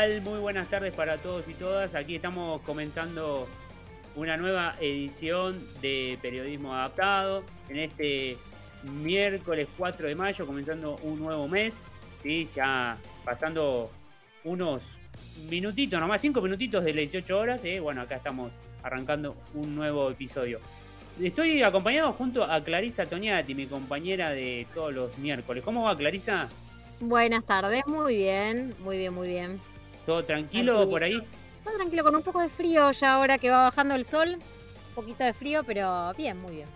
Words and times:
Muy 0.00 0.38
buenas 0.38 0.66
tardes 0.70 0.94
para 0.94 1.18
todos 1.18 1.46
y 1.46 1.52
todas. 1.52 1.94
Aquí 1.94 2.14
estamos 2.14 2.62
comenzando 2.62 3.46
una 4.16 4.38
nueva 4.38 4.74
edición 4.80 5.62
de 5.82 6.18
Periodismo 6.22 6.74
Adaptado 6.74 7.44
en 7.68 7.80
este 7.80 8.38
miércoles 8.82 9.68
4 9.76 10.08
de 10.08 10.14
mayo, 10.14 10.46
comenzando 10.46 10.96
un 11.02 11.18
nuevo 11.18 11.46
mes. 11.48 11.86
¿sí? 12.22 12.48
Ya 12.56 12.96
pasando 13.26 13.90
unos 14.42 14.98
minutitos, 15.50 16.00
nomás 16.00 16.22
5 16.22 16.40
minutitos 16.40 16.82
de 16.82 16.94
las 16.94 17.12
18 17.12 17.38
horas. 17.38 17.62
¿eh? 17.66 17.78
Bueno, 17.78 18.00
acá 18.00 18.16
estamos 18.16 18.52
arrancando 18.82 19.36
un 19.52 19.74
nuevo 19.74 20.10
episodio. 20.10 20.60
Estoy 21.20 21.62
acompañado 21.62 22.14
junto 22.14 22.42
a 22.42 22.64
Clarisa 22.64 23.04
Toniati, 23.04 23.54
mi 23.54 23.66
compañera 23.66 24.30
de 24.30 24.66
todos 24.72 24.94
los 24.94 25.18
miércoles. 25.18 25.62
¿Cómo 25.62 25.84
va 25.84 25.94
Clarisa? 25.94 26.48
Buenas 27.00 27.44
tardes, 27.44 27.86
muy 27.86 28.16
bien, 28.16 28.74
muy 28.82 28.96
bien, 28.96 29.12
muy 29.12 29.28
bien. 29.28 29.69
¿Todo 30.06 30.24
tranquilo 30.24 30.88
por 30.88 31.02
ahí? 31.02 31.22
Todo 31.64 31.76
tranquilo, 31.76 32.02
con 32.02 32.16
un 32.16 32.22
poco 32.22 32.40
de 32.40 32.48
frío 32.48 32.90
ya 32.92 33.14
ahora 33.14 33.38
que 33.38 33.50
va 33.50 33.62
bajando 33.64 33.94
el 33.94 34.04
sol. 34.04 34.36
Un 34.88 34.94
poquito 34.94 35.24
de 35.24 35.32
frío, 35.32 35.62
pero 35.64 36.12
bien, 36.16 36.40
muy 36.40 36.56
bien. 36.56 36.68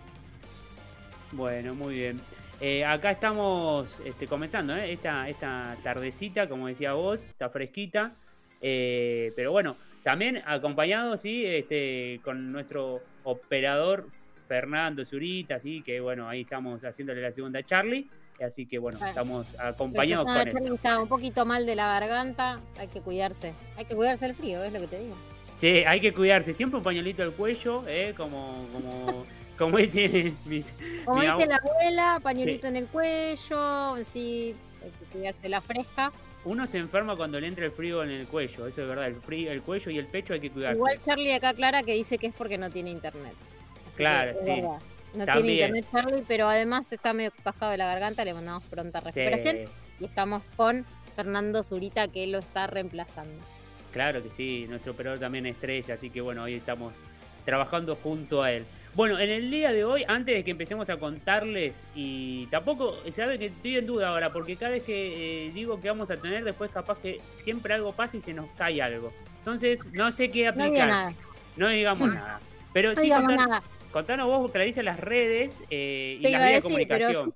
Bueno, 1.31 1.75
muy 1.75 1.95
bien. 1.95 2.21
Eh, 2.61 2.85
acá 2.85 3.11
estamos 3.11 3.99
este, 4.05 4.27
comenzando 4.27 4.75
¿eh? 4.75 4.93
esta, 4.93 5.27
esta 5.27 5.75
tardecita, 5.83 6.47
como 6.47 6.67
decía 6.67 6.93
vos, 6.93 7.21
está 7.23 7.49
fresquita. 7.49 8.13
Eh, 8.61 9.33
pero 9.35 9.51
bueno, 9.51 9.75
también 10.03 10.41
acompañado, 10.45 11.17
sí, 11.17 11.45
este, 11.45 12.21
con 12.23 12.51
nuestro 12.51 13.01
operador 13.23 14.07
Fernando 14.47 15.03
Zurita, 15.03 15.59
sí, 15.59 15.81
que 15.81 15.99
bueno, 15.99 16.29
ahí 16.29 16.41
estamos 16.41 16.83
haciéndole 16.83 17.21
la 17.21 17.31
segunda 17.31 17.59
a 17.59 17.63
Charlie. 17.63 18.07
Así 18.43 18.65
que 18.65 18.79
bueno, 18.79 18.99
estamos 19.05 19.55
acompañados 19.59 20.25
con 20.25 20.35
él. 20.35 20.73
Está 20.73 20.99
un 20.99 21.07
poquito 21.07 21.45
mal 21.45 21.65
de 21.65 21.75
la 21.75 21.87
garganta, 21.87 22.59
hay 22.77 22.87
que 22.87 23.01
cuidarse. 23.01 23.53
Hay 23.77 23.85
que 23.85 23.95
cuidarse 23.95 24.25
el 24.25 24.35
frío, 24.35 24.63
es 24.63 24.73
lo 24.73 24.79
que 24.81 24.87
te 24.87 24.99
digo. 24.99 25.15
Sí, 25.57 25.83
hay 25.87 26.01
que 26.01 26.13
cuidarse. 26.13 26.53
Siempre 26.53 26.77
un 26.77 26.83
pañuelito 26.83 27.23
al 27.23 27.31
cuello, 27.31 27.83
¿eh? 27.87 28.13
como, 28.15 28.67
como, 28.73 29.25
como 29.57 29.77
dicen 29.77 30.37
mis. 30.45 30.73
Como 31.05 31.21
dice 31.21 31.45
la 31.47 31.57
abuela, 31.57 32.19
pañuelito 32.21 32.67
en 32.67 32.75
el 32.75 32.87
cuello, 32.87 33.95
sí, 34.11 34.55
hay 34.83 34.91
que 34.91 35.05
cuidarse 35.11 35.49
la 35.49 35.61
fresca. 35.61 36.11
Uno 36.43 36.67
se 36.67 36.77
enferma 36.77 37.15
cuando 37.15 37.39
le 37.39 37.47
entra 37.47 37.65
el 37.65 37.71
frío 37.71 38.03
en 38.03 38.11
el 38.11 38.27
cuello, 38.27 38.67
eso 38.67 38.81
es 38.81 38.87
verdad. 38.87 39.07
El, 39.07 39.15
frío, 39.15 39.51
el 39.51 39.63
cuello 39.63 39.89
y 39.91 39.97
el 39.97 40.05
pecho 40.07 40.33
hay 40.33 40.41
que 40.41 40.51
cuidarse. 40.51 40.75
Igual 40.75 40.99
Charlie 41.03 41.33
acá 41.33 41.53
clara 41.53 41.81
que 41.83 41.93
dice 41.93 42.17
que 42.17 42.27
es 42.27 42.35
porque 42.35 42.57
no 42.57 42.69
tiene 42.69 42.91
internet. 42.91 43.33
claro, 43.95 44.33
sí. 44.43 44.61
No 45.15 45.25
tiene 45.25 45.53
internet 45.53 45.85
Charlie, 45.91 46.23
pero 46.27 46.47
además 46.47 46.91
está 46.91 47.13
medio 47.13 47.31
cascado 47.43 47.71
de 47.71 47.77
la 47.77 47.87
garganta, 47.87 48.25
le 48.25 48.33
mandamos 48.33 48.63
pronta 48.63 48.99
recuperación. 48.99 49.57
Y 49.99 50.05
estamos 50.05 50.43
con 50.55 50.85
Fernando 51.15 51.63
Zurita 51.63 52.07
que 52.07 52.27
lo 52.27 52.39
está 52.39 52.67
reemplazando. 52.67 53.41
Claro 53.93 54.21
que 54.21 54.29
sí, 54.29 54.65
nuestro 54.67 54.91
operador 54.91 55.19
también 55.19 55.45
estrella, 55.45 55.93
así 55.93 56.09
que 56.09 56.19
bueno, 56.19 56.43
hoy 56.43 56.55
estamos 56.55 56.93
trabajando 57.45 57.95
junto 57.95 58.43
a 58.43 58.51
él. 58.51 58.65
Bueno, 58.93 59.19
en 59.19 59.29
el 59.29 59.51
día 59.51 59.73
de 59.73 59.83
hoy, 59.83 60.05
antes 60.07 60.35
de 60.35 60.43
que 60.43 60.51
empecemos 60.51 60.89
a 60.89 60.97
contarles, 60.97 61.81
y 61.93 62.45
tampoco, 62.47 62.95
sabe 63.11 63.37
que 63.37 63.47
estoy 63.47 63.75
en 63.75 63.85
duda 63.85 64.09
ahora, 64.09 64.31
porque 64.31 64.55
cada 64.55 64.71
vez 64.71 64.83
que 64.83 65.47
eh, 65.47 65.51
digo 65.53 65.81
que 65.81 65.89
vamos 65.89 66.09
a 66.11 66.17
tener, 66.17 66.45
después 66.45 66.71
capaz 66.71 66.97
que 66.99 67.19
siempre 67.39 67.73
algo 67.73 67.91
pasa 67.91 68.15
y 68.15 68.21
se 68.21 68.33
nos 68.33 68.47
cae 68.57 68.81
algo. 68.81 69.11
Entonces, 69.39 69.85
no 69.91 70.11
sé 70.11 70.29
qué 70.29 70.47
aplicar. 70.47 71.13
No, 71.57 71.69
digamos 71.69 72.09
nada. 72.13 72.39
Pero 72.73 72.89
no 72.89 72.95
sí 72.95 73.03
digamos 73.03 73.33
nada. 73.33 73.63
Contanos 73.95 74.27
vos, 74.27 74.51
dice 74.53 74.83
las 74.83 74.99
redes 74.99 75.57
eh, 75.69 76.17
y 76.19 76.27
las 76.27 76.41
vías 76.41 76.55
de 76.55 76.61
comunicación. 76.63 77.33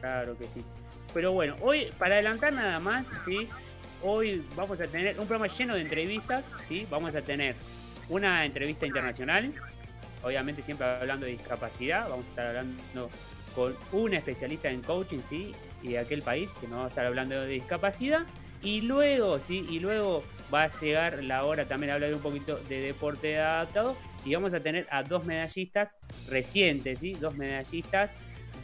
Claro 0.00 0.38
que 0.38 0.46
sí. 0.48 0.64
Pero 1.12 1.32
bueno, 1.32 1.56
hoy, 1.60 1.92
para 1.98 2.14
adelantar 2.14 2.52
nada 2.52 2.78
más, 2.78 3.06
¿sí? 3.24 3.48
Hoy 4.02 4.44
vamos 4.56 4.80
a 4.80 4.86
tener 4.86 5.18
un 5.18 5.26
programa 5.26 5.52
lleno 5.52 5.74
de 5.74 5.82
entrevistas, 5.82 6.44
¿sí? 6.66 6.86
Vamos 6.90 7.14
a 7.14 7.22
tener 7.22 7.56
una 8.08 8.44
entrevista 8.44 8.86
internacional, 8.86 9.52
obviamente 10.22 10.62
siempre 10.62 10.86
hablando 10.86 11.26
de 11.26 11.32
discapacidad, 11.32 12.08
vamos 12.08 12.26
a 12.26 12.28
estar 12.30 12.46
hablando 12.46 13.10
con 13.54 13.76
un 13.92 14.14
especialista 14.14 14.70
en 14.70 14.82
coaching, 14.82 15.20
¿sí? 15.28 15.54
Y 15.82 15.92
de 15.92 15.98
aquel 15.98 16.22
país 16.22 16.50
que 16.60 16.68
nos 16.68 16.80
va 16.80 16.84
a 16.86 16.88
estar 16.88 17.06
hablando 17.06 17.40
de 17.40 17.48
discapacidad. 17.48 18.26
Y 18.62 18.82
luego, 18.82 19.38
sí, 19.38 19.66
y 19.68 19.80
luego 19.80 20.22
va 20.52 20.64
a 20.64 20.68
llegar 20.68 21.22
la 21.24 21.44
hora 21.44 21.66
también 21.66 21.92
hablar 21.92 22.14
un 22.14 22.20
poquito 22.20 22.58
de 22.68 22.80
deporte 22.80 23.38
adaptado. 23.38 23.96
Y 24.24 24.34
vamos 24.34 24.54
a 24.54 24.60
tener 24.60 24.86
a 24.90 25.02
dos 25.02 25.24
medallistas 25.24 25.96
recientes, 26.28 27.00
¿sí? 27.00 27.14
Dos 27.14 27.34
medallistas 27.34 28.12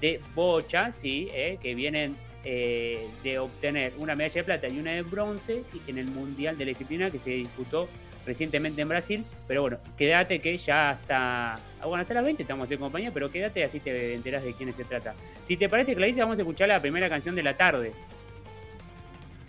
de 0.00 0.20
bocha, 0.34 0.92
¿sí? 0.92 1.28
Eh, 1.32 1.58
que 1.60 1.74
vienen 1.74 2.16
eh, 2.44 3.08
de 3.24 3.40
obtener 3.40 3.92
una 3.98 4.14
medalla 4.14 4.34
de 4.34 4.44
plata 4.44 4.68
y 4.68 4.78
una 4.78 4.92
de 4.92 5.02
bronce 5.02 5.64
¿sí? 5.70 5.82
en 5.88 5.98
el 5.98 6.06
Mundial 6.06 6.56
de 6.56 6.64
la 6.64 6.68
Disciplina 6.68 7.10
que 7.10 7.18
se 7.18 7.30
disputó 7.30 7.88
recientemente 8.24 8.80
en 8.80 8.88
Brasil. 8.88 9.24
Pero 9.48 9.62
bueno, 9.62 9.78
quédate 9.96 10.40
que 10.40 10.56
ya 10.56 10.92
está. 10.92 11.54
Ah, 11.54 11.86
bueno, 11.86 12.02
hasta 12.02 12.14
las 12.14 12.24
20 12.24 12.42
estamos 12.42 12.70
en 12.70 12.78
compañía, 12.78 13.10
pero 13.12 13.30
quédate 13.30 13.64
así 13.64 13.80
te 13.80 14.14
enteras 14.14 14.44
de 14.44 14.54
quién 14.54 14.72
se 14.72 14.84
trata. 14.84 15.14
Si 15.42 15.56
te 15.56 15.68
parece, 15.68 15.96
Clarice, 15.96 16.20
vamos 16.20 16.38
a 16.38 16.42
escuchar 16.42 16.68
la 16.68 16.80
primera 16.80 17.08
canción 17.08 17.34
de 17.34 17.42
la 17.42 17.56
tarde. 17.56 17.92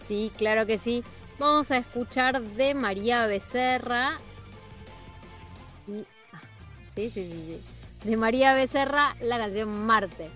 Sí, 0.09 0.31
claro 0.35 0.65
que 0.65 0.79
sí. 0.79 1.03
Vamos 1.37 1.69
a 1.69 1.77
escuchar 1.77 2.41
de 2.41 2.73
María 2.73 3.27
Becerra. 3.27 4.17
Ah, 6.33 6.41
sí, 6.95 7.11
sí, 7.11 7.29
sí, 7.31 7.61
sí. 8.01 8.09
De 8.09 8.17
María 8.17 8.55
Becerra 8.55 9.15
la 9.21 9.37
canción 9.37 9.69
Marte. 9.85 10.31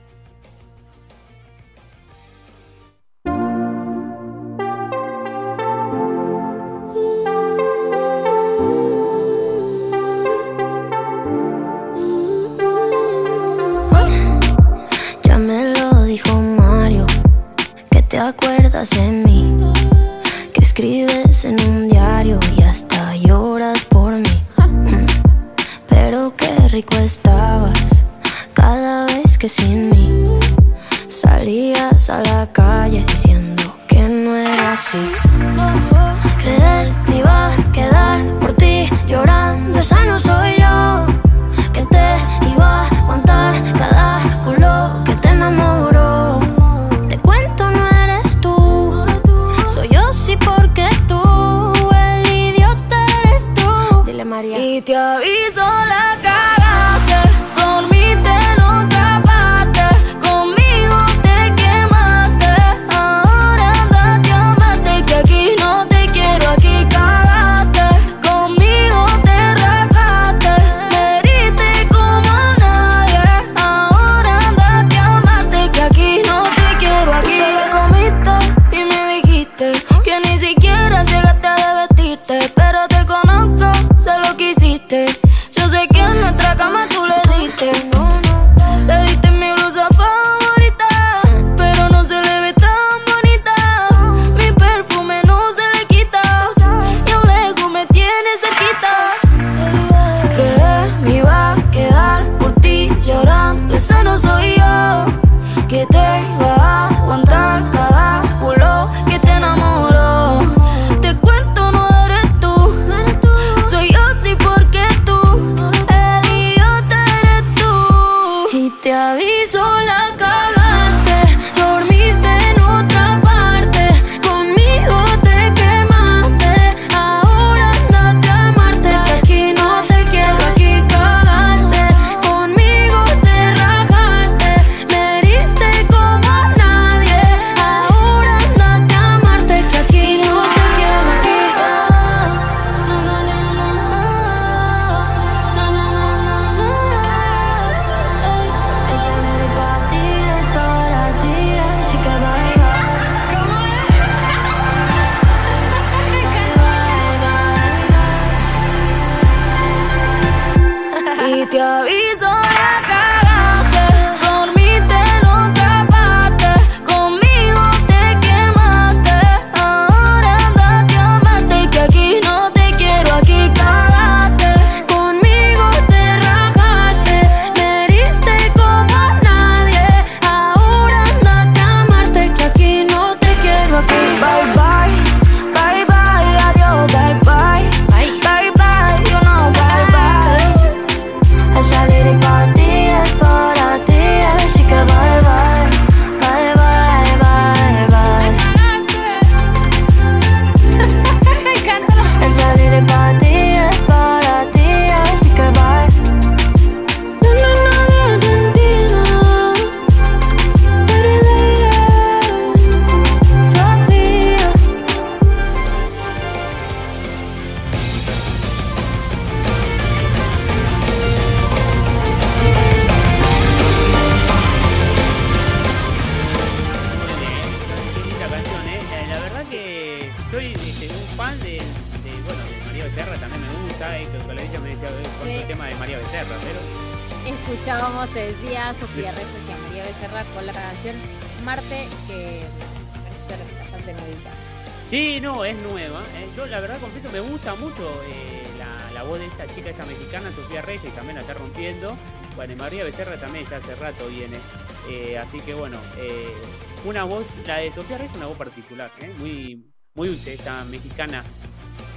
Una 257.04 257.16
voz, 257.16 257.26
la 257.46 257.58
de 257.58 257.72
Sofía 257.72 257.98
Reyes 257.98 258.12
es 258.12 258.18
una 258.18 258.28
voz 258.28 258.38
particular, 258.38 258.90
muy, 259.18 259.66
muy 259.94 260.08
dulce, 260.08 260.36
esta 260.36 260.64
mexicana 260.66 261.24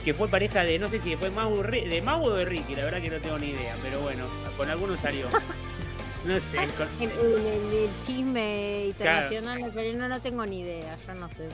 que 0.04 0.14
fue 0.14 0.28
pareja 0.28 0.64
de, 0.64 0.78
no 0.78 0.88
sé 0.88 0.98
si 1.00 1.14
fue 1.16 1.30
Mau, 1.30 1.62
de 1.62 2.02
Mau 2.04 2.24
o 2.24 2.34
de 2.34 2.44
Ricky, 2.44 2.74
la 2.74 2.84
verdad 2.84 3.00
que 3.00 3.10
no 3.10 3.18
tengo 3.18 3.38
ni 3.38 3.50
idea, 3.50 3.76
pero 3.82 4.00
bueno, 4.00 4.24
con 4.56 4.68
algunos 4.68 5.00
salió. 5.00 5.26
No 6.24 6.40
sé. 6.40 6.58
El, 6.58 7.88
chisme 8.04 8.86
internacional, 8.86 9.60
no, 9.96 10.08
no 10.08 10.20
tengo 10.20 10.44
ni 10.44 10.62
idea, 10.62 10.98
yo 11.06 11.14
no 11.14 11.28
sé. 11.28 11.48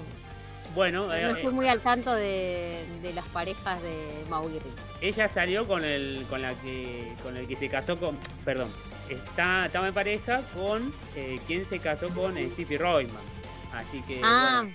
Bueno, 0.74 1.08
no 1.08 1.12
estoy 1.12 1.52
muy 1.52 1.68
al 1.68 1.80
tanto 1.80 2.14
de, 2.14 2.86
las 3.14 3.26
parejas 3.26 3.82
de 3.82 4.24
Mau 4.30 4.48
y 4.48 4.54
Ricky. 4.54 4.70
Ella 5.02 5.28
salió 5.28 5.68
con 5.68 5.84
el 5.84 6.24
con 6.30 6.40
la 6.40 6.54
que 6.54 7.12
con 7.22 7.36
el 7.36 7.46
que 7.46 7.54
se 7.54 7.68
casó 7.68 8.00
con, 8.00 8.16
perdón, 8.46 8.70
está 9.10 9.66
estaba 9.66 9.88
en 9.88 9.94
pareja 9.94 10.40
con 10.54 10.90
eh, 11.16 11.38
quien 11.46 11.66
se 11.66 11.78
casó 11.78 12.08
con 12.08 12.38
Stevie 12.38 12.78
Royman. 12.78 13.41
Así 13.72 14.00
que 14.02 14.20
ah. 14.22 14.66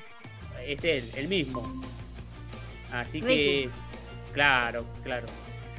es 0.66 0.84
él, 0.84 1.12
el 1.16 1.28
mismo. 1.28 1.82
Así 2.92 3.22
que, 3.22 3.70
claro, 4.34 4.86
claro. 5.04 5.28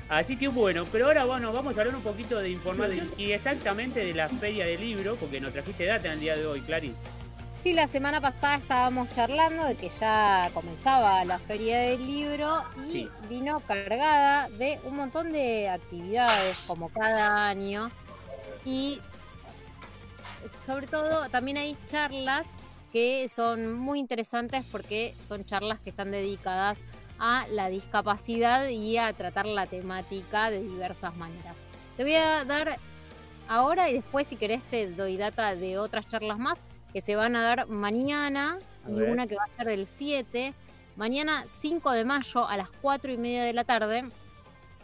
Así 0.08 0.36
que 0.36 0.48
bueno, 0.48 0.86
pero 0.90 1.06
ahora 1.06 1.24
bueno, 1.24 1.52
vamos 1.52 1.76
a 1.76 1.80
hablar 1.80 1.96
un 1.96 2.02
poquito 2.02 2.38
de 2.38 2.50
información 2.50 3.10
y 3.18 3.32
exactamente 3.32 4.04
de 4.04 4.14
la 4.14 4.28
feria 4.28 4.64
del 4.66 4.80
libro, 4.80 5.16
porque 5.16 5.40
nos 5.40 5.52
trajiste 5.52 5.84
data 5.84 6.06
en 6.06 6.14
el 6.14 6.20
día 6.20 6.36
de 6.36 6.46
hoy, 6.46 6.60
Clary. 6.62 6.94
Sí, 7.62 7.72
la 7.72 7.88
semana 7.88 8.20
pasada 8.20 8.54
estábamos 8.56 9.10
charlando 9.10 9.64
de 9.66 9.74
que 9.74 9.90
ya 9.90 10.48
comenzaba 10.54 11.24
la 11.24 11.38
feria 11.40 11.80
del 11.80 12.06
libro 12.06 12.62
y 12.90 13.08
vino 13.28 13.60
cargada 13.60 14.48
de 14.48 14.78
un 14.84 14.96
montón 14.96 15.32
de 15.32 15.68
actividades 15.68 16.64
como 16.66 16.88
cada 16.88 17.48
año 17.48 17.90
y 18.64 19.00
sobre 20.66 20.86
todo 20.86 21.28
también 21.30 21.56
hay 21.56 21.76
charlas 21.86 22.46
que 22.92 23.28
son 23.28 23.74
muy 23.74 23.98
interesantes 23.98 24.64
porque 24.70 25.14
son 25.26 25.44
charlas 25.44 25.80
que 25.80 25.90
están 25.90 26.10
dedicadas 26.10 26.78
a 27.18 27.46
la 27.50 27.68
discapacidad 27.68 28.68
y 28.68 28.96
a 28.96 29.12
tratar 29.12 29.46
la 29.46 29.66
temática 29.66 30.50
de 30.50 30.62
diversas 30.62 31.16
maneras. 31.16 31.56
Te 31.96 32.04
voy 32.04 32.14
a 32.14 32.44
dar 32.44 32.78
ahora 33.48 33.90
y 33.90 33.94
después 33.94 34.26
si 34.28 34.36
querés 34.36 34.62
te 34.64 34.90
doy 34.90 35.16
data 35.16 35.56
de 35.56 35.78
otras 35.78 36.06
charlas 36.08 36.38
más 36.38 36.58
que 36.92 37.00
se 37.00 37.16
van 37.16 37.36
a 37.36 37.42
dar 37.42 37.68
mañana 37.68 38.58
y 38.86 38.92
una 38.92 39.26
que 39.26 39.36
va 39.36 39.44
a 39.44 39.56
ser 39.56 39.66
del 39.66 39.86
7. 39.86 40.54
Mañana 40.96 41.44
5 41.60 41.92
de 41.92 42.04
mayo 42.04 42.48
a 42.48 42.56
las 42.56 42.70
4 42.70 43.12
y 43.12 43.16
media 43.18 43.44
de 43.44 43.52
la 43.52 43.64
tarde 43.64 44.04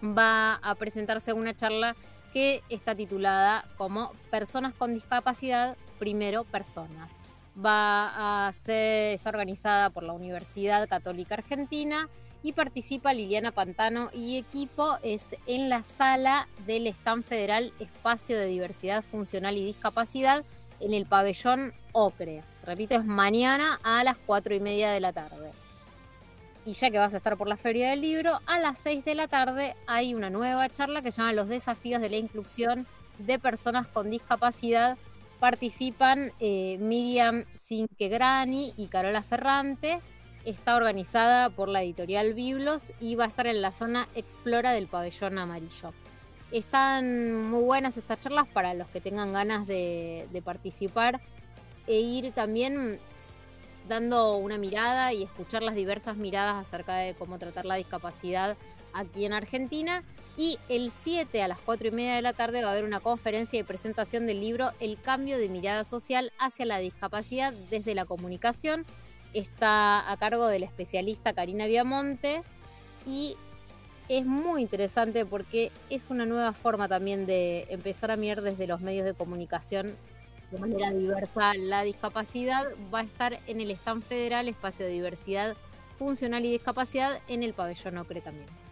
va 0.03 0.55
a 0.55 0.75
presentarse 0.75 1.33
una 1.33 1.55
charla 1.55 1.97
que 2.33 2.63
está 2.69 2.95
titulada 2.95 3.65
como 3.79 4.13
Personas 4.31 4.75
con 4.75 4.93
discapacidad, 4.93 5.77
primero 5.99 6.45
personas. 6.45 7.11
Va 7.57 8.47
a 8.49 8.53
ser, 8.53 9.15
está 9.15 9.31
organizada 9.31 9.91
por 9.91 10.03
la 10.03 10.13
Universidad 10.13 10.89
Católica 10.89 11.35
Argentina 11.35 12.09
y 12.43 12.53
participa 12.53 13.15
Liliana 13.15 13.53
Pantano 13.53 14.11
y 14.13 14.37
equipo 14.37 14.99
es 15.03 15.25
en 15.47 15.69
la 15.69 15.83
sala 15.83 16.47
del 16.67 16.87
stand 16.89 17.25
federal 17.25 17.73
Espacio 17.79 18.39
de 18.39 18.47
Diversidad 18.47 19.03
Funcional 19.03 19.57
y 19.57 19.65
Discapacidad 19.65 20.45
en 20.81 20.93
el 20.93 21.07
pabellón 21.07 21.73
Ocre. 21.93 22.43
Repito, 22.65 22.97
es 22.97 23.05
mañana 23.05 23.81
a 23.83 24.05
las 24.05 24.17
4 24.27 24.55
y 24.55 24.61
media 24.61 24.91
de 24.91 25.01
la 25.01 25.13
tarde. 25.13 25.53
Y 26.67 26.73
ya 26.73 26.91
que 26.91 26.99
vas 26.99 27.15
a 27.15 27.19
estar 27.19 27.37
por 27.37 27.49
la 27.49 27.57
Feria 27.57 27.91
del 27.91 28.01
Libro, 28.01 28.41
a 28.47 28.59
las 28.59 28.79
6 28.79 29.05
de 29.05 29.15
la 29.15 29.29
tarde 29.29 29.77
hay 29.87 30.15
una 30.15 30.31
nueva 30.31 30.69
charla 30.69 31.03
que 31.03 31.13
se 31.13 31.21
llama 31.21 31.33
Los 31.33 31.49
desafíos 31.49 32.01
de 32.01 32.11
la 32.11 32.17
inclusión 32.17 32.87
de 33.19 33.39
personas 33.39 33.87
con 33.87 34.11
discapacidad. 34.11 34.97
Participan 35.45 36.33
eh, 36.41 36.79
Miriam 36.81 37.45
Cinquegrani 37.69 38.73
y 38.79 38.87
Carola 38.87 39.21
Ferrante 39.21 40.01
está 40.47 40.75
organizada 40.75 41.51
por 41.51 41.69
la 41.69 41.83
editorial 41.83 42.33
Biblos 42.33 42.93
y 42.99 43.15
va 43.17 43.25
a 43.25 43.29
estar 43.29 43.47
en 43.47 43.61
la 43.61 43.71
zona 43.71 44.09
Explora 44.15 44.73
del 44.73 44.87
pabellón 44.87 45.39
amarillo. 45.39 45.93
Están 46.51 47.51
muy 47.51 47.63
buenas 47.63 47.99
estas 47.99 48.21
charlas 48.21 48.49
para 48.49 48.73
los 48.73 48.89
que 48.89 49.03
tengan 49.03 49.35
ganas 49.35 49.67
de, 49.67 50.27
participar 50.43 51.21
e 51.87 52.01
ir 52.01 52.33
también 52.33 52.99
dando 53.87 54.39
una 54.39 54.57
mirada 54.57 55.13
y 55.13 55.25
escuchar 55.25 55.63
las 55.63 55.75
diversas 55.75 56.17
miradas 56.17 56.67
acerca 56.67 56.97
de 56.97 57.13
cómo 57.17 57.39
tratar 57.39 57.67
la 57.67 57.75
discapacidad 57.75 58.57
aquí 58.95 59.27
en 59.27 59.35
Argentina. 59.35 60.05
Y 60.37 60.59
el 60.69 60.91
7 60.91 61.43
a 61.43 61.49
las 61.49 61.61
4 61.61 61.89
y 61.89 61.91
media 61.93 62.17
de 62.17 62.23
la 62.23 62.33
tarde 62.33 62.63
va 62.63 62.69
a 62.69 62.73
haber 62.73 62.85
una 62.85 63.01
conferencia 63.01 63.59
y 63.59 63.63
presentación 63.63 64.27
del 64.27 64.41
libro 64.41 64.73
El 64.81 65.01
cambio 65.01 65.39
de 65.39 65.49
mirada 65.49 65.85
social 65.85 66.33
hacia 66.39 66.67
la 66.67 66.79
discapacidad 66.79 67.53
desde 67.71 67.95
la 67.95 68.05
comunicación 68.05 68.85
está 69.35 70.11
a 70.11 70.17
cargo 70.17 70.47
del 70.47 70.63
especialista 70.63 71.35
Karina 71.35 71.67
Viamonte 71.67 72.43
y 73.07 73.37
es 74.09 74.25
muy 74.25 74.63
interesante 74.63 75.27
porque 75.27 75.73
es 75.91 76.09
una 76.11 76.25
nueva 76.25 76.53
forma 76.53 76.89
también 76.89 77.27
de 77.27 77.67
empezar 77.69 78.11
a 78.11 78.17
mirar 78.17 78.43
desde 78.43 78.67
los 78.67 78.81
medios 78.81 79.05
de 79.05 79.15
comunicación 79.15 79.97
de 80.51 80.59
manera 80.59 80.93
diversa 80.93 81.55
la 81.55 81.83
discapacidad. 81.83 82.67
Va 82.93 83.01
a 83.01 83.05
estar 83.05 83.41
en 83.47 83.61
el 83.61 83.71
stand 83.73 84.05
federal 84.05 84.49
Espacio 84.49 84.87
de 84.87 84.93
Diversidad 84.93 85.57
Funcional 85.99 86.45
y 86.45 86.53
Discapacidad 86.53 87.21
en 87.29 87.43
el 87.43 87.55
pabellón 87.55 87.99
Ocre 87.99 88.21
también. 88.21 88.64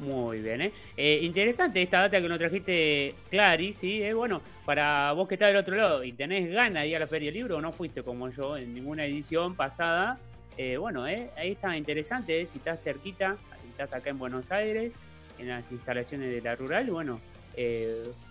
Muy 0.00 0.40
bien, 0.40 0.62
¿eh? 0.62 0.72
¿eh? 0.96 1.20
Interesante 1.22 1.82
esta 1.82 2.00
data 2.00 2.22
que 2.22 2.28
nos 2.28 2.38
trajiste, 2.38 3.14
Clary, 3.28 3.74
¿sí? 3.74 4.02
Eh, 4.02 4.14
bueno, 4.14 4.40
para 4.64 5.12
vos 5.12 5.28
que 5.28 5.34
estás 5.34 5.48
del 5.48 5.58
otro 5.58 5.76
lado 5.76 6.02
y 6.02 6.12
tenés 6.12 6.50
ganas 6.50 6.84
de 6.84 6.88
ir 6.88 6.96
a 6.96 7.00
la 7.00 7.06
Feria 7.06 7.26
del 7.26 7.34
Libro, 7.34 7.58
o 7.58 7.60
no 7.60 7.70
fuiste 7.70 8.02
como 8.02 8.30
yo 8.30 8.56
en 8.56 8.72
ninguna 8.72 9.04
edición 9.04 9.54
pasada, 9.54 10.18
eh, 10.56 10.78
bueno, 10.78 11.06
eh, 11.06 11.30
ahí 11.36 11.52
está 11.52 11.76
interesante, 11.76 12.46
si 12.46 12.56
estás 12.56 12.82
cerquita, 12.82 13.36
estás 13.68 13.92
acá 13.92 14.08
en 14.08 14.18
Buenos 14.18 14.50
Aires, 14.50 14.96
en 15.38 15.48
las 15.48 15.70
instalaciones 15.70 16.30
de 16.32 16.40
la 16.40 16.56
rural, 16.56 16.90
bueno, 16.90 17.20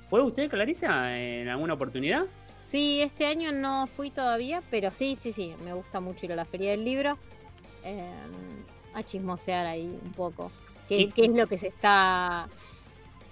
¿fue 0.09 0.23
usted, 0.23 0.49
Clarisa, 0.49 1.19
en 1.19 1.49
alguna 1.49 1.75
oportunidad? 1.75 2.25
Sí, 2.61 2.99
este 3.01 3.27
año 3.27 3.51
no 3.51 3.85
fui 3.85 4.09
todavía, 4.09 4.63
pero 4.71 4.89
sí, 4.89 5.15
sí, 5.21 5.31
sí, 5.31 5.53
me 5.63 5.73
gusta 5.73 5.99
mucho 5.99 6.25
ir 6.25 6.33
a 6.33 6.35
la 6.35 6.45
Feria 6.45 6.71
del 6.71 6.83
Libro, 6.83 7.19
a 8.95 9.03
chismosear 9.03 9.67
ahí 9.67 9.85
un 10.03 10.13
poco 10.13 10.51
qué, 10.89 11.11
es 11.15 11.29
lo 11.29 11.47
que 11.47 11.57
se 11.57 11.67
está 11.67 12.47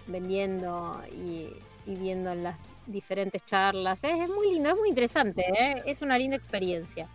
vendiendo 0.06 1.02
y, 1.12 1.48
viendo 1.86 2.32
en 2.32 2.44
las 2.44 2.58
diferentes 2.86 3.44
charlas. 3.46 4.04
Es, 4.04 4.30
muy 4.30 4.54
lindo, 4.54 4.70
es 4.70 4.76
muy 4.76 4.90
interesante, 4.90 5.42
¿eh? 5.42 5.84
es 5.86 6.02
una 6.02 6.18
linda 6.18 6.38
experiencia. 6.38 7.08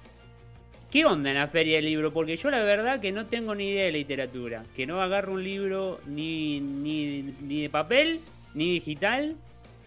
¿Qué 0.90 1.06
onda 1.06 1.30
en 1.30 1.36
la 1.36 1.48
feria 1.48 1.76
del 1.76 1.86
libro? 1.86 2.12
Porque 2.12 2.36
yo 2.36 2.50
la 2.50 2.62
verdad 2.62 3.00
que 3.00 3.12
no 3.12 3.26
tengo 3.26 3.54
ni 3.54 3.70
idea 3.70 3.86
de 3.86 3.92
literatura, 3.92 4.64
que 4.76 4.86
no 4.86 5.00
agarro 5.00 5.32
un 5.32 5.42
libro 5.42 6.00
ni, 6.06 6.60
ni, 6.60 7.34
ni 7.40 7.62
de 7.62 7.70
papel, 7.70 8.20
ni 8.54 8.72
digital. 8.72 9.36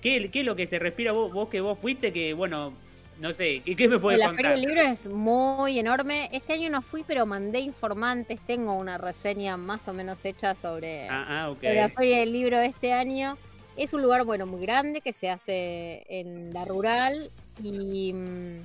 ¿Qué, 0.01 0.29
¿Qué, 0.31 0.39
es 0.39 0.45
lo 0.45 0.55
que 0.55 0.65
se 0.65 0.79
respira 0.79 1.11
vos, 1.11 1.31
vos 1.31 1.49
que 1.49 1.61
vos 1.61 1.77
fuiste? 1.77 2.11
Que 2.11 2.33
bueno, 2.33 2.73
no 3.19 3.31
sé, 3.33 3.61
¿qué, 3.61 3.87
me 3.87 3.97
puedes 3.97 4.19
la 4.19 4.27
contar? 4.27 4.45
La 4.45 4.51
Feria 4.51 4.61
del 4.61 4.75
Libro 4.75 4.81
es 4.81 5.07
muy 5.07 5.79
enorme. 5.79 6.29
Este 6.33 6.53
año 6.53 6.69
no 6.69 6.81
fui, 6.81 7.03
pero 7.03 7.25
mandé 7.25 7.59
informantes. 7.59 8.39
Tengo 8.45 8.73
una 8.73 8.97
reseña 8.97 9.55
más 9.57 9.87
o 9.87 9.93
menos 9.93 10.23
hecha 10.25 10.55
sobre, 10.55 11.07
ah, 11.07 11.47
ah, 11.47 11.55
la 11.61 11.89
Feria 11.89 12.19
del 12.19 12.33
Libro 12.33 12.59
este 12.59 12.91
año. 12.91 13.37
Es 13.77 13.93
un 13.93 14.01
lugar, 14.01 14.23
bueno, 14.23 14.45
muy 14.45 14.61
grande 14.61 15.01
que 15.01 15.13
se 15.13 15.29
hace 15.29 16.05
en 16.09 16.53
la 16.53 16.65
rural 16.65 17.31
y 17.61 18.13
mm, 18.13 18.61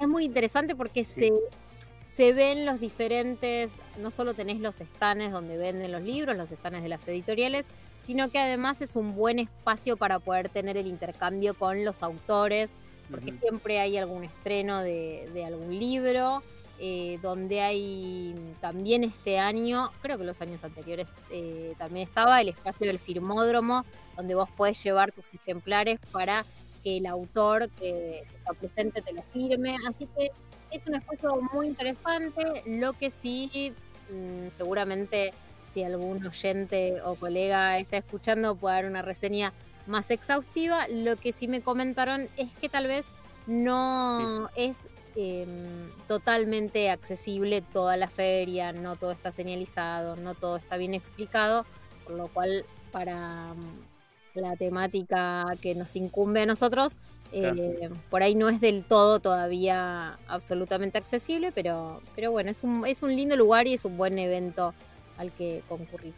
es 0.00 0.08
muy 0.08 0.24
interesante 0.24 0.74
porque 0.74 1.04
se, 1.04 1.32
se 2.12 2.32
ven 2.32 2.66
los 2.66 2.80
diferentes, 2.80 3.70
no 3.98 4.10
solo 4.10 4.34
tenés 4.34 4.58
los 4.60 4.80
estanes 4.80 5.32
donde 5.32 5.56
venden 5.56 5.92
los 5.92 6.02
libros, 6.02 6.36
los 6.36 6.50
estanes 6.50 6.82
de 6.82 6.88
las 6.88 7.06
editoriales, 7.08 7.66
sino 8.04 8.30
que 8.30 8.38
además 8.38 8.80
es 8.80 8.94
un 8.94 9.16
buen 9.16 9.38
espacio 9.38 9.96
para 9.96 10.20
poder 10.20 10.48
tener 10.48 10.76
el 10.76 10.86
intercambio 10.86 11.54
con 11.54 11.84
los 11.84 12.02
autores, 12.02 12.72
porque 13.10 13.32
siempre 13.32 13.78
hay 13.78 13.96
algún 13.96 14.24
estreno 14.24 14.82
de, 14.82 15.44
algún 15.46 15.78
libro, 15.78 16.42
eh, 16.78 17.18
donde 17.22 17.60
hay 17.60 18.34
también 18.60 19.04
este 19.04 19.38
año, 19.38 19.90
creo 20.02 20.18
que 20.18 20.24
los 20.24 20.40
años 20.40 20.62
anteriores 20.62 21.08
eh, 21.30 21.74
también 21.78 22.06
estaba 22.08 22.40
el 22.40 22.50
espacio 22.50 22.86
del 22.86 22.98
firmódromo, 22.98 23.84
donde 24.16 24.34
vos 24.34 24.50
podés 24.50 24.82
llevar 24.82 25.12
tus 25.12 25.32
ejemplares 25.34 25.98
para 26.12 26.44
que 26.82 26.98
el 26.98 27.06
autor 27.06 27.70
que 27.70 28.20
está 28.34 28.52
presente 28.52 29.02
te 29.02 29.12
lo 29.12 29.22
firme. 29.32 29.76
Así 29.88 30.06
que 30.16 30.30
es 30.70 30.86
un 30.86 30.96
espacio 30.96 31.40
muy 31.52 31.66
interesante, 31.68 32.62
lo 32.66 32.92
que 32.92 33.10
sí, 33.10 33.72
mm, 34.10 34.48
seguramente 34.56 35.32
si 35.72 35.82
algún 35.84 36.26
oyente 36.26 37.00
o 37.02 37.16
colega 37.16 37.78
está 37.78 37.98
escuchando 37.98 38.56
puede 38.56 38.76
dar 38.76 38.84
una 38.86 39.02
reseña 39.02 39.52
más 39.86 40.10
exhaustiva, 40.10 40.88
lo 40.88 41.16
que 41.16 41.32
sí 41.32 41.48
me 41.48 41.60
comentaron 41.60 42.28
es 42.36 42.52
que 42.54 42.68
tal 42.68 42.86
vez 42.86 43.06
no 43.46 44.48
es 44.56 44.76
em, 45.14 45.90
totalmente 46.08 46.90
accesible 46.90 47.62
toda 47.62 47.96
la 47.96 48.08
feria, 48.08 48.72
no 48.72 48.96
todo 48.96 49.12
está 49.12 49.32
señalizado, 49.32 50.16
no 50.16 50.34
todo 50.34 50.56
está 50.56 50.76
bien 50.76 50.94
explicado, 50.94 51.64
por 52.04 52.14
lo 52.14 52.28
cual 52.28 52.64
para 52.92 53.54
mm, 53.54 54.40
la 54.40 54.56
temática 54.56 55.44
que 55.60 55.74
nos 55.74 55.96
incumbe 55.96 56.42
a 56.42 56.46
nosotros, 56.46 56.96
eh, 57.32 57.90
por 58.08 58.22
ahí 58.22 58.34
no 58.34 58.48
es 58.48 58.60
del 58.60 58.84
todo 58.84 59.18
todavía 59.20 60.18
absolutamente 60.28 60.98
accesible, 60.98 61.52
pero, 61.52 62.00
pero 62.14 62.30
bueno, 62.30 62.50
es 62.50 62.62
un, 62.62 62.86
es 62.86 63.02
un 63.02 63.14
lindo 63.14 63.36
lugar 63.36 63.66
y 63.66 63.74
es 63.74 63.84
un 63.84 63.96
buen 63.96 64.18
evento 64.18 64.74
al 65.18 65.32
que 65.32 65.62
concurrir. 65.68 66.14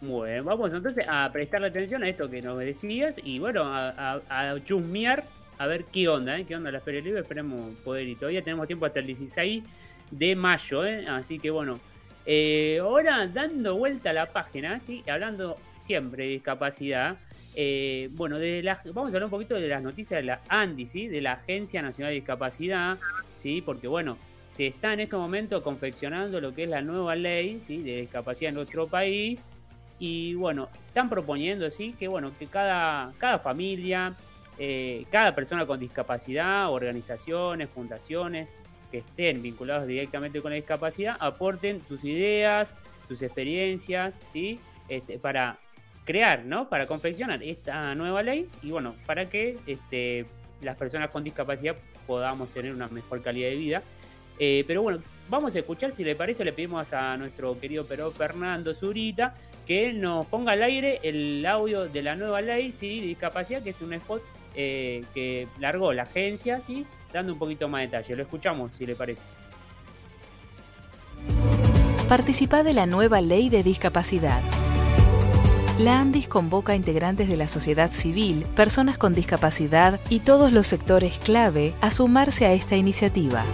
Bueno, 0.00 0.44
vamos 0.44 0.72
entonces 0.74 1.06
a 1.08 1.30
prestarle 1.32 1.68
atención 1.68 2.02
a 2.02 2.08
esto 2.08 2.28
que 2.28 2.42
nos 2.42 2.58
decías 2.58 3.18
y 3.22 3.38
bueno, 3.38 3.62
a, 3.64 4.20
a, 4.28 4.60
chusmear 4.62 5.24
a 5.56 5.66
ver 5.66 5.84
qué 5.84 6.06
onda, 6.06 6.38
¿eh? 6.38 6.44
qué 6.44 6.54
onda 6.54 6.70
la 6.70 6.80
Feria 6.80 7.00
Libre, 7.00 7.20
esperemos 7.20 7.74
poder 7.76 8.06
y 8.06 8.14
todavía 8.14 8.42
tenemos 8.42 8.66
tiempo 8.66 8.84
hasta 8.84 9.00
el 9.00 9.06
16 9.06 9.64
de 10.10 10.36
mayo, 10.36 10.84
¿eh? 10.84 11.06
así 11.08 11.38
que 11.38 11.50
bueno, 11.50 11.80
eh, 12.26 12.78
ahora 12.82 13.26
dando 13.26 13.76
vuelta 13.76 14.10
a 14.10 14.12
la 14.12 14.26
página, 14.26 14.80
¿sí? 14.80 15.02
hablando 15.08 15.56
siempre 15.78 16.24
de 16.24 16.30
discapacidad, 16.32 17.16
eh, 17.54 18.10
bueno, 18.12 18.38
de 18.38 18.62
la, 18.62 18.82
vamos 18.84 19.04
a 19.04 19.06
hablar 19.08 19.24
un 19.24 19.30
poquito 19.30 19.54
de 19.54 19.66
las 19.66 19.82
noticias 19.82 20.20
de 20.20 20.26
la 20.26 20.42
ANDI, 20.48 20.86
¿sí? 20.86 21.08
de 21.08 21.22
la 21.22 21.32
Agencia 21.32 21.80
Nacional 21.80 22.10
de 22.10 22.16
Discapacidad, 22.16 22.98
¿sí? 23.38 23.62
porque 23.62 23.88
bueno, 23.88 24.18
se 24.50 24.66
está 24.66 24.92
en 24.92 25.00
este 25.00 25.16
momento 25.16 25.62
confeccionando 25.62 26.38
lo 26.38 26.54
que 26.54 26.64
es 26.64 26.68
la 26.68 26.82
nueva 26.82 27.16
ley 27.16 27.60
¿sí? 27.60 27.82
de 27.82 28.02
discapacidad 28.02 28.50
en 28.50 28.56
nuestro 28.56 28.88
país 28.88 29.46
y 29.98 30.34
bueno, 30.34 30.68
están 30.88 31.08
proponiendo 31.08 31.70
¿sí? 31.70 31.94
que 31.98 32.08
bueno, 32.08 32.32
que 32.38 32.46
cada, 32.46 33.12
cada 33.18 33.38
familia, 33.38 34.14
eh, 34.58 35.04
cada 35.10 35.34
persona 35.34 35.66
con 35.66 35.80
discapacidad, 35.80 36.70
organizaciones, 36.70 37.68
fundaciones 37.70 38.52
que 38.90 38.98
estén 38.98 39.42
vinculados 39.42 39.86
directamente 39.86 40.40
con 40.40 40.50
la 40.50 40.56
discapacidad, 40.56 41.16
aporten 41.20 41.82
sus 41.86 42.04
ideas, 42.04 42.74
sus 43.08 43.22
experiencias, 43.22 44.14
¿sí? 44.32 44.60
Este, 44.88 45.18
para 45.18 45.58
crear, 46.04 46.44
¿no? 46.44 46.68
Para 46.68 46.86
confeccionar 46.86 47.42
esta 47.42 47.94
nueva 47.94 48.22
ley 48.22 48.48
y 48.62 48.70
bueno, 48.70 48.94
para 49.06 49.28
que 49.28 49.58
este, 49.66 50.26
las 50.62 50.76
personas 50.76 51.10
con 51.10 51.24
discapacidad 51.24 51.76
podamos 52.06 52.48
tener 52.50 52.72
una 52.72 52.88
mejor 52.88 53.22
calidad 53.22 53.48
de 53.48 53.56
vida. 53.56 53.82
Eh, 54.38 54.64
pero 54.66 54.82
bueno, 54.82 55.02
vamos 55.28 55.54
a 55.56 55.58
escuchar, 55.58 55.92
si 55.92 56.04
le 56.04 56.14
parece, 56.14 56.44
le 56.44 56.52
pedimos 56.52 56.92
a 56.92 57.16
nuestro 57.16 57.58
querido 57.58 57.86
pero 57.86 58.10
Fernando 58.10 58.74
Zurita 58.74 59.34
que 59.66 59.92
nos 59.92 60.26
ponga 60.26 60.52
al 60.52 60.62
aire 60.62 61.00
el 61.02 61.44
audio 61.44 61.88
de 61.88 62.02
la 62.02 62.14
nueva 62.14 62.40
ley 62.40 62.72
¿sí? 62.72 63.00
de 63.00 63.06
discapacidad, 63.08 63.62
que 63.62 63.70
es 63.70 63.80
un 63.80 63.92
spot 63.92 64.22
eh, 64.54 65.04
que 65.12 65.48
largó 65.58 65.92
la 65.92 66.04
agencia, 66.04 66.60
¿sí? 66.60 66.86
dando 67.12 67.32
un 67.32 67.38
poquito 67.38 67.68
más 67.68 67.80
de 67.80 67.86
detalle. 67.88 68.16
Lo 68.16 68.22
escuchamos, 68.22 68.72
si 68.72 68.86
le 68.86 68.94
parece. 68.94 69.24
Participa 72.08 72.62
de 72.62 72.72
la 72.72 72.86
nueva 72.86 73.20
ley 73.20 73.48
de 73.48 73.64
discapacidad. 73.64 74.40
La 75.78 76.00
ANDIS 76.00 76.28
convoca 76.28 76.72
a 76.72 76.76
integrantes 76.76 77.28
de 77.28 77.36
la 77.36 77.48
sociedad 77.48 77.90
civil, 77.90 78.46
personas 78.54 78.96
con 78.96 79.12
discapacidad 79.12 80.00
y 80.08 80.20
todos 80.20 80.52
los 80.52 80.66
sectores 80.66 81.18
clave 81.18 81.74
a 81.82 81.90
sumarse 81.90 82.46
a 82.46 82.52
esta 82.52 82.76
iniciativa. 82.76 83.44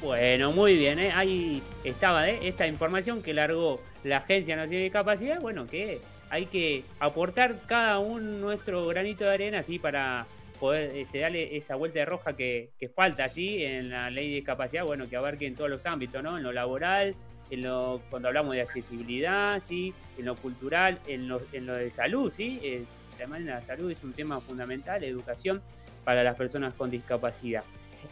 Bueno, 0.00 0.52
muy 0.52 0.76
bien, 0.76 1.00
¿eh? 1.00 1.10
ahí 1.12 1.60
estaba 1.82 2.28
¿eh? 2.28 2.38
esta 2.42 2.68
información 2.68 3.22
que 3.22 3.34
largó 3.34 3.80
la 4.04 4.18
Agencia 4.18 4.54
Nacional 4.54 4.78
de 4.78 4.84
Discapacidad, 4.84 5.40
bueno, 5.40 5.66
que 5.66 6.00
hay 6.30 6.46
que 6.46 6.84
aportar 7.00 7.62
cada 7.66 7.98
uno 7.98 8.20
nuestro 8.20 8.86
granito 8.86 9.24
de 9.24 9.30
arena 9.32 9.58
así 9.60 9.80
para 9.80 10.26
poder 10.60 10.94
este, 10.96 11.18
darle 11.18 11.56
esa 11.56 11.74
vuelta 11.74 11.98
de 11.98 12.04
roja 12.04 12.36
que, 12.36 12.70
falta 12.94 13.24
así 13.24 13.64
en 13.64 13.90
la 13.90 14.10
ley 14.10 14.28
de 14.28 14.36
discapacidad, 14.36 14.84
bueno, 14.84 15.08
que 15.08 15.16
abarque 15.16 15.46
en 15.46 15.56
todos 15.56 15.70
los 15.70 15.86
ámbitos, 15.86 16.22
¿no? 16.22 16.36
En 16.36 16.44
lo 16.44 16.52
laboral, 16.52 17.16
en 17.50 17.62
lo, 17.62 18.00
cuando 18.10 18.28
hablamos 18.28 18.54
de 18.54 18.60
accesibilidad, 18.60 19.58
¿sí? 19.58 19.92
En 20.18 20.26
lo 20.26 20.36
cultural, 20.36 21.00
en 21.08 21.26
lo, 21.28 21.42
en 21.52 21.66
lo 21.66 21.74
de 21.74 21.90
salud, 21.90 22.30
¿sí? 22.30 22.60
Es, 22.62 22.94
además 23.22 23.42
la 23.42 23.62
salud 23.62 23.90
es 23.90 24.02
un 24.04 24.12
tema 24.12 24.40
fundamental, 24.40 25.02
educación 25.04 25.62
para 26.04 26.22
las 26.22 26.36
personas 26.36 26.74
con 26.74 26.90
discapacidad. 26.90 27.64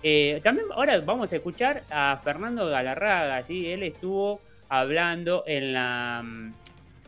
Eh, 0.02 0.40
también 0.42 0.68
ahora 0.73 0.99
vamos 1.00 1.32
a 1.32 1.37
escuchar 1.37 1.82
a 1.90 2.21
Fernando 2.23 2.66
Galarraga, 2.66 3.42
¿sí? 3.42 3.71
Él 3.71 3.82
estuvo 3.82 4.40
hablando 4.68 5.44
en 5.47 5.73
la, 5.75 6.25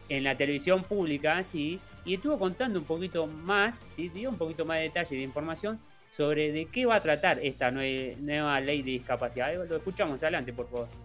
en 0.08 0.24
la 0.24 0.36
televisión 0.36 0.84
pública, 0.84 1.42
¿sí? 1.44 1.80
Y 2.04 2.14
estuvo 2.14 2.38
contando 2.38 2.78
un 2.78 2.84
poquito 2.84 3.26
más, 3.26 3.80
¿sí? 3.88 4.10
Dio 4.10 4.28
un 4.28 4.36
poquito 4.36 4.64
más 4.64 4.78
de 4.78 4.82
detalle 4.84 5.16
de 5.16 5.22
información 5.22 5.80
sobre 6.12 6.52
de 6.52 6.66
qué 6.66 6.86
va 6.86 6.96
a 6.96 7.00
tratar 7.00 7.38
esta 7.42 7.70
nueva 7.70 8.60
ley 8.60 8.82
de 8.82 8.92
discapacidad. 8.92 9.54
Lo 9.66 9.76
escuchamos 9.76 10.22
adelante, 10.22 10.52
por 10.52 10.68
favor. 10.68 11.03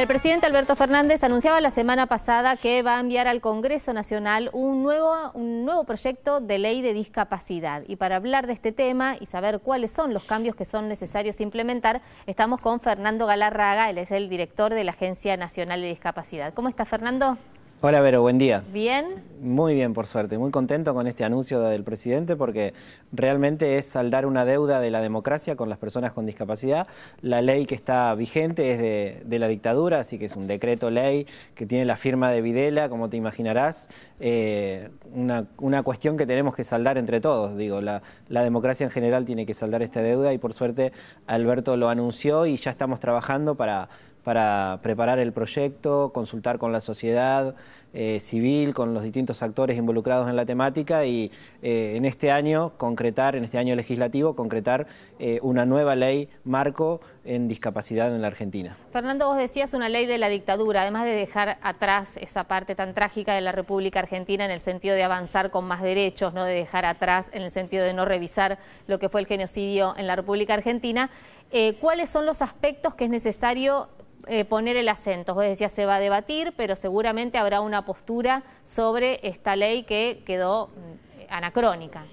El 0.00 0.06
presidente 0.06 0.46
Alberto 0.46 0.76
Fernández 0.76 1.22
anunciaba 1.24 1.60
la 1.60 1.70
semana 1.70 2.06
pasada 2.06 2.56
que 2.56 2.80
va 2.82 2.96
a 2.96 3.00
enviar 3.00 3.28
al 3.28 3.42
Congreso 3.42 3.92
Nacional 3.92 4.48
un 4.54 4.82
nuevo, 4.82 5.14
un 5.34 5.66
nuevo 5.66 5.84
proyecto 5.84 6.40
de 6.40 6.58
ley 6.58 6.80
de 6.80 6.94
discapacidad. 6.94 7.82
Y 7.86 7.96
para 7.96 8.16
hablar 8.16 8.46
de 8.46 8.54
este 8.54 8.72
tema 8.72 9.18
y 9.20 9.26
saber 9.26 9.60
cuáles 9.60 9.90
son 9.90 10.14
los 10.14 10.24
cambios 10.24 10.56
que 10.56 10.64
son 10.64 10.88
necesarios 10.88 11.42
implementar, 11.42 12.00
estamos 12.26 12.62
con 12.62 12.80
Fernando 12.80 13.26
Galarraga, 13.26 13.90
él 13.90 13.98
es 13.98 14.10
el 14.10 14.30
director 14.30 14.72
de 14.72 14.84
la 14.84 14.92
Agencia 14.92 15.36
Nacional 15.36 15.82
de 15.82 15.88
Discapacidad. 15.88 16.54
¿Cómo 16.54 16.70
está 16.70 16.86
Fernando? 16.86 17.36
Hola 17.82 18.02
Vero, 18.02 18.20
buen 18.20 18.36
día. 18.36 18.62
¿Bien? 18.74 19.06
Muy 19.40 19.72
bien, 19.72 19.94
por 19.94 20.06
suerte. 20.06 20.36
Muy 20.36 20.50
contento 20.50 20.92
con 20.92 21.06
este 21.06 21.24
anuncio 21.24 21.62
del 21.62 21.82
presidente 21.82 22.36
porque 22.36 22.74
realmente 23.10 23.78
es 23.78 23.86
saldar 23.86 24.26
una 24.26 24.44
deuda 24.44 24.80
de 24.80 24.90
la 24.90 25.00
democracia 25.00 25.56
con 25.56 25.70
las 25.70 25.78
personas 25.78 26.12
con 26.12 26.26
discapacidad. 26.26 26.88
La 27.22 27.40
ley 27.40 27.64
que 27.64 27.74
está 27.74 28.14
vigente 28.14 28.72
es 28.72 29.24
de, 29.26 29.38
la 29.38 29.48
dictadura, 29.48 30.00
así 30.00 30.18
que 30.18 30.26
es 30.26 30.36
un 30.36 30.46
decreto 30.46 30.90
ley 30.90 31.26
que 31.54 31.64
tiene 31.64 31.86
la 31.86 31.96
firma 31.96 32.30
de 32.30 32.42
Videla, 32.42 32.90
como 32.90 33.08
te 33.08 33.16
imaginarás. 33.16 33.88
Eh, 34.18 34.90
una, 35.14 35.82
cuestión 35.82 36.18
que 36.18 36.26
tenemos 36.26 36.54
que 36.54 36.64
saldar 36.64 36.98
entre 36.98 37.22
todos. 37.22 37.56
Digo, 37.56 37.80
la, 37.80 38.02
la 38.28 38.42
democracia 38.42 38.84
en 38.84 38.90
general 38.90 39.24
tiene 39.24 39.46
que 39.46 39.54
saldar 39.54 39.80
esta 39.80 40.02
deuda 40.02 40.34
y 40.34 40.38
por 40.38 40.52
suerte 40.52 40.92
Alberto 41.26 41.78
lo 41.78 41.88
anunció 41.88 42.44
y 42.44 42.58
ya 42.58 42.72
estamos 42.72 43.00
trabajando 43.00 43.54
para 43.54 43.88
para 44.24 44.80
preparar 44.82 45.18
el 45.18 45.32
proyecto, 45.32 46.10
consultar 46.12 46.58
con 46.58 46.72
la 46.72 46.80
sociedad, 46.80 47.54
eh, 47.92 48.20
civil, 48.20 48.72
con 48.72 48.94
los 48.94 49.02
distintos 49.02 49.42
actores 49.42 49.76
involucrados 49.76 50.28
en 50.28 50.36
la 50.36 50.46
temática 50.46 51.04
y 51.06 51.32
eh, 51.62 51.94
en 51.96 52.04
este 52.04 52.30
año 52.30 52.72
concretar, 52.76 53.34
en 53.34 53.44
este 53.44 53.58
año 53.58 53.74
legislativo, 53.74 54.36
concretar 54.36 54.86
una 55.42 55.66
nueva 55.66 55.96
ley 55.96 56.30
marco 56.44 57.02
en 57.24 57.46
discapacidad 57.46 58.14
en 58.14 58.22
la 58.22 58.28
Argentina. 58.28 58.76
Fernando, 58.92 59.28
vos 59.28 59.36
decías 59.36 59.74
una 59.74 59.88
ley 59.88 60.06
de 60.06 60.18
la 60.18 60.28
dictadura, 60.28 60.82
además 60.82 61.04
de 61.04 61.10
dejar 61.10 61.58
atrás 61.62 62.16
esa 62.16 62.44
parte 62.44 62.74
tan 62.74 62.94
trágica 62.94 63.34
de 63.34 63.40
la 63.40 63.52
República 63.52 64.00
Argentina 64.00 64.44
en 64.44 64.50
el 64.50 64.60
sentido 64.60 64.94
de 64.94 65.02
avanzar 65.02 65.50
con 65.50 65.66
más 65.66 65.82
derechos, 65.82 66.32
no 66.32 66.44
de 66.44 66.54
dejar 66.54 66.86
atrás 66.86 67.26
en 67.32 67.42
el 67.42 67.50
sentido 67.50 67.84
de 67.84 67.92
no 67.92 68.04
revisar 68.04 68.58
lo 68.86 68.98
que 68.98 69.08
fue 69.08 69.20
el 69.20 69.26
genocidio 69.26 69.94
en 69.96 70.06
la 70.06 70.16
República 70.16 70.54
Argentina. 70.54 71.10
Eh, 71.52 71.76
¿Cuáles 71.80 72.08
son 72.08 72.26
los 72.26 72.42
aspectos 72.42 72.94
que 72.94 73.04
es 73.04 73.10
necesario 73.10 73.88
eh, 74.26 74.44
poner 74.44 74.76
el 74.76 74.88
acento? 74.88 75.34
Vos 75.34 75.44
decías 75.44 75.72
se 75.72 75.86
va 75.86 75.96
a 75.96 76.00
debatir, 76.00 76.52
pero 76.56 76.76
seguramente 76.76 77.38
habrá 77.38 77.60
una 77.60 77.84
postura 77.84 78.42
sobre 78.64 79.20
esta 79.22 79.56
ley 79.56 79.84
que 79.84 80.22
quedó 80.24 80.68
mm, 80.68 81.32
anacrónica. 81.32 82.04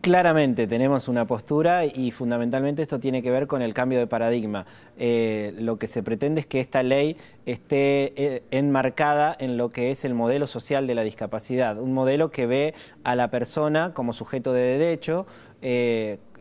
Claramente 0.00 0.66
tenemos 0.66 1.08
una 1.08 1.26
postura 1.26 1.86
y 1.86 2.10
fundamentalmente 2.10 2.82
esto 2.82 3.00
tiene 3.00 3.22
que 3.22 3.30
ver 3.30 3.46
con 3.46 3.62
el 3.62 3.72
cambio 3.72 3.98
de 3.98 4.06
paradigma. 4.06 4.66
Eh, 4.98 5.54
lo 5.58 5.78
que 5.78 5.86
se 5.86 6.02
pretende 6.02 6.40
es 6.40 6.46
que 6.46 6.60
esta 6.60 6.82
ley 6.82 7.16
esté 7.46 8.12
eh, 8.16 8.42
enmarcada 8.50 9.34
en 9.38 9.56
lo 9.56 9.70
que 9.70 9.90
es 9.90 10.04
el 10.04 10.12
modelo 10.12 10.46
social 10.46 10.86
de 10.86 10.94
la 10.94 11.04
discapacidad, 11.04 11.78
un 11.78 11.94
modelo 11.94 12.30
que 12.30 12.44
ve 12.44 12.74
a 13.02 13.16
la 13.16 13.30
persona 13.30 13.94
como 13.94 14.12
sujeto 14.12 14.52
de 14.52 14.78
derecho, 14.78 15.26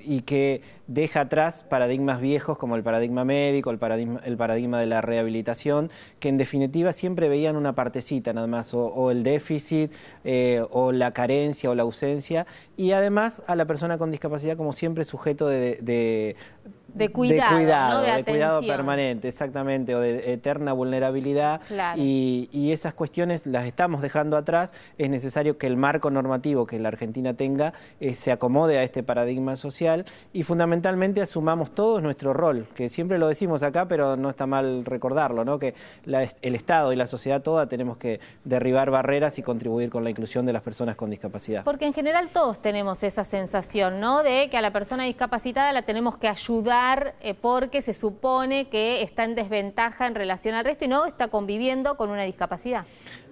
y 0.05 0.21
que 0.21 0.61
deja 0.87 1.21
atrás 1.21 1.63
paradigmas 1.63 2.19
viejos 2.19 2.57
como 2.57 2.75
el 2.75 2.83
paradigma 2.83 3.23
médico, 3.23 3.71
el 3.71 3.77
paradigma, 3.77 4.21
el 4.25 4.37
paradigma 4.37 4.79
de 4.79 4.85
la 4.85 5.01
rehabilitación, 5.01 5.89
que 6.19 6.29
en 6.29 6.37
definitiva 6.37 6.91
siempre 6.91 7.29
veían 7.29 7.55
una 7.55 7.73
partecita 7.73 8.33
nada 8.33 8.47
más, 8.47 8.73
o, 8.73 9.11
el 9.11 9.23
déficit, 9.23 9.91
eh, 10.23 10.63
o 10.71 10.91
la 10.91 11.11
carencia, 11.11 11.69
o 11.69 11.75
la 11.75 11.83
ausencia, 11.83 12.45
y 12.77 12.91
además 12.91 13.43
a 13.47 13.55
la 13.55 13.65
persona 13.65 13.97
con 13.97 14.11
discapacidad 14.11 14.57
como 14.57 14.73
siempre 14.73 15.05
sujeto 15.05 15.47
de 15.47 15.63
de 15.81 16.35
cuidado, 17.11 18.01
de, 18.01 18.23
cuidado, 18.23 18.61
permanente, 18.61 19.27
exactamente, 19.27 19.95
o 19.95 19.99
de 19.99 20.33
eterna 20.33 20.73
vulnerabilidad. 20.73 21.61
Y, 21.95 22.71
esas 22.73 22.93
cuestiones 22.95 23.45
las 23.45 23.65
estamos 23.67 24.01
dejando 24.01 24.35
atrás. 24.35 24.73
Es 24.97 25.09
necesario 25.09 25.57
que 25.59 25.67
el 25.67 25.77
marco 25.77 26.09
normativo 26.09 26.65
que 26.65 26.79
la 26.79 26.87
Argentina 26.87 27.35
tenga 27.35 27.73
eh, 27.99 28.15
se 28.15 28.31
acomode 28.31 28.79
a 28.79 28.83
este 28.83 29.03
paradigma 29.03 29.55
social 29.55 30.05
y 30.31 30.41
fundamentalmente 30.41 31.21
asumamos 31.21 31.75
todos 31.75 32.01
nuestro 32.01 32.33
rol, 32.33 32.67
que 32.73 32.89
siempre 32.89 33.19
lo 33.19 33.27
decimos 33.27 33.61
acá, 33.61 33.87
pero 33.87 34.17
no 34.17 34.29
está 34.29 34.47
mal 34.47 34.85
recordarlo, 34.85 35.45
¿no? 35.45 35.59
que 35.59 35.75
el 36.41 36.55
Estado 36.55 36.93
y 36.93 36.95
la 36.95 37.05
sociedad 37.05 37.41
toda 37.41 37.67
tenemos 37.67 37.97
que 37.97 38.19
derribar 38.43 38.89
barreras 38.89 39.37
y 39.37 39.43
contribuir 39.43 39.89
con 39.91 40.03
la 40.03 40.09
inclusión 40.09 40.45
de 40.45 40.53
las 40.53 40.63
personas 40.63 40.95
con 40.95 41.11
discapacidad. 41.11 41.63
Porque 41.63 41.85
en 41.85 41.93
general 41.93 42.29
todos 42.33 42.59
tenemos 42.59 43.03
esa 43.03 43.23
sensación, 43.23 43.99
¿no? 43.99 44.23
De 44.23 44.49
que 44.49 44.57
a 44.57 44.61
la 44.61 44.71
persona 44.71 45.03
discapacitada 45.03 45.71
la 45.73 45.83
tenemos 45.83 46.17
que 46.17 46.27
ayudar 46.27 46.82
eh, 47.21 47.33
porque 47.33 47.81
se 47.81 47.93
supone 47.93 48.69
que 48.69 49.01
está 49.01 49.23
en 49.23 49.35
desventaja 49.35 50.07
en 50.07 50.15
relación 50.15 50.55
al 50.55 50.65
resto 50.65 50.85
y 50.85 50.87
no 50.87 51.05
está 51.05 51.27
conviviendo 51.29 51.95
con 51.95 52.09
una 52.09 52.23
discapacidad. 52.23 52.85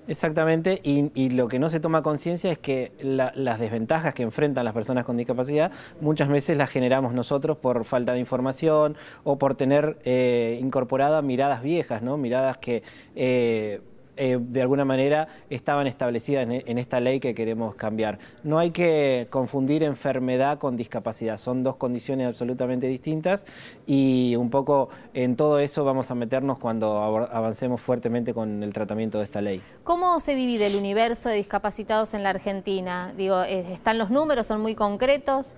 Exactamente, 0.07 0.81
y, 0.83 1.29
lo 1.29 1.47
que 1.47 1.59
no 1.59 1.69
se 1.69 1.79
toma 1.79 2.01
conciencia 2.01 2.51
es 2.51 2.57
que 2.57 2.91
las 3.01 3.59
desventajas 3.59 4.13
que 4.15 4.23
enfrentan 4.23 4.65
las 4.65 4.73
personas 4.73 5.05
con 5.05 5.15
discapacidad 5.15 5.71
muchas 6.01 6.27
veces 6.27 6.57
las 6.57 6.71
generamos 6.71 7.13
nosotros 7.13 7.57
por 7.57 7.85
falta 7.85 8.13
de 8.13 8.19
información 8.19 8.97
o 9.23 9.37
por 9.37 9.53
tener 9.55 9.99
eh, 10.03 10.57
incorporadas 10.59 11.23
miradas 11.23 11.61
viejas, 11.61 12.01
miradas 12.01 12.57
que 12.57 12.81
eh, 13.15 13.81
eh, 14.17 14.37
de 14.39 14.61
alguna 14.61 14.85
manera 14.85 15.27
estaban 15.49 15.87
establecidas 15.87 16.47
en, 16.49 16.77
esta 16.77 16.99
ley 16.99 17.19
que 17.19 17.33
queremos 17.33 17.75
cambiar. 17.75 18.19
No 18.43 18.59
hay 18.59 18.71
que 18.71 19.27
confundir 19.29 19.83
enfermedad 19.83 20.59
con 20.59 20.75
discapacidad, 20.75 21.37
son 21.37 21.63
dos 21.63 21.77
condiciones 21.77 22.27
absolutamente 22.27 22.87
distintas 22.87 23.45
y 23.85 24.35
un 24.37 24.49
poco 24.49 24.89
en 25.13 25.35
todo 25.35 25.59
eso 25.59 25.83
vamos 25.83 26.11
a 26.11 26.15
meternos 26.15 26.59
cuando 26.59 26.97
avancemos 26.99 27.81
fuertemente 27.81 28.33
con 28.33 28.63
el 28.63 28.73
tratamiento 28.73 29.17
de 29.19 29.23
esta 29.23 29.41
ley. 29.41 29.61
¿Cómo 29.83 30.19
se 30.19 30.35
divide 30.35 30.67
el 30.67 30.75
universo 30.75 31.29
de 31.29 31.35
discapacitados 31.35 32.13
en 32.13 32.23
la 32.23 32.29
Argentina? 32.31 33.13
Digo, 33.15 33.43
eh, 33.43 33.73
¿están 33.73 33.97
los 33.97 34.09
números? 34.09 34.47
¿Son 34.47 34.61
muy 34.61 34.75
concretos? 34.75 35.55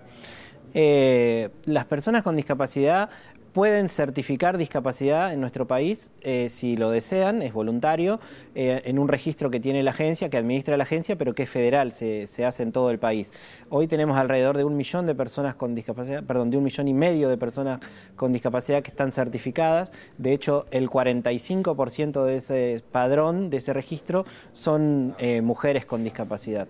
Eh, 0.75 1.49
las 1.65 1.85
personas 1.85 2.23
con 2.23 2.35
discapacidad 2.35 3.09
pueden 3.53 3.87
certificar 3.87 4.57
discapacidad 4.57 5.31
en 5.31 5.39
nuestro 5.39 5.67
país 5.67 6.11
eh, 6.21 6.49
si 6.49 6.75
lo 6.75 6.89
desean, 6.89 7.41
es 7.41 7.53
voluntario, 7.53 8.19
eh, 8.55 8.81
en 8.85 8.97
un 8.97 9.07
registro 9.07 9.51
que 9.51 9.59
tiene 9.59 9.83
la 9.83 9.91
agencia, 9.91 10.29
que 10.29 10.37
administra 10.37 10.75
la 10.75 10.83
agencia, 10.83 11.15
pero 11.15 11.35
que 11.35 11.43
es 11.43 11.49
federal, 11.49 11.91
se, 11.91 12.27
hace 12.45 12.63
en 12.63 12.71
todo 12.71 12.89
el 12.89 12.97
país. 12.97 13.31
Hoy 13.69 13.87
tenemos 13.87 14.17
alrededor 14.17 14.57
de 14.57 14.63
un 14.63 14.75
millón 14.75 15.05
de 15.05 15.13
personas 15.13 15.55
con 15.55 15.75
discapacidad, 15.75 16.23
perdón, 16.23 16.49
de 16.49 16.57
un 16.57 16.63
millón 16.63 16.87
y 16.87 16.93
medio 16.93 17.29
de 17.29 17.37
personas 17.37 17.79
con 18.15 18.33
discapacidad 18.33 18.81
que 18.81 18.89
están 18.89 19.11
certificadas. 19.11 19.93
De 20.17 20.33
hecho, 20.33 20.65
el 20.71 20.89
45% 20.89 22.25
de 22.25 22.37
ese 22.37 22.83
padrón, 22.91 23.51
de 23.51 23.57
ese 23.57 23.71
registro, 23.71 24.25
son 24.53 25.15
eh, 25.19 25.41
mujeres 25.41 25.85
con 25.85 26.03
discapacidad. 26.03 26.67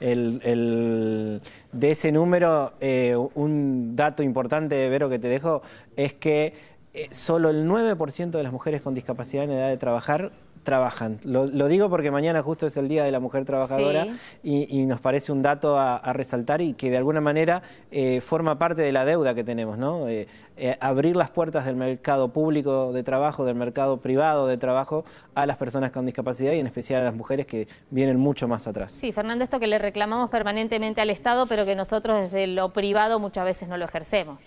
El, 0.00 1.40
de 1.72 1.90
ese 1.90 2.10
número, 2.10 2.72
eh, 2.80 3.14
un 3.34 3.94
dato 3.94 4.22
importante, 4.22 4.88
Vero, 4.88 5.08
que 5.08 5.18
te 5.18 5.28
dejo, 5.28 5.62
es 5.96 6.14
que 6.14 6.54
eh, 6.92 7.08
solo 7.10 7.50
el 7.50 7.68
9% 7.68 8.30
de 8.30 8.42
las 8.42 8.52
mujeres 8.52 8.80
con 8.80 8.94
discapacidad 8.94 9.44
en 9.44 9.52
edad 9.52 9.68
de 9.68 9.76
trabajar 9.76 10.32
trabajan. 10.62 11.18
Lo, 11.24 11.46
digo 11.68 11.88
porque 11.88 12.10
mañana 12.10 12.42
justo 12.42 12.66
es 12.66 12.76
el 12.76 12.88
Día 12.88 13.04
de 13.04 13.10
la 13.10 13.20
Mujer 13.20 13.44
Trabajadora 13.44 14.06
y, 14.42 14.84
nos 14.86 15.00
parece 15.00 15.32
un 15.32 15.42
dato 15.42 15.78
a, 15.78 16.12
resaltar 16.12 16.60
y 16.60 16.74
que 16.74 16.90
de 16.90 16.96
alguna 16.96 17.20
manera 17.20 17.62
eh, 17.90 18.20
forma 18.20 18.58
parte 18.58 18.82
de 18.82 18.92
la 18.92 19.04
deuda 19.04 19.34
que 19.34 19.44
tenemos, 19.44 19.78
¿no? 19.78 20.08
Eh, 20.08 20.26
eh, 20.56 20.76
abrir 20.80 21.16
las 21.16 21.30
puertas 21.30 21.64
del 21.64 21.76
mercado 21.76 22.28
público 22.28 22.92
de 22.92 23.02
trabajo, 23.02 23.46
del 23.46 23.54
mercado 23.54 23.98
privado 23.98 24.46
de 24.46 24.58
trabajo 24.58 25.04
a 25.34 25.46
las 25.46 25.56
personas 25.56 25.90
con 25.90 26.04
discapacidad 26.04 26.52
y 26.52 26.58
en 26.58 26.66
especial 26.66 27.00
a 27.00 27.04
las 27.04 27.14
mujeres 27.14 27.46
que 27.46 27.66
vienen 27.88 28.18
mucho 28.18 28.46
más 28.46 28.66
atrás. 28.66 28.92
Sí, 28.92 29.10
Fernando, 29.12 29.42
esto 29.42 29.58
que 29.58 29.66
le 29.66 29.78
reclamamos 29.78 30.28
permanentemente 30.28 31.00
al 31.00 31.08
Estado, 31.08 31.46
pero 31.46 31.64
que 31.64 31.74
nosotros 31.76 32.18
desde 32.20 32.46
lo 32.46 32.70
privado 32.70 33.18
muchas 33.18 33.44
veces 33.44 33.68
no 33.68 33.78
lo 33.78 33.86
ejercemos. 33.86 34.42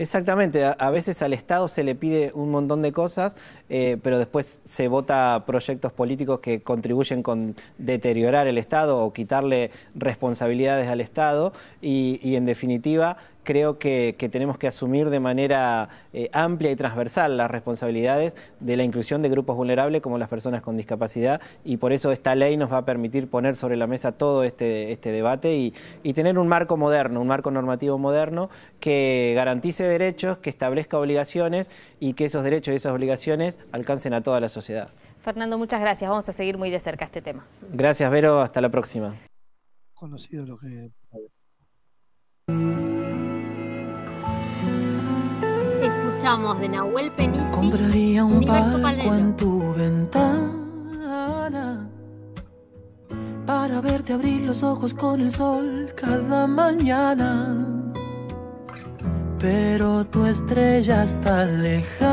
Exactamente, 0.00 0.64
a, 0.64 0.90
veces 0.90 1.20
al 1.20 1.34
Estado 1.34 1.68
se 1.68 1.84
le 1.84 1.94
pide 1.94 2.32
un 2.34 2.50
montón 2.50 2.80
de 2.80 2.90
cosas, 2.90 3.36
eh, 3.68 3.98
pero 4.02 4.16
después 4.16 4.58
se 4.64 4.88
vota 4.88 5.44
proyectos 5.46 5.92
políticos 5.92 6.40
que 6.40 6.62
contribuyen 6.62 7.22
con 7.22 7.54
deteriorar 7.76 8.46
el 8.46 8.56
Estado 8.56 8.96
o 8.96 9.12
quitarle 9.12 9.70
responsabilidades 9.94 10.88
al 10.88 11.02
Estado 11.02 11.52
y 11.82 12.34
en 12.34 12.46
definitiva 12.46 13.18
creo 13.42 13.78
que, 13.78 14.14
tenemos 14.30 14.58
que 14.58 14.66
asumir 14.66 15.10
de 15.10 15.20
manera 15.20 15.88
eh, 16.12 16.28
amplia 16.32 16.70
y 16.70 16.76
transversal 16.76 17.36
las 17.36 17.50
responsabilidades 17.50 18.36
de 18.60 18.76
la 18.76 18.84
inclusión 18.84 19.22
de 19.22 19.28
grupos 19.28 19.56
vulnerables 19.56 20.02
como 20.02 20.18
las 20.18 20.28
personas 20.28 20.62
con 20.62 20.76
discapacidad 20.76 21.40
y 21.64 21.78
por 21.78 21.92
eso 21.92 22.12
esta 22.12 22.34
ley 22.34 22.56
nos 22.56 22.72
va 22.72 22.78
a 22.78 22.84
permitir 22.84 23.28
poner 23.28 23.56
sobre 23.56 23.76
la 23.76 23.86
mesa 23.86 24.12
todo 24.12 24.44
este, 24.44 24.92
este 24.92 25.12
debate 25.12 25.56
y, 25.56 25.72
tener 26.12 26.38
un 26.38 26.48
marco 26.48 26.76
moderno, 26.76 27.22
un 27.22 27.28
marco 27.28 27.50
normativo 27.50 27.96
moderno 27.96 28.50
que 28.78 29.32
garantice 29.34 29.84
derechos, 29.84 30.36
que 30.38 30.50
establezca 30.50 30.98
obligaciones 30.98 31.70
y 31.98 32.12
que 32.12 32.26
esos 32.26 32.44
derechos 32.44 32.72
y 32.72 32.76
esas 32.76 32.92
obligaciones 32.92 33.58
alcancen 33.72 34.12
a 34.12 34.22
toda 34.22 34.38
la 34.38 34.50
sociedad. 34.50 34.90
Fernando, 35.22 35.56
muchas 35.56 35.80
gracias. 35.80 36.10
Vamos 36.10 36.28
a 36.28 36.32
seguir 36.32 36.58
muy 36.58 36.70
de 36.70 36.78
cerca 36.78 37.06
este 37.06 37.22
tema. 37.22 37.46
Gracias, 37.72 38.10
Vero. 38.10 38.40
Hasta 38.40 38.60
la 38.60 38.68
próxima. 38.68 39.16
Conocido 39.94 40.44
lo 40.44 40.58
que... 40.58 40.90
de 46.20 46.68
Nahuel 46.68 47.10
Penici. 47.12 47.50
Compraría 47.50 48.26
un 48.26 48.44
palco 48.44 49.14
en 49.14 49.34
tu 49.38 49.72
ventana 49.72 50.28
para 53.46 53.80
verte 53.80 54.12
abrir 54.12 54.42
los 54.42 54.62
ojos 54.62 54.92
con 54.92 55.22
el 55.22 55.30
sol 55.30 55.90
cada 55.96 56.46
mañana. 56.46 57.56
Pero 59.38 60.04
tu 60.08 60.26
estrella 60.26 61.04
está 61.04 61.46
lejana 61.46 62.12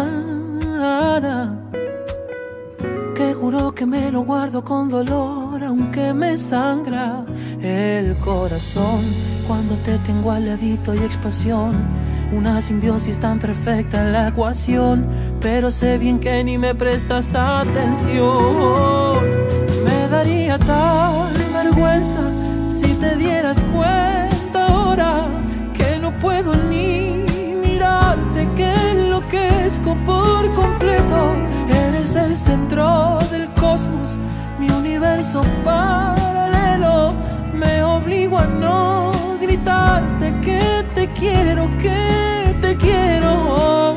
que 3.14 3.34
juro 3.34 3.76
que 3.76 3.86
me 3.86 4.10
lo 4.10 4.22
guardo 4.22 4.64
con 4.64 4.88
dolor 4.88 5.62
aunque 5.62 6.14
me 6.14 6.38
sangra 6.38 7.26
el 7.60 8.18
corazón 8.20 9.02
cuando 9.46 9.76
te 9.84 9.98
tengo 10.00 10.32
al 10.32 10.46
ladito 10.46 10.94
y 10.94 11.00
expansión 11.00 12.08
una 12.32 12.62
simbiosis 12.62 13.20
tan 13.20 13.40
perfecta 13.40 14.02
en 14.02 14.14
la 14.14 14.30
ecuación, 14.30 15.08
pero 15.40 15.72
sé 15.72 15.98
bien 15.98 16.20
que 16.20 16.44
ni 16.44 16.58
me 16.58 16.76
prestas 16.76 17.34
atención. 17.34 19.20
Me 19.86 20.08
daría 20.10 20.58
tal 20.60 21.34
vergüenza 21.54 22.20
si 22.68 22.94
te 22.96 23.16
dieras 23.16 23.58
cuenta 23.74 24.68
ahora 24.68 25.28
que 25.74 26.00
no 26.00 26.12
puedo 26.18 26.56
ni 26.70 27.26
mirarte, 27.62 28.50
que 28.56 28.72
enloquezco 28.92 29.96
por 30.06 30.54
completo. 30.54 31.34
Eres 31.70 32.16
el 32.16 32.38
centro 32.38 33.20
del 33.32 33.50
cosmos, 33.54 34.20
mi 34.60 34.70
universo 34.70 35.44
paralelo. 35.64 37.14
Me 37.54 37.82
obligo 37.84 38.38
a 38.38 38.46
no 38.46 39.17
gritarte 39.58 40.40
que 40.42 40.86
te 40.96 41.12
quiero, 41.14 41.70
que 41.78 42.56
te 42.62 42.76
quiero. 42.78 43.96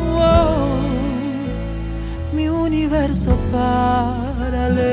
Mi 2.33 2.49
universo 2.49 3.37
paralelo. 3.53 4.91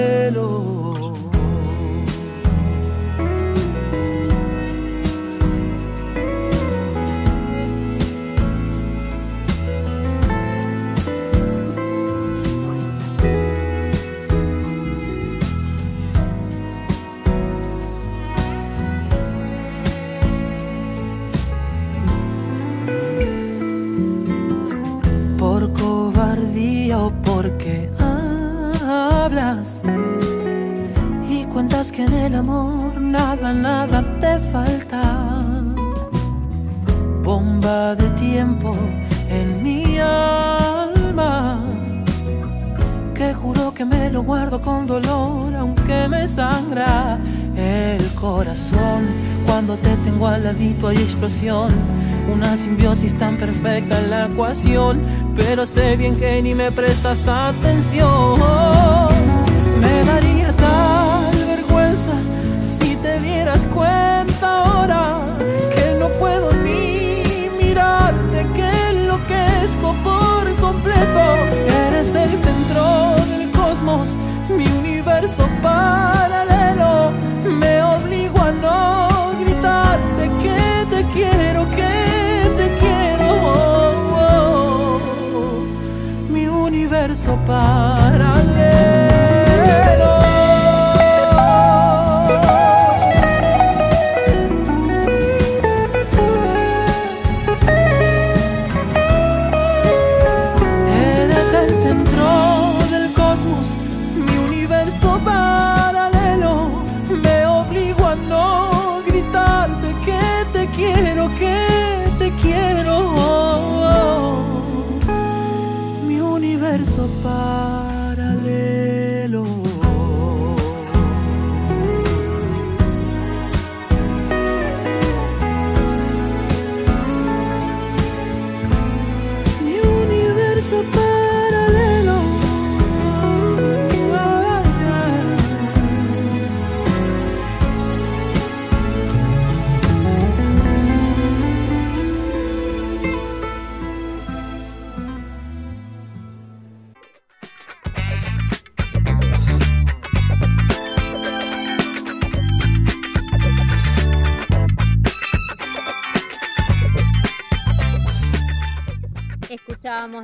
Porque 27.48 27.90
hablas 28.86 29.82
y 31.30 31.46
cuentas 31.46 31.94
que 31.94 32.04
en 32.04 32.14
el 32.14 32.36
amor 32.36 33.00
nada, 33.00 33.54
nada 33.54 34.04
te 34.20 34.38
falta. 34.52 35.02
Bomba 37.24 37.96
de 37.96 38.10
tiempo 38.12 38.76
en 39.30 39.64
mi 39.64 39.98
alma 39.98 41.62
que 43.14 43.34
juro 43.34 43.74
que 43.74 43.86
me 43.86 44.10
lo 44.10 44.24
guardo 44.24 44.60
con 44.62 44.86
dolor 44.86 45.56
aunque 45.56 46.08
me 46.10 46.28
sangra 46.28 47.18
el 47.56 48.06
corazón 48.14 49.06
cuando 49.46 49.78
te 49.78 49.96
tengo 49.98 50.28
al 50.28 50.44
ladito 50.44 50.90
hay 50.90 50.98
explosión 50.98 51.72
una 52.32 52.58
simbiosis 52.58 53.18
tan 53.18 53.38
perfecta 53.38 54.00
en 54.02 54.10
la 54.10 54.26
ecuación, 54.26 55.02
pero 55.38 55.66
sé 55.66 55.96
bien 55.96 56.16
que 56.16 56.42
ni 56.42 56.54
me 56.56 56.72
prestas 56.72 57.28
atención. 57.28 58.40
Me 59.80 60.04
daría 60.04 60.52
tal 60.56 61.46
vergüenza 61.46 62.16
si 62.78 62.96
te 62.98 63.20
dieras 63.22 63.66
cuenta 63.74 64.64
ahora 64.64 65.20
que 65.74 65.96
no 66.00 66.10
puedo 66.14 66.52
ni 66.54 67.50
mirarte, 67.62 68.48
que 68.56 68.70
enloquezco 68.90 69.94
por 70.04 70.56
completo. 70.56 71.24
Eres 71.88 72.14
el 72.16 72.32
centro 72.38 73.16
del 73.30 73.52
cosmos, 73.52 74.10
mi 74.50 74.68
universo 74.80 75.48
paralelo. 75.62 77.12
Me 77.62 77.82
obligo 77.84 78.40
a 78.42 78.52
no 78.52 79.08
gritarte 79.40 80.24
que 80.42 80.96
te 80.96 81.04
quiero, 81.14 81.68
que 81.76 81.97
universo 87.28 87.38
paralelo. 87.46 89.07
Eres 89.07 89.07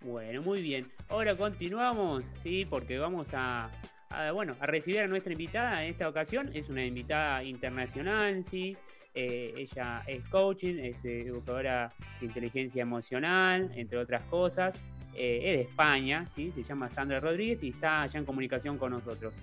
Bueno, 0.00 0.40
muy 0.42 0.62
bien. 0.62 0.90
Ahora 1.08 1.36
continuamos, 1.36 2.24
sí, 2.42 2.64
porque 2.64 2.98
vamos 2.98 3.34
a, 3.34 3.70
a, 4.12 4.32
bueno, 4.32 4.56
a 4.60 4.66
recibir 4.66 5.00
a 5.00 5.06
nuestra 5.06 5.32
invitada 5.32 5.84
en 5.84 5.90
esta 5.90 6.08
ocasión. 6.08 6.50
Es 6.54 6.68
una 6.68 6.84
invitada 6.84 7.42
internacional, 7.44 8.44
sí. 8.44 8.76
Eh, 9.14 9.52
ella 9.56 10.02
es 10.06 10.26
coaching, 10.28 10.78
es 10.78 11.04
eh, 11.04 11.22
educadora 11.22 11.92
de 12.20 12.26
inteligencia 12.26 12.80
emocional, 12.82 13.70
entre 13.74 13.98
otras 13.98 14.22
cosas. 14.24 14.74
Eh, 15.14 15.40
es 15.44 15.56
de 15.58 15.62
España, 15.62 16.26
¿sí? 16.28 16.50
se 16.50 16.62
llama 16.62 16.88
Sandra 16.88 17.20
Rodríguez 17.20 17.62
y 17.62 17.68
está 17.68 18.00
allá 18.02 18.18
en 18.18 18.24
comunicación 18.24 18.78
con 18.78 18.92
nosotros. 18.92 19.34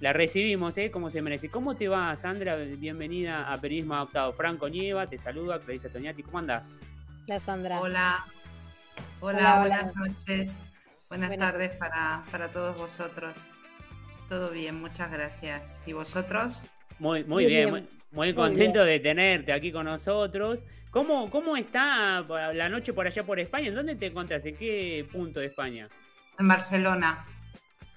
La 0.00 0.14
recibimos, 0.14 0.78
¿eh? 0.78 0.90
Como 0.90 1.10
se 1.10 1.20
merece. 1.20 1.50
¿Cómo 1.50 1.76
te 1.76 1.86
va, 1.88 2.16
Sandra? 2.16 2.56
Bienvenida 2.56 3.52
a 3.52 3.58
Periodismo 3.58 3.94
Adaptado. 3.96 4.32
Franco 4.32 4.66
Nieva, 4.70 5.06
te 5.06 5.18
saluda, 5.18 5.60
Clarisa 5.60 5.90
Toñati. 5.90 6.22
¿Cómo 6.22 6.38
andás? 6.38 6.72
Hola, 7.28 7.40
Sandra. 7.40 7.80
Hola. 7.82 8.24
Hola, 9.20 9.38
Hola, 9.38 9.60
buenas 9.60 9.82
hola. 9.82 9.92
noches. 10.08 10.60
Buenas 11.10 11.28
Buenas- 11.28 11.38
tardes 11.52 11.70
para, 11.76 12.24
para 12.30 12.48
todos 12.48 12.78
vosotros. 12.78 13.34
Todo 14.30 14.50
bien, 14.50 14.80
muchas 14.80 15.10
gracias. 15.10 15.82
¿Y 15.86 15.92
vosotros? 15.92 16.62
Muy, 17.00 17.24
muy 17.24 17.44
Muy 17.44 17.46
bien, 17.46 17.70
bien. 17.72 17.88
muy, 18.12 18.28
muy 18.28 18.34
contento 18.34 18.84
de 18.84 19.00
tenerte 19.00 19.52
aquí 19.52 19.72
con 19.72 19.86
nosotros. 19.86 20.60
¿Cómo, 20.92 21.28
¿Cómo 21.30 21.56
está 21.56 22.20
la 22.52 22.68
noche 22.68 22.92
por 22.92 23.06
allá 23.08 23.24
por 23.24 23.40
España? 23.40 23.66
¿En 23.68 23.74
dónde 23.74 23.96
te 23.96 24.06
encontrás? 24.06 24.46
¿En 24.46 24.56
qué 24.56 25.06
punto 25.12 25.40
de 25.40 25.46
España? 25.46 25.88
En 26.38 26.46
Barcelona, 26.48 27.24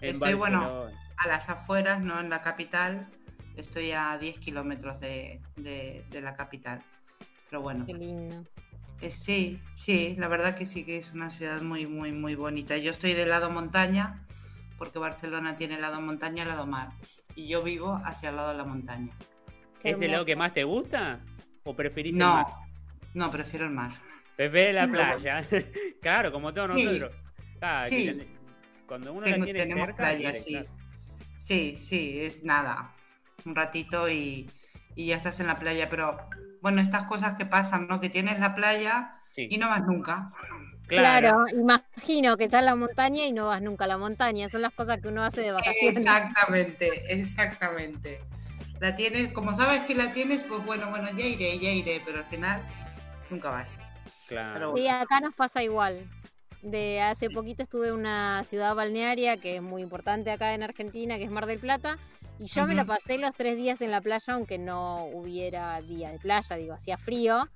En 0.02 0.10
Estoy, 0.14 0.34
bueno, 0.34 0.90
a 1.18 1.28
las 1.28 1.50
afueras, 1.50 2.02
no 2.02 2.20
en 2.20 2.30
la 2.32 2.42
capital. 2.42 3.08
Estoy 3.56 3.92
a 3.92 4.18
10 4.18 4.40
kilómetros 4.40 5.00
de, 5.00 5.40
de- 5.58 6.04
de 6.10 6.22
la 6.22 6.36
capital. 6.36 6.82
Pero 7.50 7.62
bueno, 7.62 7.86
Qué 7.86 7.94
lindo. 7.94 8.44
eh, 9.02 9.12
sí, 9.12 9.60
sí, 9.76 10.16
la 10.18 10.28
verdad 10.28 10.56
que 10.56 10.66
sí 10.66 10.84
que 10.84 10.98
es 10.98 11.12
una 11.14 11.30
ciudad 11.30 11.62
muy, 11.62 11.86
muy, 11.86 12.12
muy 12.12 12.34
bonita. 12.36 12.76
Yo 12.78 12.90
estoy 12.90 13.14
del 13.14 13.30
lado 13.30 13.52
montaña, 13.52 14.24
porque 14.84 15.00
Barcelona 15.00 15.56
tiene 15.56 15.80
lado 15.80 16.02
montaña 16.02 16.44
y 16.44 16.48
lado 16.48 16.66
mar. 16.68 16.90
Y 17.36 17.48
yo 17.48 17.64
vivo 17.64 18.00
hacia 18.04 18.30
el 18.30 18.36
lado 18.36 18.50
de 18.50 18.56
la 18.56 18.66
montaña. 18.66 19.14
¿Es 19.82 20.02
el 20.02 20.12
lado 20.12 20.26
que 20.26 20.36
más 20.36 20.54
te 20.54 20.66
gusta? 20.66 21.20
¿O 21.64 21.74
preferís 21.74 22.14
el 22.14 22.20
No, 22.20 22.34
mar? 22.34 22.46
no, 23.14 23.32
prefiero 23.32 23.66
el 23.66 23.72
mar. 23.72 23.92
Preferís 24.36 24.76
la 24.76 24.88
No. 24.88 24.92
playa. 24.94 25.48
claro, 26.02 26.32
como 26.34 26.54
todos 26.54 26.78
Sí. 26.78 26.86
nosotros. 26.86 27.12
Sí. 27.88 28.06
que 28.08 28.14
ten- 28.14 28.38
Cuando 28.86 29.14
uno 29.14 29.22
Tengo- 29.22 29.38
la 29.38 29.44
tiene 29.46 29.60
tenemos 29.62 29.86
cerca, 29.86 29.98
playa, 30.04 30.20
quiere, 30.32 30.40
sí. 30.40 30.52
claro. 30.52 30.68
Sí, 31.38 31.78
sí, 31.78 32.20
es 32.20 32.44
nada. 32.44 32.92
Un 33.46 33.56
ratito 33.56 34.10
y, 34.10 34.50
y 34.96 35.08
ya 35.08 35.16
estás 35.16 35.40
en 35.40 35.48
la 35.48 35.58
playa. 35.60 35.90
Pero 35.90 36.18
bueno, 36.62 36.82
estas 36.82 37.04
cosas 37.06 37.36
que 37.36 37.46
pasan, 37.46 37.88
¿no? 37.88 38.02
Que 38.02 38.10
tienes 38.10 38.40
la 38.40 38.54
playa 38.54 39.14
Sí, 39.34 39.48
y 39.50 39.58
no 39.58 39.70
vas 39.70 39.82
nunca. 39.86 40.28
Claro. 40.88 41.46
imagino 41.48 42.38
que 42.38 42.46
está 42.46 42.60
en 42.60 42.66
la 42.66 42.76
montaña 42.76 43.26
y 43.26 43.32
no 43.32 43.48
vas 43.48 43.62
nunca 43.62 43.86
a 43.86 43.88
la 43.88 43.98
montaña. 43.98 44.50
Son 44.50 44.62
las 44.62 44.74
cosas 44.74 45.02
que 45.02 45.08
uno 45.08 45.24
hace 45.24 45.42
de 45.42 45.52
vacaciones. 45.52 45.98
Exactamente, 45.98 47.14
exactamente. 47.14 48.20
La 48.80 48.96
tienes, 48.96 49.32
como 49.32 49.54
sabes 49.54 49.82
que 49.82 49.96
la 49.96 50.12
tienes, 50.12 50.44
pues 50.44 50.64
bueno, 50.66 50.90
bueno, 50.90 51.10
ya 51.16 51.26
iré, 51.26 51.58
ya 51.58 51.70
iré, 51.70 52.02
pero 52.06 52.18
al 52.20 52.26
final 52.26 52.62
nunca 53.30 53.50
vas. 53.50 53.78
Claro. 54.28 54.74
Sí, 54.76 54.88
acá 54.88 55.20
nos 55.20 55.36
pasa 55.36 55.64
igual. 55.64 56.06
De 56.62 57.02
hace 57.02 57.30
poquito 57.30 57.64
estuve 57.64 57.90
en 57.90 57.96
una 57.96 58.44
ciudad 58.46 58.74
balnearia 58.76 59.38
que 59.38 59.58
es 59.58 59.62
muy 59.62 59.82
importante 59.82 60.32
acá 60.32 60.54
en 60.54 60.64
Argentina, 60.64 61.18
que 61.18 61.24
es 61.24 61.32
Mar 61.32 61.46
del 61.46 61.60
Plata, 61.60 61.98
y 62.40 62.46
yo 62.48 62.66
me 62.66 62.74
la 62.74 62.86
pasé 62.86 63.18
los 63.18 63.34
tres 63.36 63.58
días 63.58 63.82
en 63.82 63.92
la 63.92 64.02
playa, 64.02 64.34
aunque 64.34 64.58
no 64.58 65.06
hubiera 65.06 65.82
día 65.82 66.12
de 66.12 66.20
playa, 66.20 66.56
digo, 66.56 66.74
hacía 66.74 66.98
frío, 66.98 67.50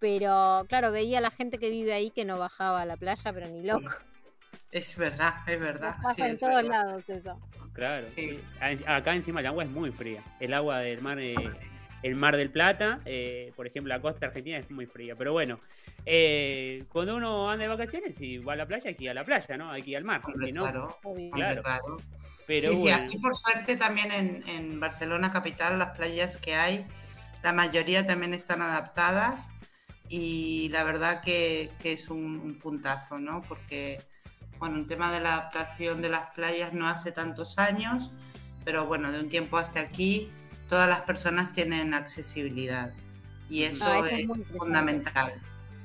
pero 0.00 0.64
claro, 0.68 0.90
veía 0.92 1.18
a 1.18 1.20
la 1.20 1.30
gente 1.30 1.58
que 1.58 1.70
vive 1.70 1.92
ahí 1.92 2.10
que 2.10 2.24
no 2.24 2.38
bajaba 2.38 2.82
a 2.82 2.86
la 2.86 2.96
playa, 2.96 3.32
pero 3.32 3.46
ni 3.48 3.62
loco. 3.62 3.90
Es 4.72 4.96
verdad, 4.96 5.34
es 5.46 5.60
verdad. 5.60 5.96
Nos 5.96 6.04
pasa 6.04 6.14
sí, 6.14 6.22
en 6.22 6.30
es 6.34 6.40
todos 6.40 6.54
verdad. 6.54 6.70
lados 6.70 7.08
eso. 7.08 7.40
Claro. 7.72 8.06
Sí. 8.08 8.30
sí. 8.30 8.40
A- 8.86 8.96
Acá 8.96 9.14
encima 9.14 9.40
el 9.40 9.46
agua 9.46 9.64
es 9.64 9.70
muy 9.70 9.90
fría. 9.92 10.22
El 10.40 10.54
agua 10.54 10.78
del 10.80 11.02
mar, 11.02 11.18
eh, 11.20 11.34
el 12.02 12.14
mar 12.16 12.36
del 12.36 12.50
Plata, 12.50 13.00
eh, 13.04 13.52
por 13.56 13.66
ejemplo, 13.66 13.94
la 13.94 14.00
costa 14.00 14.26
argentina 14.26 14.58
es 14.58 14.70
muy 14.70 14.86
fría. 14.86 15.14
Pero 15.16 15.32
bueno, 15.32 15.58
eh, 16.04 16.84
cuando 16.88 17.16
uno 17.16 17.50
anda 17.50 17.64
de 17.64 17.68
vacaciones 17.68 18.20
y 18.20 18.38
va 18.38 18.54
a 18.54 18.56
la 18.56 18.66
playa, 18.66 18.88
hay 18.88 18.94
que 18.94 19.04
ir 19.04 19.10
a 19.10 19.14
la 19.14 19.24
playa, 19.24 19.56
¿no? 19.56 19.70
Hay 19.70 19.82
que 19.82 19.90
ir 19.90 19.96
al 19.98 20.04
mar. 20.04 20.22
Hombre, 20.24 20.46
Si 20.46 20.52
no, 20.52 20.62
claro, 20.62 20.98
Obvio. 21.04 21.30
Claro. 21.32 21.62
pero 22.46 22.70
sí, 22.70 22.76
sí, 22.76 22.82
bueno, 22.82 22.96
aquí 23.04 23.18
por 23.18 23.34
suerte 23.36 23.76
también 23.76 24.10
en, 24.12 24.48
en 24.48 24.80
Barcelona 24.80 25.30
capital 25.30 25.78
las 25.78 25.96
playas 25.96 26.36
que 26.38 26.54
hay, 26.54 26.86
la 27.42 27.52
mayoría 27.52 28.06
también 28.06 28.34
están 28.34 28.62
adaptadas 28.62 29.50
y 30.08 30.68
la 30.70 30.84
verdad 30.84 31.22
que, 31.22 31.72
que 31.78 31.92
es 31.92 32.08
un, 32.08 32.38
un 32.38 32.58
puntazo, 32.58 33.18
¿no? 33.18 33.42
Porque, 33.42 34.02
bueno, 34.58 34.76
el 34.76 34.86
tema 34.86 35.12
de 35.12 35.20
la 35.20 35.34
adaptación 35.34 36.02
de 36.02 36.08
las 36.08 36.30
playas 36.34 36.72
no 36.72 36.88
hace 36.88 37.12
tantos 37.12 37.58
años, 37.58 38.12
pero 38.64 38.86
bueno, 38.86 39.12
de 39.12 39.20
un 39.20 39.28
tiempo 39.28 39.58
hasta 39.58 39.80
aquí 39.80 40.30
todas 40.68 40.88
las 40.88 41.00
personas 41.02 41.52
tienen 41.52 41.94
accesibilidad 41.94 42.92
y 43.48 43.62
eso, 43.62 43.86
Ah, 43.86 43.98
eso 43.98 44.06
es 44.06 44.28
es, 44.28 44.56
fundamental, 44.56 45.34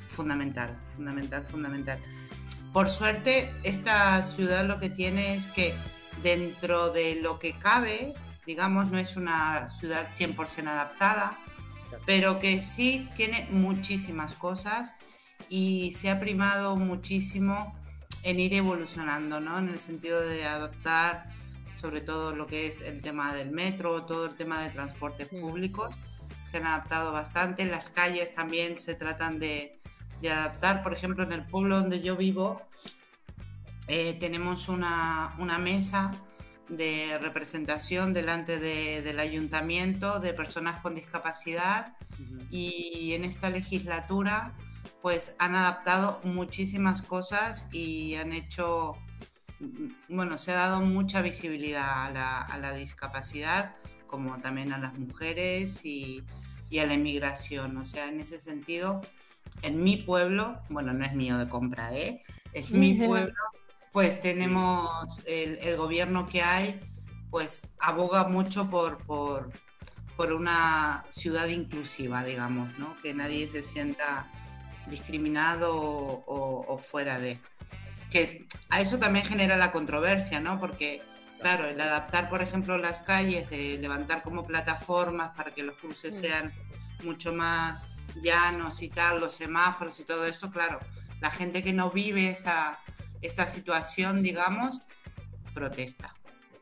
fundamental, 0.08 0.76
fundamental, 0.96 1.46
fundamental. 1.46 2.00
Por 2.74 2.90
suerte, 2.90 3.54
esta 3.64 4.26
ciudad 4.26 4.66
lo 4.66 4.80
que 4.80 4.90
tiene 4.90 5.36
es 5.36 5.48
que 5.48 5.76
dentro 6.24 6.90
de 6.90 7.20
lo 7.22 7.38
que 7.38 7.58
cabe, 7.58 8.14
digamos, 8.46 8.90
no 8.92 8.98
es 8.98 9.16
una 9.16 9.68
ciudad 9.70 10.10
100% 10.12 10.68
adaptada, 10.68 11.38
pero 12.06 12.40
que 12.40 12.62
sí 12.62 13.10
tiene 13.16 13.48
muchísimas 13.52 14.36
cosas 14.36 14.94
y 15.50 15.92
se 15.94 16.10
ha 16.10 16.20
primado 16.20 16.76
muchísimo 16.76 17.76
en 18.24 18.40
ir 18.40 18.54
evolucionando, 18.54 19.40
¿no? 19.40 19.58
En 19.60 19.70
el 19.70 19.80
sentido 19.80 20.22
de 20.22 20.46
adaptar 20.46 21.28
sobre 21.82 22.02
todo 22.02 22.36
lo 22.36 22.46
que 22.46 22.68
es 22.68 22.82
el 22.82 23.02
tema 23.02 23.34
del 23.34 23.50
metro, 23.50 24.04
todo 24.06 24.28
el 24.28 24.36
tema 24.36 24.62
de 24.62 24.70
transportes 24.70 25.30
Mm. 25.32 25.42
públicos, 25.42 25.96
se 26.44 26.58
han 26.58 26.68
adaptado 26.68 27.12
bastante, 27.12 27.66
las 27.66 27.90
calles 27.90 28.36
también 28.36 28.78
se 28.78 28.94
tratan 28.94 29.40
de, 29.40 29.80
de 30.22 30.32
adaptar, 30.32 30.84
por 30.84 30.94
ejemplo, 30.94 31.24
en 31.24 31.32
el 31.32 31.44
pueblo 31.46 31.80
donde 31.80 32.02
yo 32.02 32.16
vivo, 32.16 32.62
eh, 33.88 34.16
tenemos 34.20 34.70
una, 34.70 35.36
una 35.40 35.58
mesa 35.58 36.12
de 36.72 37.18
representación 37.20 38.14
delante 38.14 38.58
de- 38.60 39.02
del 39.02 39.20
ayuntamiento 39.20 40.20
de 40.20 40.34
personas 40.34 40.80
con 40.82 40.96
discapacidad 40.96 41.96
y 42.50 43.12
en 43.14 43.24
esta 43.26 43.50
legislatura 43.50 44.54
pues 45.02 45.36
han 45.40 45.56
adaptado 45.56 46.22
muchísimas 46.24 47.02
cosas 47.02 47.68
y 47.74 48.16
han 48.16 48.32
hecho, 48.34 48.96
mm, 49.60 50.16
bueno, 50.16 50.38
se 50.38 50.52
ha 50.52 50.56
dado 50.56 50.80
mucha 50.82 51.22
visibilidad 51.22 52.06
a 52.06 52.10
la, 52.12 52.42
a 52.42 52.58
la 52.58 52.74
discapacidad 52.74 53.76
como 54.08 54.38
también 54.40 54.72
a 54.74 54.78
las 54.78 54.98
mujeres 54.98 55.84
y, 55.86 56.24
y 56.70 56.80
a 56.80 56.86
la 56.86 56.94
inmigración. 56.94 57.78
O 57.78 57.84
sea, 57.84 58.08
en 58.08 58.20
ese 58.20 58.40
sentido, 58.40 59.02
en 59.62 59.82
mi 59.84 59.98
pueblo, 59.98 60.60
bueno, 60.70 60.94
no 60.94 61.04
es 61.06 61.14
mío 61.14 61.38
de 61.38 61.48
compra, 61.50 61.94
¿eh? 61.96 62.22
Es 62.54 62.72
mi 62.72 62.94
pueblo, 63.08 63.34
pues 63.92 64.22
tenemos 64.22 65.22
el, 65.28 65.58
el 65.62 65.78
gobierno 65.78 66.28
que 66.28 66.42
hay, 66.42 66.80
pues 67.30 67.62
aboga 67.80 68.26
mucho 68.28 68.70
por, 68.70 69.00
por, 69.06 69.52
por 70.16 70.34
una 70.34 71.06
ciudad 71.12 71.48
inclusiva, 71.48 72.24
digamos, 72.24 72.78
¿no? 72.80 72.96
Que 72.98 73.14
nadie 73.14 73.48
se 73.50 73.64
sienta 73.64 74.30
discriminado 74.88 75.76
o, 75.76 76.24
o- 76.26 76.74
o 76.74 76.78
fuera 76.78 77.20
de. 77.20 77.38
Que 78.10 78.48
a 78.70 78.82
eso 78.82 78.98
también 79.00 79.26
genera 79.26 79.56
la 79.58 79.72
controversia, 79.72 80.40
¿no? 80.42 80.60
Porque, 80.60 81.02
claro, 81.40 81.68
el 81.68 81.80
adaptar, 81.80 82.30
por 82.30 82.42
ejemplo, 82.42 82.78
las 82.78 83.02
calles, 83.02 83.50
de 83.50 83.78
levantar 83.78 84.22
como 84.24 84.46
plataformas 84.46 85.32
para 85.36 85.52
que 85.52 85.64
los 85.64 85.78
cruces 85.78 86.18
sean 86.18 86.52
mucho 87.04 87.34
más 87.34 87.88
llanos 88.22 88.82
y 88.82 88.90
tal, 88.90 89.22
los 89.22 89.34
semáforos 89.36 90.00
y 90.00 90.04
todo 90.04 90.26
esto, 90.26 90.52
claro, 90.52 90.80
la 91.22 91.32
gente 91.32 91.64
que 91.64 91.72
no 91.72 91.90
vive 91.90 92.30
esta, 92.30 92.80
esta 93.22 93.48
situación, 93.48 94.22
digamos, 94.24 94.80
protesta. 95.54 96.14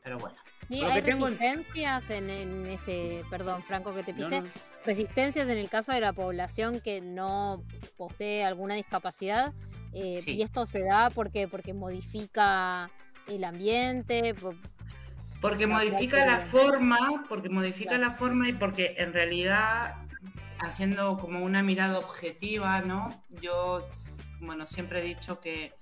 Pero 0.04 0.18
bueno. 0.20 0.38
Y 0.70 0.84
hay 0.84 1.02
resistencias 1.02 2.04
en, 2.10 2.30
en 2.30 2.66
ese, 2.68 3.24
perdón, 3.30 3.64
Franco, 3.64 3.94
que 3.96 4.04
te 4.04 4.14
pisé, 4.14 4.42
no. 4.42 4.48
resistencias 4.86 5.48
en 5.50 5.58
el 5.58 5.68
caso 5.70 5.92
de 5.92 6.00
la 6.00 6.14
población 6.14 6.80
que 6.80 7.02
no 7.02 7.64
posee 7.98 8.46
alguna 8.46 8.76
discapacidad. 8.76 9.54
eh, 9.94 10.18
Sí. 10.20 10.36
Y 10.38 10.42
esto 10.44 10.68
se 10.68 10.84
da 10.84 11.10
porque, 11.10 11.48
porque 11.48 11.74
modifica 11.74 12.92
el 13.28 13.44
ambiente. 13.44 14.36
po- 14.36 14.54
Porque 15.42 15.66
modifica 15.66 16.24
la 16.26 16.38
forma, 16.38 17.26
porque 17.28 17.50
modifica 17.50 17.92
Claro. 17.96 18.04
la 18.04 18.12
forma 18.12 18.50
y 18.50 18.54
porque 18.54 18.94
en 19.00 19.12
realidad, 19.14 19.96
haciendo 20.60 21.18
como 21.18 21.44
una 21.44 21.64
mirada 21.64 21.98
objetiva, 21.98 22.82
¿no? 22.82 23.10
Yo, 23.42 23.84
bueno, 24.42 24.68
siempre 24.68 25.00
he 25.00 25.04
dicho 25.04 25.40
que, 25.40 25.74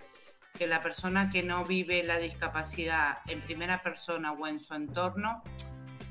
que 0.57 0.67
la 0.67 0.81
persona 0.81 1.29
que 1.29 1.43
no 1.43 1.63
vive 1.65 2.03
la 2.03 2.17
discapacidad 2.17 3.19
en 3.27 3.41
primera 3.41 3.83
persona 3.83 4.31
o 4.31 4.47
en 4.47 4.59
su 4.59 4.73
entorno, 4.73 5.43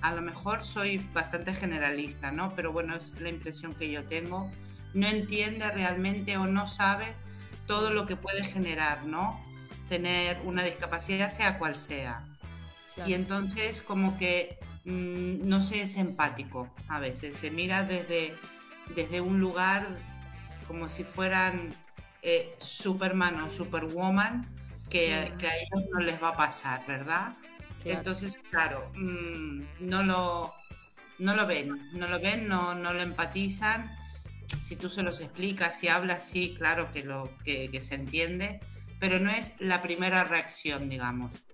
a 0.01 0.15
lo 0.15 0.23
mejor 0.23 0.65
soy 0.65 0.99
bastante 1.13 1.53
generalista, 1.53 2.31
¿no? 2.31 2.55
Pero 2.55 2.73
bueno, 2.73 2.95
es 2.95 3.21
la 3.21 3.29
impresión 3.29 3.75
que 3.75 3.91
yo 3.91 4.05
tengo. 4.05 4.51
No 4.95 5.09
entiende 5.09 5.69
realmente 5.71 6.37
o 6.37 6.47
no 6.47 6.67
sabe 6.67 7.07
todo 7.67 7.91
lo 7.91 8.07
que 8.07 8.17
puede 8.17 8.45
generar, 8.45 9.05
¿no? 9.05 9.41
Tener 9.89 10.39
una 10.45 10.63
discapacidad, 10.63 11.31
sea 11.31 11.59
cual 11.59 11.75
sea. 11.75 12.25
claro. 12.95 13.11
Y 13.11 13.15
entonces 13.15 13.81
como 13.81 14.17
que 14.17 14.59
mm, 14.85 15.49
no 15.49 15.61
se 15.61 15.83
es 15.83 15.97
empático 15.97 16.73
a 16.89 17.01
veces, 17.01 17.37
se 17.37 17.51
mira 17.51 17.83
desde, 17.83 18.35
desde 18.95 19.21
un 19.21 19.41
lugar 19.41 19.89
como 20.69 20.89
si 20.89 21.05
fueran 21.05 21.71
eh, 22.29 22.57
Superman 22.59 23.41
o 23.41 23.49
Superwoman, 23.49 24.53
que, 24.91 25.33
que 25.39 25.47
a 25.47 25.57
ellos 25.57 25.89
no 25.93 26.01
les 26.01 26.21
va 26.21 26.31
a 26.31 26.37
pasar, 26.37 26.85
¿verdad? 26.85 27.33
Claro. 27.83 27.99
Entonces, 27.99 28.41
claro, 28.51 28.91
mm, 28.97 29.63
no, 29.79 30.03
lo, 30.03 30.53
no 31.21 31.37
lo 31.37 31.47
ven, 31.47 31.89
no 31.93 32.09
lo 32.09 32.19
ven, 32.19 32.49
no, 32.49 32.75
no 32.75 32.93
lo 32.93 33.01
empatizan. 33.01 33.97
Si 34.49 34.75
tú 34.75 34.89
se 34.89 35.05
los 35.05 35.21
explicas, 35.21 35.79
si 35.79 35.87
hablas, 35.87 36.25
sí, 36.25 36.57
claro 36.59 36.91
que, 36.91 37.05
lo, 37.05 37.31
que, 37.45 37.71
que 37.71 37.81
se 37.81 37.95
entiende, 37.95 38.59
pero 38.99 39.21
no 39.21 39.31
es 39.31 39.55
la 39.61 39.81
primera 39.81 40.25
reacción, 40.25 40.89
digamos. 40.89 41.46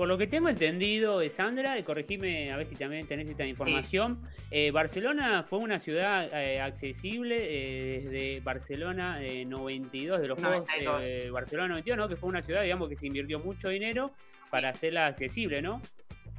Por 0.00 0.08
lo 0.08 0.16
que 0.16 0.26
tengo 0.26 0.48
entendido, 0.48 1.20
eh, 1.20 1.28
Sandra, 1.28 1.78
y 1.78 1.82
corregime 1.82 2.50
a 2.50 2.56
ver 2.56 2.64
si 2.64 2.74
también 2.74 3.06
tenés 3.06 3.28
esta 3.28 3.44
información, 3.44 4.26
eh, 4.50 4.70
Barcelona 4.70 5.44
fue 5.46 5.58
una 5.58 5.78
ciudad 5.78 6.26
eh, 6.32 6.58
accesible 6.58 7.36
eh, 7.38 8.00
desde 8.04 8.40
Barcelona 8.40 9.22
eh, 9.22 9.44
92, 9.44 10.22
de 10.22 10.26
los 10.28 10.38
Juegos 10.38 10.60
92. 10.60 11.04
eh, 11.04 11.30
Barcelona 11.30 11.68
92, 11.74 11.98
¿no? 11.98 12.08
Que 12.08 12.16
fue 12.16 12.30
una 12.30 12.40
ciudad, 12.40 12.62
digamos, 12.62 12.88
que 12.88 12.96
se 12.96 13.08
invirtió 13.08 13.40
mucho 13.40 13.68
dinero 13.68 14.14
para 14.48 14.70
hacerla 14.70 15.06
accesible, 15.06 15.60
¿no? 15.60 15.82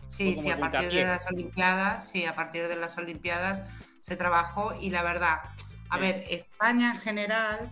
Sí, 0.08 0.34
sí, 0.34 0.50
a 0.50 0.58
partir 0.58 0.92
de 0.92 1.04
las 1.04 1.32
Olimpiadas, 1.32 2.10
sí, 2.10 2.26
a 2.26 2.34
partir 2.34 2.68
de 2.68 2.78
las 2.78 2.98
Olimpiadas 2.98 3.96
se 4.02 4.16
trabajó 4.16 4.74
y 4.82 4.90
la 4.90 5.04
verdad, 5.04 5.38
a 5.92 6.00
ver, 6.00 6.24
España 6.32 6.94
en 6.96 7.00
general, 7.00 7.72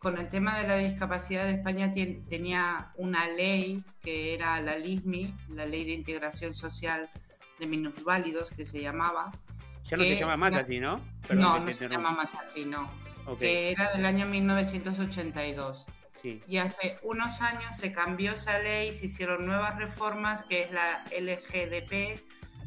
con 0.00 0.16
el 0.18 0.28
tema 0.28 0.58
de 0.58 0.66
la 0.66 0.76
discapacidad, 0.76 1.48
España 1.50 1.92
tien- 1.92 2.26
tenía 2.26 2.90
una 2.96 3.28
ley 3.28 3.84
que 4.02 4.34
era 4.34 4.58
la 4.62 4.76
LISMI, 4.76 5.34
la 5.50 5.66
Ley 5.66 5.84
de 5.84 5.92
Integración 5.92 6.54
Social 6.54 7.10
de 7.58 7.66
Minusválidos, 7.66 8.50
que 8.50 8.64
se 8.64 8.80
llamaba. 8.80 9.30
Ya 9.90 9.98
no 9.98 10.02
se 10.02 10.16
llama 10.16 10.36
más 10.38 10.54
así, 10.54 10.80
¿no? 10.80 10.96
no, 10.96 11.02
que 11.28 11.34
no 11.34 11.64
te 11.66 11.74
se 11.74 11.88
llama 11.88 12.12
más 12.12 12.32
así, 12.34 12.64
no. 12.64 12.90
Ok, 13.26 13.40
Que 13.40 13.72
era 13.72 13.92
del 13.92 14.06
año 14.06 14.24
1982. 14.26 15.86
sí. 16.22 16.40
Y 16.48 16.56
hace 16.56 16.98
unos 17.02 17.42
años 17.42 17.76
se 17.76 17.92
cambió 17.92 18.32
esa 18.32 18.58
ley, 18.60 18.92
se 18.94 19.06
hicieron 19.06 19.44
nuevas 19.44 19.76
reformas, 19.76 20.44
que 20.44 20.62
es 20.62 20.70
la 20.72 21.04
LGDP, 21.10 22.18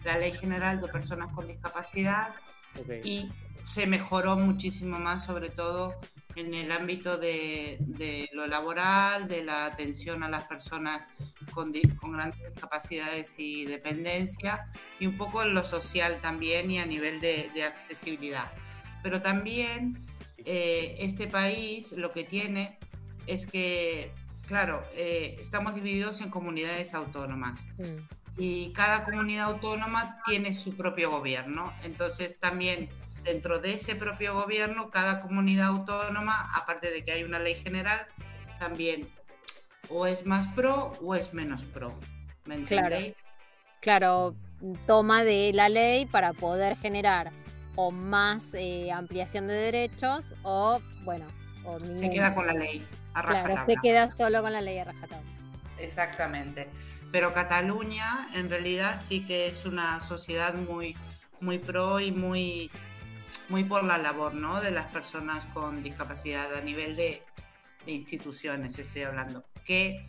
la 0.04 0.19
Ley 0.19 0.34
General 0.34 0.80
de 0.80 0.88
Personas 0.88 1.34
con 1.34 1.48
Discapacidad, 1.48 2.30
ok. 2.80 3.04
y 3.04 3.32
se 3.63 3.88
mejoró 3.88 4.36
muchísimo 4.38 5.00
más, 5.00 5.26
sobre 5.26 5.50
todo 5.50 5.96
en 6.36 6.54
el 6.54 6.72
ámbito 6.72 7.17
de, 7.17 7.78
de 7.80 8.30
lo 8.34 8.48
laboral, 8.48 9.28
de 9.28 9.43
la 9.43 9.65
atención 9.65 10.24
a 10.24 10.30
las 10.30 10.46
personas 10.46 11.10
con, 11.54 11.74
con 11.98 12.13
grandes 12.13 12.39
discapacidades 12.50 13.36
y 13.38 13.65
dependencia, 13.65 14.65
y 15.00 15.08
un 15.08 15.17
poco 15.17 15.43
en 15.43 15.54
lo 15.54 15.63
social 15.63 16.19
también 16.22 16.72
y 16.72 16.80
a 16.80 16.86
nivel 16.86 17.19
de, 17.19 17.52
de 17.54 17.63
accesibilidad. 17.63 18.52
Pero 19.02 19.22
también 19.22 20.06
eh, 20.46 20.96
este 21.00 21.28
país 21.28 21.91
lo 21.93 22.12
que 22.12 22.24
tiene 22.24 22.78
es 23.28 23.48
que, 23.48 24.12
claro, 24.46 24.84
eh, 24.96 25.36
estamos 25.39 25.76
divididos 25.76 26.22
en 26.22 26.30
comunidades 26.30 26.93
autónomas. 26.93 27.65
Mm. 27.78 28.22
Y 28.36 28.74
cada 28.74 29.04
comunidad 29.04 29.46
autónoma 29.46 30.22
tiene 30.26 30.54
su 30.54 30.76
propio 30.76 31.12
gobierno. 31.12 31.72
Entonces 31.84 32.39
también 32.39 32.89
dentro 33.23 33.59
de 33.59 33.73
ese 33.73 33.95
propio 33.95 34.33
gobierno, 34.33 34.89
cada 34.89 35.21
comunidad 35.21 35.67
autónoma, 35.67 36.49
aparte 36.55 36.91
de 36.91 37.03
que 37.03 37.12
hay 37.12 37.23
una 37.23 37.39
ley 37.39 37.55
general, 37.55 38.05
también 38.59 39.09
o 39.89 40.05
es 40.07 40.25
más 40.25 40.47
pro 40.49 40.93
o 41.01 41.15
es 41.15 41.33
menos 41.33 41.65
pro. 41.65 41.97
¿Me 42.45 42.63
Claro. 42.63 42.88
entendéis? 42.88 43.23
Claro, 43.81 44.36
toma 44.88 45.23
de 45.23 45.51
la 45.53 45.69
ley 45.69 46.05
para 46.05 46.33
poder 46.33 46.77
generar 46.77 47.31
o 47.75 47.91
más 47.91 48.43
eh, 48.53 48.91
ampliación 48.91 49.47
de 49.47 49.55
derechos 49.55 50.23
o, 50.43 50.79
bueno, 51.03 51.25
o 51.65 51.79
Se 51.79 52.09
queda 52.09 52.33
con 52.33 52.47
la 52.47 52.53
ley. 52.53 52.88
A 53.13 53.23
Claro, 53.23 53.65
se 53.65 53.75
queda 53.81 54.15
solo 54.15 54.41
con 54.41 54.53
la 54.53 54.62
ley 54.62 54.79
a 54.79 54.86
rajatabla. 54.86 55.29
Exactamente. 55.77 56.69
Pero 57.12 57.33
Cataluña 57.33 58.29
en 58.33 58.49
realidad 58.49 58.99
sí 59.01 59.25
que 59.25 59.47
es 59.47 59.65
una 59.65 59.99
sociedad 59.99 60.55
muy, 60.55 60.95
muy 61.41 61.59
pro 61.59 61.99
y 61.99 62.12
muy, 62.12 62.71
muy 63.53 63.65
por 63.65 63.83
la 63.83 63.99
labor 63.99 64.33
¿no? 64.33 64.61
de 64.61 64.71
las 64.71 64.87
personas 64.87 65.45
con 65.45 65.83
discapacidad 65.83 66.55
a 66.55 66.61
nivel 66.61 66.95
de, 66.95 67.21
de 67.85 67.91
instituciones, 67.91 68.79
estoy 68.79 69.03
hablando. 69.03 69.43
Que 69.63 70.07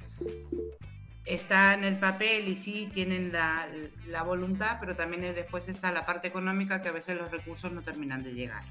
está 1.27 1.75
en 1.75 1.85
el 1.85 1.99
papel 1.99 2.49
y 2.49 2.57
sí 2.57 2.89
tienen 2.91 3.33
la, 3.33 3.69
la 4.09 4.23
voluntad, 4.23 4.79
pero 4.81 4.97
también 4.97 5.25
es- 5.25 5.35
después 5.35 5.69
está 5.69 5.93
la 5.93 6.07
parte 6.07 6.27
económica 6.27 6.81
que 6.81 6.89
a 6.89 6.93
veces 6.93 7.19
los 7.19 7.31
recursos 7.31 7.71
no 7.71 7.83
terminan 7.83 8.23
de 8.23 8.33
llegar. 8.33 8.65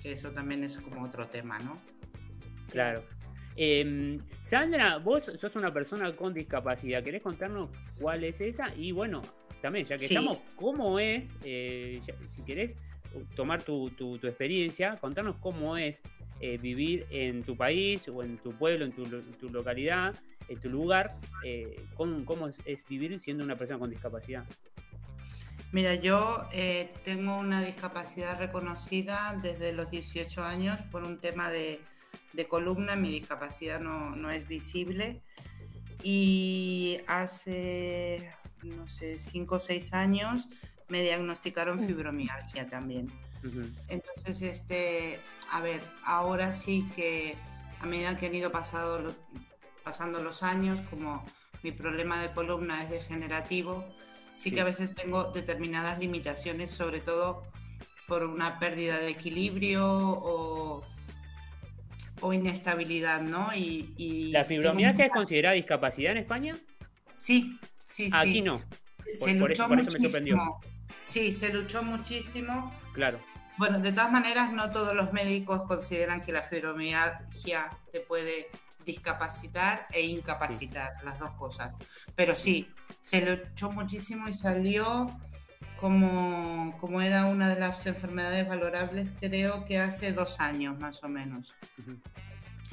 Que 0.00 0.12
eso 0.12 0.30
también 0.30 0.64
es 0.64 0.78
como 0.78 1.02
otro 1.04 1.26
tema, 1.26 1.58
¿no? 1.58 1.76
Claro. 2.70 3.04
Em, 3.54 4.18
Sandra, 4.40 4.96
vos 4.96 5.30
sos 5.38 5.56
una 5.56 5.74
persona 5.74 6.10
con 6.12 6.32
discapacidad. 6.32 7.04
¿Querés 7.04 7.20
contarnos 7.20 7.68
cuál 8.00 8.24
es 8.24 8.40
esa? 8.40 8.74
Y 8.76 8.92
bueno, 8.92 9.20
también, 9.60 9.84
ya 9.84 9.96
que 9.96 10.06
Sí. 10.08 10.14
estamos, 10.14 10.38
¿cómo 10.56 10.98
es? 10.98 11.32
eh, 11.44 12.00
si 12.34 12.42
querés 12.44 12.76
tomar 13.36 13.62
tu, 13.62 13.90
tu- 13.90 14.16
experiencia, 14.26 14.96
contarnos 15.00 15.36
cómo 15.36 15.76
es 15.76 16.02
eh, 16.40 16.58
vivir 16.58 17.06
en 17.10 17.42
tu 17.42 17.56
país 17.56 18.08
o 18.08 18.22
en 18.22 18.38
tu 18.38 18.50
pueblo, 18.52 18.84
en 18.84 18.92
tu, 18.92 19.04
tu 19.04 19.50
localidad, 19.50 20.14
en 20.48 20.60
tu 20.60 20.68
lugar. 20.68 21.16
eh, 21.44 21.76
cómo, 21.96 22.24
cómo 22.24 22.48
es 22.64 22.86
vivir 22.88 23.18
siendo 23.20 23.44
una 23.44 23.56
persona 23.56 23.78
con 23.78 23.90
discapacidad. 23.90 24.44
Mira, 25.72 25.96
yo 25.96 26.46
eh, 26.52 26.92
tengo 27.04 27.36
una 27.36 27.60
discapacidad 27.62 28.38
reconocida 28.38 29.36
desde 29.42 29.72
los 29.72 29.90
18 29.90 30.44
años 30.44 30.80
por 30.82 31.02
un 31.02 31.18
tema 31.18 31.50
de, 31.50 31.80
de 32.32 32.46
columna, 32.46 32.94
mi 32.94 33.10
discapacidad 33.10 33.80
no, 33.80 34.14
no 34.14 34.30
es 34.30 34.46
visible 34.46 35.20
y 36.02 36.98
hace, 37.08 38.30
no 38.62 38.86
sé, 38.88 39.18
5 39.18 39.56
o 39.56 39.58
6 39.58 39.94
años 39.94 40.48
me 40.88 41.02
diagnosticaron 41.02 41.78
fibromialgia 41.78 42.66
también. 42.68 43.10
Entonces, 43.88 44.42
este, 44.42 45.20
a 45.50 45.60
ver, 45.60 45.82
ahora 46.04 46.52
sí 46.52 46.88
que 46.96 47.36
a 47.80 47.86
medida 47.86 48.16
que 48.16 48.26
han 48.26 48.34
ido 48.34 48.50
pasado 48.50 49.14
pasando 49.82 50.22
los 50.22 50.42
años, 50.42 50.80
como 50.88 51.24
mi 51.62 51.72
problema 51.72 52.20
de 52.22 52.32
columna 52.32 52.82
es 52.84 52.90
degenerativo, 52.90 53.84
sí, 54.34 54.48
Sí. 54.48 54.52
que 54.52 54.60
a 54.62 54.64
veces 54.64 54.94
tengo 54.94 55.24
determinadas 55.32 55.98
limitaciones, 55.98 56.70
sobre 56.70 57.00
todo 57.00 57.42
por 58.08 58.24
una 58.24 58.58
pérdida 58.58 58.98
de 58.98 59.08
equilibrio 59.08 59.86
o, 59.86 60.82
o 62.20 62.32
inestabilidad, 62.32 63.20
¿no? 63.22 63.48
Y, 63.54 63.92
y 63.96 64.30
¿La 64.30 64.44
fibromialgia 64.44 65.06
es 65.06 65.12
considerada 65.12 65.54
discapacidad 65.54 66.12
en 66.12 66.18
España? 66.18 66.56
Sí, 67.16 67.58
sí, 67.86 68.06
sí. 68.06 68.10
Aquí 68.16 68.40
no. 68.42 68.60
Se 69.06 69.34
Por- 69.34 69.50
luchó 69.50 69.52
eso- 69.52 69.68
por 69.68 69.80
eso 69.80 69.90
me 69.98 70.08
sorprendió. 70.08 70.36
Sí, 71.04 71.32
se 71.32 71.52
luchó 71.52 71.82
muchísimo. 71.82 72.72
Claro. 72.92 73.18
Bueno, 73.56 73.78
de 73.78 73.92
todas 73.92 74.10
maneras, 74.10 74.52
no 74.52 74.70
todos 74.72 74.94
los 74.96 75.12
médicos 75.12 75.62
consideran 75.64 76.20
que 76.22 76.32
la 76.32 76.42
fibromialgia 76.42 77.70
te 77.92 78.00
puede 78.00 78.50
discapacitar 78.84 79.86
e 79.92 80.02
incapacitar, 80.02 80.92
las 81.04 81.18
dos 81.18 81.30
cosas. 81.32 81.72
Pero 82.16 82.34
sí, 82.34 82.68
se 83.00 83.24
luchó 83.24 83.70
muchísimo 83.70 84.28
y 84.28 84.32
salió 84.32 85.06
como, 85.80 86.76
como 86.78 87.00
era 87.00 87.26
una 87.26 87.48
de 87.48 87.60
las 87.60 87.86
enfermedades 87.86 88.46
valorables, 88.48 89.10
creo 89.20 89.64
que 89.64 89.78
hace 89.78 90.12
dos 90.12 90.40
años 90.40 90.78
más 90.78 91.02
o 91.04 91.08
menos. 91.08 91.54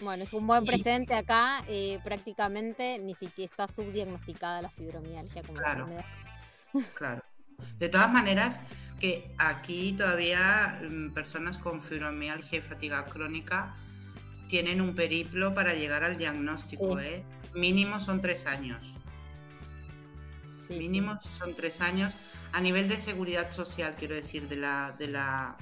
Bueno, 0.01 0.23
es 0.23 0.33
un 0.33 0.47
buen 0.47 0.63
Y- 0.63 0.67
presente 0.67 1.13
acá. 1.13 1.63
eh, 1.67 1.99
prácticamente 2.03 2.97
ni 2.97 3.13
siquiera 3.15 3.49
está 3.51 3.67
subdiagnosticada 3.67 4.63
la 4.63 4.69
fibromialgia 4.69 5.43
como 5.43 5.59
Claro. 5.59 5.81
enfermedad. 5.87 6.05
Claro. 6.95 7.23
De 7.77 7.89
todas 7.89 8.11
maneras, 8.11 8.59
que 8.99 9.33
aquí 9.37 9.93
todavía 9.93 10.79
mm, 10.89 11.09
personas 11.13 11.57
con 11.57 11.81
fibromialgia 11.81 12.59
y 12.59 12.61
fatiga 12.61 13.05
crónica 13.05 13.75
tienen 14.47 14.81
un 14.81 14.93
periplo 14.93 15.53
para 15.53 15.73
llegar 15.73 16.03
al 16.03 16.17
diagnóstico, 16.17 16.99
Sí. 16.99 17.05
¿eh? 17.05 17.23
Mínimo 17.55 17.99
son 17.99 18.21
tres 18.21 18.45
años. 18.45 18.97
Sí, 20.59 20.67
sí. 20.67 20.73
Mínimo 20.77 21.17
son 21.19 21.55
tres 21.55 21.81
años. 21.81 22.15
A 22.51 22.61
nivel 22.61 22.87
de 22.87 22.97
seguridad 22.97 23.51
social, 23.51 23.95
quiero 23.97 24.15
decir, 24.15 24.47
de 24.47 24.57
la, 24.57 24.93
de 24.99 25.07
la, 25.07 25.57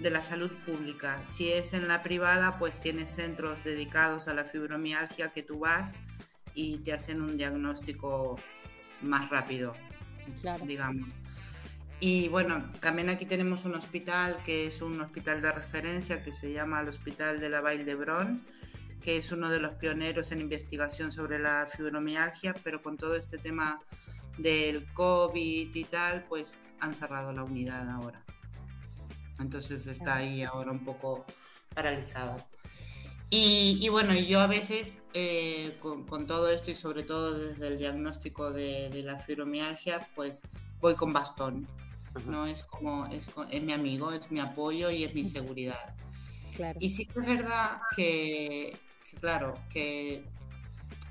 de 0.00 0.10
la 0.10 0.22
salud 0.22 0.50
pública. 0.66 1.20
Si 1.24 1.52
es 1.52 1.72
en 1.72 1.88
la 1.88 2.02
privada, 2.02 2.58
pues 2.58 2.80
tienes 2.80 3.10
centros 3.14 3.62
dedicados 3.64 4.28
a 4.28 4.34
la 4.34 4.44
fibromialgia 4.44 5.28
que 5.28 5.42
tú 5.42 5.60
vas 5.60 5.94
y 6.54 6.78
te 6.78 6.92
hacen 6.92 7.22
un 7.22 7.36
diagnóstico 7.36 8.36
más 9.02 9.30
rápido 9.30 9.74
Claro. 10.40 10.64
digamos. 10.64 11.08
Y 12.00 12.28
bueno, 12.28 12.64
también 12.80 13.10
aquí 13.10 13.26
tenemos 13.26 13.66
un 13.66 13.74
hospital 13.74 14.38
que 14.44 14.66
es 14.66 14.80
un 14.80 14.98
hospital 15.00 15.42
de 15.42 15.52
referencia 15.52 16.22
que 16.22 16.32
se 16.32 16.50
llama 16.50 16.80
el 16.80 16.88
Hospital 16.88 17.40
de 17.40 17.50
la 17.50 17.60
Vall 17.60 17.84
d'Hebron, 17.84 18.42
que 19.02 19.18
es 19.18 19.32
uno 19.32 19.50
de 19.50 19.60
los 19.60 19.72
pioneros 19.72 20.32
en 20.32 20.40
investigación 20.40 21.12
sobre 21.12 21.38
la 21.38 21.66
fibromialgia, 21.66 22.54
pero 22.64 22.80
con 22.80 22.96
todo 22.96 23.16
este 23.16 23.36
tema 23.36 23.80
del 24.38 24.90
COVID 24.94 25.74
y 25.74 25.84
tal, 25.84 26.24
pues 26.24 26.56
han 26.80 26.94
cerrado 26.94 27.32
la 27.32 27.44
unidad 27.44 27.88
ahora. 27.90 28.24
Entonces 29.38 29.86
está 29.86 30.16
ahí 30.16 30.42
ahora 30.42 30.70
un 30.70 30.84
poco 30.84 31.26
paralizado. 31.74 32.36
Y, 33.30 33.78
y 33.80 33.88
bueno, 33.88 34.14
yo 34.14 34.40
a 34.40 34.46
veces 34.48 34.98
eh, 35.14 35.76
con, 35.80 36.04
con 36.04 36.26
todo 36.26 36.50
esto 36.50 36.72
y 36.72 36.74
sobre 36.74 37.04
todo 37.04 37.38
desde 37.38 37.68
el 37.68 37.78
diagnóstico 37.78 38.52
de, 38.52 38.90
de 38.90 39.02
la 39.02 39.18
fibromialgia, 39.18 40.00
pues 40.14 40.42
voy 40.80 40.96
con 40.96 41.12
bastón. 41.12 41.66
Ajá. 42.14 42.28
No 42.28 42.46
es 42.46 42.64
como, 42.64 43.06
es, 43.06 43.28
es 43.50 43.62
mi 43.62 43.72
amigo, 43.72 44.12
es 44.12 44.30
mi 44.32 44.40
apoyo 44.40 44.90
y 44.90 45.04
es 45.04 45.14
mi 45.14 45.24
seguridad. 45.24 45.94
Claro. 46.56 46.78
Y 46.82 46.90
sí 46.90 47.06
que 47.06 47.20
es 47.20 47.26
verdad 47.26 47.80
que, 47.94 48.76
que, 49.08 49.16
claro, 49.18 49.54
que 49.70 50.24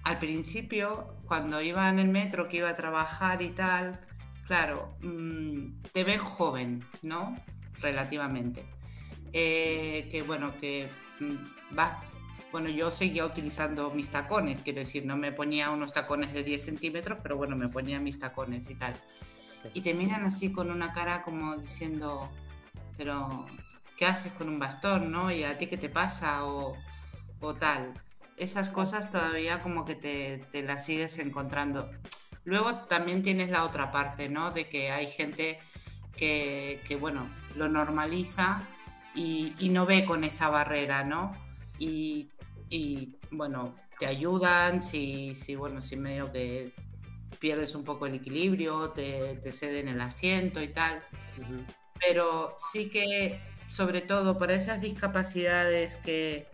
al 0.04 0.20
principio, 0.20 1.16
cuando 1.26 1.62
iba 1.62 1.90
en 1.90 2.00
el 2.00 2.10
metro, 2.10 2.48
que 2.48 2.58
iba 2.58 2.70
a 2.70 2.76
trabajar 2.76 3.42
y 3.42 3.50
tal, 3.50 4.00
claro, 4.46 4.96
mm, 5.02 5.82
te 5.94 6.04
ven 6.04 6.20
joven, 6.20 6.84
¿no? 7.02 7.38
Relativamente. 7.80 8.66
Eh, 9.32 10.08
que 10.12 10.22
bueno, 10.24 10.58
que 10.58 10.90
mm, 11.20 11.76
vas. 11.76 11.94
Bueno, 12.52 12.70
yo 12.70 12.90
seguía 12.90 13.26
utilizando 13.26 13.92
mis 13.92 14.10
tacones, 14.10 14.62
quiero 14.64 14.80
decir, 14.80 15.06
no 15.06 15.16
me 15.16 15.32
ponía 15.32 15.70
unos 15.70 15.94
tacones 15.94 16.34
de 16.34 16.44
10 16.44 16.66
centímetros, 16.66 17.20
pero 17.22 17.38
bueno, 17.38 17.56
me 17.56 17.70
ponía 17.70 18.00
mis 18.00 18.18
tacones 18.18 18.70
y 18.72 18.76
tal. 18.76 18.96
Y 19.74 19.82
te 19.82 19.94
miran 19.94 20.26
así 20.26 20.52
con 20.52 20.72
una 20.72 20.92
cara 20.92 21.22
como 21.22 21.58
diciendo, 21.58 22.32
pero 22.98 23.46
¿qué 23.96 24.08
haces 24.08 24.34
con 24.34 24.50
un 24.50 24.58
bastón, 24.58 25.12
no? 25.12 25.32
¿Y 25.32 25.44
a 25.44 25.60
ti 25.60 25.68
qué 25.68 25.78
te 25.78 25.90
pasa? 25.90 26.46
O, 26.46 26.76
o 27.40 27.54
tal. 27.54 27.94
Esas 28.36 28.70
cosas 28.70 29.12
todavía 29.12 29.62
como 29.62 29.86
que 29.86 29.96
te, 29.96 30.40
te 30.52 30.64
las 30.64 30.86
sigues 30.86 31.20
encontrando. 31.20 31.92
Luego 32.46 32.74
también 32.88 33.22
tienes 33.22 33.52
la 33.52 33.64
otra 33.64 33.92
parte, 33.92 34.28
¿no? 34.28 34.50
De 34.52 34.68
que 34.68 34.90
hay 34.90 35.06
gente 35.06 35.60
que, 36.18 36.82
que, 36.88 36.96
bueno, 36.96 37.30
lo 37.56 37.70
normaliza 37.70 38.62
y, 39.14 39.54
y 39.60 39.70
no 39.70 39.86
ve 39.86 40.06
con 40.06 40.24
esa 40.24 40.50
barrera, 40.50 41.04
¿no? 41.04 41.36
Y, 41.78 42.30
y, 42.70 43.16
bueno, 43.32 43.76
te 44.00 44.06
ayudan, 44.06 44.82
si, 44.82 45.36
si, 45.36 45.56
bueno, 45.56 45.82
si 45.82 45.96
medio 45.98 46.32
que 46.32 46.74
pierdes 47.40 47.76
un 47.76 47.84
poco 47.84 48.06
el 48.06 48.16
equilibrio, 48.16 48.92
te, 48.92 49.36
te 49.38 49.52
ceden 49.52 49.88
el 49.88 50.02
asiento 50.02 50.62
y 50.62 50.70
tal. 50.70 51.04
Pero 52.00 52.56
sí 52.72 52.90
que, 52.90 53.40
sobre 53.70 54.02
todo 54.02 54.38
para 54.38 54.54
esas 54.56 54.82
discapacidades 54.82 55.98
que, 55.98 56.48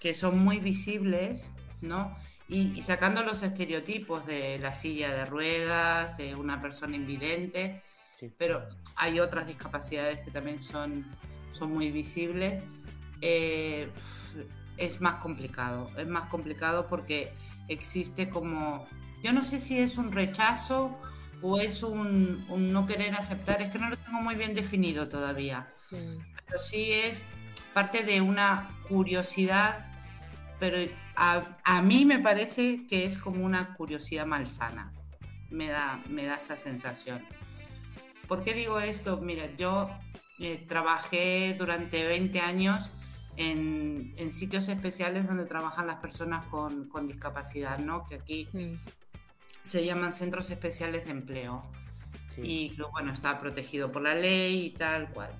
que 0.00 0.14
son 0.14 0.38
muy 0.38 0.58
visibles, 0.58 1.48
¿no? 1.80 2.14
Y, 2.48 2.72
y 2.78 2.82
sacando 2.82 3.22
los 3.22 3.42
estereotipos 3.42 4.26
de 4.26 4.58
la 4.58 4.74
silla 4.74 5.14
de 5.14 5.24
ruedas, 5.26 6.16
de 6.16 6.34
una 6.34 6.60
persona 6.60 6.96
invidente, 6.96 7.82
Sí. 8.20 8.30
pero 8.38 8.64
hay 8.98 9.18
otras 9.18 9.46
discapacidades 9.46 10.20
que 10.20 10.30
también 10.30 10.62
son, 10.62 11.04
son 11.52 11.72
muy 11.72 11.90
visibles. 11.90 12.64
eh, 13.20 13.88
es 14.76 15.00
más 15.00 15.16
complicado. 15.16 15.90
Es 15.96 16.06
más 16.06 16.28
complicado 16.28 16.86
porque 16.86 17.32
existe 17.68 18.28
como, 18.28 18.86
yo 19.22 19.32
no 19.32 19.42
sé 19.42 19.60
si 19.60 19.78
es 19.78 19.96
un 19.96 20.12
rechazo 20.12 20.98
o 21.42 21.58
es 21.58 21.82
un, 21.82 22.44
un 22.48 22.72
no 22.72 22.86
querer 22.86 23.14
aceptar, 23.14 23.60
es 23.60 23.70
que 23.70 23.78
no 23.78 23.88
lo 23.88 23.96
tengo 23.96 24.20
muy 24.20 24.34
bien 24.34 24.54
definido 24.54 25.08
todavía. 25.08 25.68
Pero 25.90 26.58
sí 26.58 26.92
es 26.92 27.26
parte 27.72 28.02
de 28.02 28.20
una 28.20 28.70
curiosidad, 28.88 29.86
pero 30.58 30.78
a, 31.16 31.42
a, 31.64 31.82
mí 31.82 32.04
me 32.04 32.18
parece 32.18 32.86
que 32.86 33.04
es 33.04 33.18
como 33.18 33.44
una 33.44 33.74
curiosidad 33.74 34.26
malsana. 34.26 34.92
Me 35.50 35.68
da, 35.68 36.02
me 36.08 36.24
da 36.24 36.36
esa 36.36 36.56
sensación. 36.56 37.22
¿Por 38.26 38.42
qué 38.42 38.54
digo 38.54 38.80
esto? 38.80 39.18
Mira, 39.18 39.54
yo 39.56 39.90
eh, 40.38 40.64
trabajé 40.66 41.54
durante 41.56 42.06
20 42.06 42.40
años 42.40 42.90
en, 43.36 44.14
en, 44.16 44.30
sitios 44.30 44.68
especiales 44.68 45.26
donde 45.26 45.46
trabajan 45.46 45.86
las 45.86 45.96
personas 45.96 46.44
con, 46.46 46.88
con 46.88 47.06
discapacidad, 47.06 47.78
¿no? 47.78 48.04
Que 48.06 48.16
aquí 48.16 48.48
se 49.62 49.84
llaman 49.84 50.12
centros 50.12 50.50
especiales 50.50 51.04
de 51.06 51.10
empleo. 51.12 51.64
Sí. 52.28 52.74
Y 52.76 52.82
bueno, 52.92 53.12
está 53.12 53.38
protegido 53.38 53.92
por 53.92 54.02
la 54.02 54.14
ley 54.14 54.66
y 54.66 54.70
tal 54.70 55.10
cual. 55.10 55.30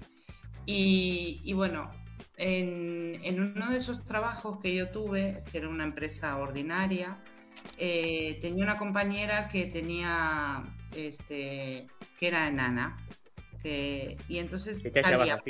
Y, 0.67 1.41
y 1.45 1.53
bueno, 1.53 1.91
en, 2.37 3.21
en, 3.23 3.41
uno 3.41 3.71
de 3.71 3.79
esos 3.79 4.05
trabajos 4.05 4.59
que 4.61 4.75
yo 4.75 4.91
tuve, 4.91 5.43
que 5.51 5.59
era 5.59 5.69
una 5.69 5.85
empresa 5.85 6.37
ordinaria, 6.39 7.19
eh, 7.79 8.39
tenía 8.41 8.65
una 8.65 8.79
compañera 8.79 9.49
que 9.49 9.67
tenía, 9.67 10.65
este, 10.93 11.87
que 12.19 12.27
era 12.27 12.49
enana. 12.49 12.97
Que, 13.63 14.17
y 14.29 14.39
entonces 14.39 14.83
salía, 15.01 15.37
baja, 15.37 15.43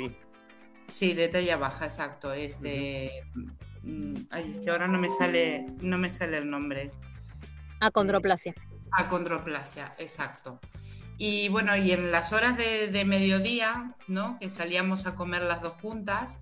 sí. 0.87 1.13
de 1.13 1.27
talla 1.27 1.57
baja, 1.57 1.85
exacto. 1.85 2.33
Este, 2.33 3.11
uh 3.35 3.39
-huh. 3.83 4.27
ay, 4.31 4.51
es 4.51 4.59
que 4.59 4.69
ahora 4.69 4.87
no 4.87 4.99
me 4.99 5.09
sale, 5.09 5.65
no 5.81 5.97
me 5.97 6.09
sale 6.09 6.37
el 6.37 6.49
nombre. 6.49 6.91
Acondroplasia. 7.79 8.55
Acondroplasia, 8.91 9.93
exacto. 9.97 10.59
Y 11.17 11.49
bueno, 11.49 11.75
y 11.77 11.91
en 11.91 12.11
las 12.11 12.33
horas 12.33 12.57
de, 12.57 12.87
de, 12.87 13.05
mediodía, 13.05 13.95
¿no? 14.07 14.37
Que 14.39 14.49
salíamos 14.49 15.05
a 15.05 15.15
comer 15.15 15.43
las 15.43 15.61
dos 15.61 15.73
juntas, 15.73 16.37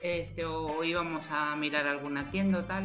este, 0.00 0.44
o 0.46 0.82
íbamos 0.84 1.30
a 1.30 1.54
mirar 1.56 1.86
alguna 1.86 2.30
tienda 2.30 2.60
o 2.60 2.64
tal. 2.64 2.84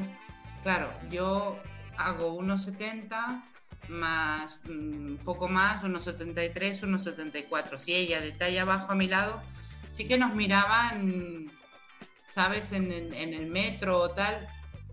Claro, 0.61 0.91
yo 1.09 1.57
hago 1.97 2.33
unos 2.33 2.63
70 2.63 3.43
más 3.89 4.59
un 4.67 5.13
mm, 5.13 5.17
poco 5.17 5.47
más, 5.47 5.83
unos 5.83 6.03
73, 6.03 6.83
unos 6.83 7.03
74. 7.03 7.77
Si 7.77 7.93
ella 7.93 8.21
de 8.21 8.31
talla 8.31 8.63
abajo 8.63 8.91
a 8.91 8.95
mi 8.95 9.07
lado, 9.07 9.41
sí 9.95 10.05
que 10.05 10.17
nos 10.17 10.35
miraban, 10.35 11.49
¿sabes? 12.27 12.73
En, 12.73 12.91
en, 12.91 13.13
en 13.13 13.33
el 13.33 13.47
metro 13.47 13.97
o 13.99 14.11
tal, 14.11 14.45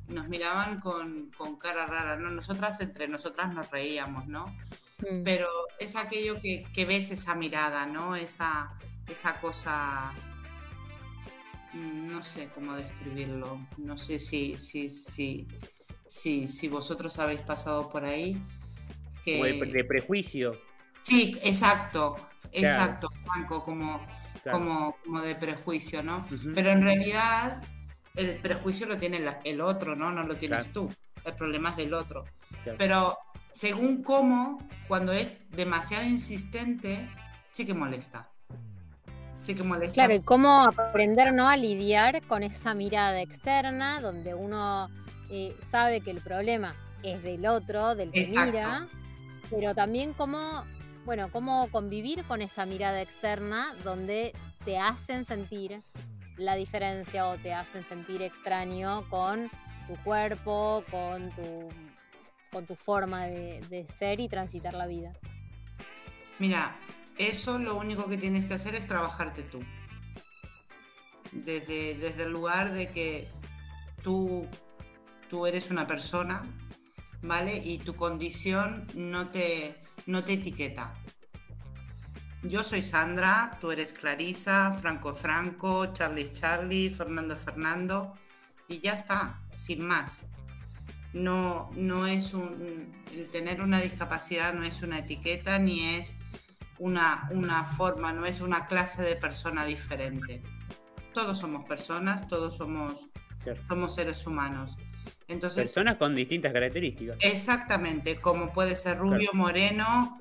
nos 0.07 0.29
miraban 0.29 0.79
con, 0.81 1.33
con, 1.37 1.57
cara 1.57 1.87
rara, 1.87 2.17
¿no? 2.17 2.31
Nosotras 2.31 2.81
entre 2.81 3.09
nosotras 3.09 3.53
nos 3.53 3.69
reíamos, 3.73 4.29
¿no? 4.29 4.47
Mm. 5.01 5.25
Pero 5.25 5.49
es 5.81 5.97
aquello 5.97 6.41
que, 6.41 6.65
que, 6.73 6.85
ves 6.85 7.11
esa 7.11 7.35
mirada, 7.35 7.85
¿no? 7.87 8.15
Esa, 8.15 8.79
esa 9.09 9.41
cosa 9.41 10.13
no 11.75 12.23
sé 12.23 12.49
cómo 12.55 12.77
describirlo, 12.77 13.67
no 13.79 13.99
sé 13.99 14.21
si, 14.21 14.57
si, 14.57 14.89
si, 14.89 15.49
si, 16.07 16.47
si 16.47 16.69
vosotros 16.69 17.19
habéis 17.19 17.41
pasado 17.41 17.89
por 17.89 18.05
ahí. 18.05 18.41
Que... 19.25 19.41
O 19.41 19.45
de, 19.45 19.67
de 19.67 19.85
prejuicio. 19.85 20.53
Sí, 21.01 21.37
exacto, 21.43 22.15
exacto, 22.53 23.09
claro. 23.09 23.27
Franco, 23.27 23.65
como, 23.65 24.07
claro. 24.43 24.59
como, 24.59 24.97
como 25.05 25.21
de 25.21 25.35
prejuicio, 25.35 26.03
¿no? 26.03 26.19
Uh 26.19 26.35
-huh. 26.35 26.53
Pero 26.55 26.71
en 26.71 26.83
realidad 26.83 27.63
el 28.15 28.37
prejuicio 28.37 28.87
lo 28.87 28.97
tiene 28.97 29.25
el 29.45 29.61
otro, 29.61 29.97
¿no? 29.97 30.13
No 30.13 30.23
lo 30.23 30.37
tienes 30.37 30.67
claro. 30.67 30.89
tú. 30.89 30.95
El 31.25 31.35
problema 31.35 31.71
es 31.71 31.77
del 31.77 31.95
otro. 31.95 32.25
Pero 32.79 33.17
según 33.53 34.03
cómo, 34.03 34.69
cuando 34.89 35.13
es 35.13 35.35
demasiado 35.51 36.05
insistente, 36.05 37.09
sí 37.51 37.65
que 37.65 37.75
molesta 37.75 38.29
sí 39.43 39.55
que 39.55 39.63
molesta. 39.63 39.95
Claro, 39.95 40.15
y 40.15 40.21
cómo 40.21 40.63
aprender 40.63 41.33
¿no? 41.33 41.49
a 41.49 41.57
lidiar 41.57 42.23
con 42.23 42.43
esa 42.43 42.75
mirada 42.75 43.21
externa, 43.21 44.01
donde 44.01 44.35
uno 44.35 44.89
eh, 45.31 45.55
sabe 45.71 46.01
que 46.01 46.11
el 46.11 46.21
problema 46.21 46.75
es 47.03 47.23
del 47.23 47.47
otro, 47.47 47.95
del 47.95 48.13
que 48.13 48.23
Exacto. 48.23 48.53
mira, 48.53 48.89
pero 49.51 49.75
también 49.75 50.13
cómo, 50.13 50.65
bueno, 51.05 51.31
cómo 51.33 51.69
convivir 51.71 52.25
con 52.25 52.43
esa 52.43 52.67
mirada 52.67 53.01
externa 53.01 53.75
donde 53.83 54.33
te 54.65 54.79
hacen 54.79 55.25
sentir 55.25 55.83
la 56.37 56.55
diferencia 56.55 57.29
o 57.29 57.37
te 57.39 57.53
hacen 57.53 57.85
sentir 57.85 58.23
extraño 58.23 59.09
con 59.11 59.51
tu 59.87 59.97
cuerpo, 60.05 60.85
con 60.91 61.31
tu, 61.31 61.69
con 62.53 62.67
tu 62.67 62.77
forma 62.77 63.27
de, 63.27 63.87
ser 63.99 64.21
y 64.21 64.29
transitar 64.29 64.75
la 64.75 64.87
vida. 64.87 65.13
Mira, 66.39 66.75
eso 67.19 67.59
lo 67.59 67.77
único 67.77 68.09
que 68.09 68.17
tienes 68.17 68.45
que 68.45 68.55
hacer 68.55 68.75
es 68.75 68.87
trabajarte 68.87 69.43
tú. 69.43 69.61
Desde, 71.33 71.95
desde 71.95 72.25
el 72.25 72.31
lugar 72.33 72.73
de 72.73 72.91
que 72.91 73.29
tú, 74.03 74.47
tú 75.31 75.47
eres 75.47 75.71
una 75.71 75.87
persona, 75.87 76.43
¿vale? 77.23 77.57
Y 77.57 77.79
tu 77.79 77.95
condición 77.95 78.87
no 78.95 79.29
te, 79.29 79.81
no 80.07 80.25
te 80.25 80.35
etiqueta. 80.35 80.95
Yo 82.43 82.65
soy 82.65 82.83
Sandra, 82.83 83.57
tú 83.61 83.71
eres 83.71 83.93
Clarisa, 83.93 84.73
Franco 84.81 85.15
Franco, 85.15 85.93
Charlie 85.93 86.33
Charlie, 86.33 86.91
Fernando 86.91 87.37
Fernando, 87.37 88.15
y 88.69 88.81
ya 88.81 88.95
está, 88.95 89.41
sin 89.57 89.87
más. 89.87 90.27
No, 91.13 91.71
no 91.77 92.07
es 92.07 92.35
un. 92.35 92.91
El 93.13 93.29
tener 93.29 93.63
una 93.63 93.81
discapacidad 93.81 94.55
no 94.55 94.65
es 94.65 94.83
una 94.83 94.99
etiqueta 94.99 95.59
ni 95.59 95.85
es 95.85 96.17
una, 96.79 97.29
una 97.31 97.65
forma, 97.65 98.13
no 98.13 98.27
es 98.27 98.41
una 98.41 98.67
clase 98.67 99.03
de 99.03 99.15
persona 99.15 99.65
diferente. 99.65 100.43
Todos 101.13 101.39
somos 101.39 101.65
personas, 101.67 102.27
todos 102.27 102.57
somos, 102.57 103.07
somos 103.69 103.95
seres 103.95 104.27
humanos. 104.27 104.79
Entonces, 105.33 105.65
personas 105.65 105.97
con 105.97 106.15
distintas 106.15 106.53
características. 106.53 107.17
Exactamente, 107.21 108.21
como 108.21 108.53
puede 108.53 108.77
ser 108.77 108.99
rubio, 108.99 109.31
claro. 109.31 109.35
moreno, 109.35 110.19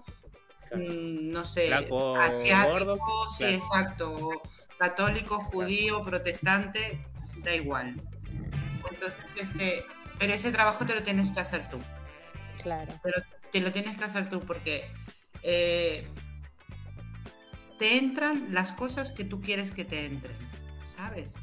claro. 0.70 0.84
Mmm, 0.84 1.32
no 1.32 1.44
sé, 1.44 1.68
Flaco, 1.68 2.16
asiático, 2.16 2.86
gordo, 2.86 2.98
sí, 3.30 3.44
claro. 3.44 3.56
exacto, 3.56 4.42
católico, 4.78 5.44
judío, 5.44 6.04
protestante, 6.04 7.06
da 7.44 7.56
igual. 7.56 8.02
Entonces, 8.90 9.16
este, 9.40 9.84
pero 10.18 10.34
ese 10.34 10.52
trabajo 10.52 10.86
te 10.86 10.96
lo 10.96 11.04
tienes 11.04 11.32
que 11.32 11.40
hacer 11.40 11.70
tú. 11.70 11.80
Claro. 12.62 12.94
Pero 13.04 13.22
te 13.52 13.60
lo 13.60 13.72
tienes 13.72 13.98
que 13.98 14.04
hacer 14.04 14.30
tú 14.30 14.40
porque 14.42 14.86
eh, 15.44 16.08
te 17.80 17.98
entran 17.98 18.48
las 18.52 18.72
cosas 18.72 19.12
que 19.12 19.24
tú 19.24 19.42
quieres 19.42 19.72
que 19.72 19.84
te 19.84 20.06
entren, 20.06 20.38
¿sabes? 20.84 21.36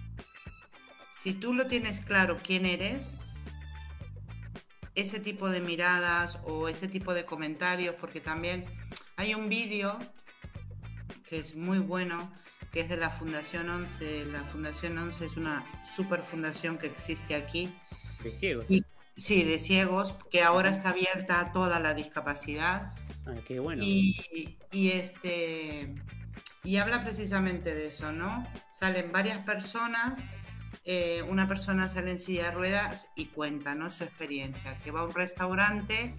Si 1.12 1.32
tú 1.32 1.52
lo 1.52 1.66
tienes 1.66 2.00
claro 2.00 2.36
quién 2.40 2.64
eres, 2.64 3.18
ese 5.00 5.20
tipo 5.20 5.48
de 5.48 5.60
miradas 5.60 6.38
o 6.44 6.68
ese 6.68 6.88
tipo 6.88 7.14
de 7.14 7.24
comentarios, 7.24 7.94
porque 8.00 8.20
también 8.20 8.66
hay 9.16 9.34
un 9.34 9.48
vídeo 9.48 9.98
que 11.28 11.38
es 11.38 11.56
muy 11.56 11.78
bueno, 11.78 12.32
que 12.72 12.80
es 12.80 12.88
de 12.88 12.96
la 12.96 13.10
Fundación 13.10 13.68
11. 13.68 14.26
La 14.26 14.42
Fundación 14.44 14.98
11 14.98 15.26
es 15.26 15.36
una 15.36 15.64
super 15.84 16.22
fundación 16.22 16.78
que 16.78 16.86
existe 16.86 17.34
aquí. 17.34 17.72
De 18.22 18.30
ciegos. 18.30 18.66
Y, 18.68 18.84
sí, 19.16 19.44
de 19.44 19.58
ciegos, 19.58 20.14
que 20.30 20.42
ahora 20.42 20.70
está 20.70 20.90
abierta 20.90 21.40
a 21.40 21.52
toda 21.52 21.78
la 21.80 21.94
discapacidad. 21.94 22.94
Ah, 23.26 23.34
qué 23.46 23.60
bueno. 23.60 23.82
Y, 23.84 24.58
y 24.72 24.90
este 24.90 25.94
y 26.64 26.76
habla 26.76 27.02
precisamente 27.02 27.74
de 27.74 27.86
eso, 27.86 28.12
¿no? 28.12 28.46
Salen 28.70 29.10
varias 29.12 29.38
personas, 29.38 30.24
eh, 30.90 31.22
una 31.28 31.46
persona 31.46 31.86
sale 31.86 32.12
en 32.12 32.18
silla 32.18 32.44
de 32.44 32.50
ruedas 32.52 33.08
y 33.14 33.26
cuenta, 33.26 33.74
¿no? 33.74 33.90
Su 33.90 34.04
experiencia, 34.04 34.78
que 34.78 34.90
va 34.90 35.02
a 35.02 35.04
un 35.04 35.12
restaurante 35.12 36.14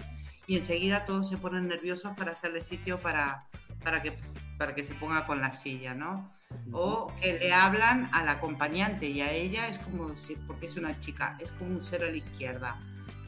y 0.45 0.57
enseguida 0.57 1.05
todos 1.05 1.27
se 1.27 1.37
ponen 1.37 1.67
nerviosos 1.67 2.15
para 2.15 2.33
hacerle 2.33 2.61
sitio 2.61 2.99
para, 2.99 3.45
para, 3.83 4.03
que, 4.03 4.13
para 4.59 4.75
que 4.75 4.83
se 4.83 4.93
ponga 4.93 5.25
con 5.25 5.41
la 5.41 5.53
silla, 5.53 5.95
¿no? 5.95 6.31
O 6.71 7.11
que 7.19 7.39
le 7.39 7.51
hablan 7.51 8.11
al 8.13 8.29
acompañante 8.29 9.09
y 9.09 9.21
a 9.21 9.31
ella 9.31 9.67
es 9.69 9.79
como, 9.79 10.13
porque 10.45 10.67
es 10.67 10.77
una 10.77 10.99
chica, 10.99 11.35
es 11.39 11.51
como 11.51 11.71
un 11.71 11.81
cero 11.81 12.05
a 12.07 12.11
la 12.11 12.17
izquierda. 12.17 12.79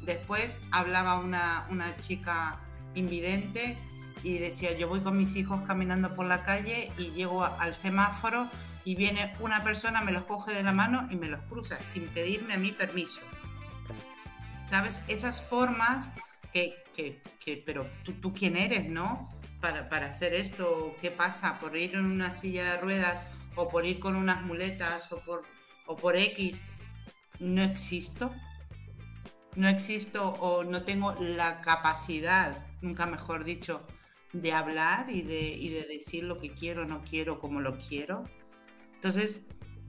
Después 0.06 0.62
hablaba 0.70 1.20
una, 1.20 1.66
una 1.72 1.98
chica 1.98 2.60
invidente 2.94 3.80
y 4.22 4.38
decía, 4.38 4.78
yo 4.78 4.88
voy 4.88 5.00
con 5.00 5.18
mis 5.18 5.36
hijos 5.38 5.64
caminando 5.64 6.14
por 6.14 6.28
la 6.28 6.44
calle 6.44 6.92
y 7.00 7.14
llego 7.14 7.44
al 7.44 7.74
semáforo 7.74 8.48
y 8.84 8.96
viene 8.96 9.34
una 9.40 9.64
persona, 9.64 10.02
me 10.02 10.12
los 10.12 10.24
coge 10.24 10.54
de 10.54 10.64
la 10.64 10.74
mano 10.74 11.08
y 11.12 11.16
me 11.16 11.28
los 11.28 11.42
cruza 11.44 11.82
sin 11.84 12.08
pedirme 12.10 12.56
a 12.56 12.58
mí 12.58 12.72
permiso. 12.72 13.22
¿Sabes? 14.66 15.02
Esas 15.08 15.42
formas 15.42 16.12
que, 16.52 16.84
que, 16.96 17.22
que 17.44 17.62
pero 17.66 17.86
tú, 18.22 18.34
quién 18.34 18.56
eres, 18.56 18.90
¿no? 18.90 19.30
Para, 19.60 19.90
para 19.90 20.08
hacer 20.08 20.34
esto, 20.34 20.96
¿qué 21.00 21.12
pasa? 21.12 21.60
¿Por 21.60 21.78
ir 21.78 21.96
en 21.96 22.06
una 22.06 22.32
silla 22.32 22.72
de 22.72 22.78
ruedas 22.78 23.22
o 23.56 23.68
por 23.68 23.86
ir 23.86 24.00
con 24.00 24.16
unas 24.16 24.42
muletas 24.44 25.12
o 25.12 25.20
por, 25.20 25.44
o 25.86 25.96
por 25.96 26.16
X 26.16 26.64
no 27.40 27.64
existo, 27.64 28.32
no 29.56 29.68
existo 29.68 30.30
o 30.36 30.64
no 30.64 30.84
tengo 30.84 31.14
la 31.20 31.62
capacidad, 31.62 32.66
nunca 32.82 33.06
mejor 33.06 33.44
dicho, 33.44 33.86
de 34.32 34.54
hablar 34.54 35.10
y 35.10 35.24
de, 35.24 35.42
y 35.42 35.70
de 35.70 35.84
decir 35.84 36.24
lo 36.24 36.38
que 36.38 36.52
quiero, 36.52 36.86
no 36.86 37.02
quiero, 37.04 37.40
como 37.40 37.60
lo 37.60 37.78
quiero. 37.78 38.24
Entonces, 39.02 39.40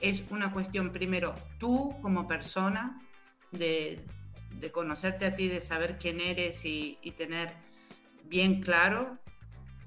es 0.00 0.24
una 0.30 0.52
cuestión 0.52 0.90
primero 0.90 1.34
tú 1.58 1.94
como 2.00 2.26
persona, 2.26 2.98
de, 3.50 4.02
de 4.58 4.72
conocerte 4.72 5.26
a 5.26 5.34
ti, 5.34 5.48
de 5.48 5.60
saber 5.60 5.98
quién 5.98 6.18
eres 6.18 6.64
y, 6.64 6.98
y 7.02 7.10
tener 7.10 7.52
bien 8.24 8.62
claro 8.62 9.18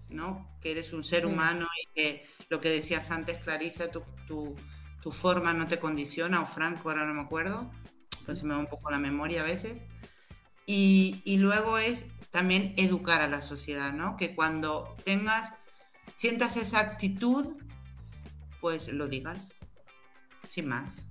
¿no? 0.09 0.47
que 0.61 0.69
eres 0.69 0.93
un 0.93 1.03
ser 1.03 1.25
humano 1.25 1.67
y 1.81 1.93
que 1.95 2.27
lo 2.49 2.61
que 2.61 2.69
decías 2.69 3.09
antes, 3.09 3.39
Clarisa, 3.39 3.89
tu, 3.89 4.03
tu, 4.27 4.55
tu, 5.01 5.11
forma 5.11 5.53
no 5.53 5.65
te 5.65 5.79
condiciona, 5.79 6.41
o 6.41 6.45
Franco, 6.45 6.91
ahora 6.91 7.07
no 7.07 7.15
me 7.15 7.21
acuerdo, 7.21 7.71
pues 8.25 8.37
se 8.37 8.45
me 8.45 8.53
va 8.53 8.59
un 8.59 8.67
poco 8.67 8.91
la 8.91 8.99
memoria 8.99 9.41
a 9.41 9.45
veces. 9.45 9.81
Y, 10.67 11.23
y 11.25 11.37
luego 11.37 11.79
es 11.79 12.09
también 12.29 12.75
educar 12.77 13.21
a 13.21 13.27
la 13.27 13.41
sociedad, 13.41 13.91
¿no? 13.91 14.17
Que 14.17 14.35
cuando 14.35 14.95
tengas, 15.03 15.53
sientas 16.13 16.57
esa 16.57 16.79
actitud, 16.79 17.57
pues 18.65 18.91
lo 18.91 19.07
digas, 19.07 19.53
sin 20.49 20.67
más. 20.67 21.05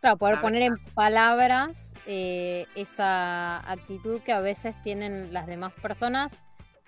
Claro, 0.00 0.16
poder 0.16 0.40
poner 0.40 0.62
en 0.62 0.76
palabras 0.92 1.92
eh, 2.04 2.66
esa 2.74 3.58
actitud 3.58 4.20
que 4.22 4.32
a 4.32 4.40
veces 4.40 4.74
tienen 4.82 5.32
las 5.32 5.46
demás 5.46 5.72
personas 5.74 6.32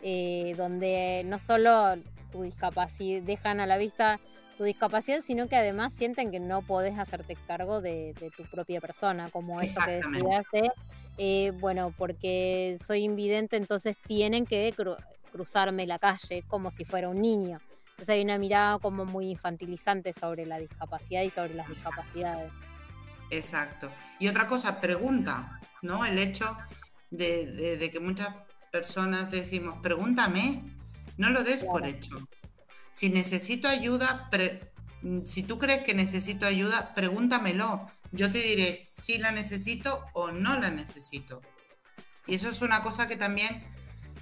eh, 0.03 0.55
donde 0.57 1.23
no 1.25 1.39
solo 1.39 1.95
tu 2.33 2.43
discapacidad, 2.43 3.23
dejan 3.23 3.61
a 3.61 3.67
la 3.67 3.79
vista 3.79 4.19
tu 4.59 4.65
discapacidad, 4.65 5.21
sino 5.25 5.47
que 5.47 5.55
además 5.55 5.93
sienten 5.93 6.33
que 6.33 6.41
no 6.41 6.63
podés 6.63 6.99
hacerte 6.99 7.37
cargo 7.47 7.81
de, 7.81 8.13
tu 8.37 8.43
propia 8.51 8.81
persona, 8.81 9.29
como 9.31 9.61
eso 9.61 9.81
que 9.85 10.01
decías 10.03 10.45
eh, 11.17 11.53
bueno, 11.61 11.95
porque 11.97 12.77
soy 12.85 13.05
invidente, 13.05 13.57
entonces 13.57 13.97
tienen 14.09 14.47
que 14.47 14.75
cruzarme 15.31 15.87
la 15.87 16.01
calle 16.01 16.43
como 16.49 16.73
si 16.73 16.85
fuera 16.85 17.09
un 17.09 17.21
niño. 17.21 17.61
Entonces 18.03 18.17
hay 18.17 18.25
una 18.25 18.39
mirada 18.39 18.81
como 18.81 19.05
muy 19.05 19.31
infantilizante 19.31 20.13
sobre 20.13 20.45
la 20.45 20.59
discapacidad 20.59 21.23
y 21.23 21.31
sobre 21.31 21.55
las 21.55 21.69
discapacidades. 21.69 22.51
Exacto. 23.31 23.93
Y 24.19 24.27
otra 24.27 24.49
cosa, 24.49 24.81
pregunta, 24.81 25.61
¿no? 25.83 26.05
El 26.05 26.19
hecho 26.19 26.57
de, 27.13 27.77
de 27.77 27.91
que 27.93 28.01
muchas 28.01 28.35
personas 28.73 29.31
decimos, 29.31 29.79
pregúntame, 29.81 30.65
no 31.17 31.31
lo 31.31 31.45
des 31.45 31.63
por 31.63 31.87
hecho. 31.87 32.29
Si 32.91 33.09
necesito 33.09 33.69
ayuda, 33.69 34.29
si 35.25 35.45
tú 35.45 35.61
crees 35.61 35.85
que 35.85 35.95
necesito 35.95 36.45
ayuda, 36.45 36.95
pregúntamelo. 36.97 37.87
Yo 38.11 38.33
te 38.33 38.39
diré 38.39 38.81
si 38.83 39.19
la 39.19 39.31
necesito 39.31 40.07
o 40.13 40.33
no 40.33 40.59
la 40.59 40.73
necesito. 40.73 41.41
Y 42.27 42.35
eso 42.35 42.49
es 42.49 42.63
una 42.63 42.83
cosa 42.83 43.07
que 43.07 43.17
también 43.17 43.63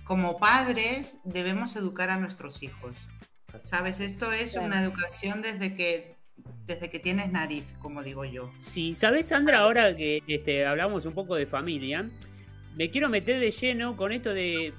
como 0.05 0.39
padres 0.39 1.17
debemos 1.25 1.77
educar 1.77 2.11
a 2.11 2.19
nuestros 2.19 2.63
hijos. 2.63 3.09
¿Sabes? 3.65 4.01
Esto 4.01 4.33
es 4.33 4.57
una 4.57 4.83
educación 4.83 5.43
desde 5.43 5.75
que 5.75 6.19
desde 6.67 6.89
que 6.89 7.01
tienes 7.01 7.31
nariz, 7.33 7.65
como 7.81 8.03
digo 8.03 8.25
yo. 8.25 8.53
Sí, 8.61 8.95
¿sabes, 8.95 9.29
Sandra, 9.29 9.59
ahora 9.59 9.95
que 9.95 10.23
este, 10.27 10.65
hablamos 10.65 11.05
un 11.05 11.13
poco 11.13 11.35
de 11.35 11.47
familia? 11.47 12.09
me 12.77 12.91
quiero 12.91 13.09
meter 13.09 13.41
de 13.41 13.51
lleno 13.51 13.97
con 13.97 14.13
esto 14.13 14.33
de, 14.33 14.73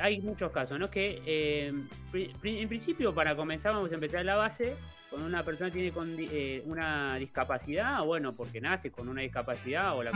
hay 0.00 0.20
muchos 0.20 0.50
casos, 0.52 0.78
¿no? 0.78 0.90
Que 0.90 1.22
eh, 1.24 1.72
en 2.42 2.68
principio 2.68 3.14
para 3.14 3.36
comenzar 3.36 3.72
vamos 3.72 3.90
a 3.92 3.94
empezar 3.94 4.24
la 4.24 4.36
base, 4.36 4.76
cuando 5.08 5.26
una 5.28 5.44
persona 5.44 5.70
tiene 5.70 5.92
eh, 6.18 6.62
una 6.66 7.16
discapacidad, 7.16 8.02
bueno, 8.04 8.34
porque 8.34 8.60
nace 8.60 8.90
con 8.90 9.08
una 9.08 9.22
discapacidad 9.22 9.96
o 9.96 10.02
la 10.02 10.12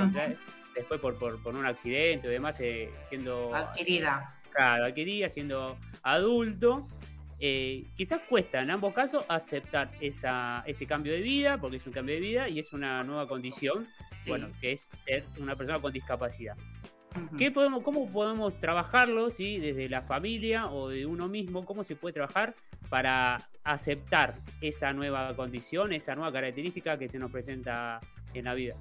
después 0.74 1.00
por, 1.00 1.18
por, 1.18 1.54
un 1.54 1.64
accidente 1.64 2.28
o 2.28 2.30
demás, 2.30 2.60
eh, 2.60 2.90
siendo... 3.08 3.54
Adquirida. 3.54 4.34
Claro, 4.50 4.86
adquirida, 4.86 5.28
siendo 5.28 5.78
adulto. 6.02 6.86
Quizás 7.38 8.20
cuesta 8.28 8.62
en 8.62 8.70
ambos 8.70 8.94
casos 8.94 9.24
aceptar 9.28 9.90
esa, 10.00 10.62
ese 10.66 10.86
cambio 10.86 11.12
de 11.12 11.20
vida, 11.20 11.58
porque 11.58 11.76
es 11.76 11.86
un 11.86 11.92
cambio 11.92 12.14
de 12.14 12.20
vida 12.20 12.48
y 12.48 12.58
es 12.58 12.72
una 12.72 13.02
nueva 13.02 13.26
condición, 13.28 13.88
bueno, 14.26 14.48
que 14.60 14.72
es 14.72 14.88
ser 15.04 15.24
una 15.38 15.56
persona 15.56 15.80
con 15.80 15.92
discapacidad 15.92 16.56
podemos, 17.52 17.82
¿Cómo 17.82 18.08
podemos 18.10 18.58
trabajarlo 18.60 19.30
¿sí? 19.30 19.58
desde 19.58 19.88
la 19.88 20.02
familia 20.02 20.66
o 20.66 20.88
de 20.88 21.06
uno 21.06 21.28
mismo? 21.28 21.64
¿Cómo 21.64 21.84
se 21.84 21.96
puede 21.96 22.14
trabajar 22.14 22.54
para 22.88 23.48
aceptar 23.64 24.40
esa 24.60 24.92
nueva 24.92 25.34
condición, 25.34 25.92
esa 25.92 26.14
nueva 26.14 26.32
característica 26.32 26.98
que 26.98 27.08
se 27.08 27.18
nos 27.18 27.30
presenta 27.30 28.00
en 28.34 28.44
la 28.44 28.54
vida? 28.54 28.76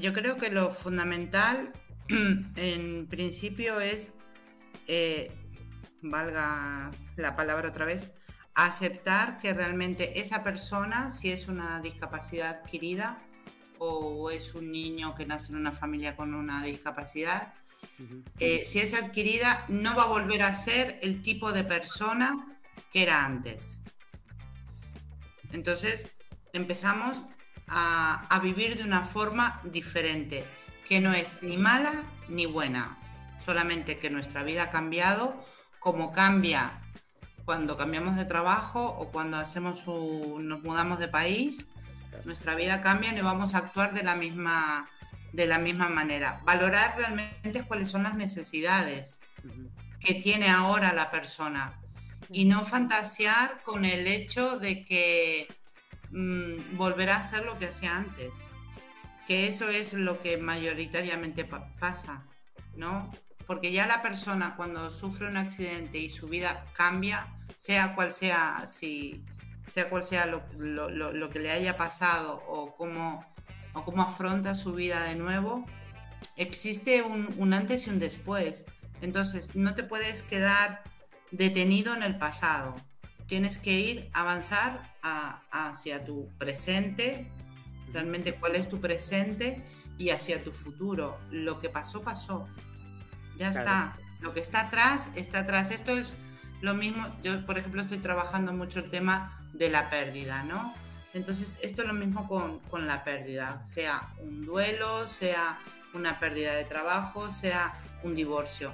Yo 0.00 0.12
creo 0.12 0.36
que 0.36 0.50
lo 0.50 0.70
fundamental 0.70 1.72
en 2.56 3.06
principio 3.06 3.80
es, 3.80 4.12
eh, 4.86 5.30
valga 6.02 6.90
la 7.16 7.36
palabra 7.36 7.68
otra 7.68 7.86
vez, 7.86 8.10
aceptar 8.54 9.38
que 9.38 9.54
realmente 9.54 10.20
esa 10.20 10.42
persona, 10.42 11.10
si 11.10 11.30
es 11.30 11.48
una 11.48 11.80
discapacidad 11.80 12.50
adquirida, 12.50 13.18
o 13.78 14.30
es 14.30 14.54
un 14.54 14.70
niño 14.70 15.14
que 15.14 15.26
nace 15.26 15.52
en 15.52 15.58
una 15.58 15.72
familia 15.72 16.14
con 16.14 16.34
una 16.34 16.62
discapacidad, 16.62 17.54
eh, 18.38 18.64
si 18.64 18.78
es 18.78 18.94
adquirida, 18.94 19.64
no 19.68 19.96
va 19.96 20.04
a 20.04 20.06
volver 20.06 20.42
a 20.42 20.54
ser 20.54 20.98
el 21.02 21.20
tipo 21.20 21.52
de 21.52 21.64
persona 21.64 22.58
que 22.92 23.02
era 23.02 23.24
antes. 23.24 23.82
Entonces, 25.52 26.12
empezamos 26.52 27.22
a, 27.66 28.24
a 28.28 28.38
vivir 28.38 28.76
de 28.76 28.84
una 28.84 29.04
forma 29.04 29.60
diferente, 29.64 30.44
que 30.88 31.00
no 31.00 31.12
es 31.12 31.42
ni 31.42 31.56
mala 31.56 32.04
ni 32.28 32.46
buena, 32.46 32.98
solamente 33.40 33.98
que 33.98 34.10
nuestra 34.10 34.44
vida 34.44 34.64
ha 34.64 34.70
cambiado 34.70 35.36
como 35.82 36.12
cambia 36.12 36.80
cuando 37.44 37.76
cambiamos 37.76 38.16
de 38.16 38.24
trabajo 38.24 38.86
o 38.86 39.10
cuando 39.10 39.36
hacemos 39.36 39.86
nos 39.86 40.62
mudamos 40.62 40.98
de 40.98 41.08
país 41.08 41.66
nuestra 42.24 42.54
vida 42.54 42.80
cambia 42.80 43.16
y 43.16 43.20
vamos 43.20 43.54
a 43.54 43.58
actuar 43.58 43.92
de 43.94 44.02
la 44.02 44.14
misma, 44.14 44.88
de 45.32 45.46
la 45.46 45.58
misma 45.58 45.88
manera. 45.88 46.40
Valorar 46.44 46.96
realmente 46.96 47.64
cuáles 47.64 47.90
son 47.90 48.04
las 48.04 48.14
necesidades 48.14 49.18
que 50.00 50.14
tiene 50.14 50.48
ahora 50.48 50.92
la 50.92 51.10
persona 51.10 51.80
y 52.30 52.44
no 52.44 52.64
fantasear 52.64 53.62
con 53.62 53.84
el 53.84 54.06
hecho 54.06 54.58
de 54.58 54.84
que 54.84 55.48
mm, 56.10 56.76
volverá 56.76 57.16
a 57.16 57.24
ser 57.24 57.44
lo 57.44 57.56
que 57.56 57.66
hacía 57.66 57.96
antes. 57.96 58.46
Que 59.26 59.48
eso 59.48 59.68
es 59.68 59.94
lo 59.94 60.18
que 60.20 60.36
mayoritariamente 60.36 61.44
pasa, 61.44 62.26
¿no? 62.76 63.10
Porque 63.46 63.72
ya 63.72 63.86
la 63.86 64.02
persona 64.02 64.54
cuando 64.56 64.90
sufre 64.90 65.26
un 65.26 65.36
accidente 65.36 65.98
y 65.98 66.08
su 66.08 66.28
vida 66.28 66.66
cambia, 66.74 67.26
sea 67.56 67.94
cual 67.94 68.12
sea, 68.12 68.64
si 68.66 69.24
sea 69.68 69.88
cual 69.88 70.02
sea 70.02 70.26
lo, 70.26 71.30
que 71.30 71.38
le 71.38 71.50
haya 71.50 71.76
pasado 71.76 72.42
o 72.46 72.74
cómo, 72.74 73.24
o 73.72 73.84
cómo 73.84 74.02
afronta 74.02 74.54
su 74.54 74.74
vida 74.74 75.04
de 75.04 75.14
nuevo, 75.14 75.64
existe 76.36 77.02
un, 77.02 77.52
antes 77.52 77.86
y 77.86 77.90
un 77.90 77.98
después. 77.98 78.66
Entonces, 79.00 79.54
no 79.56 79.74
te 79.74 79.82
puedes 79.82 80.22
quedar 80.22 80.82
detenido 81.30 81.94
en 81.94 82.02
el 82.02 82.18
pasado. 82.18 82.74
Tienes 83.26 83.58
que 83.58 83.72
ir, 83.72 84.10
avanzar 84.12 84.92
hacia 85.50 86.04
tu 86.04 86.28
presente, 86.38 87.30
realmente 87.92 88.34
cuál 88.34 88.56
es 88.56 88.68
tu 88.68 88.80
presente 88.80 89.62
y 89.98 90.10
hacia 90.10 90.42
tu 90.42 90.52
futuro. 90.52 91.18
Lo 91.30 91.58
que 91.58 91.68
pasó, 91.68 92.02
pasó. 92.02 92.46
Ya 93.42 93.50
está. 93.50 93.96
Lo 94.20 94.32
que 94.32 94.40
está 94.40 94.60
atrás, 94.60 95.08
está 95.16 95.40
atrás. 95.40 95.72
Esto 95.72 95.90
es 95.92 96.16
lo 96.60 96.74
mismo, 96.74 97.04
yo 97.24 97.44
por 97.44 97.58
ejemplo 97.58 97.82
estoy 97.82 97.98
trabajando 97.98 98.52
mucho 98.52 98.78
el 98.78 98.88
tema 98.88 99.32
de 99.52 99.68
la 99.68 99.90
pérdida, 99.90 100.44
¿no? 100.44 100.72
Entonces 101.12 101.58
esto 101.62 101.82
es 101.82 101.88
lo 101.88 101.94
mismo 101.94 102.28
con, 102.28 102.86
la 102.86 103.02
pérdida, 103.02 103.60
sea 103.64 104.14
un 104.18 104.46
duelo, 104.46 105.08
sea 105.08 105.58
una 105.92 106.20
pérdida 106.20 106.54
de 106.54 106.64
trabajo, 106.64 107.32
sea 107.32 107.74
un 108.04 108.14
divorcio. 108.14 108.72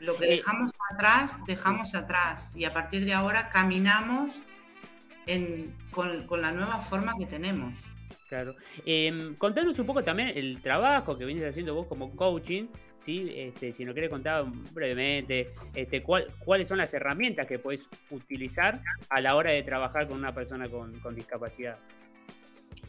Lo 0.00 0.16
que 0.16 0.26
eh, 0.26 0.36
dejamos 0.36 0.72
atrás, 0.92 1.36
dejamos 1.46 1.94
atrás 1.94 2.50
y 2.56 2.64
a 2.64 2.74
partir 2.74 3.04
de 3.04 3.14
ahora 3.14 3.50
caminamos 3.50 4.40
con, 5.92 6.26
con 6.26 6.42
la 6.42 6.50
nueva 6.50 6.80
forma 6.80 7.14
que 7.16 7.26
tenemos. 7.26 7.78
Claro. 8.28 8.56
Eh, 8.84 9.34
contanos 9.38 9.78
un 9.78 9.86
poco 9.86 10.02
también 10.02 10.32
el 10.34 10.60
trabajo 10.60 11.16
que 11.16 11.24
vienes 11.24 11.44
haciendo 11.44 11.74
vos 11.74 11.86
como 11.86 12.16
coaching, 12.16 12.66
¿sí? 13.00 13.32
Este, 13.34 13.72
si 13.72 13.84
nos 13.84 13.94
querés 13.94 14.10
contar 14.10 14.44
brevemente 14.72 15.54
este, 15.74 16.02
cuáles 16.02 16.68
son 16.68 16.78
las 16.78 16.92
herramientas 16.94 17.46
que 17.46 17.58
podés 17.58 17.82
utilizar 18.10 18.80
a 19.08 19.20
la 19.20 19.34
hora 19.36 19.52
de 19.52 19.62
trabajar 19.62 20.08
con 20.08 20.18
una 20.18 20.34
persona 20.34 20.68
con, 20.68 21.14
discapacidad. 21.14 21.78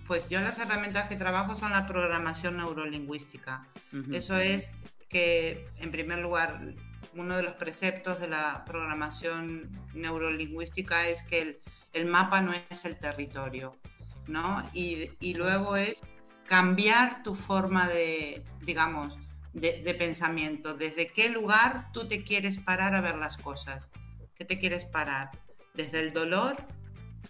Pues 0.06 0.30
yo 0.30 0.40
las 0.40 0.58
herramientas 0.60 1.10
que 1.10 1.16
trabajo 1.16 1.56
son 1.56 1.72
la 1.72 1.86
programación 1.86 2.58
neurolingüística. 2.58 3.68
Eso 4.12 4.38
es 4.38 4.74
que, 5.10 5.68
en 5.78 5.92
primer 5.92 6.20
lugar, 6.20 6.62
uno 7.14 7.36
de 7.36 7.44
los 7.44 7.54
preceptos 7.54 8.20
de 8.20 8.28
la 8.28 8.64
programación 8.66 9.70
neurolingüística 9.94 11.08
es 11.08 11.24
que 11.24 11.42
el, 11.42 11.58
el 11.94 12.06
mapa 12.06 12.42
no 12.42 12.54
es 12.54 12.86
el 12.86 12.98
territorio 12.98 13.76
¿no? 14.28 14.62
Y, 14.74 15.12
y 15.20 15.34
luego 15.34 15.76
es 15.76 16.04
cambiar 16.46 17.24
tu 17.24 17.36
forma 17.36 17.88
de, 17.88 18.44
digamos, 18.62 19.18
de, 19.54 19.82
de, 19.82 19.94
pensamiento. 19.94 20.76
¿Desde 20.76 21.08
qué 21.08 21.30
lugar 21.30 21.92
tú 21.92 22.08
te 22.08 22.24
quieres 22.24 22.60
parar 22.60 22.94
a 22.94 23.02
ver 23.02 23.16
las 23.16 23.38
cosas? 23.38 23.92
¿Qué 24.36 24.46
te 24.46 24.60
quieres 24.60 24.86
parar? 24.86 25.32
¿Desde 25.74 26.00
el 26.00 26.14
dolor 26.14 26.56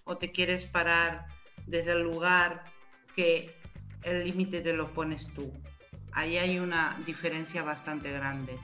o 0.03 0.17
te 0.17 0.31
quieres 0.31 0.65
parar 0.65 1.27
desde 1.65 1.93
el 1.93 2.01
lugar 2.01 2.63
que 3.15 3.55
el 4.03 4.25
límite 4.25 4.61
te 4.61 4.73
lo 4.73 4.93
pones 4.93 5.27
tú? 5.33 5.53
Ahí 6.13 6.37
hay 6.37 6.59
una 6.59 6.99
diferencia 7.05 7.63
bastante 7.63 8.11
grande, 8.11 8.57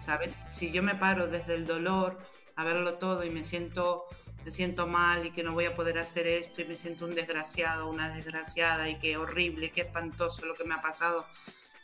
¿sabes? 0.00 0.38
Si 0.48 0.72
yo 0.72 0.82
me 0.82 0.94
paro 0.94 1.28
desde 1.28 1.54
el 1.54 1.66
dolor 1.66 2.18
a 2.56 2.64
verlo 2.64 2.94
todo 2.94 3.24
y 3.24 3.30
me 3.30 3.44
siento 3.44 4.06
me 4.44 4.50
siento 4.50 4.86
mal 4.86 5.26
y 5.26 5.30
que 5.30 5.42
no 5.42 5.52
voy 5.52 5.66
a 5.66 5.74
poder 5.74 5.98
hacer 5.98 6.26
esto 6.26 6.62
y 6.62 6.64
me 6.64 6.76
siento 6.76 7.04
un 7.04 7.14
desgraciado, 7.14 7.88
una 7.90 8.08
desgraciada 8.08 8.88
y 8.88 8.98
que 8.98 9.16
horrible, 9.16 9.70
qué 9.70 9.82
espantoso 9.82 10.46
lo 10.46 10.54
que 10.54 10.64
me 10.64 10.74
ha 10.74 10.80
pasado 10.80 11.26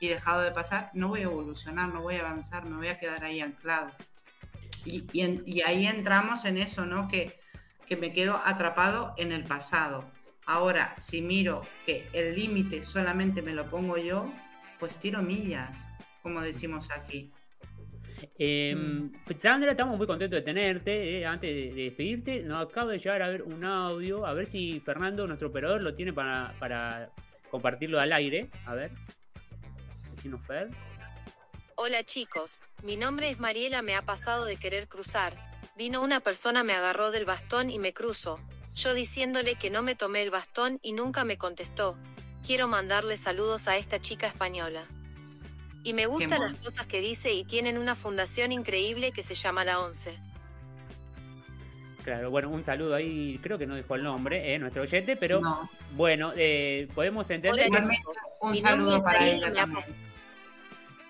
y 0.04 0.08
dejado 0.08 0.42
de 0.42 0.50
pasar, 0.50 0.90
no 0.94 1.08
voy 1.08 1.20
a 1.20 1.24
evolucionar, 1.24 1.92
no 1.92 2.02
voy 2.02 2.16
a 2.16 2.20
avanzar, 2.20 2.64
me 2.64 2.76
voy 2.76 2.88
a 2.88 2.98
quedar 2.98 3.24
ahí 3.24 3.40
anclado. 3.40 3.90
Y, 4.84 5.22
ahí 5.62 5.86
entramos 5.86 6.44
en 6.44 6.58
eso, 6.58 6.84
¿no? 6.84 7.08
Que, 7.08 7.38
que 7.86 7.96
me 7.96 8.12
quedo 8.12 8.38
atrapado 8.44 9.14
en 9.16 9.32
el 9.32 9.44
pasado. 9.44 10.04
Ahora, 10.46 10.94
si 10.98 11.22
miro 11.22 11.62
que 11.86 12.06
el 12.12 12.34
límite 12.34 12.82
solamente 12.82 13.40
me 13.40 13.54
lo 13.54 13.70
pongo 13.70 13.96
yo, 13.96 14.30
pues 14.78 14.96
tiro 14.96 15.22
millas, 15.22 15.88
como 16.22 16.42
decimos 16.42 16.90
aquí. 16.90 17.32
Eh, 18.38 19.10
Sandra, 19.38 19.70
estamos 19.70 19.96
muy 19.96 20.06
contentos 20.06 20.38
de 20.38 20.42
tenerte. 20.42 21.18
Eh, 21.18 21.26
antes 21.26 21.50
de, 21.50 21.82
despedirte, 21.84 22.42
nos 22.42 22.60
acaba 22.60 22.92
de 22.92 22.98
llegar 22.98 23.22
a 23.22 23.28
ver 23.28 23.42
un 23.42 23.64
audio. 23.64 24.26
A 24.26 24.34
ver 24.34 24.46
si 24.46 24.80
Fernando, 24.80 25.26
nuestro 25.26 25.48
operador, 25.48 25.82
lo 25.82 25.94
tiene 25.94 26.12
para, 26.12 26.54
para 26.58 27.10
compartirlo 27.50 28.00
al 28.00 28.12
aire. 28.12 28.50
A 28.66 28.74
ver. 28.74 28.90
Hola 31.76 32.04
chicos, 32.04 32.62
mi 32.82 32.96
nombre 32.96 33.30
es 33.30 33.38
Mariela, 33.38 33.82
me 33.82 33.94
ha 33.94 34.02
pasado 34.02 34.44
de 34.44 34.56
querer 34.56 34.88
cruzar. 34.88 35.36
Vino 35.76 36.02
una 36.02 36.20
persona, 36.20 36.62
me 36.62 36.72
agarró 36.72 37.10
del 37.10 37.24
bastón 37.24 37.68
y 37.70 37.78
me 37.78 37.92
cruzo. 37.92 38.38
Yo 38.74 38.94
diciéndole 38.94 39.56
que 39.56 39.70
no 39.70 39.82
me 39.82 39.94
tomé 39.94 40.22
el 40.22 40.30
bastón 40.30 40.78
y 40.82 40.92
nunca 40.92 41.24
me 41.24 41.36
contestó. 41.36 41.96
Quiero 42.46 42.68
mandarle 42.68 43.16
saludos 43.16 43.68
a 43.68 43.76
esta 43.76 44.00
chica 44.00 44.26
española. 44.26 44.84
Y 45.82 45.92
me 45.92 46.06
gustan 46.06 46.40
las 46.40 46.58
cosas 46.58 46.86
que 46.86 47.00
dice 47.00 47.32
y 47.32 47.44
tienen 47.44 47.76
una 47.76 47.94
fundación 47.94 48.52
increíble 48.52 49.12
que 49.12 49.22
se 49.22 49.34
llama 49.34 49.64
La 49.64 49.80
Once. 49.80 50.18
Claro, 52.02 52.30
bueno, 52.30 52.50
un 52.50 52.62
saludo 52.62 52.94
ahí, 52.94 53.38
creo 53.42 53.58
que 53.58 53.66
no 53.66 53.76
dijo 53.76 53.94
el 53.94 54.02
nombre, 54.02 54.54
eh, 54.54 54.58
nuestro 54.58 54.82
oyente, 54.82 55.16
pero 55.16 55.40
bueno, 55.92 56.32
eh, 56.36 56.88
podemos 56.94 57.30
entender... 57.30 57.70
que 57.70 57.78
un 58.40 58.56
saludo 58.56 59.02
para 59.02 59.26
ella 59.26 59.52
también. 59.52 60.13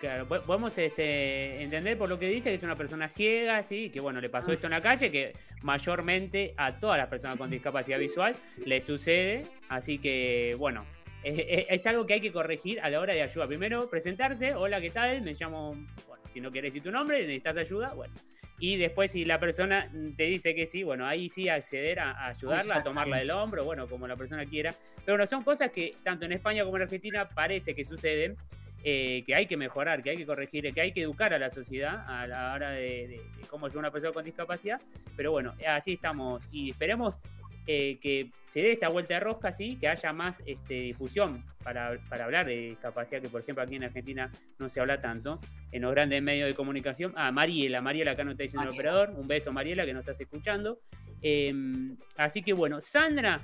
Claro, 0.04 0.26
podemos 0.26 0.76
este, 0.76 1.62
entender 1.62 1.96
por 1.96 2.10
lo 2.10 2.18
que 2.18 2.28
dice 2.28 2.50
que 2.50 2.56
es 2.56 2.62
una 2.62 2.76
persona 2.76 3.08
ciega, 3.08 3.62
sí, 3.62 3.88
que 3.88 4.00
bueno, 4.00 4.20
le 4.20 4.28
pasó 4.28 4.52
esto 4.52 4.66
en 4.66 4.72
la 4.72 4.82
calle, 4.82 5.10
que 5.10 5.32
mayormente 5.62 6.52
a 6.58 6.78
todas 6.78 6.98
las 6.98 7.08
personas 7.08 7.38
con 7.38 7.48
discapacidad 7.48 7.98
visual 7.98 8.34
le 8.66 8.82
sucede, 8.82 9.44
así 9.70 9.96
que 9.96 10.56
bueno, 10.58 10.84
es, 11.22 11.86
algo 11.86 12.04
que 12.04 12.12
hay 12.12 12.20
que 12.20 12.32
corregir 12.32 12.82
a 12.82 12.90
la 12.90 13.00
hora 13.00 13.14
de 13.14 13.22
ayuda. 13.22 13.46
Primero, 13.46 13.88
presentarse, 13.88 14.54
hola, 14.54 14.78
¿qué 14.78 14.90
tal? 14.90 15.22
Me 15.22 15.32
llamo, 15.32 15.70
bueno, 16.06 16.22
si 16.34 16.40
no 16.42 16.50
quieres 16.50 16.74
decir 16.74 16.82
tu 16.82 16.90
nombre, 16.92 17.20
necesitas 17.20 17.56
ayuda, 17.56 17.94
bueno. 17.94 18.12
Y 18.58 18.76
después, 18.76 19.10
si 19.10 19.24
la 19.24 19.40
persona 19.40 19.90
te 20.18 20.24
dice 20.24 20.54
que 20.54 20.66
sí, 20.66 20.82
bueno, 20.82 21.06
ahí 21.06 21.30
sí 21.30 21.48
acceder 21.48 22.00
a, 22.00 22.26
ayudarla, 22.26 22.76
a 22.76 22.82
tomarla 22.82 23.16
del 23.16 23.30
hombro, 23.30 23.64
bueno, 23.64 23.88
como 23.88 24.06
la 24.06 24.16
persona 24.16 24.44
quiera. 24.44 24.74
Pero 24.96 25.16
bueno, 25.16 25.26
son 25.26 25.42
cosas 25.42 25.70
que 25.70 25.94
tanto 26.02 26.26
en 26.26 26.32
España 26.32 26.62
como 26.62 26.76
en 26.76 26.82
Argentina 26.82 27.26
parece 27.26 27.74
que 27.74 27.86
suceden, 27.86 28.36
eh, 28.84 29.24
que 29.26 29.34
hay 29.34 29.46
que 29.46 29.56
mejorar, 29.56 30.02
que 30.02 30.10
hay 30.10 30.16
que 30.16 30.26
corregir, 30.26 30.72
que 30.72 30.80
hay 30.80 30.92
que 30.92 31.02
educar 31.02 31.32
a 31.34 31.38
la 31.38 31.50
sociedad 31.50 32.04
a 32.06 32.26
la 32.26 32.54
hora 32.54 32.70
de, 32.70 33.08
de 33.08 33.20
cómo 33.48 33.66
a 33.66 33.70
una 33.74 33.90
persona 33.90 34.12
con 34.12 34.24
discapacidad. 34.24 34.80
Pero 35.16 35.32
bueno, 35.32 35.54
así 35.66 35.94
estamos 35.94 36.44
y 36.52 36.70
esperemos 36.70 37.18
eh, 37.66 37.98
que 37.98 38.30
se 38.44 38.60
dé 38.60 38.72
esta 38.72 38.90
vuelta 38.90 39.14
de 39.14 39.20
rosca, 39.20 39.50
sí, 39.50 39.76
que 39.76 39.88
haya 39.88 40.12
más 40.12 40.42
este, 40.44 40.74
difusión 40.74 41.42
para, 41.62 41.98
hablar 42.22 42.44
de 42.44 42.56
discapacidad, 42.56 43.22
que 43.22 43.30
por 43.30 43.40
ejemplo 43.40 43.64
aquí 43.64 43.76
en 43.76 43.84
Argentina 43.84 44.30
no 44.58 44.68
se 44.68 44.80
habla 44.80 45.00
tanto, 45.00 45.40
en 45.72 45.80
los 45.80 45.90
grandes 45.92 46.22
medios 46.22 46.46
de 46.46 46.54
comunicación. 46.54 47.14
Ah, 47.16 47.32
Mariela, 47.32 47.80
Mariela 47.80 48.10
acá 48.10 48.22
no 48.22 48.32
está 48.32 48.42
diciendo 48.42 48.68
el 48.68 48.74
operador, 48.74 49.14
un 49.16 49.26
beso 49.26 49.50
Mariela 49.50 49.86
que 49.86 49.94
nos 49.94 50.00
estás 50.00 50.20
escuchando. 50.20 50.78
Em, 51.22 51.96
así 52.18 52.42
que 52.42 52.52
bueno, 52.52 52.82
Sandra, 52.82 53.40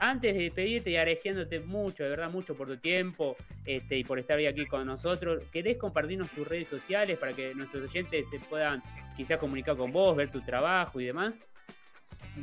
antes 0.00 0.34
de 0.34 0.44
despedirte 0.44 0.90
y 0.90 0.96
agradeciéndote 0.96 1.60
mucho, 1.60 2.04
de 2.04 2.10
verdad, 2.10 2.30
mucho 2.30 2.56
por 2.56 2.68
tu 2.68 2.76
tiempo 2.78 3.36
este, 3.64 3.98
y 3.98 4.04
por 4.04 4.18
estar 4.18 4.36
hoy 4.36 4.46
aquí 4.46 4.66
con 4.66 4.86
nosotros, 4.86 5.42
¿querés 5.52 5.76
compartirnos 5.76 6.30
tus 6.30 6.46
redes 6.46 6.68
sociales 6.68 7.18
para 7.18 7.32
que 7.32 7.54
nuestros 7.54 7.84
oyentes 7.84 8.28
se 8.28 8.38
puedan 8.38 8.82
quizás 9.16 9.38
comunicar 9.38 9.76
con 9.76 9.92
vos, 9.92 10.16
ver 10.16 10.30
tu 10.30 10.40
trabajo 10.40 11.00
y 11.00 11.06
demás? 11.06 11.36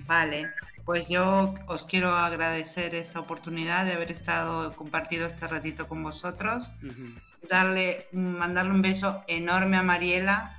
Vale, 0.08 0.52
pues 0.84 1.08
yo 1.08 1.54
os 1.68 1.84
quiero 1.86 2.10
agradecer 2.12 2.96
esta 2.96 3.20
oportunidad 3.20 3.86
de 3.86 3.94
haber 3.94 4.12
estado 4.12 4.74
compartido 4.74 5.26
este 5.26 5.48
ratito 5.48 5.88
con 5.88 6.04
vosotros, 6.04 6.72
darle, 7.50 8.08
mandarle 8.12 8.72
un 8.72 8.82
beso 8.82 9.24
enorme 9.28 9.78
a 9.78 9.84
Mariela 9.84 10.58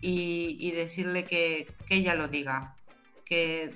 y, 0.00 0.70
decirle 0.72 1.24
que, 1.24 1.72
ella 1.88 2.14
lo 2.14 2.28
diga, 2.28 2.76
que 3.24 3.74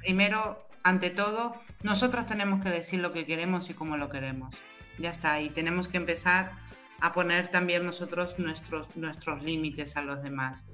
primero, 0.00 0.66
ante 0.82 1.10
todo, 1.10 1.60
nosotros 1.82 2.26
tenemos 2.26 2.62
que 2.62 2.70
decir 2.70 3.00
lo 3.00 3.12
que 3.12 3.26
queremos 3.26 3.70
y 3.70 3.74
cómo 3.74 3.96
lo 3.96 4.08
queremos. 4.08 4.54
Ya 4.98 5.10
está, 5.10 5.40
y 5.40 5.50
tenemos 5.50 5.88
que 5.88 5.96
empezar 5.96 6.52
a 7.00 7.12
poner 7.12 7.48
también 7.48 7.86
nosotros 7.86 8.38
nuestros, 8.38 8.94
nuestros 8.96 9.42
límites 9.42 9.96
a 9.96 10.02
los 10.02 10.22
demás, 10.22 10.64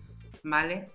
¿vale? 0.43 0.91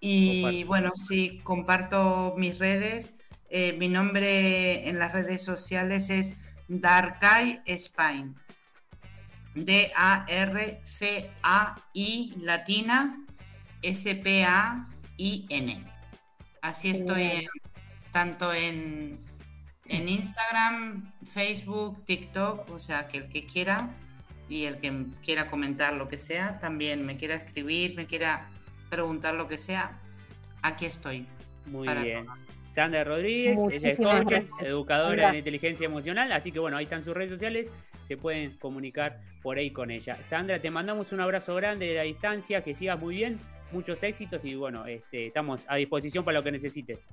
Y 0.00 0.64
bueno, 0.64 0.92
sí, 0.96 1.40
comparto 1.42 2.34
mis 2.36 2.58
redes. 2.58 3.14
Eh, 3.50 3.76
mi 3.78 3.88
nombre 3.88 4.88
en 4.88 4.98
las 4.98 5.12
redes 5.12 5.44
sociales 5.44 6.10
es 6.10 6.56
Darkai 6.68 7.62
Spain. 7.66 8.36
D-A-R-C-A-I 9.54 10.74
latina 12.40 13.24
S-P-A-I-N. 13.82 15.84
Así 16.62 16.90
estoy 16.90 17.48
tanto 18.12 18.52
en, 18.52 19.18
en 19.90 20.08
Instagram, 20.08 21.12
Facebook, 21.24 22.04
TikTok, 22.04 22.70
o 22.70 22.78
sea, 22.78 23.06
que 23.06 23.18
el 23.18 23.28
que 23.28 23.44
quiera 23.44 23.90
y 24.48 24.64
el 24.64 24.78
que 24.78 25.04
quiera 25.22 25.48
comentar 25.48 25.94
lo 25.94 26.06
que 26.08 26.16
sea, 26.16 26.58
también 26.60 27.04
me 27.04 27.16
quiera 27.16 27.34
escribir, 27.34 27.96
me 27.96 28.06
quiera 28.06 28.48
preguntar 28.88 29.34
lo 29.34 29.48
que 29.48 29.58
sea, 29.58 29.90
aquí 30.62 30.86
estoy. 30.86 31.26
Muy 31.66 31.88
bien. 31.88 32.26
Sandra 32.70 33.02
Rodríguez, 33.02 33.58
ella 33.72 33.90
es 33.90 33.98
coach, 33.98 34.32
educadora 34.60 35.30
en 35.30 35.36
inteligencia 35.36 35.86
emocional, 35.86 36.30
así 36.30 36.52
que 36.52 36.60
bueno, 36.60 36.76
ahí 36.76 36.84
están 36.84 37.02
sus 37.02 37.14
redes 37.14 37.30
sociales, 37.30 37.72
se 38.04 38.16
pueden 38.16 38.56
comunicar 38.58 39.20
por 39.42 39.58
ahí 39.58 39.72
con 39.72 39.90
ella. 39.90 40.22
Sandra, 40.22 40.60
te 40.60 40.70
mandamos 40.70 41.12
un 41.12 41.20
abrazo 41.20 41.56
grande 41.56 41.86
de 41.86 41.94
la 41.96 42.02
distancia, 42.02 42.62
que 42.62 42.74
sigas 42.74 42.98
muy 43.00 43.16
bien, 43.16 43.40
muchos 43.72 44.04
éxitos 44.04 44.44
y 44.44 44.54
bueno, 44.54 44.86
este, 44.86 45.26
estamos 45.26 45.64
a 45.68 45.76
disposición 45.76 46.24
para 46.24 46.38
lo 46.38 46.44
que 46.44 46.52
necesites. 46.52 47.04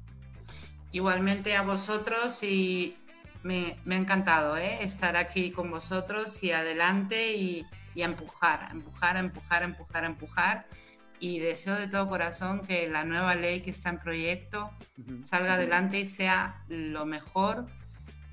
Igualmente 0.92 1.56
a 1.56 1.62
vosotros 1.62 2.42
y 2.44 2.96
me, 3.44 3.78
ha 3.90 3.96
encantado 3.96 4.58
¿eh? 4.58 4.80
estar 4.82 5.16
aquí 5.18 5.52
con 5.52 5.70
vosotros 5.70 6.44
y 6.44 6.52
adelante 6.52 7.34
y, 7.36 7.66
y 7.94 8.02
a 8.02 8.06
empujar, 8.06 8.70
empujar, 8.72 9.18
empujar, 9.18 9.64
empujar, 9.64 10.04
empujar 10.06 10.66
y 11.20 11.40
deseo 11.40 11.76
de 11.76 11.88
todo 11.88 12.08
corazón 12.08 12.62
que 12.62 12.88
la 12.88 13.04
nueva 13.04 13.36
ley 13.36 13.62
que 13.62 13.72
está 13.72 13.90
en 13.90 14.00
proyecto 14.00 14.72
salga 15.20 15.56
adelante 15.56 16.00
y 16.00 16.06
sea 16.06 16.64
lo 16.68 17.06
mejor 17.06 17.66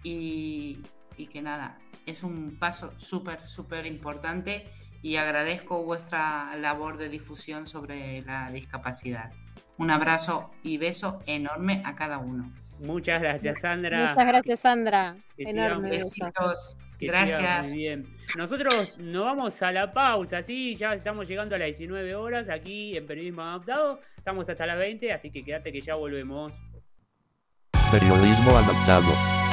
y, 0.03 0.81
y 1.17 1.27
que 1.29 1.41
nada, 1.43 1.79
es 2.07 2.23
un 2.23 2.57
paso 2.59 2.93
súper, 2.97 3.47
súper 3.47 3.87
importante 3.87 4.69
y 5.03 5.17
agradezco 5.17 5.83
vuestra 5.83 6.55
labor 6.57 6.99
de 6.99 7.09
difusión 7.09 7.67
sobre 7.67 8.23
la 8.23 8.51
discapacidad. 8.51 9.33
Un 9.79 9.91
abrazo 9.91 10.51
y 10.63 10.79
beso 10.79 11.21
enorme 11.27 11.83
a 11.85 11.95
cada 11.95 12.19
uno. 12.19 12.53
Muchas 12.81 13.21
gracias, 13.21 13.61
Sandra. 13.61 14.11
Muchas 14.11 14.27
gracias, 14.27 14.61
Sandra. 14.61 15.17
Enorme. 15.37 15.91
Besitos. 15.91 16.77
Gracias. 17.01 17.65
Muy 17.65 17.77
bien. 17.77 18.07
Nosotros 18.37 18.99
nos 18.99 19.25
vamos 19.25 19.63
a 19.63 19.73
la 19.73 19.93
pausa, 19.93 20.43
sí, 20.43 20.77
ya 20.77 20.95
estamos 20.95 21.29
llegando 21.29 21.55
a 21.55 21.59
las 21.59 21.67
19 21.67 22.15
horas 22.15 22.49
aquí 22.49 22.97
en 22.97 23.07
Periodismo 23.07 23.43
Adaptado. 23.43 24.01
Estamos 24.17 24.49
hasta 24.49 24.67
las 24.67 24.79
20, 24.79 25.13
así 25.13 25.31
que 25.31 25.45
quédate 25.45 25.73
que 25.73 25.81
ya 25.81 25.95
volvemos. 25.97 26.53
Periodismo 27.91 28.57
Adaptado. 28.57 29.44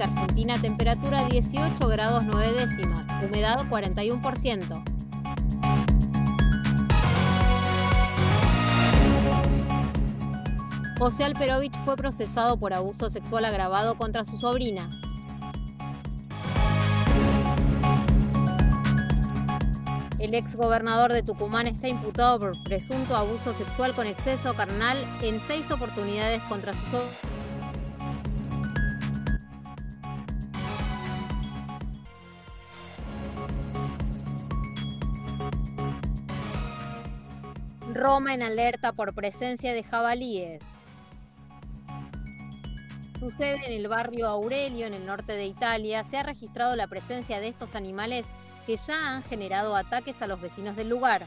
República 0.00 0.04
Argentina, 0.04 0.54
temperatura 0.60 1.24
18 1.28 1.88
grados 1.88 2.24
9 2.24 2.52
décimas, 2.52 3.06
humedad 3.22 3.58
41%. 3.68 4.82
José 10.98 11.24
Alperovich 11.24 11.74
fue 11.84 11.96
procesado 11.96 12.58
por 12.58 12.72
abuso 12.72 13.10
sexual 13.10 13.44
agravado 13.44 13.96
contra 13.96 14.24
su 14.24 14.38
sobrina. 14.38 14.88
El 20.18 20.34
exgobernador 20.34 21.12
de 21.12 21.22
Tucumán 21.22 21.66
está 21.66 21.88
imputado 21.88 22.38
por 22.38 22.62
presunto 22.62 23.16
abuso 23.16 23.54
sexual 23.54 23.94
con 23.94 24.06
exceso 24.06 24.54
carnal 24.54 24.96
en 25.22 25.40
seis 25.40 25.70
oportunidades 25.70 26.42
contra 26.42 26.72
su 26.72 26.90
sobrina. 26.90 27.39
Roma 37.94 38.34
en 38.34 38.42
alerta 38.42 38.92
por 38.92 39.14
presencia 39.14 39.72
de 39.74 39.82
jabalíes. 39.82 40.62
Sucede 43.18 43.66
en 43.66 43.72
el 43.72 43.88
barrio 43.88 44.28
Aurelio, 44.28 44.86
en 44.86 44.94
el 44.94 45.04
norte 45.04 45.32
de 45.32 45.46
Italia. 45.46 46.04
Se 46.04 46.16
ha 46.16 46.22
registrado 46.22 46.76
la 46.76 46.86
presencia 46.86 47.40
de 47.40 47.48
estos 47.48 47.74
animales 47.74 48.26
que 48.66 48.76
ya 48.76 49.14
han 49.14 49.22
generado 49.24 49.76
ataques 49.76 50.22
a 50.22 50.26
los 50.26 50.40
vecinos 50.40 50.76
del 50.76 50.88
lugar. 50.88 51.22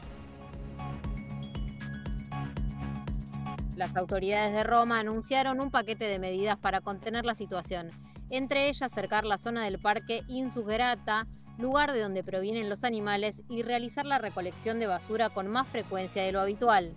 Las 3.76 3.96
autoridades 3.96 4.52
de 4.52 4.64
Roma 4.64 5.00
anunciaron 5.00 5.60
un 5.60 5.70
paquete 5.70 6.06
de 6.06 6.18
medidas 6.18 6.58
para 6.58 6.80
contener 6.80 7.24
la 7.24 7.34
situación, 7.34 7.90
entre 8.30 8.68
ellas 8.68 8.90
cercar 8.92 9.24
la 9.24 9.38
zona 9.38 9.64
del 9.64 9.78
parque 9.78 10.22
Insugerata, 10.28 11.26
lugar 11.58 11.92
de 11.92 12.00
donde 12.00 12.24
provienen 12.24 12.68
los 12.68 12.84
animales, 12.84 13.42
y 13.48 13.62
realizar 13.62 14.06
la 14.06 14.18
recolección 14.18 14.78
de 14.78 14.86
basura 14.86 15.30
con 15.30 15.48
más 15.48 15.68
frecuencia 15.68 16.22
de 16.22 16.32
lo 16.32 16.40
habitual. 16.40 16.94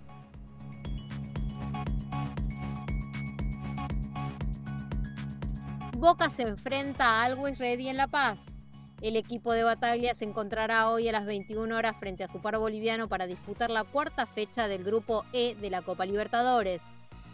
Boca 5.97 6.29
se 6.29 6.43
enfrenta 6.43 7.05
a 7.05 7.23
Always 7.23 7.57
Ready 7.57 7.89
en 7.89 7.97
La 7.97 8.07
Paz. 8.07 8.37
El 9.01 9.15
equipo 9.15 9.51
de 9.51 9.63
Bataglia 9.63 10.13
se 10.13 10.25
encontrará 10.25 10.89
hoy 10.89 11.07
a 11.07 11.11
las 11.11 11.25
21 11.25 11.75
horas 11.75 11.97
frente 11.97 12.23
a 12.23 12.27
su 12.27 12.39
par 12.39 12.57
boliviano 12.57 13.07
para 13.07 13.25
disputar 13.25 13.69
la 13.69 13.83
cuarta 13.83 14.25
fecha 14.25 14.67
del 14.67 14.83
grupo 14.83 15.23
E 15.33 15.55
de 15.55 15.69
la 15.69 15.81
Copa 15.81 16.05
Libertadores. 16.05 16.81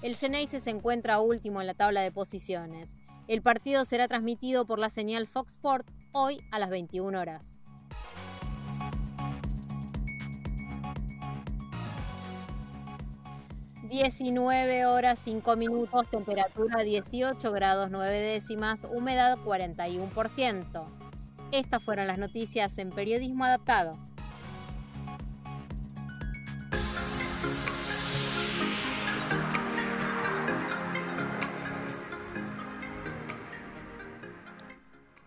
El 0.02 0.16
Geneise 0.16 0.60
se 0.60 0.70
encuentra 0.70 1.20
último 1.20 1.62
en 1.62 1.68
la 1.68 1.74
tabla 1.74 2.02
de 2.02 2.12
posiciones. 2.12 2.90
El 3.28 3.42
partido 3.42 3.86
será 3.86 4.08
transmitido 4.08 4.66
por 4.66 4.80
la 4.80 4.90
señal 4.90 5.28
Fox 5.28 5.54
Sport 5.54 5.88
hoy 6.14 6.42
a 6.52 6.60
las 6.60 6.70
21 6.70 7.20
horas. 7.20 7.46
...19 13.90 14.86
horas 14.88 15.20
5 15.24 15.56
minutos, 15.56 16.10
temperatura 16.10 16.82
18 16.82 17.52
grados 17.52 17.92
9 17.92 18.20
décimas, 18.22 18.80
humedad 18.92 19.38
41%. 19.46 20.86
Estas 21.52 21.84
fueron 21.84 22.08
las 22.08 22.18
noticias 22.18 22.76
en 22.80 22.90
Periodismo 22.90 23.44
Adaptado. 23.44 23.92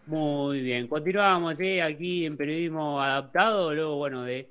Muy 0.07 0.61
bien, 0.61 0.87
continuamos 0.87 1.61
¿eh? 1.61 1.83
aquí 1.83 2.27
en 2.27 2.37
periodismo 2.37 3.03
adaptado, 3.03 3.75
luego 3.75 3.97
bueno 3.97 4.23
de 4.23 4.49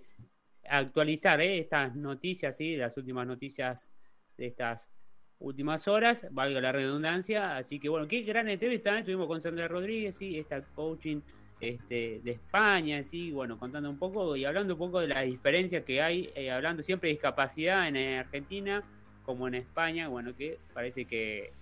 actualizar 0.67 1.39
¿eh? 1.39 1.59
estas 1.59 1.95
noticias, 1.95 2.57
¿sí? 2.57 2.75
las 2.75 2.97
últimas 2.97 3.25
noticias 3.25 3.89
de 4.37 4.47
estas 4.47 4.91
últimas 5.39 5.87
horas, 5.87 6.27
valga 6.31 6.59
la 6.59 6.73
redundancia, 6.73 7.55
así 7.55 7.79
que 7.79 7.87
bueno, 7.87 8.05
qué 8.05 8.23
gran 8.23 8.49
entrevista, 8.49 8.93
¿eh? 8.97 8.99
estuvimos 8.99 9.27
con 9.27 9.39
Sandra 9.39 9.69
Rodríguez, 9.69 10.17
¿sí? 10.17 10.37
esta 10.37 10.61
coaching 10.61 11.21
este, 11.61 12.19
de 12.21 12.31
España, 12.31 13.01
¿sí? 13.05 13.31
bueno, 13.31 13.57
contando 13.57 13.89
un 13.89 13.97
poco 13.97 14.35
y 14.35 14.43
hablando 14.43 14.73
un 14.73 14.79
poco 14.79 14.99
de 14.99 15.07
las 15.07 15.23
diferencias 15.23 15.85
que 15.85 16.01
hay, 16.01 16.31
eh, 16.35 16.51
hablando 16.51 16.83
siempre 16.83 17.07
de 17.07 17.13
discapacidad 17.13 17.87
en 17.87 17.95
Argentina 18.19 18.83
como 19.23 19.47
en 19.47 19.55
España, 19.55 20.09
bueno, 20.09 20.35
que 20.35 20.59
parece 20.73 21.05
que 21.05 21.53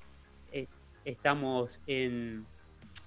estamos 1.06 1.80
en 1.86 2.48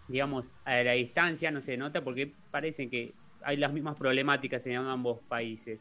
digamos, 0.08 0.50
a 0.64 0.76
la 0.82 0.92
distancia 0.92 1.50
no 1.50 1.60
se 1.60 1.76
nota 1.76 2.02
porque 2.02 2.32
parece 2.50 2.88
que 2.88 3.12
hay 3.42 3.56
las 3.56 3.72
mismas 3.72 3.96
problemáticas 3.96 4.66
en 4.66 4.76
ambos 4.76 5.20
países. 5.28 5.80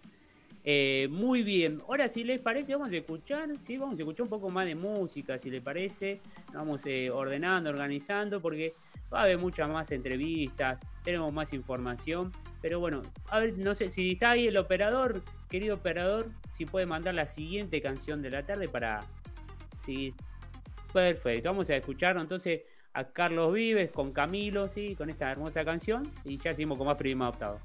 Eh, 0.68 1.08
muy 1.12 1.44
bien, 1.44 1.84
ahora 1.88 2.08
si 2.08 2.24
les 2.24 2.40
parece 2.40 2.74
vamos 2.74 2.92
a 2.92 2.98
escuchar, 2.98 3.50
sí, 3.60 3.78
vamos 3.78 4.00
a 4.00 4.02
escuchar 4.02 4.24
un 4.24 4.30
poco 4.30 4.50
más 4.50 4.66
de 4.66 4.74
música, 4.74 5.38
si 5.38 5.52
les 5.52 5.62
parece, 5.62 6.22
vamos 6.54 6.84
eh, 6.88 7.12
ordenando, 7.12 7.70
organizando, 7.70 8.42
porque 8.42 8.74
va 9.14 9.20
a 9.20 9.24
haber 9.26 9.38
muchas 9.38 9.70
más 9.70 9.92
entrevistas, 9.92 10.80
tenemos 11.04 11.32
más 11.32 11.54
información, 11.54 12.32
pero 12.64 12.80
bueno, 12.80 13.04
a 13.30 13.42
ver, 13.42 13.56
no 13.60 13.76
sé, 13.76 13.92
si 13.92 14.14
está 14.14 14.32
ahí 14.32 14.48
el 14.48 14.58
operador, 14.58 15.22
querido 15.50 15.76
operador, 15.76 16.32
si 16.52 16.66
puede 16.66 16.88
mandar 16.88 17.14
la 17.14 17.28
siguiente 17.28 17.80
canción 17.80 18.24
de 18.24 18.32
la 18.32 18.44
tarde 18.44 18.68
para 18.68 19.06
seguir. 19.78 20.16
Perfecto, 20.92 21.50
vamos 21.50 21.70
a 21.70 21.76
escucar 21.76 22.18
entonces 22.18 22.62
a 22.96 23.04
Carlos 23.04 23.54
Vives 23.54 23.92
con 23.92 24.12
Camilo, 24.12 24.70
sí, 24.70 24.96
con 24.96 25.10
esta 25.10 25.30
hermosa 25.30 25.64
canción. 25.64 26.10
Y 26.24 26.38
ya 26.38 26.52
seguimos 26.52 26.78
con 26.78 26.88
más 26.88 26.98
prima 26.98 27.26
adoptado. 27.26 27.60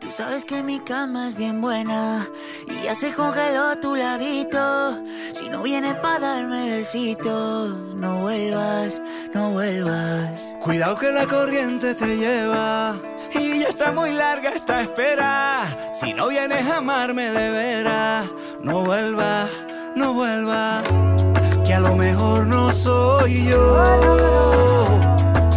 Tú 0.00 0.10
sabes 0.10 0.44
que 0.44 0.62
mi 0.62 0.80
cama 0.80 1.28
es 1.28 1.36
bien 1.36 1.60
buena 1.60 2.28
y 2.68 2.84
ya 2.84 2.94
se 2.94 3.12
congeló 3.12 3.78
tu 3.80 3.94
ladito. 3.96 5.04
Si 5.32 5.48
no 5.48 5.62
vienes 5.62 5.94
para 5.96 6.18
darme 6.18 6.70
besitos, 6.70 7.94
no 7.94 8.20
vuelvas, 8.20 9.02
no 9.32 9.50
vuelvas. 9.50 10.30
Cuidado 10.60 10.96
que 10.96 11.10
la 11.10 11.26
corriente 11.26 11.94
te 11.94 12.16
lleva 12.16 12.96
y 13.32 13.60
ya 13.60 13.68
está 13.68 13.92
muy 13.92 14.12
larga 14.12 14.50
esta 14.50 14.82
espera. 14.82 15.92
Si 15.92 16.12
no 16.14 16.28
vienes 16.28 16.66
a 16.68 16.78
amarme 16.78 17.30
de 17.30 17.50
veras, 17.50 18.28
no 18.62 18.84
vuelvas, 18.84 19.50
no 19.94 20.14
vuelvas 20.14 21.23
que 21.64 21.74
a 21.74 21.80
lo 21.80 21.96
mejor 21.96 22.46
no 22.46 22.72
soy 22.72 23.46
yo. 23.46 23.76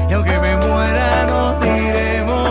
Y 0.10 0.14
aunque 0.14 0.40
me 0.40 0.56
muera, 0.58 1.26
nos 1.28 1.62
diremos 1.62 2.47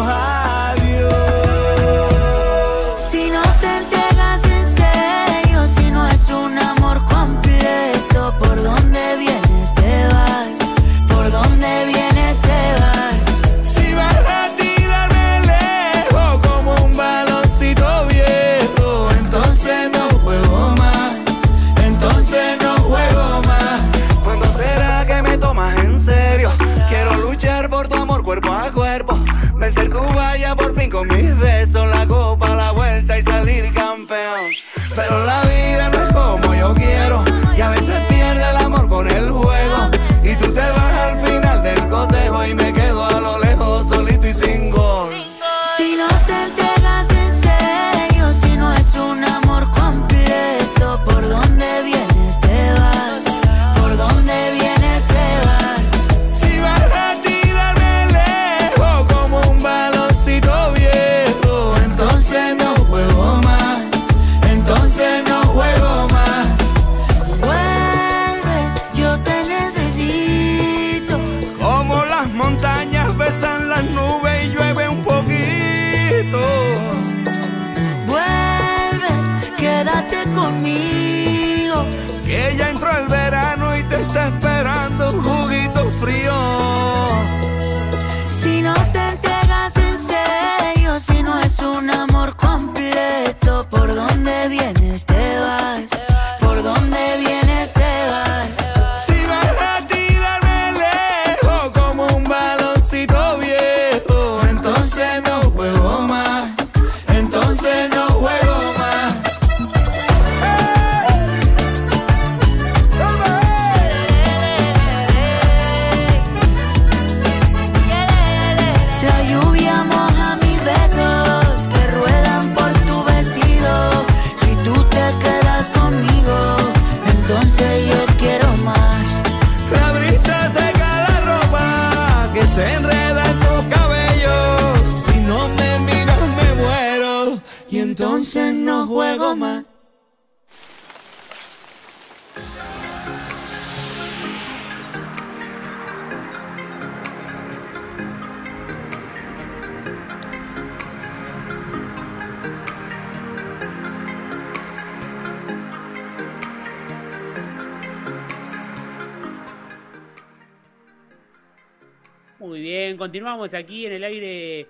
aquí 163.54 163.86
en 163.86 163.92
el 163.92 164.04
aire 164.04 164.68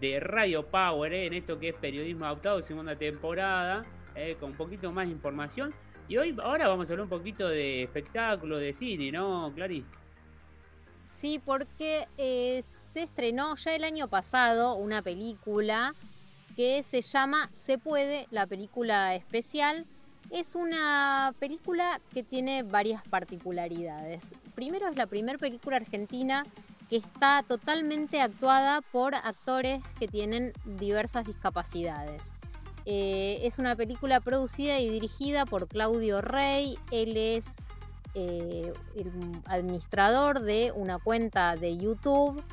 de 0.00 0.20
Radio 0.20 0.66
Power, 0.66 1.12
¿eh? 1.12 1.26
en 1.26 1.34
esto 1.34 1.58
que 1.58 1.70
es 1.70 1.74
periodismo 1.74 2.24
adaptado, 2.24 2.62
segunda 2.62 2.96
temporada, 2.96 3.82
¿eh? 4.14 4.36
con 4.38 4.50
un 4.50 4.56
poquito 4.56 4.90
más 4.92 5.06
de 5.06 5.12
información. 5.12 5.72
Y 6.08 6.16
hoy, 6.16 6.36
ahora 6.42 6.68
vamos 6.68 6.88
a 6.88 6.92
hablar 6.92 7.04
un 7.04 7.10
poquito 7.10 7.48
de 7.48 7.84
espectáculo, 7.84 8.58
de 8.58 8.72
cine, 8.72 9.12
¿no, 9.12 9.52
Clary? 9.54 9.84
Sí, 11.18 11.40
porque 11.44 12.08
eh, 12.18 12.64
se 12.92 13.02
estrenó 13.02 13.54
ya 13.56 13.74
el 13.74 13.84
año 13.84 14.08
pasado 14.08 14.74
una 14.74 15.02
película 15.02 15.94
que 16.56 16.82
se 16.82 17.00
llama 17.00 17.50
Se 17.54 17.78
puede, 17.78 18.26
la 18.30 18.46
película 18.46 19.14
especial. 19.14 19.86
Es 20.30 20.54
una 20.54 21.34
película 21.38 22.00
que 22.12 22.22
tiene 22.22 22.62
varias 22.62 23.06
particularidades. 23.08 24.22
Primero 24.54 24.88
es 24.88 24.96
la 24.96 25.06
primera 25.06 25.38
película 25.38 25.76
argentina 25.76 26.44
que 26.92 26.98
está 26.98 27.42
totalmente 27.48 28.20
actuada 28.20 28.82
por 28.82 29.14
actores 29.14 29.82
que 29.98 30.08
tienen 30.08 30.52
diversas 30.66 31.24
discapacidades. 31.24 32.20
Eh, 32.84 33.38
es 33.44 33.58
una 33.58 33.74
película 33.76 34.20
producida 34.20 34.78
y 34.78 34.90
dirigida 34.90 35.46
por 35.46 35.68
Claudio 35.68 36.20
Rey. 36.20 36.78
Él 36.90 37.16
es 37.16 37.46
eh, 38.12 38.74
el 38.94 39.10
administrador 39.46 40.40
de 40.40 40.70
una 40.74 40.98
cuenta 40.98 41.56
de 41.56 41.78
YouTube 41.78 42.44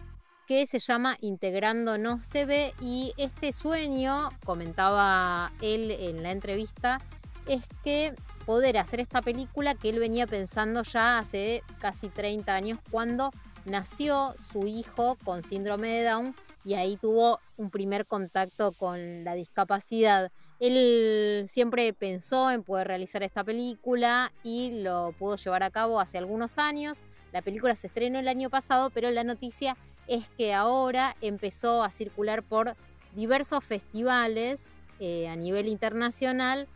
que 0.48 0.66
se 0.68 0.80
llama 0.80 1.18
Integrándonos 1.20 2.26
TV 2.30 2.74
y 2.80 3.12
este 3.18 3.52
sueño, 3.52 4.30
comentaba 4.46 5.52
él 5.62 5.92
en 5.92 6.24
la 6.24 6.32
entrevista, 6.32 7.02
es 7.46 7.64
que 7.84 8.14
poder 8.46 8.78
hacer 8.78 9.02
esta 9.02 9.22
película 9.22 9.76
que 9.76 9.90
él 9.90 10.00
venía 10.00 10.28
pensando 10.28 10.84
ya 10.84 11.20
hace 11.20 11.62
casi 11.80 12.08
30 12.08 12.56
años 12.56 12.80
cuando 12.90 13.32
nació 13.66 14.34
su 14.52 14.68
hijo 14.68 15.18
con 15.24 15.44
síndrome 15.44 15.90
de 15.90 16.04
Down 16.04 16.36
y 16.66 16.74
ahí 16.74 16.98
tuvo 16.98 17.40
un 17.58 17.70
primer 17.70 18.06
contacto 18.06 18.74
con 18.74 19.24
la 19.24 19.34
discapacidad. 19.36 20.32
Él 20.60 21.48
siempre 21.50 21.94
pensó 21.94 22.52
en 22.52 22.64
poder 22.64 22.88
realizar 22.88 23.24
esta 23.24 23.44
película 23.44 24.32
y 24.44 24.82
lo 24.82 25.14
pudo 25.18 25.38
llevar 25.38 25.64
a 25.64 25.72
cabo 25.72 26.00
hace 26.00 26.18
algunos 26.18 26.58
años. 26.58 26.98
La 27.32 27.42
película 27.42 27.76
se 27.76 27.88
estrenó 27.88 28.20
el 28.20 28.28
año 28.28 28.50
pasado, 28.50 28.90
pero 28.90 29.10
la 29.12 29.24
noticia 29.24 29.78
es 30.08 30.28
que 30.30 30.54
ahora 30.54 31.16
empezó 31.22 31.84
a 31.84 31.92
circular 31.92 32.44
por 32.44 32.76
diversos 33.16 33.64
festivales 33.64 34.62
eh, 35.00 35.30
a 35.30 35.36
nivel 35.36 35.68
internacional 35.68 36.68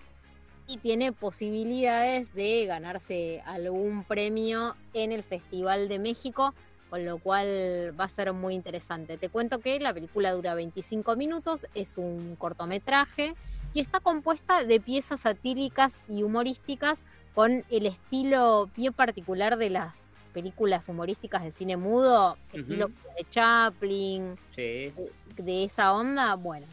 y 0.68 0.78
tiene 0.78 1.12
posibilidades 1.12 2.34
de 2.34 2.66
ganarse 2.66 3.42
algún 3.46 4.04
premio 4.06 4.76
en 4.94 5.12
el 5.12 5.24
Festival 5.24 5.90
de 5.90 6.00
México 6.00 6.54
con 6.94 7.06
lo 7.06 7.18
cual 7.18 7.92
va 8.00 8.04
a 8.04 8.08
ser 8.08 8.32
muy 8.34 8.54
interesante. 8.54 9.18
Te 9.18 9.28
cuento 9.28 9.58
que 9.58 9.80
la 9.80 9.96
película 9.96 10.32
dura 10.32 10.54
25 10.54 11.16
minutos, 11.16 11.66
es 11.74 11.98
un 11.98 12.36
cortometraje 12.36 13.34
y 13.74 13.80
está 13.80 14.00
compuesta 14.00 14.64
de 14.64 14.80
piezas 14.80 15.22
satíricas 15.22 15.98
y 16.08 16.22
humorísticas 16.22 17.02
con 17.34 17.66
el 17.72 17.88
estilo 17.88 18.70
bien 18.78 18.94
particular 18.94 19.58
de 19.58 19.72
las 19.72 20.14
películas 20.36 20.88
humorísticas 20.88 21.42
de 21.42 21.52
cine 21.52 21.78
mudo, 21.78 22.38
estilo 22.52 22.90
de 22.90 23.28
Chaplin, 23.28 24.36
de, 24.56 24.94
de 25.38 25.64
esa 25.64 25.94
onda, 25.94 26.36
bueno, 26.36 26.68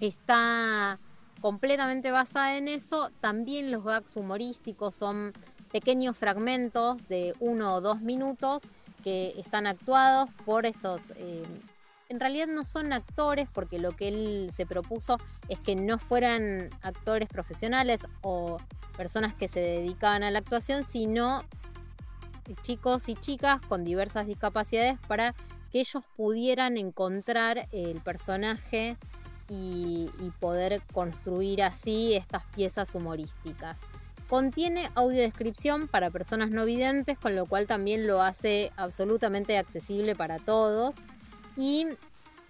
está 0.00 0.98
completamente 1.40 2.10
basada 2.10 2.58
en 2.58 2.68
eso. 2.68 3.10
También 3.22 3.70
los 3.70 3.84
gags 3.84 4.18
humorísticos 4.18 4.94
son 4.94 5.32
pequeños 5.72 6.14
fragmentos 6.14 7.08
de 7.08 7.34
uno 7.40 7.76
o 7.76 7.80
dos 7.80 8.02
minutos 8.02 8.64
que 9.04 9.34
están 9.38 9.68
actuados 9.68 10.30
por 10.44 10.66
estos... 10.66 11.12
Eh, 11.16 11.44
en 12.08 12.20
realidad 12.20 12.46
no 12.46 12.64
son 12.64 12.92
actores 12.92 13.48
porque 13.52 13.78
lo 13.78 13.92
que 13.92 14.08
él 14.08 14.50
se 14.54 14.66
propuso 14.66 15.18
es 15.48 15.58
que 15.60 15.74
no 15.74 15.98
fueran 15.98 16.70
actores 16.82 17.28
profesionales 17.28 18.06
o 18.22 18.58
personas 18.96 19.34
que 19.34 19.48
se 19.48 19.60
dedicaban 19.60 20.22
a 20.22 20.30
la 20.30 20.40
actuación, 20.40 20.84
sino 20.84 21.42
chicos 22.62 23.08
y 23.08 23.14
chicas 23.14 23.60
con 23.66 23.84
diversas 23.84 24.26
discapacidades 24.26 24.98
para 25.08 25.34
que 25.72 25.80
ellos 25.80 26.04
pudieran 26.16 26.76
encontrar 26.76 27.68
el 27.72 28.00
personaje 28.02 28.96
y, 29.48 30.10
y 30.20 30.30
poder 30.40 30.82
construir 30.92 31.62
así 31.62 32.14
estas 32.14 32.44
piezas 32.54 32.94
humorísticas. 32.94 33.78
Contiene 34.28 34.88
audiodescripción 34.94 35.86
para 35.86 36.10
personas 36.10 36.50
no 36.50 36.64
videntes, 36.64 37.18
con 37.18 37.36
lo 37.36 37.46
cual 37.46 37.66
también 37.66 38.06
lo 38.06 38.22
hace 38.22 38.72
absolutamente 38.76 39.58
accesible 39.58 40.14
para 40.14 40.38
todos. 40.38 40.94
Y 41.56 41.86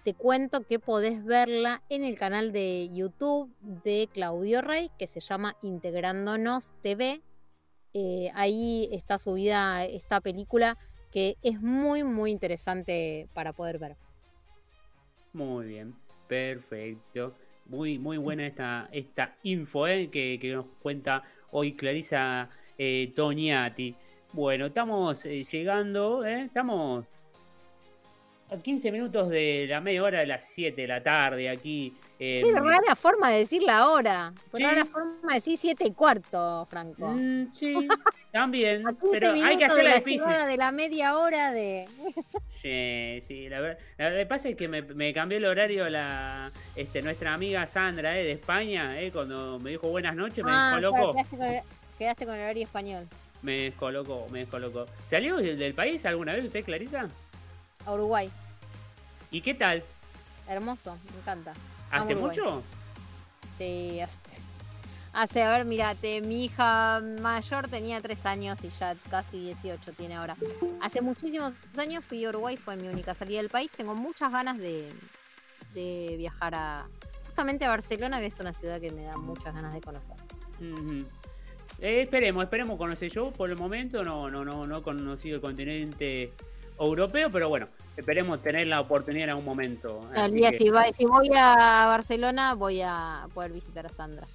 te 0.05 0.13
cuento 0.13 0.61
que 0.61 0.79
podés 0.79 1.25
verla 1.25 1.81
en 1.89 2.03
el 2.03 2.17
canal 2.17 2.51
de 2.51 2.89
YouTube 2.93 3.51
de 3.83 4.07
Claudio 4.13 4.61
Rey, 4.61 4.91
que 4.99 5.07
se 5.07 5.19
llama 5.19 5.57
Integrándonos 5.63 6.73
TV. 6.81 7.21
Eh, 7.93 8.29
ahí 8.35 8.87
está 8.91 9.17
subida 9.17 9.83
esta 9.85 10.21
película 10.21 10.77
que 11.11 11.37
es 11.41 11.61
muy, 11.61 12.03
muy 12.03 12.29
interesante 12.29 13.27
para 13.33 13.53
poder 13.53 13.79
ver. 13.79 13.95
Muy 15.33 15.65
bien, 15.65 15.95
perfecto. 16.27 17.35
Muy, 17.65 17.97
muy 17.97 18.17
buena 18.17 18.45
esta, 18.45 18.89
esta 18.91 19.37
info 19.41 19.87
eh, 19.87 20.09
que, 20.11 20.37
que 20.39 20.53
nos 20.53 20.67
cuenta 20.83 21.23
hoy 21.55 21.73
Clarisa 21.73 22.49
eh, 22.77 23.13
Toñati. 23.15 23.95
Bueno, 24.33 24.65
estamos 24.65 25.25
eh, 25.25 25.43
llegando, 25.43 26.25
¿eh? 26.25 26.43
estamos 26.43 27.05
a 28.51 28.57
15 28.57 28.91
minutos 28.91 29.29
de 29.29 29.65
la 29.67 29.81
media 29.81 30.03
hora 30.03 30.19
de 30.19 30.27
las 30.27 30.47
7 30.49 30.79
de 30.79 30.87
la 30.87 31.01
tarde 31.01 31.49
aquí. 31.49 31.93
Eh, 32.19 32.41
Qué 32.43 32.53
rara 32.53 32.95
forma 32.95 33.31
de 33.31 33.39
decir 33.39 33.63
la 33.63 33.87
hora. 33.89 34.33
Qué 34.55 34.63
rara 34.63 34.85
forma 34.85 35.29
de 35.29 35.33
decir 35.35 35.57
7 35.57 35.87
y 35.87 35.91
cuarto, 35.91 36.65
Franco. 36.69 37.09
Mm, 37.09 37.51
sí, 37.51 37.87
también. 38.31 38.83
pero 39.11 39.31
hay 39.31 39.57
que 39.57 39.65
hacerla 39.65 39.91
de 39.91 39.99
difícil. 39.99 40.29
De 40.47 40.57
la 40.57 40.71
media 40.71 41.17
hora 41.17 41.51
de. 41.51 41.85
Sí, 42.49 43.19
sí, 43.21 43.47
la 43.47 43.59
verdad. 43.59 43.79
Lo 43.99 44.17
que 44.17 44.25
pasa 44.25 44.49
es 44.49 44.55
que 44.55 44.67
me, 44.67 44.81
me, 44.81 45.13
cambió 45.13 45.37
el 45.37 45.45
horario 45.45 45.87
la 45.87 46.51
este, 46.75 47.03
nuestra 47.03 47.35
amiga 47.35 47.67
Sandra 47.67 48.17
eh, 48.17 48.23
de 48.23 48.31
España, 48.31 48.99
eh, 48.99 49.11
cuando 49.11 49.59
me 49.59 49.71
dijo 49.71 49.89
buenas 49.89 50.15
noches, 50.15 50.43
me 50.43 50.49
ah, 50.51 50.71
descolocó. 50.71 51.13
Quedaste 51.13 51.37
con, 51.37 51.45
el, 51.45 51.61
quedaste 51.99 52.25
con 52.25 52.35
el 52.35 52.41
horario 52.41 52.63
español. 52.63 53.07
Me 53.43 53.61
descolocó, 53.61 54.27
me 54.31 54.39
descolocó. 54.39 54.87
¿Salió 55.05 55.37
del, 55.37 55.59
del 55.59 55.75
país 55.75 56.03
alguna 56.07 56.33
vez 56.33 56.45
usted, 56.45 56.63
Clarisa? 56.63 57.07
A 57.85 57.93
Uruguay. 57.93 58.29
¿Y 59.31 59.41
qué 59.41 59.53
tal? 59.53 59.83
Hermoso, 60.47 60.97
me 61.11 61.19
encanta. 61.19 61.53
¿Hace 61.91 62.13
Amo 62.13 62.25
Uruguay. 62.25 62.37
mucho? 62.37 62.63
Sí, 63.57 63.99
hace, 64.01 64.17
hace, 65.13 65.43
a 65.43 65.49
ver, 65.57 65.65
mirate, 65.65 66.21
mi 66.21 66.45
hija 66.45 67.01
mayor 67.21 67.67
tenía 67.67 68.01
3 68.01 68.25
años 68.25 68.57
y 68.63 68.69
ya 68.69 68.95
casi 69.09 69.39
18 69.39 69.93
tiene 69.93 70.15
ahora. 70.15 70.35
Hace 70.81 71.01
muchísimos 71.01 71.53
años 71.77 72.03
fui 72.03 72.25
a 72.25 72.29
Uruguay, 72.29 72.57
fue 72.57 72.75
mi 72.75 72.87
única 72.87 73.13
salida 73.13 73.37
del 73.41 73.49
país. 73.49 73.71
Tengo 73.71 73.95
muchas 73.95 74.31
ganas 74.31 74.57
de, 74.57 74.91
de 75.73 76.15
viajar 76.17 76.55
a 76.55 76.85
justamente 77.27 77.65
a 77.65 77.69
Barcelona, 77.69 78.19
que 78.19 78.27
es 78.27 78.39
una 78.39 78.53
ciudad 78.53 78.79
que 78.79 78.91
me 78.91 79.03
da 79.03 79.17
muchas 79.17 79.53
ganas 79.53 79.73
de 79.73 79.81
conocer. 79.81 80.15
Uh 80.59 80.63
-huh. 80.63 81.05
eh, 81.79 82.01
esperemos, 82.03 82.43
esperemos 82.43 82.77
conocer 82.77 83.11
yo. 83.11 83.31
Por 83.31 83.49
el 83.49 83.57
momento 83.57 84.03
no, 84.03 84.29
no, 84.29 84.45
no, 84.45 84.65
no 84.65 84.77
he 84.77 84.81
conocido 84.81 85.35
el 85.35 85.41
continente 85.41 86.31
europeo, 86.79 87.29
pero 87.31 87.49
bueno, 87.49 87.67
esperemos 87.95 88.41
tener 88.41 88.67
la 88.67 88.81
oportunidad 88.81 89.25
en 89.25 89.29
algún 89.31 89.45
momento. 89.45 90.09
El 90.15 90.33
día 90.33 90.51
que... 90.51 90.57
si, 90.57 90.69
va, 90.69 90.85
si, 90.85 91.05
voy 91.05 91.29
a 91.35 91.85
Barcelona 91.87 92.53
voy 92.53 92.81
a 92.81 93.27
poder 93.33 93.51
visitar 93.51 93.85
a 93.85 93.89
Sandra. 93.89 94.27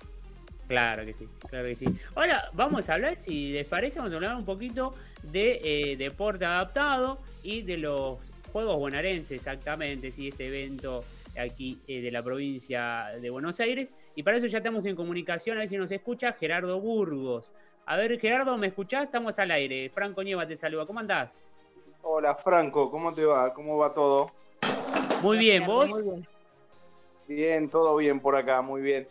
Claro 0.68 1.04
que 1.04 1.12
sí, 1.12 1.28
claro 1.48 1.66
que 1.66 1.74
sí. 1.74 1.86
Ahora 2.14 2.48
vamos 2.52 2.88
a 2.88 2.94
hablar, 2.94 3.16
si 3.16 3.50
les 3.50 3.66
parece, 3.66 3.98
vamos 3.98 4.12
a 4.12 4.16
hablar 4.16 4.36
un 4.36 4.44
poquito 4.44 4.92
de 5.22 5.60
eh, 5.64 5.96
deporte 5.96 6.44
adaptado 6.44 7.18
y 7.42 7.62
de 7.62 7.76
los 7.76 8.18
Juegos 8.52 8.76
Bonaerenses, 8.76 9.32
exactamente, 9.32 10.10
sí, 10.10 10.28
este 10.28 10.46
evento 10.46 11.04
aquí 11.38 11.78
eh, 11.86 12.00
de 12.00 12.10
la 12.10 12.22
provincia 12.22 13.06
de 13.20 13.30
Buenos 13.30 13.60
Aires. 13.60 13.92
Y 14.14 14.22
para 14.22 14.36
eso 14.36 14.46
ya 14.46 14.58
estamos 14.58 14.84
en 14.84 14.96
comunicación, 14.96 15.56
a 15.56 15.60
ver 15.60 15.68
si 15.68 15.76
nos 15.76 15.90
escucha 15.90 16.32
Gerardo 16.32 16.80
Burgos. 16.80 17.52
A 17.86 17.96
ver, 17.96 18.18
Gerardo, 18.20 18.56
¿me 18.56 18.68
escuchás? 18.68 19.04
Estamos 19.04 19.38
al 19.38 19.50
aire. 19.50 19.90
Franco 19.90 20.22
Nieva 20.22 20.46
te 20.46 20.54
saluda. 20.54 20.86
¿Cómo 20.86 21.00
andás? 21.00 21.40
Hola 22.02 22.34
Franco, 22.34 22.90
¿cómo 22.90 23.12
te 23.12 23.24
va? 23.24 23.52
¿Cómo 23.52 23.76
va 23.76 23.92
todo? 23.92 24.30
Muy 25.22 25.38
bien, 25.38 25.66
¿vos? 25.66 25.90
Muy 25.90 26.02
bien. 26.02 26.26
bien, 27.28 27.70
todo 27.70 27.96
bien 27.96 28.20
por 28.20 28.36
acá, 28.36 28.62
muy 28.62 28.80
bien. 28.80 29.06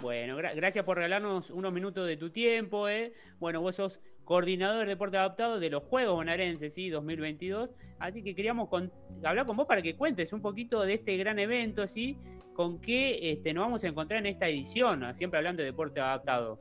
Bueno, 0.00 0.36
gra 0.36 0.52
gracias 0.54 0.84
por 0.84 0.96
regalarnos 0.96 1.50
unos 1.50 1.72
minutos 1.72 2.06
de 2.06 2.16
tu 2.16 2.30
tiempo. 2.30 2.88
¿eh? 2.88 3.12
Bueno, 3.38 3.60
vos 3.60 3.76
sos 3.76 4.00
coordinador 4.24 4.84
de 4.84 4.90
deporte 4.90 5.16
adaptado 5.16 5.58
de 5.58 5.70
los 5.70 5.82
Juegos 5.84 6.14
Bonaerenses, 6.14 6.74
¿sí? 6.74 6.88
2022. 6.88 7.70
Así 7.98 8.22
que 8.22 8.34
queríamos 8.34 8.68
con 8.68 8.92
hablar 9.24 9.46
con 9.46 9.56
vos 9.56 9.66
para 9.66 9.82
que 9.82 9.96
cuentes 9.96 10.32
un 10.32 10.40
poquito 10.40 10.82
de 10.82 10.94
este 10.94 11.16
gran 11.16 11.38
evento, 11.38 11.86
¿sí? 11.86 12.18
Con 12.54 12.80
qué 12.80 13.32
este, 13.32 13.52
nos 13.52 13.64
vamos 13.64 13.84
a 13.84 13.88
encontrar 13.88 14.20
en 14.20 14.26
esta 14.26 14.48
edición, 14.48 15.14
siempre 15.14 15.38
hablando 15.38 15.62
de 15.62 15.66
deporte 15.70 16.00
adaptado. 16.00 16.58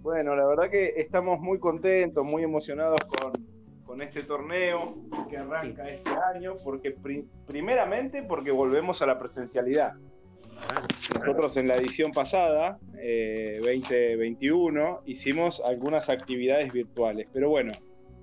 Bueno, 0.00 0.34
la 0.34 0.46
verdad 0.46 0.70
que 0.70 0.94
estamos 0.96 1.40
muy 1.40 1.58
contentos, 1.58 2.24
muy 2.24 2.42
emocionados 2.42 3.00
con, 3.04 3.32
con 3.88 4.02
este 4.02 4.22
torneo 4.22 4.96
que 5.30 5.38
arranca 5.38 5.82
este 5.88 6.10
año, 6.34 6.56
porque 6.62 6.90
pri- 6.90 7.24
primeramente 7.46 8.22
porque 8.22 8.50
volvemos 8.50 9.00
a 9.00 9.06
la 9.06 9.18
presencialidad. 9.18 9.94
Nosotros 11.14 11.56
en 11.56 11.68
la 11.68 11.76
edición 11.76 12.10
pasada, 12.12 12.78
eh, 13.00 13.56
2021, 13.60 15.00
hicimos 15.06 15.62
algunas 15.64 16.10
actividades 16.10 16.70
virtuales, 16.70 17.28
pero 17.32 17.48
bueno, 17.48 17.72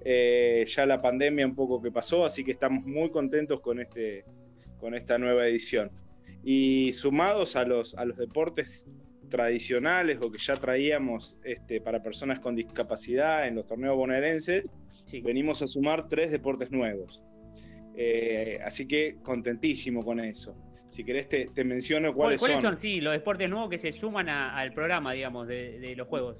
eh, 0.01 0.63
ya 0.67 0.85
la 0.85 1.01
pandemia 1.01 1.47
un 1.47 1.55
poco 1.55 1.81
que 1.81 1.91
pasó, 1.91 2.25
así 2.25 2.43
que 2.45 2.51
estamos 2.51 2.85
muy 2.85 3.09
contentos 3.09 3.59
con, 3.61 3.79
este, 3.79 4.23
con 4.79 4.93
esta 4.93 5.17
nueva 5.17 5.47
edición. 5.47 5.89
Y 6.43 6.93
sumados 6.93 7.55
a 7.55 7.65
los, 7.65 7.95
a 7.95 8.05
los 8.05 8.17
deportes 8.17 8.85
tradicionales 9.45 10.17
o 10.21 10.31
que 10.31 10.37
ya 10.37 10.55
traíamos 10.55 11.37
este, 11.43 11.81
para 11.81 12.01
personas 12.01 12.39
con 12.39 12.55
discapacidad 12.55 13.47
en 13.47 13.55
los 13.55 13.67
torneos 13.67 13.95
bonaerenses, 13.97 14.71
venimos 15.23 15.61
a 15.61 15.67
sumar 15.67 16.07
tres 16.07 16.31
deportes 16.31 16.71
nuevos. 16.71 17.21
Eh, 17.97 18.59
así 18.63 18.87
que 18.87 19.17
contentísimo 19.21 20.03
con 20.03 20.19
eso. 20.21 20.55
Si 20.89 21.03
querés 21.03 21.27
te, 21.27 21.47
te 21.53 21.65
menciono 21.65 22.13
cuáles, 22.13 22.39
¿Cuáles 22.39 22.61
son? 22.61 22.77
Sí, 22.77 23.01
los 23.01 23.11
deportes 23.13 23.49
nuevos 23.49 23.69
que 23.69 23.77
se 23.77 23.91
suman 23.91 24.29
a- 24.29 24.55
al 24.57 24.71
programa, 24.73 25.11
digamos, 25.11 25.47
de, 25.49 25.79
de 25.79 25.95
los 25.97 26.07
juegos. 26.07 26.37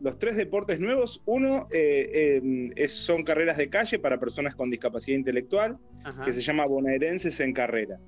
Los 0.00 0.18
tres 0.18 0.36
deportes 0.36 0.78
nuevos, 0.80 1.22
uno 1.24 1.66
eh, 1.72 2.10
eh, 2.42 2.70
es- 2.76 2.92
son 2.92 3.22
carreras 3.24 3.56
de 3.56 3.70
calle 3.70 3.98
para 3.98 4.20
personas 4.20 4.54
con 4.54 4.68
discapacidad 4.70 5.16
intelectual, 5.16 5.78
Ajá. 6.04 6.24
que 6.24 6.32
se 6.34 6.42
llama 6.42 6.66
Bonaerenses 6.66 7.40
en 7.40 7.54
Carrera. 7.54 7.98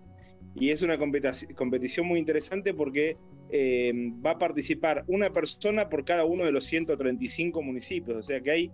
Y 0.54 0.70
es 0.70 0.82
una 0.82 0.98
competi- 0.98 1.54
competición 1.54 2.06
muy 2.06 2.18
interesante 2.18 2.74
porque 2.74 3.16
eh, 3.53 3.92
va 4.24 4.32
a 4.32 4.38
participar 4.38 5.05
una 5.09 5.32
persona 5.32 5.88
por 5.88 6.05
cada 6.05 6.24
uno 6.24 6.44
de 6.44 6.53
los 6.53 6.64
135 6.66 7.62
municipios, 7.62 8.16
o 8.16 8.22
sea 8.22 8.40
que 8.40 8.51
hay 8.51 8.70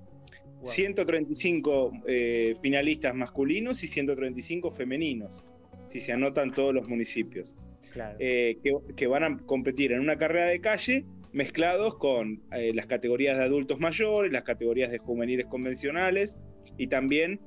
135 0.64 1.92
eh, 2.06 2.54
finalistas 2.62 3.14
masculinos 3.14 3.82
y 3.82 3.86
135 3.86 4.70
femeninos, 4.70 5.44
si 5.88 6.00
se 6.00 6.12
anotan 6.12 6.52
todos 6.52 6.74
los 6.74 6.88
municipios 6.88 7.56
Claro. 7.92 8.16
eh, 8.18 8.58
que, 8.62 8.74
que 8.94 9.06
van 9.06 9.22
a 9.22 9.38
competir 9.46 9.92
en 9.92 10.00
una 10.00 10.18
carrera 10.18 10.46
de 10.46 10.60
calle 10.60 11.06
mezclados 11.32 11.96
con 11.96 12.42
las 12.50 12.86
categorías 12.86 13.36
de 13.36 13.44
adultos 13.44 13.78
mayores, 13.78 14.32
las 14.32 14.42
categorías 14.42 14.90
de 14.90 14.98
juveniles 14.98 15.46
convencionales 15.46 16.38
y 16.78 16.86
también 16.86 17.40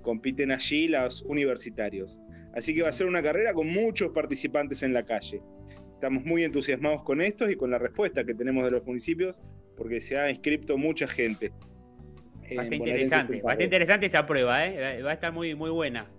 compiten 0.00 0.50
allí 0.50 0.88
los 0.88 1.20
universitarios. 1.22 2.18
Así 2.54 2.74
que 2.74 2.82
va 2.82 2.88
a 2.88 2.92
ser 2.92 3.06
una 3.06 3.22
carrera 3.22 3.52
con 3.54 3.68
muchos 3.68 4.10
participantes 4.10 4.82
en 4.82 4.92
la 4.92 5.04
calle. 5.04 5.42
Estamos 6.02 6.24
muy 6.24 6.42
entusiasmados 6.42 7.04
con 7.04 7.20
estos 7.22 7.48
y 7.48 7.54
con 7.54 7.70
la 7.70 7.78
respuesta 7.78 8.24
que 8.24 8.34
tenemos 8.34 8.64
de 8.64 8.72
los 8.72 8.84
municipios 8.84 9.40
porque 9.76 10.00
se 10.00 10.18
ha 10.18 10.28
inscrito 10.32 10.76
mucha 10.76 11.06
gente. 11.06 11.52
en 12.42 12.56
Bastante 12.56 12.76
interesante, 12.76 13.40
bastante 13.40 13.64
interesante 13.64 14.06
esa 14.06 14.26
prueba, 14.26 14.66
¿eh? 14.66 15.00
Va- 15.00 15.10
a 15.12 15.14
estar 15.14 15.32
muy, 15.32 15.54
muy 15.54 15.70
buena. 15.70 16.10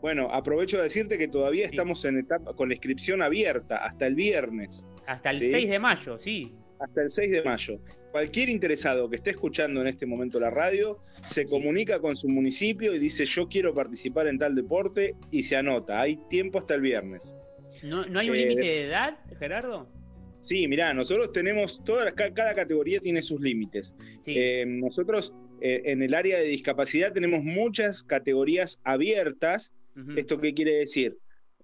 Bueno, 0.00 0.28
aprovecho 0.32 0.78
de 0.78 0.82
decirte 0.82 1.16
que 1.16 1.28
todavía 1.28 1.64
estamos 1.64 2.04
en 2.04 2.18
etapa 2.18 2.56
con 2.56 2.68
la 2.68 2.74
inscripción 2.74 3.22
abierta 3.22 3.76
hasta 3.86 4.08
el 4.08 4.16
viernes. 4.16 4.84
Hasta 5.06 5.30
el 5.30 5.36
¿sí? 5.36 5.50
6 5.52 5.70
de 5.70 5.78
mayo, 5.78 6.18
sí. 6.18 6.52
Hasta 6.80 7.02
el 7.02 7.10
6 7.10 7.30
de 7.30 7.42
mayo. 7.44 7.78
Cualquier 8.10 8.48
interesado 8.48 9.08
que 9.08 9.14
esté 9.14 9.30
escuchando 9.30 9.80
en 9.80 9.86
este 9.86 10.06
momento 10.06 10.40
la 10.40 10.50
radio 10.50 10.98
se 11.24 11.46
comunica 11.46 12.00
con 12.00 12.16
su 12.16 12.28
municipio 12.28 12.92
y 12.92 12.98
dice 12.98 13.26
yo 13.26 13.46
quiero 13.46 13.72
participar 13.74 14.26
en 14.26 14.38
tal 14.38 14.56
deporte 14.56 15.14
y 15.30 15.44
se 15.44 15.54
anota. 15.54 16.00
Hay 16.00 16.16
tiempo 16.28 16.58
hasta 16.58 16.74
el 16.74 16.80
viernes. 16.80 17.36
¿No, 17.82 18.06
no 18.06 18.20
hay 18.20 18.30
un 18.30 18.36
Eh, 18.36 18.38
límite 18.40 18.60
de 18.62 18.86
edad, 18.86 19.18
Gerardo? 19.38 19.88
Sí, 20.40 20.68
mirá, 20.68 20.92
nosotros 20.92 21.32
tenemos, 21.32 21.82
todas 21.84 22.12
cada 22.12 22.54
categoría 22.54 23.00
tiene 23.00 23.22
sus 23.22 23.40
límites. 23.40 23.94
Eh, 24.26 24.64
nosotros 24.66 25.32
eh, 25.60 25.82
en 25.86 26.02
el 26.02 26.12
área 26.14 26.38
de 26.38 26.44
discapacidad 26.44 27.12
tenemos 27.12 27.42
muchas 27.42 28.02
categorías 28.04 28.80
abiertas. 28.84 29.72
¿Esto 30.16 30.38
qué 30.40 30.52
quiere 30.52 30.72
decir? 30.74 31.16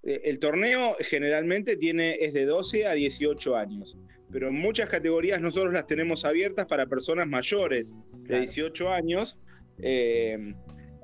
El 0.03 0.39
torneo 0.39 0.97
generalmente 1.01 1.77
tiene, 1.77 2.17
es 2.21 2.33
de 2.33 2.47
12 2.47 2.87
a 2.87 2.93
18 2.93 3.55
años, 3.57 3.99
pero 4.33 4.49
en 4.49 4.55
muchas 4.55 4.89
categorías 4.89 5.41
nosotros 5.43 5.75
las 5.75 5.87
tenemos 5.87 6.25
abiertas 6.25 6.65
para 6.67 6.87
personas 6.87 7.27
mayores 7.27 7.95
de 8.21 8.39
18 8.41 8.89
años. 8.91 9.39
eh, 9.83 10.55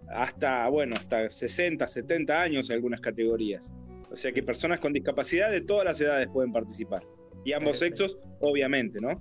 hasta, 0.09 0.69
bueno, 0.69 0.95
hasta 0.97 1.29
60, 1.29 1.87
70 1.89 2.41
años 2.41 2.71
en 2.71 2.77
algunas 2.77 3.01
categorías. 3.01 3.73
O 4.11 4.17
sea 4.17 4.33
que 4.33 4.43
personas 4.43 4.81
con 4.81 4.93
discapacidad 4.93 5.51
de 5.51 5.61
todas 5.61 5.85
las 5.85 6.01
edades 6.01 6.29
pueden 6.33 6.53
participar. 6.53 7.03
Y 7.45 7.53
ambos 7.53 7.79
Perfecto. 7.79 8.09
sexos, 8.09 8.19
obviamente, 8.41 8.99
¿no? 9.01 9.21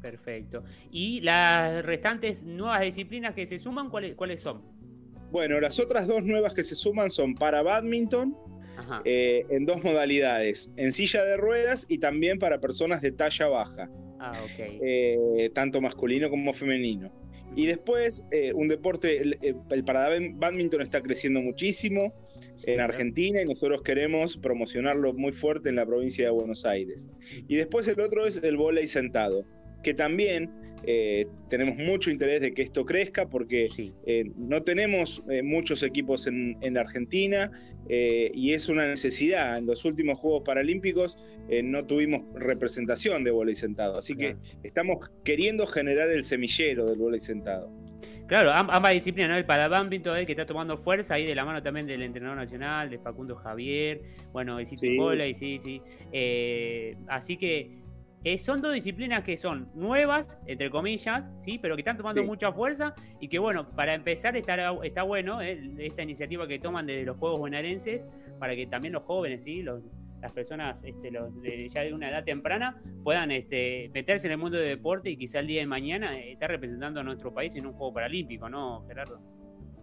Perfecto. 0.00 0.64
¿Y 0.90 1.20
las 1.20 1.84
restantes 1.84 2.42
nuevas 2.44 2.80
disciplinas 2.82 3.34
que 3.34 3.46
se 3.46 3.58
suman, 3.58 3.88
cuáles, 3.90 4.14
cuáles 4.16 4.40
son? 4.40 4.62
Bueno, 5.30 5.60
las 5.60 5.78
otras 5.78 6.06
dos 6.06 6.24
nuevas 6.24 6.54
que 6.54 6.62
se 6.62 6.74
suman 6.74 7.08
son 7.08 7.34
para 7.34 7.62
badminton, 7.62 8.36
eh, 9.04 9.44
en 9.48 9.64
dos 9.64 9.82
modalidades, 9.84 10.72
en 10.76 10.92
silla 10.92 11.24
de 11.24 11.36
ruedas 11.36 11.86
y 11.88 11.98
también 11.98 12.38
para 12.38 12.58
personas 12.60 13.00
de 13.00 13.12
talla 13.12 13.46
baja, 13.46 13.88
Ah, 14.18 14.32
ok. 14.44 14.58
eh, 14.58 15.50
tanto 15.54 15.80
masculino 15.80 16.28
como 16.30 16.52
femenino. 16.52 17.10
Y 17.54 17.66
después, 17.66 18.26
eh, 18.32 18.52
un 18.54 18.66
deporte, 18.68 19.20
el, 19.20 19.38
el- 19.42 19.56
el 19.70 19.84
para 19.84 20.08
badminton 20.34 20.80
está 20.80 21.00
creciendo 21.00 21.40
muchísimo 21.40 22.12
en 22.64 22.80
Argentina 22.80 23.42
y 23.42 23.44
nosotros 23.44 23.82
queremos 23.82 24.36
promocionarlo 24.36 25.12
muy 25.12 25.32
fuerte 25.32 25.68
en 25.68 25.76
la 25.76 25.86
provincia 25.86 26.26
de 26.26 26.30
Buenos 26.30 26.64
Aires. 26.64 27.10
Y 27.48 27.56
después 27.56 27.88
el 27.88 28.00
otro 28.00 28.26
es 28.26 28.42
el 28.42 28.56
vóley 28.56 28.88
sentado, 28.88 29.44
que 29.82 29.94
también 29.94 30.50
eh, 30.84 31.26
tenemos 31.48 31.76
mucho 31.76 32.10
interés 32.10 32.40
de 32.40 32.54
que 32.54 32.62
esto 32.62 32.84
crezca 32.84 33.28
porque 33.28 33.68
eh, 34.06 34.24
no 34.36 34.62
tenemos 34.62 35.22
eh, 35.30 35.42
muchos 35.42 35.82
equipos 35.84 36.26
en, 36.26 36.56
en 36.60 36.74
la 36.74 36.80
Argentina 36.80 37.50
y 37.88 38.52
es 38.52 38.68
una 38.68 38.86
necesidad. 38.86 39.58
En 39.58 39.66
los 39.66 39.84
últimos 39.84 40.18
Juegos 40.18 40.44
Paralímpicos 40.46 41.18
no 41.64 41.84
tuvimos 41.84 42.22
representación 42.34 43.22
de 43.22 43.32
vóley 43.32 43.54
sentado, 43.54 43.98
así 43.98 44.14
que 44.16 44.36
estamos 44.62 45.10
queriendo 45.24 45.66
generar 45.66 46.08
el 46.10 46.24
semillero 46.24 46.86
del 46.86 46.98
vóley 46.98 47.20
sentado. 47.20 47.70
Claro, 48.32 48.50
am- 48.50 48.70
ambas 48.70 48.92
disciplinas, 48.94 49.28
¿no? 49.28 49.36
El 49.36 49.44
para 49.44 49.68
badminton 49.68 50.24
que 50.24 50.32
está 50.32 50.46
tomando 50.46 50.78
fuerza 50.78 51.12
ahí 51.16 51.26
de 51.26 51.34
la 51.34 51.44
mano 51.44 51.62
también 51.62 51.86
del 51.86 52.00
entrenador 52.00 52.38
nacional, 52.38 52.88
de 52.88 52.98
Facundo 52.98 53.36
Javier, 53.36 54.00
bueno, 54.32 54.58
el 54.58 54.64
City 54.64 54.88
Sí. 54.88 54.96
Volley, 54.96 55.34
sí, 55.34 55.58
sí. 55.58 55.82
Eh, 56.12 56.96
así 57.08 57.36
que 57.36 57.82
eh, 58.24 58.38
son 58.38 58.62
dos 58.62 58.72
disciplinas 58.72 59.22
que 59.22 59.36
son 59.36 59.68
nuevas, 59.74 60.38
entre 60.46 60.70
comillas, 60.70 61.30
sí, 61.40 61.58
pero 61.58 61.76
que 61.76 61.82
están 61.82 61.98
tomando 61.98 62.22
Sí. 62.22 62.26
mucha 62.26 62.50
fuerza 62.52 62.94
y 63.20 63.28
que 63.28 63.38
bueno, 63.38 63.68
para 63.76 63.92
empezar 63.92 64.34
está, 64.34 64.72
está 64.82 65.02
bueno 65.02 65.42
eh, 65.42 65.60
esta 65.80 66.02
iniciativa 66.02 66.48
que 66.48 66.58
toman 66.58 66.86
desde 66.86 67.04
los 67.04 67.18
Juegos 67.18 67.38
Bonaerenses 67.38 68.08
para 68.38 68.56
que 68.56 68.66
también 68.66 68.94
los 68.94 69.02
jóvenes, 69.02 69.44
sí, 69.44 69.60
los, 69.62 69.82
las 70.22 70.32
personas 70.32 70.82
este, 70.84 71.10
los 71.10 71.42
de, 71.42 71.68
ya 71.68 71.82
de 71.82 71.92
una 71.92 72.08
edad 72.08 72.24
temprana 72.24 72.80
puedan 73.02 73.30
este, 73.30 73.90
meterse 73.92 74.28
en 74.28 74.32
el 74.32 74.38
mundo 74.38 74.56
del 74.56 74.68
deporte 74.68 75.10
y 75.10 75.16
quizá 75.16 75.40
el 75.40 75.48
día 75.48 75.60
de 75.60 75.66
mañana 75.66 76.18
eh, 76.18 76.32
estar 76.32 76.50
representando 76.50 77.00
a 77.00 77.02
nuestro 77.02 77.34
país 77.34 77.54
en 77.56 77.66
un 77.66 77.72
juego 77.72 77.92
paralímpico, 77.92 78.48
¿no, 78.48 78.86
Gerardo? 78.86 79.20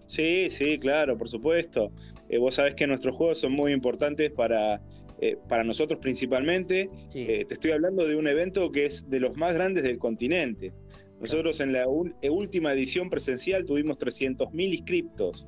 Sí, 0.09 0.49
sí, 0.49 0.79
claro, 0.79 1.15
por 1.15 1.29
supuesto. 1.29 1.91
Eh, 2.29 2.39
vos 2.39 2.55
sabés 2.55 2.73
que 2.73 2.87
nuestros 2.87 3.15
juegos 3.15 3.39
son 3.39 3.51
muy 3.51 3.71
importantes 3.71 4.31
para, 4.31 4.81
eh, 5.21 5.37
para 5.47 5.63
nosotros 5.63 5.99
principalmente. 5.99 6.89
Eh, 7.13 7.45
te 7.47 7.53
estoy 7.53 7.71
hablando 7.71 8.07
de 8.07 8.15
un 8.15 8.27
evento 8.27 8.71
que 8.71 8.87
es 8.87 9.07
de 9.07 9.19
los 9.19 9.37
más 9.37 9.53
grandes 9.53 9.83
del 9.83 9.99
continente. 9.99 10.73
Nosotros 11.21 11.59
en 11.59 11.73
la 11.73 11.85
última 11.87 12.73
edición 12.73 13.11
presencial 13.11 13.65
tuvimos 13.65 13.99
300.000 13.99 14.63
inscriptos. 14.71 15.47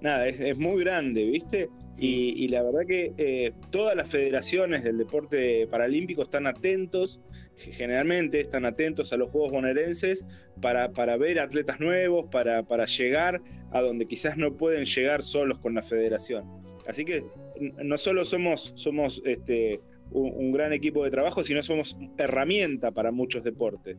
Nada, 0.00 0.28
es, 0.28 0.38
es 0.38 0.56
muy 0.56 0.84
grande, 0.84 1.26
¿viste? 1.26 1.68
Y, 1.98 2.34
y 2.36 2.48
la 2.48 2.62
verdad 2.62 2.80
que 2.86 3.12
eh, 3.18 3.52
todas 3.70 3.94
las 3.94 4.10
federaciones 4.10 4.82
del 4.82 4.98
deporte 4.98 5.66
paralímpico 5.68 6.22
están 6.22 6.46
atentos, 6.46 7.20
generalmente 7.56 8.40
están 8.40 8.64
atentos 8.64 9.12
a 9.12 9.16
los 9.16 9.30
Juegos 9.30 9.52
bonaerenses 9.52 10.26
para, 10.60 10.90
para 10.90 11.16
ver 11.16 11.38
atletas 11.38 11.78
nuevos, 11.78 12.26
para, 12.30 12.64
para 12.64 12.86
llegar 12.86 13.40
a 13.70 13.80
donde 13.80 14.06
quizás 14.06 14.36
no 14.36 14.56
pueden 14.56 14.84
llegar 14.84 15.22
solos 15.22 15.58
con 15.60 15.74
la 15.74 15.82
federación. 15.82 16.44
Así 16.86 17.04
que 17.04 17.24
no 17.60 17.96
solo 17.96 18.24
somos, 18.24 18.72
somos 18.74 19.22
este, 19.24 19.80
un, 20.10 20.32
un 20.34 20.52
gran 20.52 20.72
equipo 20.72 21.04
de 21.04 21.10
trabajo, 21.10 21.44
sino 21.44 21.62
somos 21.62 21.96
herramienta 22.18 22.90
para 22.90 23.12
muchos 23.12 23.44
deportes. 23.44 23.96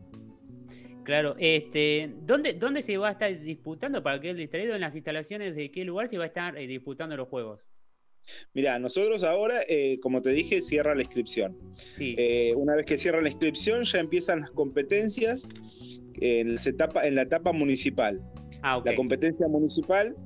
Claro, 1.06 1.36
este, 1.38 2.12
¿dónde, 2.22 2.54
¿dónde 2.54 2.82
se 2.82 2.98
va 2.98 3.10
a 3.10 3.12
estar 3.12 3.40
disputando 3.40 4.02
para 4.02 4.20
que 4.20 4.30
el 4.30 4.36
distraído 4.36 4.74
en 4.74 4.80
las 4.80 4.96
instalaciones 4.96 5.54
de 5.54 5.70
qué 5.70 5.84
lugar 5.84 6.08
se 6.08 6.18
va 6.18 6.24
a 6.24 6.26
estar 6.26 6.58
eh, 6.58 6.66
disputando 6.66 7.16
los 7.16 7.28
juegos? 7.28 7.60
Mira, 8.54 8.78
nosotros 8.78 9.22
ahora, 9.22 9.60
eh, 9.68 9.98
como 10.00 10.22
te 10.22 10.30
dije, 10.30 10.62
cierra 10.62 10.94
la 10.94 11.02
inscripción. 11.02 11.56
Eh, 12.00 12.52
una 12.56 12.74
vez 12.74 12.86
que 12.86 12.96
cierra 12.96 13.20
la 13.20 13.28
inscripción, 13.28 13.84
ya 13.84 13.98
empiezan 14.00 14.40
las 14.40 14.50
competencias 14.50 15.46
en, 16.20 16.52
las 16.52 16.66
etapa- 16.66 17.06
en 17.06 17.14
la 17.14 17.22
etapa 17.22 17.52
municipal. 17.52 18.20
Ah. 18.62 18.80
La 18.84 18.94
competencia 18.96 19.46
municipal, 19.48 20.16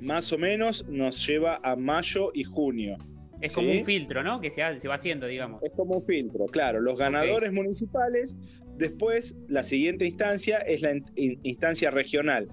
más 0.00 0.32
o 0.32 0.38
menos, 0.38 0.86
nos 0.88 1.26
lleva 1.26 1.60
a 1.62 1.76
mayo 1.76 2.30
y 2.34 2.44
junio. 2.44 2.96
Es 3.40 3.54
como 3.54 3.70
¿sí? 3.70 3.78
un 3.78 3.84
filtro, 3.84 4.22
¿no? 4.22 4.40
Que 4.40 4.50
se, 4.50 4.62
ha- 4.62 4.78
se 4.78 4.88
va 4.88 4.94
haciendo, 4.94 5.26
digamos. 5.26 5.62
Es 5.62 5.72
como 5.72 5.96
un 5.96 6.04
filtro, 6.04 6.46
claro. 6.46 6.80
Los 6.80 6.98
ganadores 6.98 7.52
municipales, 7.52 8.36
después 8.78 9.36
la 9.48 9.62
siguiente 9.62 10.06
instancia 10.06 10.58
es 10.58 10.80
la 10.82 10.92
in- 10.92 11.04
in- 11.16 11.40
instancia 11.42 11.90
regional, 11.90 12.48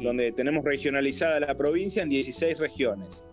donde 0.00 0.32
tenemos 0.32 0.64
regionalizada 0.64 1.40
la 1.40 1.54
provincia 1.56 2.02
en 2.02 2.08
16 2.08 2.58
regiones. 2.58 3.24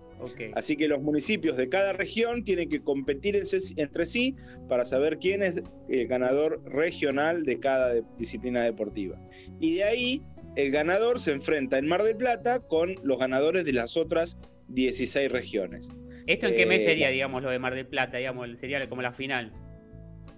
Así 0.56 0.76
que 0.76 0.88
los 0.88 1.02
municipios 1.02 1.58
de 1.58 1.70
cada 1.70 1.94
región 1.94 2.44
tienen 2.44 2.70
que 2.70 2.82
competir 2.82 3.36
entre 3.78 4.06
sí 4.06 4.36
para 4.68 4.84
saber 4.86 5.20
quién 5.20 5.44
es 5.44 5.62
el 5.90 6.08
ganador 6.08 6.62
regional 6.66 7.44
de 7.44 7.60
cada 7.60 7.94
de- 7.94 8.04
disciplina 8.18 8.64
deportiva. 8.64 9.20
Y 9.60 9.76
de 9.76 9.84
ahí 9.84 10.22
el 10.56 10.72
ganador 10.72 11.20
se 11.20 11.32
enfrenta 11.32 11.78
en 11.78 11.88
Mar 11.88 12.04
del 12.04 12.18
Plata 12.18 12.60
con 12.62 12.96
los 13.04 13.20
ganadores 13.20 13.64
de 13.66 13.74
las 13.74 13.96
otras 13.98 14.38
16 14.70 15.32
regiones. 15.32 15.92
¿Esto 16.26 16.48
en 16.48 16.56
qué 16.56 16.66
mes 16.66 16.82
Eh, 16.82 16.86
sería, 16.86 17.10
digamos, 17.10 17.44
lo 17.44 17.50
de 17.50 17.60
Mar 17.60 17.76
del 17.76 17.88
Plata? 17.88 18.18
Digamos, 18.18 18.48
sería 18.60 18.88
como 18.90 19.02
la 19.02 19.14
final. 19.14 19.54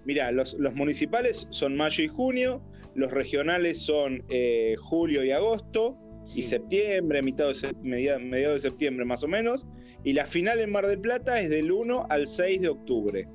Mira, 0.04 0.30
los, 0.32 0.54
los 0.54 0.74
municipales 0.74 1.46
son 1.50 1.76
mayo 1.76 2.02
y 2.04 2.08
junio, 2.08 2.62
los 2.94 3.10
regionales 3.10 3.78
son 3.78 4.24
eh, 4.30 4.74
julio 4.78 5.24
y 5.24 5.30
agosto, 5.30 5.96
y 6.34 6.42
septiembre, 6.42 7.22
mitad 7.22 7.48
de 7.48 8.18
mediados 8.18 8.62
de 8.62 8.70
septiembre 8.70 9.04
más 9.04 9.22
o 9.24 9.28
menos, 9.28 9.66
y 10.04 10.12
la 10.12 10.26
final 10.26 10.60
en 10.60 10.70
Mar 10.70 10.86
del 10.86 11.00
Plata 11.00 11.40
es 11.40 11.50
del 11.50 11.70
1 11.72 12.06
al 12.08 12.26
6 12.26 12.60
de 12.62 12.68
octubre. 12.68 13.28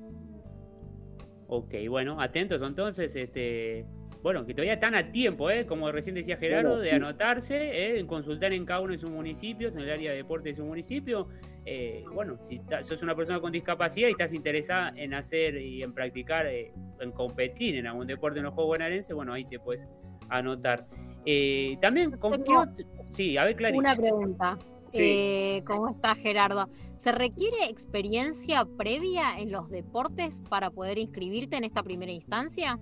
Ok, 1.48 1.76
bueno, 1.90 2.20
atentos 2.20 2.62
entonces, 2.64 3.16
este, 3.16 3.86
bueno, 4.24 4.46
que 4.46 4.54
todavía 4.54 4.74
están 4.74 4.96
a 4.96 5.12
tiempo, 5.12 5.52
¿eh? 5.52 5.66
como 5.68 5.92
recién 5.92 6.16
decía 6.16 6.38
Gerardo, 6.38 6.70
Bueno, 6.70 6.82
de 6.82 6.90
sí. 6.90 6.96
anotarse, 6.96 7.58
¿eh? 7.58 8.00
en 8.00 8.08
consultar 8.08 8.54
en 8.54 8.66
cada 8.66 8.80
uno 8.82 8.94
de 8.94 8.98
sus 8.98 9.12
municipios, 9.12 9.76
en 9.76 9.84
el 9.84 9.92
área 9.92 10.12
de 10.12 10.18
deporte 10.18 10.50
de 10.50 10.56
su 10.56 10.66
municipio. 10.66 11.28
Eh, 11.68 12.04
bueno, 12.14 12.38
si 12.42 12.56
está- 12.56 12.84
sos 12.84 13.02
una 13.04 13.16
persona 13.16 13.40
con 13.40 13.52
discapacidad 13.52 14.08
y 14.08 14.12
estás 14.12 14.34
interesada 14.34 14.94
en 14.96 15.14
hacer 15.14 15.58
y 15.58 15.84
en 15.84 15.94
practicar, 15.94 16.48
eh, 16.48 16.72
en 17.00 17.12
competir 17.12 17.76
en 17.76 17.88
algún 17.88 18.08
deporte 18.08 18.40
en 18.40 18.46
los 18.46 18.54
Juegos 18.56 18.74
Bonaerenses, 18.78 19.16
bueno, 19.16 19.34
ahí 19.34 19.46
te 19.46 19.60
puedes 19.60 19.88
anotar. 20.30 20.86
Eh, 21.26 21.78
también, 21.82 22.12
¿con 22.12 22.32
qué 22.32 22.86
Sí, 23.12 23.38
a 23.38 23.46
ver, 23.46 23.56
Clarín. 23.56 23.80
Una 23.80 23.96
pregunta. 23.96 24.58
Sí. 24.90 25.04
Eh, 25.04 25.64
¿Cómo 25.66 25.90
está 25.90 26.16
Gerardo? 26.16 26.70
¿Se 26.98 27.12
requiere 27.12 27.66
experiencia 27.70 28.66
previa 28.78 29.38
en 29.38 29.52
los 29.52 29.70
deportes 29.70 30.42
para 30.50 30.70
poder 30.70 30.98
inscribirte 30.98 31.58
en 31.58 31.64
esta 31.64 31.84
primera 31.84 32.12
instancia? 32.12 32.80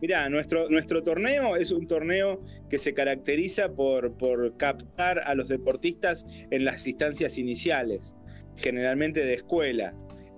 Mirá, 0.00 0.28
nuestro, 0.28 0.68
nuestro 0.68 1.02
torneo 1.02 1.56
es 1.56 1.70
un 1.70 1.86
torneo 1.86 2.40
que 2.68 2.78
se 2.78 2.94
caracteriza 2.94 3.72
por, 3.72 4.16
por 4.16 4.56
captar 4.56 5.20
a 5.20 5.34
los 5.34 5.48
deportistas 5.48 6.26
en 6.50 6.64
las 6.64 6.86
instancias 6.86 7.38
iniciales, 7.38 8.14
generalmente 8.56 9.24
de 9.24 9.34
escuela. 9.34 9.94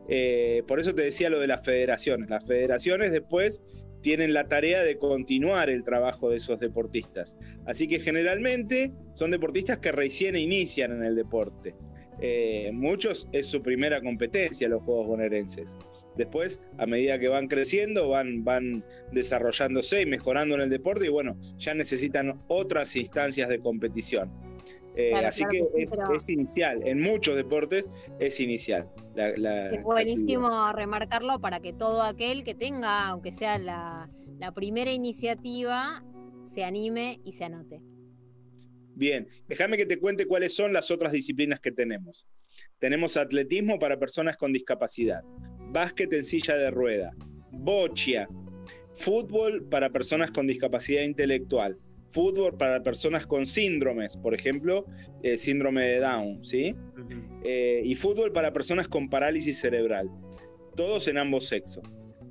Eh, 0.08 0.62
por 0.66 0.80
eso 0.80 0.94
te 0.94 1.02
decía 1.02 1.30
lo 1.30 1.40
de 1.40 1.46
las 1.46 1.64
federaciones. 1.64 2.30
Las 2.30 2.46
federaciones 2.46 3.10
después 3.10 3.62
tienen 4.04 4.34
la 4.34 4.48
tarea 4.48 4.82
de 4.82 4.98
continuar 4.98 5.70
el 5.70 5.82
trabajo 5.82 6.28
de 6.28 6.36
esos 6.36 6.60
deportistas. 6.60 7.38
Así 7.64 7.88
que 7.88 8.00
generalmente 8.00 8.92
son 9.14 9.30
deportistas 9.30 9.78
que 9.78 9.92
recién 9.92 10.36
inician 10.36 10.92
en 10.92 11.04
el 11.04 11.16
deporte. 11.16 11.74
Eh, 12.20 12.70
muchos 12.74 13.26
es 13.32 13.46
su 13.46 13.62
primera 13.62 14.02
competencia 14.02 14.68
los 14.68 14.82
Juegos 14.82 15.06
Bonaerenses. 15.06 15.78
Después, 16.18 16.60
a 16.76 16.84
medida 16.84 17.18
que 17.18 17.28
van 17.28 17.48
creciendo, 17.48 18.10
van, 18.10 18.44
van 18.44 18.84
desarrollándose 19.10 20.02
y 20.02 20.06
mejorando 20.06 20.54
en 20.54 20.60
el 20.60 20.70
deporte 20.70 21.06
y 21.06 21.08
bueno, 21.08 21.38
ya 21.56 21.72
necesitan 21.72 22.42
otras 22.48 22.94
instancias 22.96 23.48
de 23.48 23.58
competición. 23.58 24.30
Eh, 24.96 25.08
Claro, 25.10 25.28
así 25.28 25.44
claro 25.44 25.50
que 25.52 25.58
que 25.58 25.64
sí, 25.78 25.82
es, 25.82 25.96
pero- 25.98 26.14
es 26.16 26.28
inicial, 26.28 26.86
en 26.86 27.00
muchos 27.00 27.34
deportes 27.36 27.90
es 28.20 28.38
inicial. 28.40 28.88
la- 29.14 29.30
la 29.36 29.68
Es 29.70 29.82
buenísimo 29.82 30.72
remarcarlo 30.72 31.40
para 31.40 31.60
que 31.60 31.72
todo 31.72 32.02
aquel 32.02 32.42
que 32.44 32.54
tenga, 32.54 33.08
aunque 33.08 33.30
sea 33.32 33.58
la, 33.58 34.08
la 34.38 34.52
primera 34.52 34.92
iniciativa, 34.92 36.02
se 36.54 36.64
anime 36.64 37.20
y 37.24 37.32
se 37.32 37.44
anote. 37.44 37.80
Bien, 38.96 39.26
déjame 39.48 39.76
que 39.76 39.86
te 39.86 39.98
cuente 39.98 40.26
cuáles 40.26 40.54
son 40.54 40.72
las 40.72 40.90
otras 40.90 41.12
disciplinas 41.12 41.58
que 41.60 41.72
tenemos. 41.72 42.26
Tenemos 42.78 43.16
atletismo 43.16 43.78
para 43.78 43.98
personas 43.98 44.36
con 44.36 44.52
discapacidad, 44.52 45.22
básquet 45.72 46.12
en 46.12 46.22
silla 46.24 46.54
de 46.54 46.70
rueda, 46.70 47.10
bochia, 47.50 48.28
fútbol 48.94 49.64
para 49.68 49.90
personas 49.90 50.30
con 50.30 50.46
discapacidad 50.46 51.02
intelectual, 51.02 51.76
fútbol 52.08 52.56
para 52.56 52.82
personas 52.82 53.26
con 53.26 53.46
síndromes, 53.46 54.16
por 54.16 54.34
ejemplo, 54.34 54.86
eh, 55.22 55.38
síndrome 55.38 55.84
de 55.86 56.00
Down, 56.00 56.44
¿sí? 56.44 56.74
Eh, 57.44 57.80
y 57.84 57.94
fútbol 57.94 58.32
para 58.32 58.52
personas 58.52 58.88
con 58.88 59.08
parálisis 59.10 59.58
cerebral, 59.60 60.10
todos 60.76 61.08
en 61.08 61.18
ambos 61.18 61.46
sexos. 61.46 61.82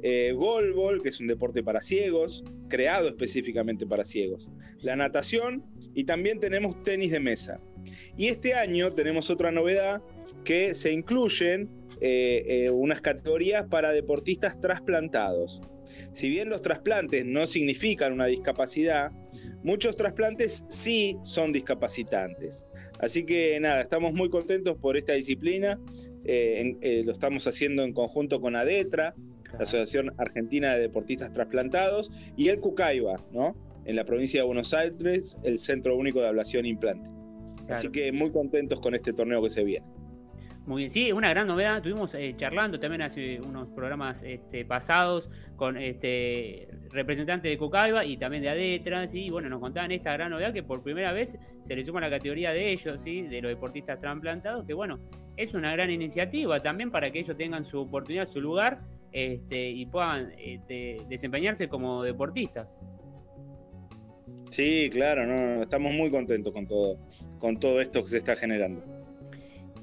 Eh, 0.05 0.33
golbol, 0.33 1.01
que 1.01 1.07
es 1.07 1.21
un 1.21 1.27
deporte 1.27 1.63
para 1.63 1.81
ciegos, 1.81 2.43
creado 2.67 3.07
específicamente 3.07 3.87
para 3.87 4.03
ciegos. 4.03 4.51
La 4.81 4.97
natación 4.97 5.63
y 5.93 6.03
también 6.03 6.41
tenemos 6.41 6.83
tenis 6.83 7.11
de 7.11 7.21
mesa. 7.21 7.61
Y 8.17 8.27
este 8.27 8.53
año 8.53 8.91
tenemos 8.91 9.29
otra 9.29 9.53
novedad 9.53 10.01
que 10.43 10.73
se 10.73 10.91
incluyen 10.91 11.69
eh, 12.01 12.43
eh, 12.47 12.69
unas 12.69 12.99
categorías 12.99 13.65
para 13.69 13.93
deportistas 13.93 14.59
trasplantados. 14.59 15.61
Si 16.11 16.30
bien 16.30 16.49
los 16.49 16.61
trasplantes 16.61 17.26
no 17.26 17.45
significan 17.47 18.14
una 18.14 18.26
discapacidad, 18.27 19.11
muchos 19.64 19.95
trasplantes 19.95 20.65
sí 20.69 21.18
son 21.23 21.51
discapacitantes. 21.51 22.65
Así 22.99 23.26
que 23.26 23.60
nada, 23.60 23.81
estamos 23.81 24.14
muy 24.14 24.30
contentos 24.30 24.77
por 24.77 24.97
esta 24.97 25.14
disciplina. 25.14 25.80
Eh, 26.26 26.61
en- 26.61 26.77
eh, 26.81 27.03
lo 27.05 27.11
estamos 27.11 27.45
haciendo 27.47 27.84
en 27.84 27.93
conjunto 27.93 28.39
con 28.39 28.55
ADETRA, 28.55 29.14
la 29.51 29.60
Asociación 29.60 30.14
Argentina 30.18 30.73
de 30.73 30.81
Deportistas 30.81 31.31
Trasplantados, 31.34 32.11
y 32.38 32.47
el 32.47 32.60
CUCAIBA, 32.60 33.15
¿no? 33.31 33.55
En 33.85 33.95
la 33.95 34.05
provincia 34.05 34.39
de 34.41 34.45
Buenos 34.47 34.73
Aires, 34.73 35.38
el 35.43 35.60
Centro 35.60 35.97
Único 35.97 36.22
de 36.22 36.27
Ablación 36.27 36.65
e 36.65 36.69
Implante. 36.69 37.10
Así 37.69 37.89
que 37.89 38.11
muy 38.11 38.31
contentos 38.31 38.80
con 38.80 38.95
este 38.95 39.14
torneo 39.14 39.43
que 39.43 39.49
se 39.49 39.64
viene. 39.64 39.85
Muy 40.65 40.84
bien, 40.84 40.90
sí, 40.90 41.11
una 41.11 41.30
gran 41.30 41.45
novedad. 41.48 41.77
Estuvimos 41.77 42.15
eh, 42.15 42.34
charlando 42.38 42.80
también 42.80 43.02
hace 43.02 43.41
unos 43.41 43.68
programas 43.69 44.23
este, 44.23 44.64
pasados 44.64 45.30
con 45.57 45.77
este 45.77 46.69
representantes 46.90 47.52
de 47.52 47.57
Cocaiba 47.57 48.06
y 48.06 48.15
también 48.15 48.44
de 48.44 48.49
Adetra, 48.49 49.06
¿sí? 49.07 49.26
y 49.26 49.30
bueno, 49.30 49.49
nos 49.49 49.60
contaban 49.60 49.91
esta 49.91 50.14
gran 50.14 50.31
novedad 50.31 50.53
que 50.53 50.64
por 50.64 50.81
primera 50.81 51.11
vez 51.11 51.38
se 51.64 51.76
le 51.76 51.84
suma 51.84 51.99
la 51.99 52.10
categoría 52.10 52.53
de 52.53 52.72
ellos, 52.72 53.02
¿sí? 53.02 53.23
de 53.23 53.41
los 53.41 53.49
deportistas 53.49 53.99
trasplantados, 53.99 54.65
que 54.65 54.73
bueno, 54.73 54.99
es 55.35 55.53
una 55.53 55.73
gran 55.73 55.91
iniciativa 55.91 56.60
también 56.61 56.91
para 56.91 57.11
que 57.11 57.19
ellos 57.19 57.35
tengan 57.35 57.65
su 57.65 57.81
oportunidad, 57.81 58.27
su 58.27 58.40
lugar 58.40 58.80
este, 59.11 59.69
y 59.69 59.85
puedan 59.85 60.31
este, 60.38 60.98
desempeñarse 61.10 61.68
como 61.68 62.03
deportistas. 62.03 62.69
Sí, 64.49 64.90
claro, 64.91 65.26
no, 65.26 65.64
estamos 65.64 65.94
muy 65.94 66.10
contentos 66.10 66.53
con 66.53 66.68
todo, 66.68 66.99
con 67.40 67.60
todo 67.60 67.81
esto 67.81 68.02
que 68.03 68.07
se 68.07 68.18
está 68.19 68.35
generando. 68.35 68.93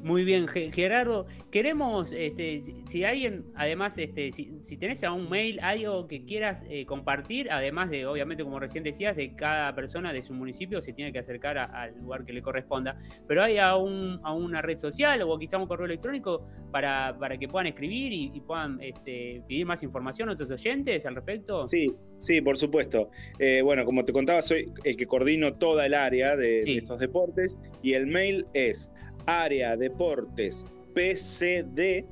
Muy 0.03 0.25
bien, 0.25 0.49
Ge- 0.49 0.71
Gerardo. 0.73 1.27
Queremos, 1.51 2.11
este, 2.13 2.63
si, 2.87 3.05
alguien, 3.05 3.45
además, 3.55 3.99
este, 3.99 4.31
si, 4.33 4.51
si 4.63 4.79
tenés 4.79 5.05
a 5.05 5.13
un 5.13 5.29
mail, 5.29 5.61
algo 5.61 6.07
que 6.09 6.25
quieras 6.25 6.65
eh, 6.71 6.87
compartir, 6.87 7.51
además 7.51 7.91
de, 7.91 8.07
obviamente, 8.07 8.43
como 8.43 8.59
recién 8.59 8.83
decías, 8.83 9.15
de 9.15 9.35
cada 9.37 9.75
persona 9.75 10.13
de 10.13 10.23
su 10.23 10.33
municipio 10.33 10.81
se 10.81 10.95
tiene 10.95 11.13
que 11.13 11.19
acercar 11.19 11.59
a- 11.59 11.65
al 11.65 11.99
lugar 11.99 12.25
que 12.25 12.33
le 12.33 12.41
corresponda. 12.41 12.99
Pero 13.29 13.43
hay 13.43 13.59
a, 13.59 13.77
un, 13.77 14.21
a 14.23 14.33
una 14.33 14.63
red 14.63 14.79
social 14.79 15.21
o 15.23 15.39
quizá 15.39 15.59
un 15.59 15.67
correo 15.67 15.85
electrónico 15.85 16.47
para, 16.71 17.17
para 17.19 17.37
que 17.37 17.47
puedan 17.47 17.67
escribir 17.67 18.13
y, 18.13 18.31
y 18.35 18.41
puedan 18.41 18.81
este, 18.81 19.43
pedir 19.47 19.67
más 19.67 19.83
información 19.83 20.31
a 20.31 20.33
otros 20.33 20.51
oyentes 20.51 21.05
al 21.05 21.15
respecto. 21.17 21.63
Sí, 21.65 21.93
sí, 22.17 22.41
por 22.41 22.57
supuesto. 22.57 23.11
Eh, 23.39 23.61
bueno, 23.63 23.85
como 23.85 24.03
te 24.05 24.15
contaba, 24.15 24.41
soy 24.41 24.73
el 24.85 24.97
que 24.97 25.05
coordino 25.07 25.55
toda 25.55 25.85
el 25.85 25.93
área 25.93 26.37
de, 26.37 26.61
de 26.65 26.77
estos 26.79 26.99
deportes 27.01 27.59
y 27.83 27.93
el 27.93 28.07
mail 28.07 28.47
es 28.55 28.91
área 29.31 29.77
deportes 29.77 30.67
pcd 30.93 32.05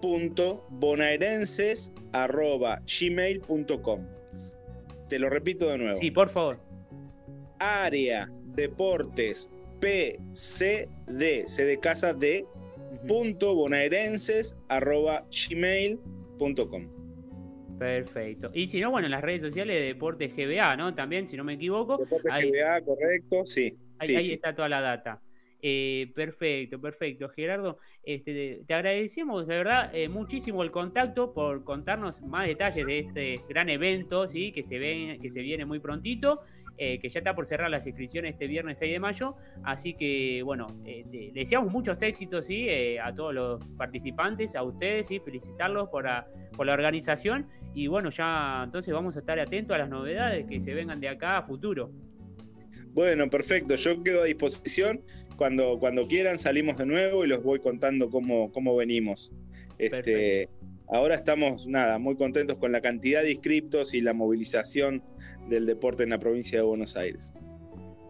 punto 0.00 0.64
bonaerenses 0.70 1.92
arroba 2.12 2.80
gmail.com 2.86 4.06
Te 5.08 5.18
lo 5.18 5.28
repito 5.28 5.68
de 5.68 5.78
nuevo. 5.78 5.98
Sí, 5.98 6.10
por 6.10 6.28
favor. 6.28 6.60
Área 7.58 8.28
deportes 8.54 9.50
pcd, 9.80 11.46
c 11.46 11.64
de 11.64 11.78
casa 11.80 12.14
de 12.14 12.46
punto 13.08 13.54
bonaerenses 13.56 14.56
arroba 14.68 15.24
gmail.com 15.30 16.88
Perfecto. 17.78 18.50
Y 18.54 18.68
si 18.68 18.80
no, 18.80 18.92
bueno, 18.92 19.06
en 19.06 19.10
las 19.10 19.22
redes 19.22 19.42
sociales 19.42 19.74
de 19.74 19.86
Deportes 19.86 20.36
GBA, 20.36 20.76
¿no? 20.76 20.94
También, 20.94 21.26
si 21.26 21.36
no 21.36 21.42
me 21.42 21.54
equivoco. 21.54 21.96
Deportes 21.98 22.30
ahí- 22.30 22.48
GBA, 22.52 22.80
correcto, 22.82 23.44
sí. 23.44 23.76
Ahí, 23.98 24.06
sí, 24.06 24.16
ahí 24.16 24.22
sí. 24.22 24.32
está 24.34 24.54
toda 24.54 24.68
la 24.68 24.80
data. 24.80 25.20
Eh, 25.64 26.10
perfecto, 26.12 26.80
perfecto. 26.80 27.28
Gerardo, 27.28 27.78
este, 28.02 28.62
te 28.66 28.74
agradecemos 28.74 29.46
de 29.46 29.58
verdad 29.58 29.94
eh, 29.94 30.08
muchísimo 30.08 30.64
el 30.64 30.72
contacto 30.72 31.32
por 31.32 31.62
contarnos 31.62 32.20
más 32.22 32.48
detalles 32.48 32.84
de 32.84 32.98
este 32.98 33.40
gran 33.48 33.68
evento, 33.68 34.26
¿sí? 34.26 34.50
que 34.50 34.64
se 34.64 34.80
ve, 34.80 35.20
que 35.22 35.30
se 35.30 35.40
viene 35.40 35.64
muy 35.64 35.78
prontito. 35.78 36.40
eh, 36.78 36.98
que 36.98 37.08
ya 37.10 37.20
está 37.20 37.34
por 37.34 37.46
cerrar 37.46 37.70
las 37.70 37.86
inscripciones 37.86 38.32
este 38.32 38.46
viernes 38.48 38.78
6 38.78 38.92
de 38.92 38.98
mayo. 38.98 39.36
Así 39.62 39.94
que, 39.94 40.42
bueno, 40.42 40.66
eh, 40.84 41.30
deseamos 41.32 41.70
muchos 41.70 42.00
éxitos 42.02 42.46
¿sí? 42.46 42.66
A 42.98 43.14
todos 43.14 43.32
los 43.32 43.64
participantes, 43.76 44.56
a 44.56 44.64
ustedes, 44.64 45.06
¿sí? 45.06 45.20
felicitarlos 45.20 45.90
por, 45.90 46.06
por 46.56 46.66
la 46.66 46.72
organización. 46.72 47.46
Y 47.74 47.86
bueno, 47.86 48.10
ya 48.10 48.62
entonces 48.64 48.92
vamos 48.92 49.14
a 49.16 49.20
estar 49.20 49.38
atentos 49.38 49.74
a 49.76 49.78
las 49.78 49.90
novedades 49.90 50.46
que 50.46 50.58
se 50.58 50.74
vengan 50.74 50.98
de 50.98 51.08
acá 51.08 51.38
a 51.38 51.42
futuro. 51.42 51.92
Bueno, 52.94 53.28
perfecto. 53.30 53.74
Yo 53.74 54.02
quedo 54.02 54.22
a 54.22 54.24
disposición. 54.24 55.02
Cuando, 55.42 55.76
cuando 55.80 56.06
quieran 56.06 56.38
salimos 56.38 56.76
de 56.76 56.86
nuevo 56.86 57.24
y 57.24 57.26
los 57.26 57.42
voy 57.42 57.58
contando 57.58 58.08
cómo, 58.10 58.52
cómo 58.52 58.76
venimos. 58.76 59.32
Este, 59.76 60.48
ahora 60.86 61.16
estamos, 61.16 61.66
nada, 61.66 61.98
muy 61.98 62.14
contentos 62.14 62.58
con 62.58 62.70
la 62.70 62.80
cantidad 62.80 63.24
de 63.24 63.32
inscriptos 63.32 63.92
y 63.92 64.02
la 64.02 64.12
movilización 64.12 65.02
del 65.48 65.66
deporte 65.66 66.04
en 66.04 66.10
la 66.10 66.20
provincia 66.20 66.60
de 66.60 66.64
Buenos 66.64 66.94
Aires. 66.96 67.32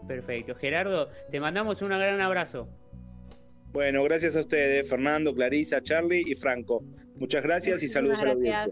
Perfecto. 0.07 0.55
Gerardo, 0.57 1.09
te 1.31 1.41
mandamos 1.41 1.81
un 1.81 1.89
gran 1.89 2.21
abrazo. 2.21 2.69
Bueno, 3.73 4.05
gracias 4.05 4.37
a 4.37 4.41
ustedes, 4.41 4.87
Fernando, 4.91 5.35
Clarisa, 5.35 5.81
Charlie 5.81 6.25
y 6.27 6.35
Franco. 6.35 6.85
Muchas 7.17 7.43
gracias 7.43 7.83
y 7.83 7.89
saludos 7.89 8.21
a 8.21 8.27
la 8.27 8.33
audiencia. 8.33 8.69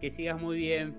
Que 0.00 0.10
sigas 0.10 0.40
muy 0.40 0.56
bien. 0.56 0.94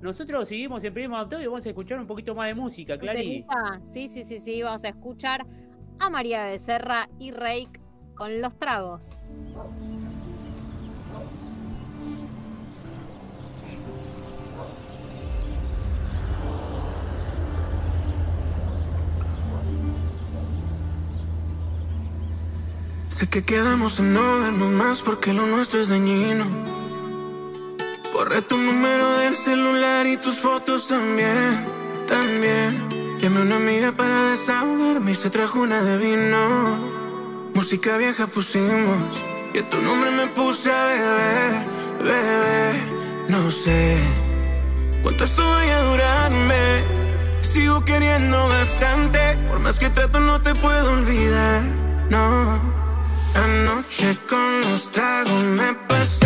Nosotros 0.00 0.48
seguimos 0.48 0.84
en 0.84 0.94
Primo 0.94 1.16
Auto 1.16 1.40
y 1.40 1.46
vamos 1.46 1.64
a 1.66 1.68
escuchar 1.70 1.98
un 1.98 2.06
poquito 2.06 2.34
más 2.34 2.46
de 2.48 2.54
música, 2.54 2.98
Clary. 2.98 3.44
Sí, 3.92 4.08
sí, 4.08 4.24
sí, 4.24 4.38
sí, 4.38 4.62
vamos 4.62 4.84
a 4.84 4.88
escuchar 4.88 5.46
a 5.98 6.10
María 6.10 6.44
Becerra 6.44 7.08
y 7.18 7.30
Reik 7.30 7.80
con 8.14 8.40
los 8.40 8.56
tragos. 8.58 9.10
Sé 23.08 23.26
que 23.28 23.42
quedamos 23.42 23.98
en 23.98 24.12
no 24.12 24.40
vernos 24.40 24.70
más 24.72 25.00
porque 25.00 25.32
lo 25.32 25.46
nuestro 25.46 25.80
es 25.80 25.88
dañino. 25.88 26.75
Borré 28.16 28.40
tu 28.40 28.56
número 28.56 29.18
del 29.18 29.36
celular 29.36 30.06
y 30.06 30.16
tus 30.16 30.36
fotos 30.36 30.88
también, 30.88 31.66
también. 32.08 32.88
Llamé 33.20 33.40
a 33.40 33.42
una 33.42 33.56
amiga 33.56 33.92
para 33.92 34.30
desahogarme 34.30 35.10
y 35.10 35.14
se 35.14 35.28
trajo 35.28 35.60
una 35.60 35.82
de 35.82 35.98
vino. 35.98 36.78
Música 37.54 37.98
vieja 37.98 38.26
pusimos 38.26 39.02
y 39.52 39.58
a 39.58 39.68
tu 39.68 39.76
nombre 39.82 40.10
me 40.12 40.28
puse 40.28 40.72
a 40.72 40.86
beber, 40.86 41.52
bebé. 42.08 42.80
No 43.28 43.50
sé 43.50 43.98
cuánto 45.02 45.24
esto 45.24 45.50
vaya 45.50 45.78
a 45.78 45.82
durarme. 45.82 46.84
Sigo 47.42 47.84
queriendo 47.84 48.48
bastante, 48.48 49.36
por 49.50 49.60
más 49.60 49.78
que 49.78 49.90
trato 49.90 50.20
no 50.20 50.40
te 50.40 50.54
puedo 50.54 50.90
olvidar, 50.90 51.62
no. 52.08 52.60
Anoche 53.34 54.16
con 54.26 54.62
los 54.62 54.90
tragos 54.90 55.44
me 55.44 55.74
pasé, 55.86 56.25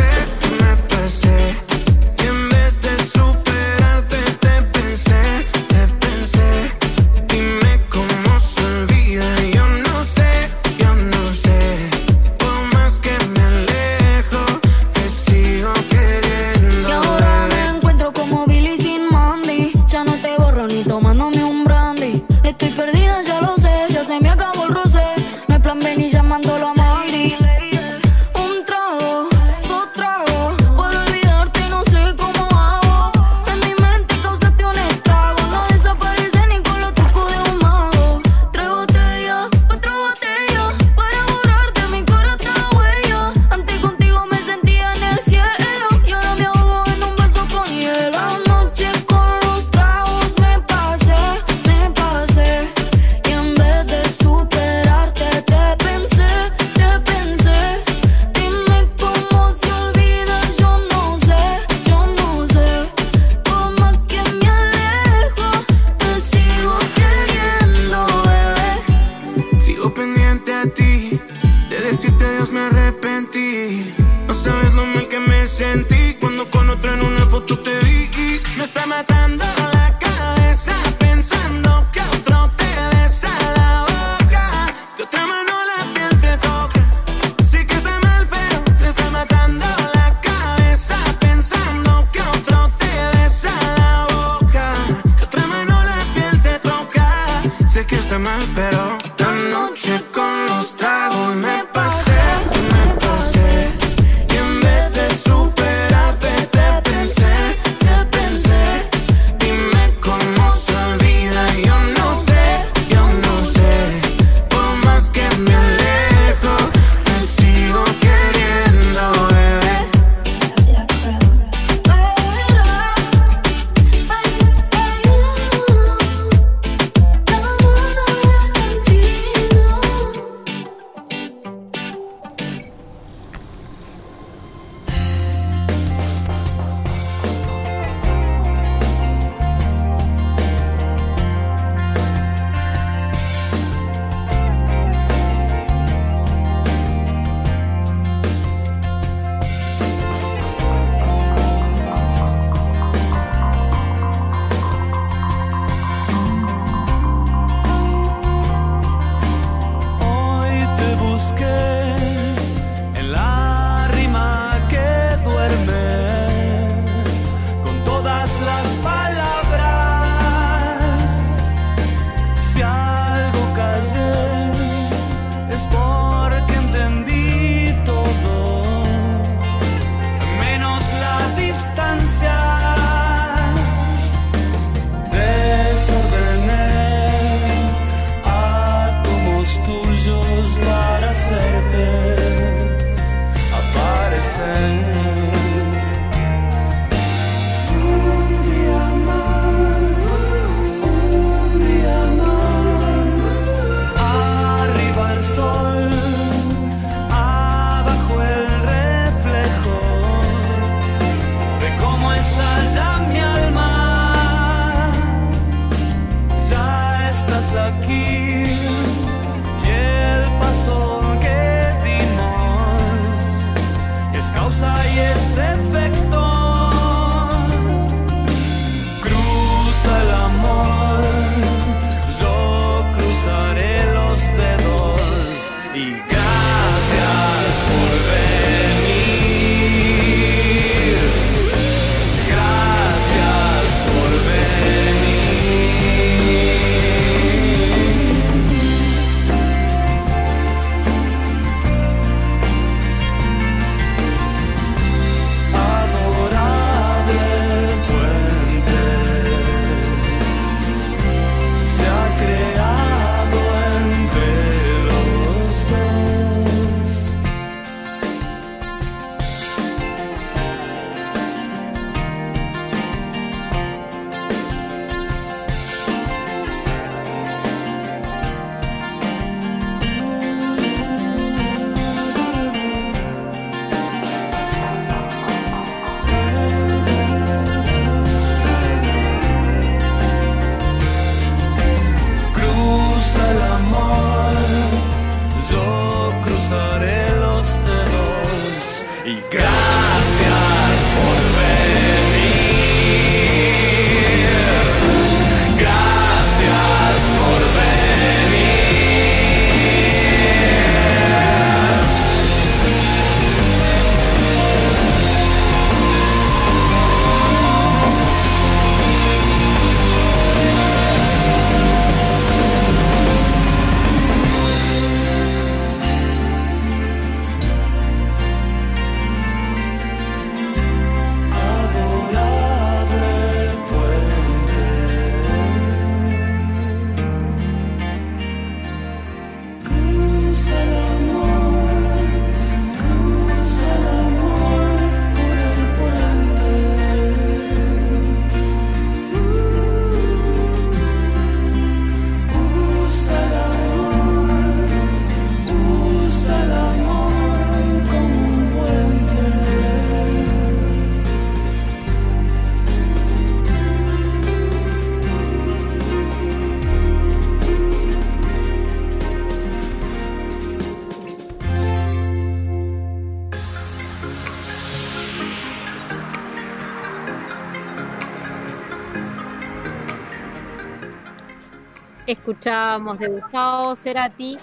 Escuchábamos 382.71 382.99
de 383.01 383.09
Gustavo 383.09 383.75
Cerati, 383.75 384.39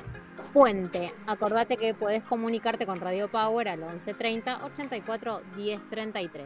Puente. 0.52 1.14
Acordate 1.28 1.78
que 1.78 1.94
podés 1.94 2.22
comunicarte 2.24 2.86
con 2.86 3.00
Radio 3.00 3.30
Power 3.30 3.70
al 3.70 3.80
1130 3.80 4.66
84 4.66 5.42
1033. 5.56 6.46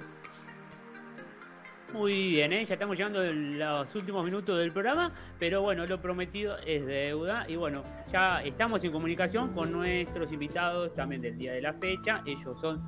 Muy 1.91 2.29
bien, 2.33 2.53
¿eh? 2.53 2.63
ya 2.65 2.75
estamos 2.75 2.95
llegando 2.95 3.21
a 3.21 3.23
los 3.23 3.95
últimos 3.95 4.23
minutos 4.23 4.59
del 4.59 4.71
programa, 4.71 5.11
pero 5.39 5.63
bueno, 5.63 5.87
lo 5.87 5.99
prometido 5.99 6.55
es 6.67 6.85
deuda 6.85 7.45
y 7.49 7.55
bueno, 7.55 7.83
ya 8.11 8.43
estamos 8.43 8.83
en 8.83 8.91
comunicación 8.91 9.51
con 9.51 9.71
nuestros 9.71 10.31
invitados 10.31 10.93
también 10.93 11.23
del 11.23 11.35
día 11.35 11.53
de 11.53 11.61
la 11.61 11.73
fecha. 11.73 12.21
Ellos 12.27 12.61
son 12.61 12.79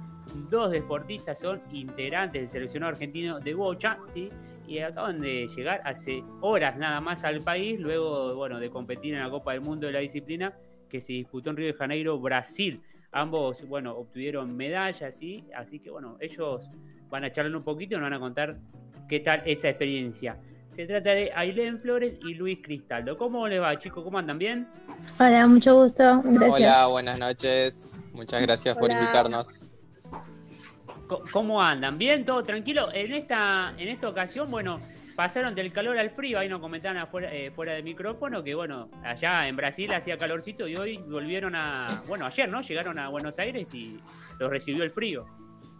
dos 0.52 0.70
deportistas, 0.70 1.40
son 1.40 1.64
integrantes 1.72 2.42
del 2.42 2.48
seleccionado 2.48 2.92
argentino 2.92 3.40
de 3.40 3.56
bocha, 3.56 3.98
¿sí? 4.06 4.30
Y 4.68 4.80
acaban 4.80 5.20
de 5.22 5.48
llegar 5.48 5.82
hace 5.84 6.24
horas 6.42 6.78
nada 6.78 7.02
más 7.02 7.24
al 7.24 7.42
país, 7.42 7.80
luego 7.80 8.36
bueno, 8.36 8.60
de 8.60 8.70
competir 8.70 9.14
en 9.14 9.20
la 9.20 9.30
Copa 9.30 9.52
del 9.54 9.62
Mundo 9.62 9.88
de 9.88 9.94
la 9.94 10.00
disciplina 10.00 10.54
que 10.90 11.02
se 11.02 11.14
disputó 11.14 11.50
en 11.50 11.58
Río 11.58 11.68
de 11.68 11.74
Janeiro, 11.74 12.20
Brasil. 12.20 12.82
Ambos, 13.12 13.68
bueno, 13.68 13.96
obtuvieron 13.96 14.56
medallas, 14.56 15.16
¿sí? 15.16 15.44
Así 15.56 15.80
que 15.80 15.90
bueno, 15.90 16.18
ellos 16.20 16.70
van 17.10 17.24
a 17.24 17.32
charlar 17.32 17.56
un 17.56 17.64
poquito 17.64 17.96
y 17.96 17.98
nos 17.98 18.06
van 18.06 18.14
a 18.14 18.20
contar 18.20 18.58
qué 19.10 19.20
tal 19.20 19.42
esa 19.46 19.70
experiencia. 19.70 20.38
Se 20.72 20.88
trata 20.88 21.12
de 21.12 21.32
Ailén 21.36 21.80
Flores 21.80 22.16
y 22.24 22.34
Luis 22.34 22.60
Cristaldo. 22.64 23.16
¿Cómo 23.18 23.48
le 23.48 23.60
va, 23.60 23.78
chicos? 23.78 24.04
¿Cómo 24.04 24.18
andan 24.18 24.40
bien? 24.40 24.68
Hola, 25.20 25.46
mucho 25.46 25.76
gusto. 25.76 26.22
Gracias. 26.24 26.52
Hola, 26.52 26.88
buenas 26.88 27.20
noches. 27.20 28.02
Muchas 28.14 28.42
gracias 28.42 28.76
por 28.76 28.86
Hola. 28.86 29.00
invitarnos. 29.00 29.68
¿Cómo 31.32 31.62
andan? 31.62 31.98
¿Bien? 31.98 32.26
¿Todo 32.26 32.44
tranquilo? 32.44 32.90
En 32.94 33.14
esta, 33.14 33.74
en 33.78 33.88
esta 33.90 34.10
ocasión, 34.10 34.50
bueno, 34.50 34.80
pasaron 35.16 35.54
del 35.54 35.72
calor 35.72 35.98
al 35.98 36.10
frío. 36.12 36.40
Ahí 36.40 36.50
nos 36.50 36.60
comentaban 36.60 36.98
afuera, 36.98 37.32
eh, 37.34 37.52
fuera 37.52 37.74
de 37.74 37.84
micrófono 37.84 38.44
que, 38.44 38.56
bueno, 38.56 38.90
allá 39.04 39.48
en 39.48 39.56
Brasil 39.56 39.94
hacía 39.94 40.18
calorcito 40.18 40.68
y 40.68 40.76
hoy 40.76 40.98
volvieron 40.98 41.56
a. 41.56 42.02
Bueno, 42.08 42.26
ayer, 42.26 42.50
¿no? 42.50 42.62
Llegaron 42.62 42.98
a 43.00 43.10
Buenos 43.10 43.38
Aires 43.38 43.74
y 43.76 44.00
los 44.40 44.50
recibió 44.50 44.84
el 44.84 44.92
frío. 44.92 45.26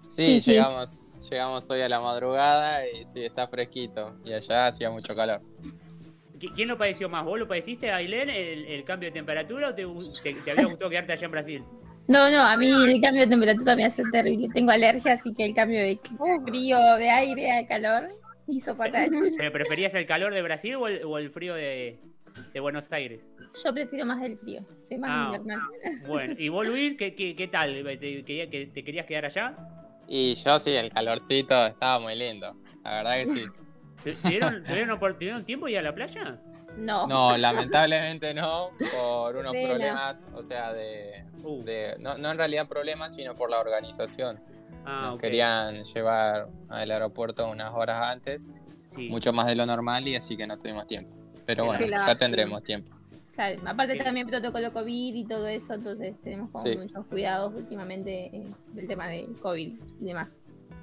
Sí, 0.06 0.26
Sí, 0.26 0.42
sí. 0.42 0.52
llegamos, 0.52 1.30
llegamos 1.32 1.72
hoy 1.72 1.82
a 1.82 1.90
la 1.90 2.00
madrugada 2.02 2.88
y 2.88 3.06
sí, 3.06 3.24
está 3.24 3.48
fresquito. 3.48 4.18
Y 4.26 4.34
allá 4.34 4.68
hacía 4.68 4.92
mucho 4.92 5.16
calor. 5.16 5.42
¿Qui- 6.38 6.52
¿Quién 6.54 6.68
lo 6.68 6.78
padeció 6.78 7.08
más? 7.08 7.24
¿Vos 7.24 7.40
lo 7.40 7.48
padeciste, 7.48 7.90
Ailén, 7.92 8.30
el, 8.30 8.66
el 8.66 8.84
cambio 8.84 9.08
de 9.08 9.14
temperatura 9.14 9.70
o 9.70 9.74
te, 9.74 9.86
te, 10.22 10.34
te 10.42 10.52
había 10.52 10.66
gustado 10.66 10.90
quedarte 10.90 11.14
allá 11.14 11.26
en 11.26 11.32
Brasil? 11.32 11.64
No, 12.08 12.30
no, 12.30 12.42
a 12.42 12.58
mí 12.58 12.70
el 12.70 13.02
cambio 13.02 13.22
de 13.24 13.28
temperatura 13.30 13.76
me 13.76 13.86
hace 13.86 14.04
terrible. 14.12 14.50
Tengo 14.54 14.72
alergia, 14.72 15.14
así 15.14 15.34
que 15.34 15.46
el 15.46 15.56
cambio 15.56 15.80
de 15.80 15.98
frío, 16.46 16.78
de 16.96 17.10
aire 17.10 17.52
a 17.52 17.68
calor 17.68 18.10
hizo 18.48 18.76
fatal. 18.76 19.10
¿Pero 19.38 19.52
preferías 19.52 19.94
el 19.96 20.06
calor 20.06 20.34
de 20.34 20.42
Brasil 20.42 20.76
o 20.76 20.88
el, 20.88 21.04
o 21.06 21.18
el 21.18 21.30
frío 21.30 21.54
de, 21.56 22.00
de 22.54 22.60
Buenos 22.60 22.92
Aires? 22.92 23.22
Yo 23.64 23.74
prefiero 23.74 24.06
más 24.06 24.22
el 24.24 24.38
frío, 24.38 24.62
soy 24.88 24.98
más 24.98 25.10
Ah, 25.12 25.32
invernal. 25.38 25.60
Bueno, 26.06 26.36
¿y 26.38 26.50
vos, 26.50 26.68
Luis, 26.68 26.96
qué, 26.98 27.16
qué, 27.16 27.36
qué 27.36 27.48
tal? 27.48 27.74
¿Te, 28.00 28.68
¿Te 28.74 28.84
querías 28.84 29.06
quedar 29.06 29.26
allá? 29.26 29.56
Y 30.08 30.34
yo 30.36 30.60
sí, 30.60 30.72
el 30.72 30.92
calorcito 30.92 31.66
estaba 31.66 32.00
muy 32.00 32.16
lindo. 32.16 32.54
La 32.84 32.96
verdad 32.96 33.16
que 33.16 33.26
sí. 33.28 33.46
¿Te- 34.04 34.14
¿Tuvieron, 34.16 34.62
tuvieron, 34.66 35.00
tuvieron 35.00 35.46
tiempo 35.46 35.66
de 35.68 35.72
ir 35.72 35.78
a 35.78 35.82
la 35.82 35.96
playa? 35.96 36.38
No. 36.78 37.08
No, 37.08 37.38
lamentablemente 37.38 38.34
no, 38.34 38.70
por 38.96 39.36
unos 39.38 39.52
Pena. 39.52 39.70
problemas, 39.70 40.28
o 40.34 40.44
sea, 40.44 40.74
de, 40.74 41.24
Uh, 41.44 41.62
de- 41.64 41.96
no, 42.00 42.18
no 42.18 42.32
en 42.32 42.38
realidad 42.38 42.68
problemas, 42.68 43.16
sino 43.16 43.36
por 43.36 43.50
la 43.52 43.60
organización. 43.60 44.40
ah, 44.86 45.08
Nos 45.10 45.20
querían 45.20 45.84
llevar 45.84 46.48
al 46.70 46.90
aeropuerto 46.92 47.48
unas 47.50 47.74
horas 47.74 48.00
antes, 48.02 48.54
Sí. 48.88 49.10
mucho 49.10 49.34
más 49.34 49.48
de 49.48 49.56
lo 49.56 49.66
normal, 49.66 50.08
y 50.08 50.16
así 50.16 50.38
que 50.38 50.46
no 50.48 50.58
tuvimos 50.58 50.88
tiempo. 50.88 51.12
Pero 51.46 51.66
bueno, 51.66 51.86
ya 51.86 52.16
tendremos 52.16 52.64
tiempo. 52.64 52.92
Claro, 53.34 53.60
aparte 53.66 53.94
Sí. 53.98 54.00
también 54.04 54.28
protocolo 54.28 54.72
COVID 54.72 55.16
y 55.16 55.26
todo 55.26 55.48
eso, 55.48 55.74
entonces 55.74 56.16
tenemos 56.22 56.52
como 56.54 56.66
Sí. 56.66 56.78
muchos 56.78 57.06
cuidados 57.08 57.54
últimamente 57.56 58.28
eh, 58.28 58.46
del 58.74 58.88
tema 58.88 59.08
del 59.08 59.34
COVID 59.40 59.74
y 60.02 60.06
demás. 60.06 60.36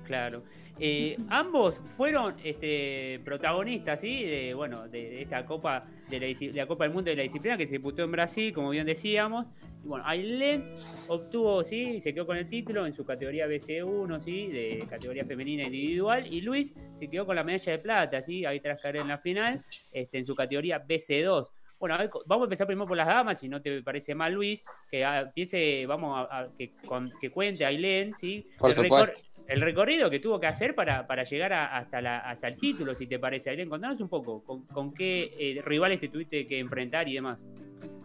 Claro. 0.07 0.43
Eh, 0.83 1.17
ambos 1.29 1.79
fueron 1.97 2.37
este, 2.43 3.21
protagonistas, 3.23 4.01
¿sí? 4.01 4.25
De, 4.25 4.55
bueno, 4.55 4.89
de, 4.89 5.11
de 5.11 5.23
esta 5.23 5.45
Copa 5.45 5.85
de 6.09 6.19
la, 6.21 6.27
disci- 6.27 6.51
de 6.51 6.59
la 6.59 6.67
Copa 6.67 6.85
del 6.85 6.95
Mundo 6.95 7.11
de 7.11 7.17
la 7.17 7.23
Disciplina 7.23 7.59
que 7.59 7.67
se 7.67 7.75
disputó 7.75 8.03
en 8.03 8.11
Brasil, 8.13 8.53
como 8.55 8.71
bien 8.71 8.87
decíamos. 8.87 9.45
Y 9.85 9.89
bueno, 9.89 10.05
Ailén 10.07 10.73
obtuvo, 11.09 11.63
¿sí? 11.65 12.01
Se 12.01 12.15
quedó 12.15 12.27
con 12.27 12.37
el 12.39 12.49
título 12.49 12.87
en 12.87 12.93
su 12.95 13.05
categoría 13.05 13.47
BC1, 13.47 14.21
¿sí? 14.21 14.47
De 14.49 14.87
categoría 14.89 15.25
femenina 15.27 15.65
individual. 15.65 16.27
Y 16.33 16.41
Luis 16.41 16.75
se 16.95 17.09
quedó 17.09 17.27
con 17.27 17.37
la 17.37 17.45
medalla 17.45 17.73
de 17.73 17.79
plata, 17.79 18.23
¿sí? 18.23 18.47
Ahí 18.47 18.61
tras 18.61 18.81
caer 18.81 18.97
en 18.97 19.09
la 19.09 19.19
final, 19.19 19.63
este, 19.93 20.17
en 20.19 20.25
su 20.25 20.35
categoría 20.35 20.83
BC2. 20.83 21.47
Bueno, 21.79 21.95
a 21.95 21.99
ver, 21.99 22.11
co- 22.11 22.23
vamos 22.27 22.45
a 22.45 22.47
empezar 22.47 22.67
primero 22.67 22.87
por 22.87 22.97
las 22.97 23.07
damas, 23.07 23.41
si 23.41 23.49
no 23.49 23.63
te 23.63 23.83
parece 23.83 24.15
mal, 24.15 24.35
Luis, 24.35 24.63
que 24.91 25.03
ah, 25.03 25.21
empiece, 25.23 25.87
vamos 25.87 26.29
a, 26.31 26.41
a- 26.41 26.49
que, 26.59 26.73
con- 26.87 27.11
que 27.19 27.31
cuente 27.31 27.65
Ailén, 27.65 28.15
¿sí? 28.15 28.47
Por 28.59 28.69
El 28.71 28.77
supuesto. 28.77 29.30
El 29.51 29.61
recorrido 29.61 30.09
que 30.11 30.21
tuvo 30.21 30.39
que 30.41 30.47
hacer 30.47 30.75
para, 30.75 31.07
para 31.07 31.25
llegar 31.25 31.53
a- 31.53 31.77
hasta, 31.77 32.01
la, 32.01 32.19
hasta 32.21 32.49
el 32.49 32.57
título, 32.57 32.95
si 32.95 33.07
te 33.07 33.19
parece. 33.19 33.51
Ailén, 33.51 33.69
contanos 33.69 34.01
un 34.01 34.09
poco, 34.09 34.43
con, 34.45 34.65
con 34.67 34.95
qué 34.95 35.31
eh, 35.39 35.63
rivales 35.65 36.01
te 36.01 36.09
tuviste 36.09 36.47
que 36.47 36.59
enfrentar 36.59 37.09
y 37.09 37.15
demás. 37.15 37.45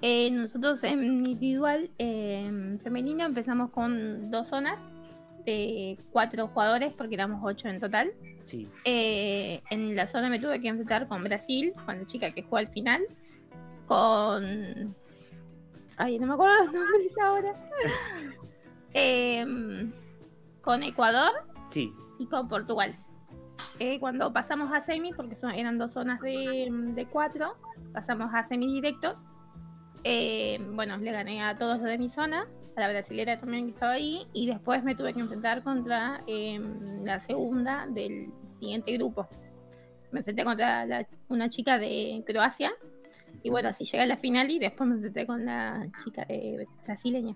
Eh, 0.01 0.29
nosotros 0.31 0.83
en 0.83 1.03
individual, 1.03 1.89
eh, 1.99 2.43
en 2.47 2.79
femenino, 2.79 3.25
empezamos 3.25 3.71
con 3.71 4.29
dos 4.31 4.47
zonas 4.47 4.81
de 5.45 5.97
cuatro 6.11 6.47
jugadores, 6.47 6.91
porque 6.93 7.15
éramos 7.15 7.41
ocho 7.43 7.67
en 7.69 7.79
total. 7.79 8.11
Sí. 8.43 8.67
Eh, 8.83 9.61
en 9.69 9.95
la 9.95 10.07
zona 10.07 10.29
me 10.29 10.39
tuve 10.39 10.59
que 10.59 10.67
enfrentar 10.67 11.07
con 11.07 11.23
Brasil, 11.23 11.73
con 11.85 11.99
la 11.99 12.05
chica 12.07 12.31
que 12.31 12.41
jugó 12.43 12.57
al 12.57 12.67
final, 12.67 13.03
con... 13.85 14.95
Ay, 15.97 16.19
no 16.19 16.27
me 16.27 16.33
acuerdo 16.33 16.63
los 16.65 16.73
nombres 16.73 17.17
ahora. 17.19 17.53
Em, 18.97 19.91
con 20.65 20.83
Ecuador 20.83 21.31
Sí. 21.69 21.93
y 22.19 22.25
con 22.25 22.47
Portugal. 22.49 22.95
Eh, 23.79 23.99
cuando 23.99 24.33
pasamos 24.33 24.73
a 24.73 24.81
semi, 24.81 25.13
porque 25.13 25.35
son, 25.35 25.51
eran 25.51 25.77
dos 25.77 25.93
zonas 25.93 26.19
de, 26.19 26.67
de 26.71 27.05
cuatro, 27.05 27.55
pasamos 27.93 28.33
a 28.33 28.43
semi 28.43 28.67
directos. 28.73 29.25
Eh, 30.03 30.57
bueno, 30.73 30.97
le 30.97 31.11
gané 31.11 31.41
a 31.43 31.57
todos 31.57 31.77
los 31.77 31.85
de 31.85 31.97
mi 31.97 32.09
zona, 32.09 32.47
a 32.75 32.79
la 32.81 32.89
brasilera 32.89 33.39
también 33.39 33.65
que 33.65 33.71
estaba 33.71 33.93
ahí, 33.93 34.27
y 34.33 34.47
después 34.47 34.83
me 34.83 34.95
tuve 34.95 35.13
que 35.13 35.19
enfrentar 35.21 35.63
contra 35.63 36.21
eh, 36.27 36.59
la 37.05 37.19
segunda 37.19 37.87
del 37.89 38.31
siguiente 38.51 38.91
grupo. 38.97 39.27
Me 40.11 40.19
enfrenté 40.19 40.43
contra 40.43 40.85
la- 40.85 41.07
una 41.29 41.49
chica 41.49 41.77
de 41.77 42.23
Croacia, 42.25 42.71
y 43.43 43.49
bueno, 43.49 43.69
así 43.69 43.83
llegué 43.85 44.01
a 44.01 44.05
la 44.07 44.17
final 44.17 44.49
y 44.49 44.59
después 44.59 44.87
me 44.89 44.95
enfrenté 44.95 45.25
con 45.27 45.45
la 45.45 45.87
chica 46.03 46.25
de 46.25 46.65
brasileña. 46.85 47.35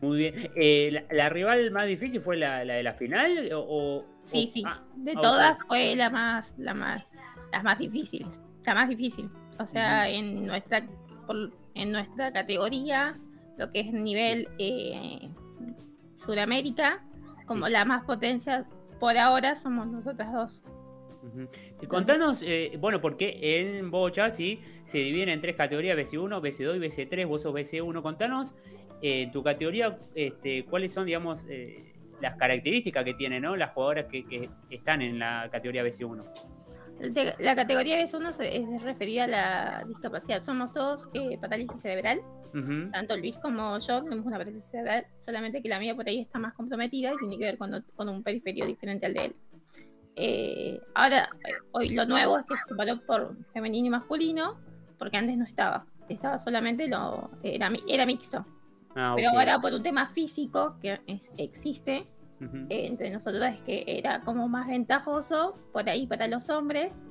Muy 0.00 0.18
bien. 0.18 0.50
Eh, 0.56 0.90
la, 0.92 1.04
la 1.10 1.28
rival 1.28 1.70
más 1.70 1.86
difícil 1.86 2.20
fue 2.20 2.36
la, 2.36 2.64
la 2.64 2.74
de 2.74 2.82
la 2.82 2.94
final? 2.94 3.50
O, 3.52 3.60
o- 3.60 4.06
Sí, 4.22 4.46
sí. 4.46 4.62
ah, 4.66 4.82
De 4.96 5.12
ah, 5.12 5.20
todas 5.20 5.58
fue 5.66 5.94
la 5.96 6.08
más, 6.10 6.54
la 6.58 6.74
más, 6.74 7.06
las 7.52 7.62
más 7.64 7.78
difíciles. 7.78 8.42
La 8.64 8.74
más 8.74 8.88
difícil. 8.88 9.28
O 9.58 9.66
sea, 9.66 10.08
en 10.08 10.46
nuestra, 10.46 10.86
por- 11.26 11.52
en 11.74 11.92
nuestra 11.92 12.32
categoría, 12.32 13.18
lo 13.58 13.70
que 13.72 13.80
es 13.80 13.92
nivel 13.92 14.48
eh, 14.58 15.28
Suramérica, 16.24 17.02
como 17.46 17.68
la 17.68 17.84
más 17.84 18.04
potencia 18.04 18.66
por 18.98 19.16
ahora 19.18 19.54
somos 19.56 19.86
nosotras 19.86 20.32
dos. 20.32 20.62
Contanos, 21.88 22.42
eh, 22.42 22.76
bueno, 22.80 23.00
porque 23.00 23.38
en 23.42 23.90
Bocha 23.90 24.30
sí 24.30 24.60
se 24.84 24.98
dividen 24.98 25.28
en 25.28 25.40
tres 25.40 25.56
categorías, 25.56 25.96
BC1, 25.96 26.40
BC2 26.40 26.76
y 26.76 26.78
BC3, 26.80 27.26
vos 27.26 27.42
sos 27.42 27.52
BC1, 27.54 28.00
contanos 28.02 28.52
eh, 29.02 29.22
en 29.22 29.32
tu 29.32 29.42
categoría 29.42 29.98
este, 30.14 30.64
cuáles 30.64 30.92
son, 30.92 31.06
digamos, 31.06 31.44
eh, 31.48 31.94
las 32.20 32.36
características 32.36 33.04
que 33.04 33.14
tienen 33.14 33.42
¿no? 33.42 33.56
las 33.56 33.72
jugadoras 33.72 34.06
que, 34.06 34.24
que 34.26 34.50
están 34.70 35.00
en 35.02 35.18
la 35.18 35.48
categoría 35.50 35.82
BC1. 35.82 36.24
De- 37.00 37.34
La 37.38 37.56
categoría 37.56 37.98
B1 37.98 38.32
se- 38.32 38.56
es 38.58 38.82
referida 38.82 39.24
a 39.24 39.26
la 39.26 39.84
discapacidad. 39.88 40.42
Somos 40.42 40.70
todos 40.72 41.08
eh, 41.14 41.38
parálisis 41.40 41.80
cerebral. 41.80 42.20
Tanto 42.92 43.16
Luis 43.16 43.38
como 43.38 43.78
yo 43.78 44.02
tenemos 44.02 44.26
una 44.26 44.36
parálisis 44.36 44.64
cerebral, 44.70 45.06
solamente 45.24 45.62
que 45.62 45.68
la 45.70 45.78
mía 45.78 45.94
por 45.94 46.06
ahí 46.08 46.20
está 46.20 46.38
más 46.38 46.52
comprometida 46.52 47.12
y 47.14 47.16
tiene 47.18 47.38
que 47.38 47.44
ver 47.44 47.56
con, 47.56 48.08
un 48.08 48.22
periferio 48.22 48.66
diferente 48.66 49.06
al 49.06 49.14
de 49.14 49.24
él. 49.26 49.36
Eh, 50.16 50.80
ahora, 50.94 51.30
eh, 51.48 51.52
hoy 51.72 51.90
lo 51.94 52.04
nuevo 52.04 52.38
es 52.38 52.44
que 52.44 52.56
se 52.56 52.64
separó 52.68 53.00
por 53.06 53.34
femenino 53.54 53.86
y 53.86 53.90
masculino, 53.90 54.58
porque 54.98 55.16
antes 55.16 55.38
no 55.38 55.44
estaba. 55.44 55.86
Estaba 56.08 56.38
solamente 56.38 56.86
lo. 56.88 57.30
Era 57.42 57.70
mixto. 58.04 58.44
Ah, 58.94 59.12
Pero 59.16 59.30
ahora, 59.30 59.60
por 59.60 59.72
un 59.72 59.82
tema 59.82 60.06
físico 60.08 60.76
que 60.80 61.00
es- 61.06 61.30
existe 61.36 62.04
eh, 62.70 62.86
entre 62.86 63.10
nosotros, 63.10 63.44
es 63.54 63.62
que 63.62 63.84
era 63.86 64.22
como 64.22 64.48
más 64.48 64.66
ventajoso 64.66 65.58
por 65.72 65.88
ahí 65.88 66.06
para 66.06 66.26
los 66.26 66.48
hombres 66.48 67.02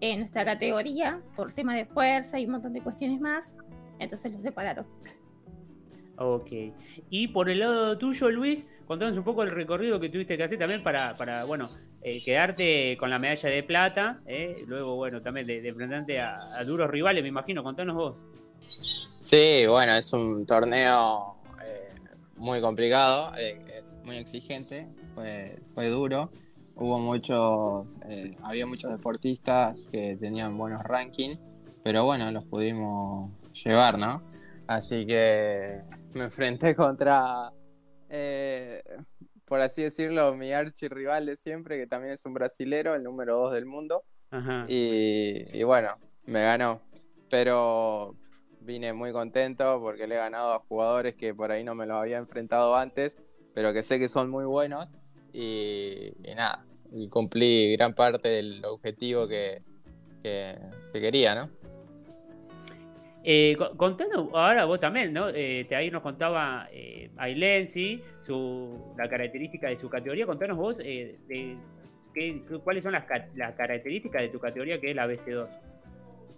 en 0.00 0.20
nuestra 0.20 0.44
categoría, 0.44 1.20
por 1.34 1.52
tema 1.54 1.74
de 1.74 1.86
fuerza 1.86 2.38
y 2.38 2.44
un 2.44 2.52
montón 2.52 2.74
de 2.74 2.82
cuestiones 2.82 3.18
más. 3.20 3.54
Entonces 3.98 4.32
lo 4.32 4.38
separaron. 4.38 4.86
Ok. 6.18 6.50
Y 7.10 7.28
por 7.28 7.48
el 7.50 7.60
lado 7.60 7.96
tuyo, 7.98 8.30
Luis, 8.30 8.66
contanos 8.86 9.16
un 9.18 9.24
poco 9.24 9.42
el 9.42 9.50
recorrido 9.50 9.98
que 10.00 10.08
tuviste 10.08 10.36
que 10.36 10.44
hacer 10.44 10.58
también 10.58 10.82
para, 10.82 11.16
para 11.16 11.44
bueno, 11.44 11.68
eh, 12.02 12.22
quedarte 12.24 12.96
con 12.98 13.10
la 13.10 13.18
medalla 13.18 13.48
de 13.50 13.62
plata, 13.62 14.20
eh, 14.26 14.62
luego, 14.66 14.96
bueno, 14.96 15.20
también 15.22 15.46
de, 15.46 15.60
de 15.60 15.68
enfrentarte 15.70 16.20
a, 16.20 16.36
a 16.36 16.64
duros 16.64 16.90
rivales, 16.90 17.22
me 17.22 17.28
imagino, 17.28 17.62
contanos 17.62 17.96
vos. 17.96 18.16
Sí, 19.26 19.66
bueno, 19.66 19.96
es 19.96 20.12
un 20.12 20.46
torneo 20.46 21.34
eh, 21.60 21.90
muy 22.36 22.60
complicado, 22.60 23.32
eh, 23.36 23.60
es 23.76 23.96
muy 24.04 24.18
exigente, 24.18 24.86
fue, 25.16 25.58
fue 25.70 25.88
duro. 25.88 26.30
Hubo 26.76 27.00
muchos, 27.00 27.98
eh, 28.08 28.36
había 28.44 28.66
muchos 28.66 28.92
deportistas 28.92 29.88
que 29.90 30.14
tenían 30.14 30.56
buenos 30.56 30.84
rankings, 30.84 31.40
pero 31.82 32.04
bueno, 32.04 32.30
los 32.30 32.44
pudimos 32.44 33.32
llevar, 33.52 33.98
¿no? 33.98 34.20
Así 34.68 35.04
que 35.04 35.80
me 36.14 36.26
enfrenté 36.26 36.76
contra, 36.76 37.50
por 39.44 39.60
así 39.60 39.82
decirlo, 39.82 40.36
mi 40.36 40.52
archirrival 40.52 41.26
de 41.26 41.34
siempre, 41.34 41.78
que 41.78 41.88
también 41.88 42.14
es 42.14 42.24
un 42.26 42.34
brasilero, 42.34 42.94
el 42.94 43.02
número 43.02 43.36
2 43.40 43.54
del 43.54 43.66
mundo. 43.66 44.04
Ajá. 44.30 44.66
Y, 44.68 45.48
y 45.52 45.64
bueno, 45.64 45.96
me 46.26 46.44
ganó. 46.44 46.80
Pero 47.28 48.14
vine 48.66 48.92
muy 48.92 49.12
contento 49.12 49.78
porque 49.80 50.06
le 50.06 50.16
he 50.16 50.18
ganado 50.18 50.52
a 50.52 50.58
jugadores 50.58 51.14
que 51.14 51.34
por 51.34 51.50
ahí 51.52 51.64
no 51.64 51.74
me 51.74 51.86
los 51.86 51.96
había 51.96 52.18
enfrentado 52.18 52.76
antes, 52.76 53.16
pero 53.54 53.72
que 53.72 53.82
sé 53.82 53.98
que 53.98 54.08
son 54.08 54.28
muy 54.28 54.44
buenos. 54.44 54.92
Y, 55.32 56.12
nada, 56.34 56.64
y 56.92 57.08
cumplí 57.08 57.72
gran 57.76 57.94
parte 57.94 58.28
del 58.28 58.64
objetivo 58.64 59.28
que, 59.28 59.62
que, 60.22 60.58
que 60.92 61.00
quería, 61.00 61.34
¿no? 61.34 61.50
Eh, 63.28 63.56
co- 63.58 63.76
contanos, 63.76 64.28
ahora 64.32 64.64
vos 64.66 64.78
también, 64.78 65.12
¿no? 65.12 65.28
Eh, 65.28 65.66
te- 65.68 65.74
ahí 65.74 65.90
nos 65.90 66.02
contaba 66.02 66.68
eh. 66.72 67.10
Su, 68.22 68.94
la 68.96 69.08
característica 69.08 69.68
de 69.68 69.78
su 69.78 69.88
categoría. 69.88 70.26
Contanos 70.26 70.56
vos 70.56 70.76
eh, 70.80 71.18
de 71.26 71.56
qué- 72.14 72.42
cuáles 72.62 72.82
son 72.84 72.92
las, 72.92 73.04
las 73.34 73.54
características 73.54 74.22
de 74.22 74.28
tu 74.28 74.38
categoría 74.38 74.80
que 74.80 74.90
es 74.90 74.96
la 74.96 75.06
BC2. 75.06 75.48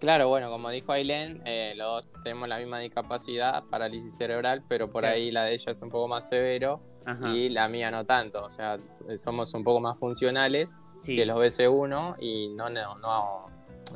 Claro, 0.01 0.29
bueno, 0.29 0.49
como 0.51 0.71
dijo 0.71 0.93
Ailén, 0.93 1.43
eh, 1.45 1.73
los 1.77 2.05
dos 2.05 2.23
tenemos 2.23 2.49
la 2.49 2.59
misma 2.59 2.79
discapacidad, 2.79 3.65
parálisis 3.65 4.17
cerebral, 4.17 4.63
pero 4.69 4.91
por 4.91 5.03
Claro. 5.03 5.17
ahí 5.17 5.31
la 5.33 5.45
de 5.45 5.55
ella 5.55 5.73
es 5.73 5.83
un 5.83 5.91
poco 5.91 6.07
más 6.07 6.29
severo 6.29 6.81
Ajá. 7.05 7.29
y 7.29 7.49
la 7.49 7.69
mía 7.69 7.91
no 7.91 8.05
tanto. 8.05 8.45
O 8.45 8.51
sea, 8.51 8.79
somos 9.17 9.53
un 9.55 9.65
poco 9.65 9.81
más 9.81 9.99
funcionales 9.99 10.77
Sí. 11.03 11.17
que 11.17 11.27
los 11.27 11.39
BC1 11.39 12.17
y 12.21 12.49
no, 12.57 12.69
no, 12.71 12.97
no, 12.99 13.47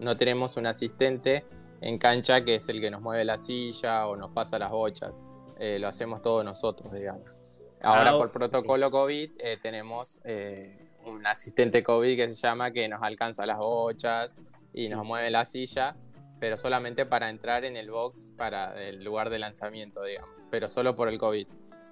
no 0.01 0.16
tenemos 0.16 0.57
un 0.57 0.66
asistente 0.66 1.45
en 1.81 1.99
cancha 1.99 2.45
que 2.45 2.57
es 2.57 2.69
el 2.69 2.81
que 2.81 2.91
nos 2.91 3.01
mueve 3.01 3.24
la 3.24 3.39
silla 3.39 4.07
o 4.09 4.16
nos 4.16 4.31
pasa 4.31 4.59
las 4.59 4.70
bochas. 4.70 5.20
Eh, 5.59 5.79
lo 5.81 5.87
hacemos 5.89 6.20
todos 6.23 6.45
nosotros, 6.45 6.93
digamos. 6.93 7.43
Ahora 7.81 8.11
Ah, 8.11 8.16
por 8.16 8.27
ok. 8.29 8.33
protocolo 8.33 8.91
COVID 8.91 9.33
eh, 9.39 9.57
tenemos 9.61 10.20
eh, 10.24 10.91
un 11.07 11.24
asistente 11.27 11.83
COVID 11.83 12.16
que 12.16 12.35
se 12.35 12.41
llama 12.41 12.70
que 12.73 12.89
nos 12.89 13.03
alcanza 13.03 13.45
las 13.47 13.59
bochas 13.59 14.37
y 14.73 14.86
Sí. 14.86 14.93
nos 14.93 15.05
mueve 15.07 15.31
la 15.31 15.44
silla, 15.44 15.97
pero 16.40 16.57
solamente 16.57 17.07
para 17.07 17.31
entrar 17.31 17.65
en 17.65 17.77
el 17.77 17.90
box 17.90 18.32
para 18.36 18.74
el 18.82 19.05
lugar 19.05 19.31
de 19.31 19.39
lanzamiento, 19.39 20.03
digamos, 20.03 20.31
pero 20.51 20.69
solo 20.69 20.97
por 20.97 21.09
el 21.09 21.19
COVID. 21.19 21.47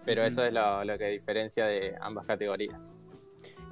Pero 0.04 0.24
eso 0.24 0.42
es 0.44 0.52
lo, 0.52 0.82
lo 0.84 0.96
que 0.98 1.08
diferencia 1.08 1.66
de 1.66 1.94
ambas 2.00 2.24
categorías. 2.26 2.96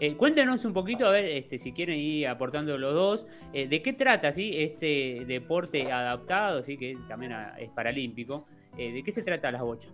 Eh, 0.00 0.16
cuéntenos 0.16 0.64
un 0.64 0.72
poquito, 0.74 1.06
a 1.06 1.10
ver, 1.10 1.24
este, 1.24 1.58
si 1.58 1.72
quieren 1.72 1.98
ir 1.98 2.28
aportando 2.28 2.78
los 2.78 2.94
dos, 2.94 3.26
eh, 3.52 3.66
de 3.66 3.82
qué 3.82 3.92
trata, 3.94 4.30
¿sí? 4.30 4.52
Este 4.54 5.24
deporte 5.26 5.90
adaptado, 5.90 6.62
¿sí? 6.62 6.76
Que 6.76 6.96
también 7.08 7.32
ah, 7.32 7.56
es 7.58 7.70
paralímpico. 7.70 8.44
Eh, 8.76 8.92
¿De 8.92 9.02
qué 9.02 9.10
se 9.10 9.22
trata 9.22 9.50
las 9.50 9.62
bochas? 9.62 9.90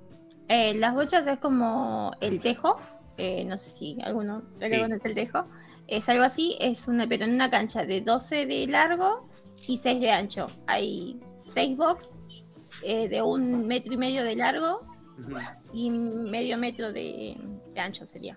Eh, 0.48 0.74
las 0.74 0.92
bochas 0.94 1.26
es 1.26 1.38
como 1.38 2.12
el 2.20 2.40
tejo. 2.40 2.78
eh, 3.16 3.44
no 3.44 3.56
sé 3.56 3.70
si 3.78 3.96
alguno 4.02 4.42
Sí. 4.60 4.68
reconoce 4.74 5.06
el 5.08 5.14
tejo. 5.14 5.46
Es 5.86 6.08
algo 6.08 6.24
así, 6.24 6.56
es 6.60 6.88
una, 6.88 7.06
pero 7.08 7.24
en 7.24 7.34
una 7.34 7.50
cancha 7.50 7.84
de 7.84 8.00
12 8.00 8.46
de 8.46 8.66
largo 8.66 9.28
y 9.68 9.76
6 9.76 10.00
de 10.00 10.10
ancho. 10.10 10.50
Hay 10.66 11.20
6 11.42 11.76
box 11.76 12.08
eh, 12.82 13.08
de 13.08 13.20
un 13.22 13.66
metro 13.66 13.92
y 13.92 13.96
medio 13.96 14.24
de 14.24 14.34
largo 14.36 14.80
y 15.72 15.90
medio 15.90 16.56
metro 16.58 16.92
de, 16.92 17.36
de 17.72 17.80
ancho 17.80 18.06
sería. 18.06 18.36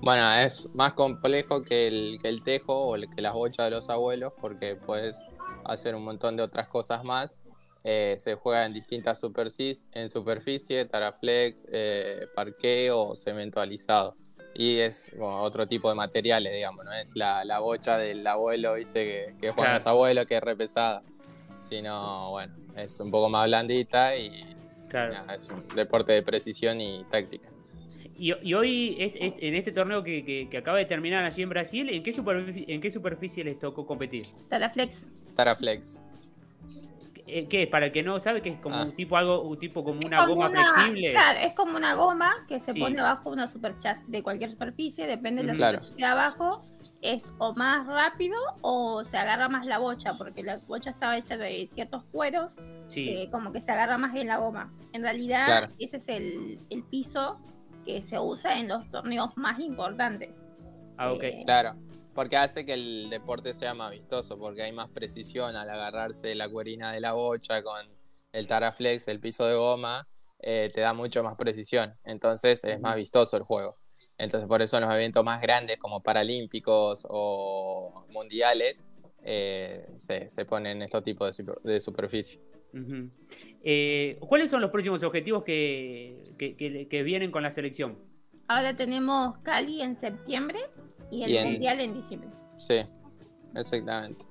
Bueno, 0.00 0.30
es 0.34 0.68
más 0.74 0.92
complejo 0.92 1.62
que 1.62 1.88
el, 1.88 2.18
que 2.22 2.28
el 2.28 2.42
tejo 2.42 2.74
o 2.74 2.94
el- 2.94 3.08
que 3.10 3.20
las 3.22 3.32
bochas 3.32 3.66
de 3.66 3.70
los 3.72 3.88
abuelos 3.90 4.32
porque 4.40 4.76
puedes 4.76 5.26
hacer 5.64 5.94
un 5.96 6.04
montón 6.04 6.36
de 6.36 6.42
otras 6.44 6.68
cosas 6.68 7.02
más. 7.02 7.40
Eh, 7.82 8.14
se 8.18 8.34
juega 8.34 8.66
en 8.66 8.72
distintas 8.72 9.18
superficies, 9.20 9.86
en 9.92 10.08
superficie, 10.08 10.84
taraflex, 10.86 11.66
eh, 11.72 12.26
parqueo 12.34 13.08
o 13.10 13.16
cemento 13.16 13.60
alisado. 13.60 14.16
Y 14.58 14.78
es 14.78 15.12
bueno, 15.16 15.42
otro 15.42 15.66
tipo 15.66 15.88
de 15.88 15.94
materiales, 15.94 16.52
digamos, 16.54 16.84
no 16.84 16.92
es 16.92 17.14
la, 17.14 17.44
la 17.44 17.58
bocha 17.58 17.98
del 17.98 18.26
abuelo, 18.26 18.74
viste, 18.74 19.04
que, 19.04 19.34
que 19.40 19.50
juegan 19.50 19.72
Claro. 19.72 19.74
los 19.74 19.86
abuelos, 19.86 20.26
que 20.26 20.36
es 20.36 20.42
re 20.42 20.56
pesada. 20.56 21.02
Sino, 21.58 22.30
bueno, 22.30 22.54
es 22.76 22.98
un 23.00 23.10
poco 23.10 23.28
más 23.28 23.46
blandita 23.48 24.16
y 24.16 24.44
nada, 24.92 25.34
es 25.34 25.48
un 25.50 25.66
deporte 25.74 26.12
de 26.12 26.22
precisión 26.22 26.80
y 26.80 27.04
táctica. 27.10 27.48
Y, 28.18 28.32
y 28.42 28.54
hoy, 28.54 28.96
es- 28.98 29.12
es- 29.14 29.34
en 29.40 29.54
este 29.54 29.72
torneo 29.72 30.02
que, 30.02 30.24
que- 30.24 30.48
que 30.48 30.56
acaba 30.58 30.78
de 30.78 30.86
terminar 30.86 31.24
allí 31.24 31.42
en 31.42 31.48
Brasil, 31.50 31.90
¿en 31.90 32.02
qué, 32.02 32.12
superfi- 32.14 32.64
¿en 32.68 32.80
qué 32.80 32.90
superficie 32.90 33.44
les 33.44 33.58
tocó 33.58 33.84
competir? 33.86 34.26
Taraflex. 34.48 35.06
Taraflex. 35.34 36.02
Eh, 37.28 37.48
¿Qué 37.48 37.64
es? 37.64 37.68
Para 37.68 37.86
el 37.86 37.92
que 37.92 38.02
no 38.04 38.20
sabe, 38.20 38.40
que 38.40 38.50
es 38.50 38.60
como 38.60 38.76
Ah. 38.76 38.84
un 38.84 38.94
tipo 38.94 39.16
algo, 39.16 39.42
un 39.42 39.58
tipo 39.58 39.82
como 39.82 39.98
una 40.06 40.18
Como 40.18 40.34
goma 40.34 40.48
una- 40.50 40.72
flexible. 40.72 41.10
Claro, 41.12 41.38
es 41.40 41.54
como 41.54 41.76
una 41.76 41.94
goma 41.94 42.32
que 42.46 42.60
se 42.60 42.72
Sí. 42.72 42.78
pone 42.80 43.00
abajo 43.00 43.30
una 43.30 43.48
superchas 43.48 44.00
de 44.06 44.22
cualquier 44.22 44.50
superficie, 44.50 45.06
depende 45.08 45.42
de 45.42 45.48
la. 45.48 45.54
Claro. 45.54 45.78
superficie 45.78 46.06
de 46.06 46.12
abajo, 46.12 46.62
es 47.02 47.34
o 47.38 47.52
más 47.54 47.86
rápido 47.88 48.36
o 48.60 49.02
se 49.02 49.16
agarra 49.18 49.48
más 49.48 49.66
la 49.66 49.78
bocha, 49.78 50.12
porque 50.16 50.42
la 50.44 50.58
bocha 50.68 50.90
estaba 50.90 51.16
hecha 51.16 51.36
de 51.36 51.66
ciertos 51.66 52.04
cueros, 52.12 52.56
Sí. 52.86 53.04
que 53.06 53.30
como 53.32 53.50
que 53.52 53.60
se 53.60 53.72
agarra 53.72 53.98
más 53.98 54.12
bien 54.12 54.28
la 54.28 54.38
goma. 54.38 54.72
En 54.92 55.02
realidad, 55.02 55.46
Claro. 55.46 55.68
ese 55.80 55.96
es 55.96 56.08
el, 56.08 56.60
el 56.70 56.84
piso 56.84 57.34
que 57.84 58.02
se 58.02 58.18
usa 58.20 58.58
en 58.58 58.68
los 58.68 58.88
torneos 58.90 59.36
más 59.36 59.58
importantes. 59.58 60.40
Ah, 60.96 61.12
ok. 61.12 61.22
Eh, 61.24 61.42
Claro, 61.44 61.74
porque 62.16 62.36
hace 62.36 62.64
que 62.66 62.72
el 62.72 63.08
deporte 63.10 63.54
sea 63.54 63.74
más 63.74 63.92
vistoso, 63.92 64.36
porque 64.38 64.62
hay 64.62 64.72
más 64.72 64.88
precisión 64.90 65.54
al 65.54 65.70
agarrarse 65.70 66.34
la 66.34 66.48
cuerina 66.48 66.90
de 66.92 67.00
la 67.00 67.12
bocha 67.12 67.62
con 67.62 67.86
el 68.32 68.46
Taraflex, 68.48 69.06
el 69.08 69.20
piso 69.20 69.46
de 69.46 69.54
goma, 69.54 70.08
eh, 70.40 70.68
te 70.74 70.80
da 70.80 70.92
mucho 70.94 71.22
más 71.22 71.36
precisión. 71.36 71.94
Entonces 72.04 72.64
es 72.64 72.80
más 72.80 72.96
vistoso 72.96 73.36
el 73.36 73.42
juego. 73.44 73.76
Entonces 74.18 74.48
por 74.48 74.62
eso 74.62 74.78
en 74.78 74.84
los 74.84 74.94
eventos 74.94 75.22
más 75.24 75.40
grandes 75.40 75.76
como 75.76 76.02
paralímpicos 76.02 77.06
o 77.08 78.06
mundiales 78.10 78.82
eh, 79.22 79.86
se, 79.94 80.28
se 80.28 80.44
ponen 80.46 80.80
estos 80.82 81.02
tipos 81.02 81.26
de, 81.28 81.32
super- 81.34 81.60
de 81.62 81.80
superficie. 81.80 82.40
Eh, 83.62 84.18
¿Cuáles 84.20 84.50
son 84.50 84.60
los 84.60 84.70
próximos 84.70 85.02
objetivos 85.02 85.44
que, 85.44 86.22
que- 86.38 86.56
que- 86.56 86.88
que 86.88 87.02
vienen 87.02 87.30
con 87.30 87.42
la 87.42 87.50
selección? 87.50 87.98
Ahora 88.48 88.74
tenemos 88.76 89.38
Cali 89.38 89.82
en 89.82 89.96
septiembre 89.96 90.60
y 91.10 91.22
el 91.22 91.30
Y 91.30 91.36
en- 91.36 91.52
Mundial 91.52 91.80
en 91.80 91.94
diciembre. 91.94 92.30
Sí, 92.56 92.80
exactamente. 93.54 94.24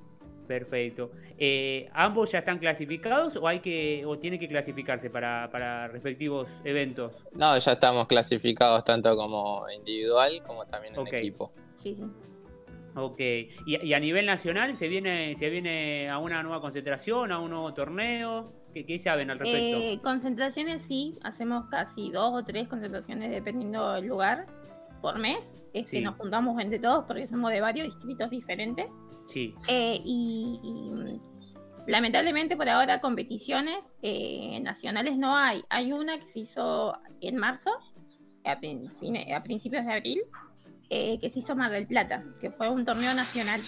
Perfecto. 0.47 1.11
Eh, 1.38 1.89
¿Ambos 1.93 2.31
ya 2.31 2.39
están 2.39 2.60
clasificados 2.60 3.35
o 3.35 3.47
hay 3.47 3.60
que 3.61 4.03
o 4.06 4.18
tienen 4.19 4.39
que 4.39 4.47
clasificarse 4.47 5.10
para, 5.10 5.49
para 5.52 5.88
respectivos 5.88 6.47
eventos? 6.64 7.14
No, 7.34 7.57
ya 7.57 7.72
estamos 7.72 8.07
clasificados 8.07 8.84
tanto 8.84 9.15
como 9.15 9.65
individual 9.76 10.41
como 10.45 10.65
también 10.65 10.93
en 10.95 11.07
equipo. 11.07 11.52
Sí, 11.77 11.95
sí. 11.95 12.03
Ok. 12.95 13.19
¿Y, 13.19 13.85
y 13.88 13.93
a 13.93 13.99
nivel 13.99 14.26
nacional 14.26 14.76
se 14.77 14.88
viene, 14.88 15.35
se 15.35 15.49
viene 15.49 16.10
a 16.10 16.19
una 16.19 16.41
nueva 16.43 16.61
concentración, 16.61 17.31
a 17.31 17.39
un 17.39 17.49
nuevo 17.49 17.73
torneo? 17.73 18.45
¿Qué, 18.73 18.85
qué 18.85 18.99
saben 18.99 19.31
al 19.31 19.39
respecto? 19.39 19.77
Eh, 19.80 19.99
concentraciones 20.02 20.84
sí, 20.84 21.18
hacemos 21.23 21.65
casi 21.69 22.11
dos 22.11 22.34
o 22.34 22.45
tres 22.45 22.68
concentraciones 22.68 23.31
dependiendo 23.31 23.93
del 23.93 24.06
lugar 24.06 24.45
por 25.02 25.18
mes. 25.19 25.64
Es 25.76 25.91
que 25.91 25.97
Sí. 25.97 26.03
nos 26.03 26.15
juntamos 26.15 26.60
entre 26.61 26.80
todos 26.80 27.03
porque 27.06 27.27
somos 27.27 27.52
de 27.52 27.60
varios 27.60 27.88
distritos 27.88 28.30
diferentes. 28.30 28.91
Sí. 29.27 29.53
Eh, 29.68 29.99
y, 30.06 30.60
y, 30.64 30.72
mm, 30.89 31.22
lamentablemente 31.88 32.56
por 32.56 32.69
ahora 32.69 33.02
competiciones 33.02 33.91
eh, 34.02 34.60
nacionales 34.61 35.18
no 35.18 35.35
hay. 35.35 35.64
Hay 35.69 35.91
una 35.91 36.18
que 36.19 36.27
se 36.27 36.39
hizo 36.39 36.97
en 37.19 37.35
marzo, 37.35 37.72
a, 38.45 38.57
prin- 38.60 38.89
a 39.35 39.43
principios 39.43 39.85
de 39.85 39.93
abril, 39.93 40.22
eh, 40.89 41.19
que 41.19 41.30
se 41.30 41.39
hizo 41.39 41.56
Mar 41.56 41.72
del 41.72 41.88
Plata, 41.88 42.23
que 42.39 42.52
fue 42.52 42.69
un 42.69 42.85
torneo 42.85 43.14
nacional, 43.14 43.60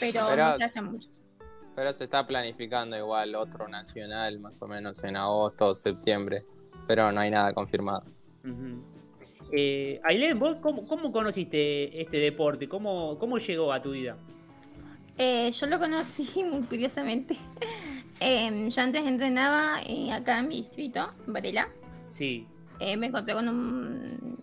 pero, 0.00 0.20
Pero- 0.30 0.46
no 0.48 0.56
se 0.56 0.64
hace 0.64 0.80
mucho. 0.80 1.08
Pero 1.76 1.92
se 1.92 2.04
está 2.04 2.26
planificando 2.26 2.96
igual 2.96 3.34
otro 3.34 3.68
nacional 3.68 4.38
más 4.40 4.60
o 4.62 4.66
menos 4.66 5.02
en 5.04 5.16
agosto 5.16 5.68
o 5.68 5.74
septiembre, 5.74 6.44
pero 6.86 7.12
no 7.12 7.20
hay 7.20 7.30
nada 7.30 7.52
confirmado. 7.52 8.02
Ujú. 8.44 8.82
Eh, 9.52 10.00
Ailén, 10.04 10.38
¿vos 10.38 10.56
cómo, 10.60 10.86
cómo 10.86 11.12
conociste 11.12 12.00
este 12.00 12.18
deporte? 12.18 12.68
¿Cómo, 12.68 13.18
¿Cómo 13.18 13.38
llegó 13.38 13.72
a 13.72 13.82
tu 13.82 13.92
vida? 13.92 14.16
Eh, 15.18 15.50
yo 15.52 15.66
lo 15.66 15.78
conocí 15.78 16.42
muy 16.44 16.62
curiosamente. 16.62 17.36
Em, 18.22 18.68
yo 18.68 18.82
antes 18.82 19.06
entrenaba 19.06 19.80
eh, 19.86 20.12
acá 20.12 20.40
en 20.40 20.48
mi 20.48 20.60
distrito, 20.60 21.14
en 21.26 21.32
Varela. 21.32 21.68
Sí. 22.08 22.46
Eh, 22.78 22.94
me 22.98 23.06
encontré 23.06 23.32
con 23.32 23.48
un 23.48 24.40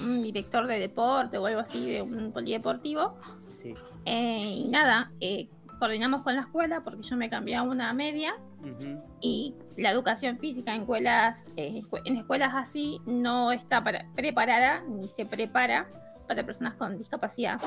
un 0.00 0.22
director 0.22 0.66
de 0.66 0.78
deporte 0.78 1.38
o 1.38 1.46
algo 1.46 1.60
así 1.60 1.92
de 1.92 2.02
un 2.02 2.32
polideportivo. 2.32 3.16
Sí. 3.48 3.74
Eh, 4.04 4.40
y 4.40 4.68
nada, 4.68 5.10
eh, 5.20 5.48
coordinamos 5.78 6.22
con 6.22 6.34
la 6.34 6.42
escuela 6.42 6.82
porque 6.82 7.02
yo 7.02 7.16
me 7.16 7.28
cambié 7.28 7.56
a 7.56 7.62
una 7.62 7.92
media 7.92 8.34
Ujú. 8.60 9.00
y 9.20 9.54
la 9.76 9.90
educación 9.92 10.38
física 10.38 10.74
en 10.74 10.80
escuelas, 10.82 11.46
eh, 11.56 11.80
en 12.04 12.16
escuelas 12.16 12.52
así 12.56 13.00
no 13.06 13.52
está 13.52 13.82
para- 13.84 14.04
preparada 14.16 14.82
ni 14.88 15.06
se 15.08 15.24
prepara 15.24 15.88
para 16.26 16.44
personas 16.44 16.74
con 16.74 16.98
discapacidad. 16.98 17.60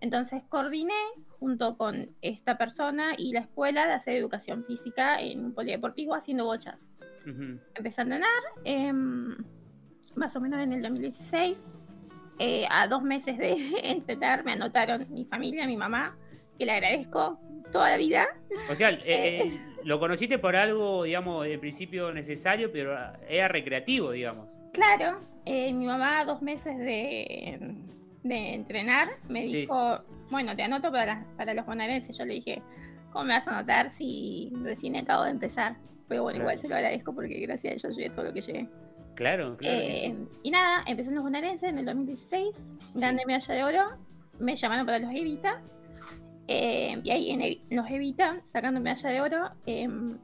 Entonces 0.00 0.42
coordiné 0.48 0.94
junto 1.38 1.76
con 1.76 2.08
esta 2.22 2.56
persona 2.58 3.12
y 3.16 3.32
la 3.32 3.40
escuela 3.40 3.86
de 3.86 3.92
hacer 3.92 4.16
educación 4.16 4.64
física 4.64 5.20
en 5.20 5.44
un 5.44 5.52
polideportivo 5.54 6.14
haciendo 6.14 6.44
bochas. 6.46 6.88
Ujú. 7.26 7.60
Empecé 7.74 8.00
a 8.00 8.04
entrenar 8.04 8.28
em, 8.64 9.36
más 10.16 10.34
o 10.34 10.40
menos 10.40 10.60
en 10.60 10.72
el 10.72 10.82
2016. 10.82 11.80
Eh, 12.38 12.66
a 12.70 12.88
dos 12.88 13.02
meses 13.02 13.38
de 13.38 13.52
entrenar 13.84 14.44
me 14.44 14.52
anotaron 14.52 15.06
mi 15.10 15.24
familia, 15.26 15.66
mi 15.66 15.76
mamá, 15.76 16.16
que 16.58 16.64
le 16.66 16.72
agradezco 16.72 17.38
toda 17.72 17.90
la 17.90 17.96
vida. 17.96 18.28
O 18.70 18.76
sea, 18.76 18.90
eh, 18.92 19.00
eh, 19.04 19.60
lo 19.84 19.98
conociste 19.98 20.38
por 20.38 20.54
algo, 20.54 21.02
digamos, 21.02 21.44
de 21.44 21.58
principio 21.58 22.12
necesario, 22.12 22.70
pero 22.70 22.96
era 23.28 23.48
recreativo, 23.48 24.12
digamos. 24.12 24.48
Claro, 24.72 25.18
eh, 25.44 25.72
mi 25.72 25.86
mamá 25.86 26.24
dos 26.24 26.40
meses 26.42 26.78
de, 26.78 27.74
de 28.22 28.54
entrenar 28.54 29.08
me 29.28 29.48
Sí. 29.48 29.56
dijo, 29.62 29.98
bueno, 30.30 30.54
te 30.54 30.62
anoto 30.62 30.92
para, 30.92 31.06
las- 31.06 31.24
para 31.36 31.52
los 31.54 31.66
bonaerenses. 31.66 32.16
Yo 32.16 32.24
le 32.24 32.34
dije, 32.34 32.62
¿cómo 33.12 33.24
me 33.24 33.34
vas 33.34 33.48
a 33.48 33.58
anotar 33.58 33.90
si 33.90 34.52
recién 34.62 34.96
acabo 34.96 35.24
de 35.24 35.30
empezar? 35.32 35.76
Pero 36.08 36.22
bueno, 36.24 36.40
igual 36.40 36.58
se 36.58 36.68
lo 36.68 36.76
agradezco 36.76 37.14
porque 37.14 37.34
gracias 37.40 37.72
a 37.72 37.74
ellos 37.74 37.96
llegué 37.96 38.10
todo 38.10 38.26
lo 38.26 38.32
que 38.32 38.40
llegué. 38.42 38.68
Claro, 39.14 39.56
claro. 39.58 39.78
Eh, 39.78 40.14
y 40.42 40.50
nada, 40.50 40.82
empecé 40.86 41.10
en 41.10 41.16
los 41.16 41.24
bonaerenses 41.24 41.68
en 41.68 41.78
el 41.78 41.84
2016, 41.84 42.64
gané 42.94 43.22
medalla 43.26 43.54
de 43.54 43.64
oro, 43.64 43.82
me 44.38 44.56
llamaron 44.56 44.86
para 44.86 44.98
los 45.00 45.10
Evita, 45.14 45.60
eh, 46.48 47.00
y 47.02 47.10
ahí 47.10 47.30
en 47.30 47.76
los 47.76 47.90
Evita, 47.90 48.42
sacando 48.44 48.80
medalla 48.80 49.10
de 49.10 49.20
oro, 49.20 49.50
em, 49.66 50.18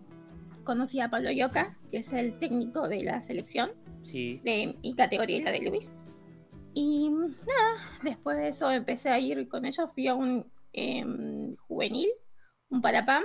conocí 0.65 1.01
a 1.01 1.09
Pablo 1.09 1.31
Yoca, 1.31 1.77
que 1.91 1.99
es 1.99 2.13
el 2.13 2.39
técnico 2.39 2.89
de 2.89 3.03
la 3.03 3.21
selección 3.23 3.71
sí. 4.03 4.41
de 4.45 4.77
mi 4.83 4.95
categoría 4.95 5.39
y 5.39 5.43
la 5.43 5.53
de 5.53 5.63
Luis. 5.63 6.03
Y 6.75 7.09
nada, 7.11 8.01
después 8.03 8.37
de 8.37 8.49
eso 8.49 8.71
empecé 8.71 9.09
a 9.09 9.19
ir 9.19 9.49
con 9.49 9.65
ellos, 9.65 9.91
fui 9.93 10.07
a 10.09 10.15
un 10.15 10.47
em, 10.73 11.57
juvenil, 11.57 12.09
un 12.71 12.83
Parapam, 12.83 13.23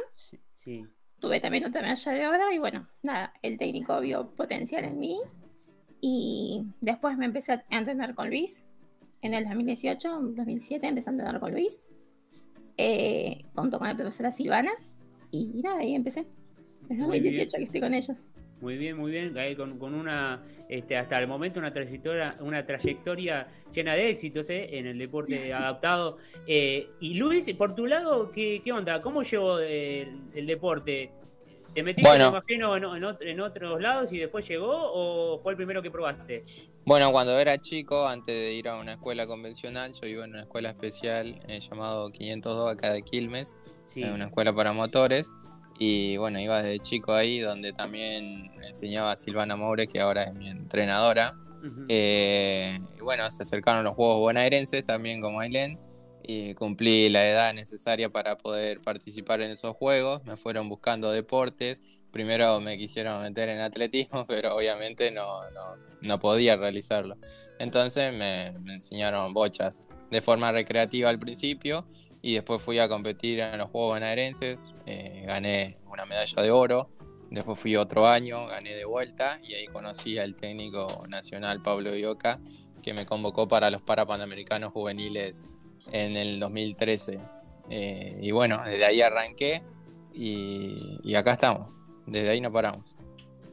Sí. 0.55 0.85
tuve 1.19 1.41
también 1.41 1.65
otra 1.65 1.81
medalla 1.81 2.11
de 2.13 2.27
oro 2.27 2.51
y 2.51 2.57
bueno, 2.57 2.87
nada, 3.01 3.33
el 3.41 3.57
técnico 3.57 3.99
vio 3.99 4.33
potencial 4.35 4.85
en 4.85 4.99
mí 4.99 5.19
y 5.99 6.63
después 6.79 7.17
me 7.17 7.25
empecé 7.25 7.53
a 7.53 7.63
entrenar 7.69 8.15
con 8.15 8.29
Luis. 8.29 8.65
En 9.21 9.33
el 9.33 9.43
2018, 9.43 10.19
2007 10.35 10.87
empecé 10.87 11.09
a 11.09 11.11
entrenar 11.11 11.39
con 11.39 11.51
Luis, 11.51 11.87
eh, 12.77 13.45
junto 13.55 13.79
con 13.79 13.87
la 13.87 13.95
profesora 13.95 14.31
Silvana 14.31 14.71
y 15.31 15.47
nada, 15.63 15.79
ahí 15.79 15.95
empecé. 15.95 16.25
Desde 16.87 17.03
Muy 17.03 17.19
bien. 17.19 17.33
2018 17.33 17.57
que 17.57 17.63
estoy 17.63 17.81
con 17.81 17.93
ellos. 17.93 18.25
Muy 18.61 18.77
bien, 18.77 18.97
muy 18.97 19.11
bien. 19.11 19.37
Ahí 19.37 19.55
con, 19.55 19.77
con 19.77 19.93
una, 19.93 20.41
este, 20.69 20.95
hasta 20.95 21.19
el 21.19 21.27
momento, 21.27 21.59
una 21.59 21.73
trayectoria, 21.73 22.37
una 22.39 22.65
trayectoria 22.65 23.47
llena 23.73 23.93
de 23.93 24.09
éxitos 24.09 24.49
¿eh? 24.49 24.77
en 24.77 24.87
el 24.87 24.97
deporte 24.97 25.53
adaptado. 25.53 26.17
Eh, 26.47 26.87
y 26.99 27.15
Luis, 27.15 27.51
por 27.55 27.75
tu 27.75 27.85
lado, 27.87 28.31
¿qué, 28.31 28.61
qué 28.63 28.71
onda? 28.71 29.01
¿Cómo 29.01 29.23
llevó 29.23 29.59
el, 29.59 30.21
el 30.33 30.47
deporte? 30.47 31.11
¿Te 31.73 31.81
metiste, 31.83 32.07
Bueno. 32.09 32.31
me 32.31 32.37
imagino, 32.37 32.77
en, 32.77 32.83
en 32.83 33.03
ot- 33.03 33.17
en 33.21 33.39
otros 33.39 33.81
lados 33.81 34.11
y 34.11 34.19
después 34.19 34.47
llegó 34.47 34.69
o 34.71 35.39
fue 35.41 35.53
el 35.53 35.57
primero 35.57 35.81
que 35.81 35.89
probaste? 35.91 36.43
Bueno, 36.85 37.11
cuando 37.11 37.37
era 37.39 37.57
chico, 37.57 38.05
antes 38.07 38.35
de 38.35 38.53
ir 38.53 38.67
a 38.67 38.75
una 38.77 38.93
escuela 38.93 39.25
convencional, 39.25 39.93
yo 39.93 40.07
iba 40.07 40.23
en 40.25 40.31
una 40.31 40.41
escuela 40.41 40.69
especial 40.69 41.39
eh, 41.47 41.59
llamado 41.59 42.11
502 42.11 42.71
acá 42.73 42.91
de 42.93 43.01
Quilmes, 43.01 43.55
Sí. 43.85 44.03
eh, 44.03 44.11
una 44.11 44.25
escuela 44.25 44.53
para 44.53 44.73
motores. 44.73 45.33
Y 45.79 46.17
bueno, 46.17 46.39
iba 46.39 46.61
desde 46.61 46.79
chico 46.79 47.13
ahí, 47.13 47.39
donde 47.39 47.73
también 47.73 48.51
enseñaba 48.63 49.11
a 49.11 49.15
Silvana 49.15 49.55
Moure, 49.55 49.87
que 49.87 49.99
ahora 49.99 50.23
es 50.25 50.33
mi 50.33 50.47
entrenadora. 50.49 51.35
Eh, 51.87 52.77
y 52.97 53.01
bueno, 53.01 53.29
se 53.31 53.43
acercaron 53.43 53.83
los 53.83 53.95
Juegos 53.95 54.19
Bonaerenses 54.19 54.83
también 54.85 55.21
como 55.21 55.39
Ailén 55.39 55.79
y 56.23 56.53
cumplí 56.53 57.09
la 57.09 57.27
edad 57.27 57.53
necesaria 57.53 58.09
para 58.09 58.37
poder 58.37 58.81
participar 58.81 59.41
en 59.41 59.51
esos 59.51 59.75
Juegos. 59.75 60.23
Me 60.25 60.37
fueron 60.37 60.69
buscando 60.69 61.11
deportes. 61.11 61.81
Primero 62.11 62.59
me 62.61 62.77
quisieron 62.77 63.21
meter 63.21 63.49
en 63.49 63.59
atletismo, 63.59 64.25
pero 64.27 64.55
obviamente 64.55 65.11
no, 65.11 65.49
no, 65.51 65.75
no 66.01 66.19
podía 66.19 66.55
realizarlo. 66.55 67.17
Entonces 67.59 68.13
me, 68.13 68.53
me 68.59 68.75
enseñaron 68.75 69.33
bochas 69.33 69.89
de 70.09 70.21
forma 70.21 70.51
recreativa 70.51 71.09
al 71.09 71.19
principio 71.19 71.85
y 72.21 72.35
después 72.35 72.61
fui 72.61 72.79
a 72.79 72.87
competir 72.87 73.41
en 73.41 73.57
los 73.57 73.69
Juegos 73.69 73.95
Bonaerenses. 73.95 74.73
eh, 74.85 75.23
gané 75.27 75.77
una 75.85 76.05
medalla 76.05 76.41
de 76.41 76.51
oro. 76.51 76.89
Después 77.29 77.59
fui 77.59 77.75
otro 77.75 78.07
año, 78.07 78.45
gané 78.47 78.75
de 78.75 78.85
vuelta 78.85 79.39
y 79.43 79.55
ahí 79.55 79.65
conocí 79.67 80.19
al 80.19 80.35
técnico 80.35 80.87
nacional 81.09 81.59
Pablo 81.61 81.95
Ioca, 81.95 82.39
que 82.81 82.93
me 82.93 83.05
convocó 83.05 83.47
para 83.47 83.71
los 83.71 83.81
Parapanamericanos 83.81 84.71
juveniles 84.71 85.47
en 85.91 86.15
el 86.17 86.39
2013. 86.39 87.19
Eh, 87.69 88.17
y 88.21 88.31
bueno, 88.31 88.61
desde 88.65 88.85
ahí 88.85 89.01
arranqué 89.01 89.61
y, 90.13 90.99
y 91.03 91.15
acá 91.15 91.33
estamos. 91.33 91.77
Desde 92.05 92.29
ahí 92.29 92.41
no 92.41 92.51
paramos. 92.51 92.95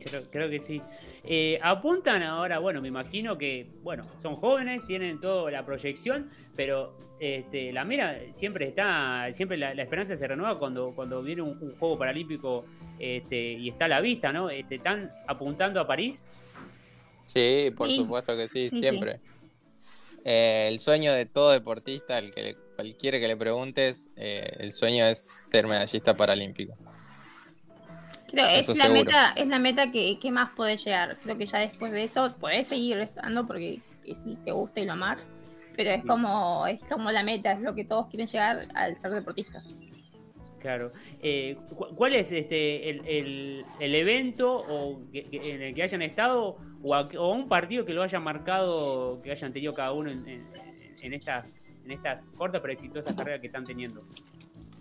Creo, 0.04 0.22
creo 0.30 0.50
que 0.50 0.60
sí. 0.60 0.80
Eh, 1.24 1.58
apuntan 1.62 2.22
ahora, 2.22 2.58
bueno, 2.58 2.80
me 2.80 2.88
imagino 2.88 3.36
que, 3.36 3.66
bueno, 3.82 4.06
son 4.22 4.36
jóvenes, 4.36 4.86
tienen 4.86 5.20
toda 5.20 5.50
la 5.50 5.64
proyección, 5.64 6.30
pero 6.56 6.96
este, 7.20 7.70
la 7.72 7.84
mira 7.84 8.18
siempre 8.32 8.66
está, 8.66 9.28
siempre 9.32 9.58
la, 9.58 9.74
la 9.74 9.82
esperanza 9.82 10.16
se 10.16 10.26
renueva 10.26 10.58
cuando, 10.58 10.92
cuando 10.94 11.22
viene 11.22 11.42
un, 11.42 11.58
un 11.62 11.76
juego 11.78 11.98
paralímpico 11.98 12.64
este, 12.98 13.52
y 13.52 13.68
está 13.68 13.84
a 13.84 13.88
la 13.88 14.00
vista, 14.00 14.32
¿no? 14.32 14.48
Este, 14.48 14.76
¿Están 14.76 15.12
apuntando 15.28 15.78
a 15.80 15.86
París? 15.86 16.26
Sí, 17.22 17.70
por 17.76 17.90
Sí. 17.90 17.96
supuesto 17.96 18.34
que 18.36 18.48
sí, 18.48 18.68
Sí, 18.70 18.80
sí. 18.80 18.86
Eh, 20.24 20.68
el 20.68 20.78
sueño 20.78 21.12
de 21.12 21.26
todo 21.26 21.50
deportista, 21.50 22.18
el 22.18 22.32
que 22.34 22.42
le- 22.42 22.56
cualquiera 22.76 23.18
que 23.18 23.28
le 23.28 23.36
preguntes, 23.36 24.10
eh, 24.16 24.50
el 24.58 24.72
sueño 24.72 25.04
es 25.06 25.18
ser 25.50 25.66
medallista 25.66 26.16
paralímpico. 26.16 26.74
Creo 28.28 28.46
es 28.48 28.68
la 28.68 28.74
seguro. 28.74 29.04
meta, 29.04 29.32
es 29.32 29.48
la 29.48 29.58
meta 29.58 29.90
que, 29.90 30.18
que 30.20 30.30
más 30.30 30.50
podés 30.50 30.84
llegar. 30.84 31.18
Creo 31.22 31.36
que 31.36 31.46
ya 31.46 31.58
después 31.58 31.90
de 31.90 32.04
eso 32.04 32.34
podés 32.38 32.68
seguir 32.68 32.98
estando 32.98 33.46
porque 33.46 33.80
que 34.04 34.14
si 34.14 34.36
te 34.44 34.52
gusta 34.52 34.80
y 34.80 34.84
lo 34.84 34.94
más. 34.96 35.28
Pero 35.76 35.90
es 35.90 36.02
Sí. 36.02 36.06
como, 36.06 36.66
es 36.66 36.78
como 36.88 37.10
la 37.10 37.22
meta, 37.22 37.52
es 37.52 37.60
lo 37.60 37.74
que 37.74 37.84
todos 37.84 38.06
quieren 38.08 38.26
llegar 38.28 38.66
al 38.74 38.96
ser 38.96 39.10
deportistas. 39.12 39.74
Claro. 40.60 40.92
Eh, 41.22 41.56
cu- 41.74 41.88
¿Cuál 41.96 42.14
es 42.14 42.30
este 42.32 42.90
el, 42.90 43.06
el- 43.06 43.64
el 43.80 43.94
evento 43.94 44.56
o 44.56 45.00
que- 45.10 45.24
que- 45.24 45.54
en 45.54 45.62
el 45.62 45.74
que 45.74 45.82
hayan 45.82 46.02
estado 46.02 46.58
o, 46.82 46.94
a- 46.94 47.08
o 47.18 47.32
un 47.32 47.48
partido 47.48 47.84
que 47.84 47.92
lo 47.94 48.02
hayan 48.02 48.22
marcado, 48.22 49.20
que 49.22 49.30
hayan 49.30 49.52
tenido 49.52 49.72
cada 49.72 49.92
uno 49.92 50.10
en, 50.10 50.26
en- 50.28 50.42
en 51.02 51.14
estas 51.14 51.48
en 51.84 51.92
estas 51.92 52.24
cortas 52.36 52.60
pero 52.60 52.74
exitosas 52.74 53.14
carreras 53.14 53.40
que 53.40 53.46
están 53.46 53.64
teniendo? 53.64 54.00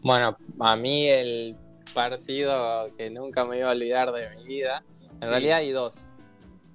Bueno, 0.01 0.38
a 0.60 0.76
mí 0.76 1.07
el 1.07 1.56
partido 1.95 2.93
que 2.97 3.10
nunca 3.10 3.45
me 3.45 3.57
iba 3.57 3.69
a 3.69 3.72
olvidar 3.72 4.11
de 4.11 4.30
mi 4.35 4.45
vida, 4.47 4.84
en 5.14 5.22
Sí. 5.22 5.27
realidad 5.27 5.57
hay 5.60 5.72
dos. 5.72 6.11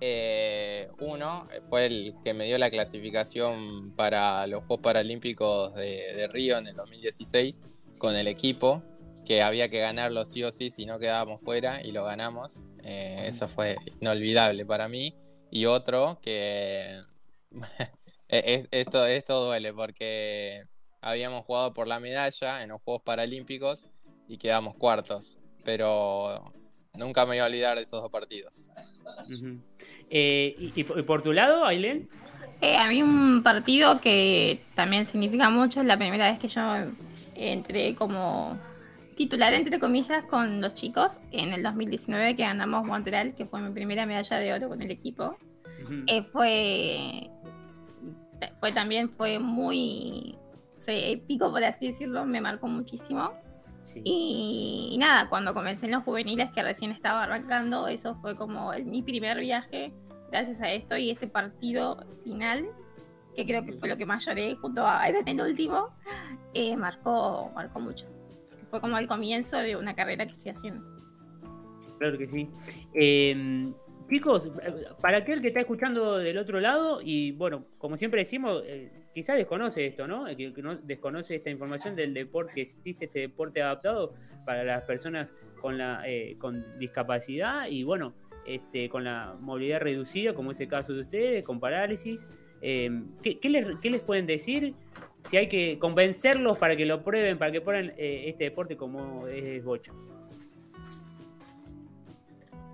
Eh, 0.01 0.89
uno 0.99 1.47
fue 1.69 1.87
el 1.87 2.15
que 2.25 2.35
me 2.35 2.45
dio 2.47 2.59
la 2.59 2.69
clasificación 2.71 3.93
para 3.97 4.47
los 4.47 4.61
Juegos 4.65 4.81
Paralímpicos 4.83 5.75
de, 5.75 6.15
de 6.17 6.29
Río 6.29 6.59
en 6.59 6.67
el 6.67 6.75
2016 6.77 7.61
con 7.99 8.15
el 8.17 8.27
equipo, 8.27 8.83
que 9.25 9.43
había 9.43 9.69
que 9.69 9.79
ganarlo 9.81 10.25
sí 10.25 10.43
o 10.45 10.53
sí 10.53 10.71
si 10.71 10.87
no 10.87 10.99
quedábamos 10.99 11.41
fuera 11.41 11.83
y 11.83 11.93
lo 11.93 12.05
ganamos. 12.05 12.63
Eh, 12.83 13.25
eso 13.27 13.49
fue 13.49 13.77
inolvidable 14.01 14.67
para 14.67 14.89
mí. 14.89 15.15
Y 15.51 15.67
otro 15.67 16.19
que 16.23 16.99
es- 16.99 17.21
esto, 18.29 19.07
esto 19.07 19.45
duele 19.47 19.73
porque 19.73 20.65
habíamos 21.01 21.45
jugado 21.45 21.73
por 21.73 21.87
la 21.87 22.01
medalla 22.01 22.63
en 22.63 22.71
los 22.71 22.83
Juegos 22.83 23.03
Paralímpicos 23.03 23.89
y 24.29 24.39
quedamos 24.39 24.75
cuartos, 24.77 25.39
pero 25.65 26.53
nunca 26.99 27.25
me 27.27 27.37
iba 27.37 27.45
a 27.45 27.49
olvidar 27.49 27.77
de 27.77 27.83
esos 27.83 28.01
dos 28.03 28.11
partidos. 28.11 28.69
Eh, 30.11 30.55
y, 30.59 30.73
y 30.81 30.85
por- 30.85 30.99
y 30.99 31.03
por 31.03 31.23
tu 31.23 31.33
lado, 31.33 31.65
Ailén? 31.65 32.09
Eh, 32.61 32.77
a 32.77 32.87
mí 32.89 33.03
un 33.03 33.43
partido 33.43 34.01
que 34.01 34.61
también 34.75 35.07
significa 35.07 35.51
mucho, 35.51 35.81
es 35.81 35.87
la 35.87 35.97
primera 35.97 36.31
vez 36.31 36.39
que 36.39 36.49
yo 36.49 36.63
entré 37.35 37.95
como 37.95 38.59
titular, 39.15 39.53
entre 39.55 39.79
comillas, 39.79 40.25
con 40.27 40.61
los 40.61 40.75
chicos 40.75 41.21
en 41.31 41.53
el 41.53 41.63
2019 41.63 42.37
que 42.37 42.43
ganamos 42.43 42.85
Montreal, 42.85 43.35
que 43.35 43.47
fue 43.47 43.61
mi 43.61 43.71
primera 43.73 44.07
medalla 44.07 44.37
de 44.39 44.53
oro 44.53 44.69
con 44.69 44.81
el 44.83 44.91
equipo. 44.91 45.37
Eh, 46.07 46.23
fue, 46.23 47.31
fue 48.61 48.73
también 48.73 49.11
fue 49.11 49.39
muy 49.39 50.37
o 50.77 50.81
sea, 50.81 50.95
épico, 50.97 51.51
por 51.51 51.63
así 51.65 51.87
decirlo, 51.89 52.25
me 52.27 52.41
marcó 52.41 52.67
muchísimo. 52.69 53.33
Y, 54.05 54.91
y 54.93 54.99
nada, 54.99 55.29
cuando 55.29 55.53
comencé 55.55 55.87
en 55.87 55.93
los 55.93 56.05
juveniles, 56.05 56.51
que 56.53 56.63
recién 56.63 56.91
estaba 56.91 57.25
arrancando, 57.25 57.87
eso 57.89 58.15
fue 58.17 58.35
como 58.37 58.73
el- 58.73 58.87
mi 58.87 59.03
primer 59.03 59.39
viaje 59.41 59.93
gracias 60.31 60.61
a 60.63 60.73
esto 60.73 60.97
y 60.97 61.11
ese 61.11 61.27
partido 61.29 62.05
final, 62.25 62.67
que 63.37 63.45
creo 63.47 63.65
que 63.65 63.73
fue 63.73 63.89
lo 63.89 63.97
que 63.97 64.07
más 64.07 64.25
lloré 64.25 64.55
junto 64.57 64.87
a 64.87 65.07
Eden 65.09 65.29
el 65.29 65.41
último, 65.41 65.91
eh, 66.55 66.77
marcó, 66.77 67.51
marcó 67.55 67.79
mucho. 67.81 68.07
Fue 68.75 68.81
como 68.81 68.99
el 68.99 69.07
comienzo 69.07 69.59
de 69.59 69.77
una 69.77 69.95
carrera 69.95 70.27
que 70.27 70.33
estoy 70.33 70.51
haciendo. 70.51 70.85
Claro 72.01 72.19
que 72.19 72.27
sí. 72.27 72.51
Eh, 72.93 73.73
chicos, 74.11 74.51
para 75.01 75.19
aquel 75.19 75.41
que 75.41 75.47
está 75.47 75.61
escuchando 75.61 76.19
del 76.19 76.39
otro 76.39 76.59
lado, 76.59 77.01
y 77.01 77.31
bueno, 77.31 77.67
como 77.79 77.97
siempre 77.97 78.23
decimos, 78.23 78.65
eh, 78.67 78.91
quizás 79.15 79.37
desconoce 79.37 79.87
esto, 79.87 80.09
¿no? 80.09 80.25
Que, 80.25 80.53
que 80.53 80.61
no 80.61 80.75
desconoce 80.75 81.37
esta 81.37 81.51
información 81.51 81.95
del 81.95 82.15
deporte, 82.15 82.55
que 82.55 82.63
existe 82.63 83.05
este 83.05 83.21
deporte 83.21 83.63
adaptado 83.63 84.17
para 84.45 84.65
las 84.65 84.83
personas 84.83 85.37
con 85.61 85.79
la 85.79 86.03
eh, 86.05 86.37
con 86.41 86.77
discapacidad 86.81 87.69
y 87.69 87.85
bueno, 87.85 88.13
este, 88.45 88.89
con 88.89 89.05
la 89.05 89.37
movilidad 89.39 89.83
reducida, 89.83 90.35
como 90.35 90.51
es 90.51 90.61
el 90.61 90.67
caso 90.67 90.93
de 90.95 91.03
ustedes, 91.03 91.45
con 91.45 91.61
parálisis. 91.61 92.27
Eh, 92.67 93.03
¿qué, 93.23 93.39
qué 93.39 93.51
les, 93.51 93.77
qué 93.81 93.91
les 93.91 94.01
pueden 94.01 94.27
decir? 94.27 94.75
Si 95.25 95.37
hay 95.37 95.49
que 95.49 95.79
convencerlos 95.79 96.57
para 96.57 96.77
que 96.77 96.87
lo 96.87 97.05
prueben, 97.05 97.37
para 97.37 97.53
que 97.53 97.61
prueben 97.61 97.93
eh, 97.99 98.25
este 98.29 98.45
deporte 98.45 98.75
como 98.75 99.27
es 99.27 99.63
bocha. 99.63 99.93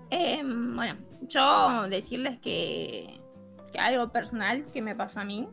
Eh, 0.09 0.41
bueno, 0.43 0.95
yo 1.27 1.89
decirles 1.89 2.39
que, 2.39 3.19
que 3.73 3.79
algo 3.79 4.09
personal 4.13 4.63
que 4.71 4.81
me 4.81 4.95
pasó 4.95 5.19
a 5.19 5.25
mí 5.25 5.49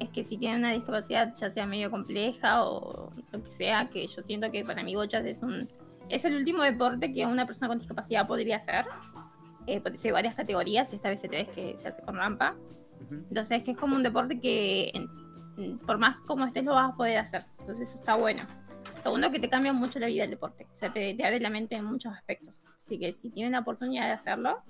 es 0.00 0.08
que 0.08 0.24
si 0.24 0.36
tienen 0.36 0.58
una 0.58 0.72
discapacidad, 0.72 1.32
ya 1.36 1.48
sea 1.48 1.64
medio 1.64 1.92
compleja 1.92 2.64
o 2.64 3.12
lo 3.30 3.44
que 3.44 3.50
sea, 3.52 3.88
que 3.88 4.04
yo 4.04 4.20
siento 4.20 4.50
que 4.50 4.64
para 4.64 4.82
mí 4.82 4.96
bochas 4.96 5.24
es 5.24 5.42
un 5.44 5.68
es 6.08 6.24
el 6.24 6.34
último 6.34 6.64
deporte 6.64 7.12
que 7.12 7.24
una 7.24 7.46
persona 7.46 7.68
con 7.68 7.78
discapacidad 7.78 8.26
podría 8.26 8.56
hacer. 8.56 8.84
Eh, 9.68 9.80
porque 9.80 9.96
hay 10.02 10.10
varias 10.10 10.34
categorías, 10.34 10.92
esta 10.92 11.08
vez 11.08 11.22
es 11.22 11.48
que 11.48 11.76
se 11.76 11.86
hace 11.86 12.02
con 12.02 12.16
rampa. 12.16 12.56
Entonces 13.10 13.58
es 13.58 13.64
que 13.64 13.72
es 13.72 13.76
como 13.76 13.96
un 13.96 14.02
deporte 14.02 14.40
que 14.40 14.92
por 15.86 15.98
más 15.98 16.18
como 16.20 16.46
estés 16.46 16.64
lo 16.64 16.74
vas 16.74 16.92
a 16.92 16.96
poder 16.96 17.18
hacer. 17.18 17.44
Entonces 17.58 17.88
eso 17.88 17.98
está 17.98 18.16
bueno. 18.16 18.46
Segundo, 19.02 19.30
que 19.30 19.40
te 19.40 19.48
cambia 19.48 19.72
mucho 19.72 19.98
la 19.98 20.06
vida 20.06 20.24
el 20.24 20.30
deporte. 20.30 20.66
O 20.72 20.76
sea, 20.76 20.92
te, 20.92 21.14
te 21.14 21.24
abre 21.24 21.40
la 21.40 21.50
mente 21.50 21.74
en 21.74 21.84
muchos 21.84 22.12
aspectos. 22.12 22.62
Así 22.76 22.98
que 22.98 23.12
si 23.12 23.30
tienen 23.30 23.52
la 23.52 23.60
oportunidad 23.60 24.06
de 24.06 24.12
hacerlo, 24.12 24.62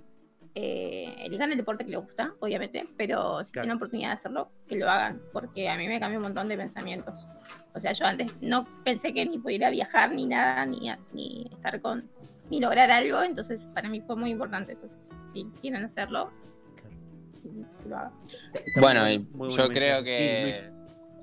eh, 0.55 1.15
elijan 1.21 1.53
el 1.53 1.59
deporte 1.59 1.85
que 1.85 1.93
les 1.93 2.01
gusta, 2.01 2.35
obviamente, 2.41 2.89
pero 2.97 3.45
si 3.45 3.53
tienen 3.53 3.69
la 3.69 3.77
oportunidad 3.77 4.09
de 4.09 4.15
hacerlo, 4.15 4.51
que 4.67 4.77
lo 4.77 4.91
hagan, 4.91 5.21
porque 5.33 5.69
a 5.69 5.77
mí 5.77 5.87
me 5.87 6.01
cambió 6.01 6.19
un 6.19 6.25
montón 6.25 6.49
de 6.49 6.57
pensamientos. 6.57 7.29
O 7.75 7.79
sea, 7.79 7.93
yo 7.93 8.05
antes 8.05 8.33
no 8.43 8.67
pensé 8.85 9.15
que 9.15 9.25
ni 9.27 9.39
pudiera 9.39 9.71
viajar, 9.71 10.13
ni 10.13 10.27
nada, 10.27 10.67
ni, 10.67 10.91
ni 11.13 11.49
estar 11.53 11.81
con, 11.81 12.09
ni 12.51 12.61
lograr 12.61 12.91
algo, 12.91 13.23
entonces 13.23 13.69
para 13.75 13.89
mí 13.89 14.01
fue 14.01 14.17
muy 14.17 14.31
importante. 14.31 14.73
Entonces, 14.73 14.99
si 15.33 15.45
quieren 15.61 15.85
hacerlo. 15.85 16.31
Bueno, 18.81 19.03
Muy 19.33 19.49
yo 19.51 19.69
creo 19.69 20.03
que, 20.03 20.71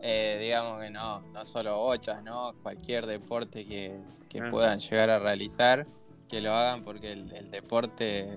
eh, 0.02 0.38
digamos 0.41 0.81
que 0.81 0.89
no, 0.89 1.22
no 1.31 1.45
solo 1.45 1.77
bochas, 1.77 2.23
¿no? 2.23 2.53
Cualquier 2.61 3.06
deporte 3.06 3.65
que, 3.65 3.99
que 4.30 4.39
Ah. 4.41 4.48
puedan 4.49 4.80
llegar 4.80 5.10
a 5.10 5.19
realizar, 5.19 5.88
que 6.30 6.41
lo 6.41 6.53
hagan 6.53 6.84
porque 6.84 7.11
el, 7.14 7.31
el 7.34 7.52
deporte 7.52 8.27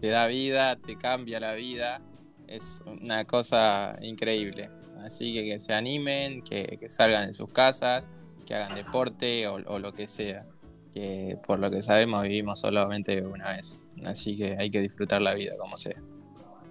te 0.00 0.08
da 0.08 0.26
vida, 0.26 0.76
te 0.76 0.96
cambia 0.96 1.40
la 1.40 1.54
vida, 1.54 2.00
es 2.46 2.82
una 2.86 3.24
cosa 3.24 3.96
increíble. 4.02 4.68
Así 5.02 5.32
que 5.34 5.44
que 5.44 5.58
se 5.58 5.72
animen, 5.74 6.42
que, 6.42 6.76
que 6.78 6.88
salgan 6.88 7.26
de 7.26 7.32
sus 7.32 7.50
casas, 7.50 8.08
que 8.46 8.54
hagan 8.54 8.74
deporte 8.74 9.46
o, 9.48 9.54
o 9.54 9.78
lo 9.78 9.92
que 9.92 10.08
sea. 10.08 10.46
Que 10.92 11.36
por 11.46 11.58
lo 11.58 11.70
que 11.70 11.82
sabemos 11.82 12.22
vivimos 12.22 12.60
solamente 12.60 13.20
una 13.22 13.52
vez. 13.52 13.80
Así 14.04 14.36
que 14.36 14.56
hay 14.58 14.70
que 14.70 14.80
disfrutar 14.80 15.20
la 15.22 15.34
vida 15.34 15.54
como 15.58 15.76
sea. 15.76 16.00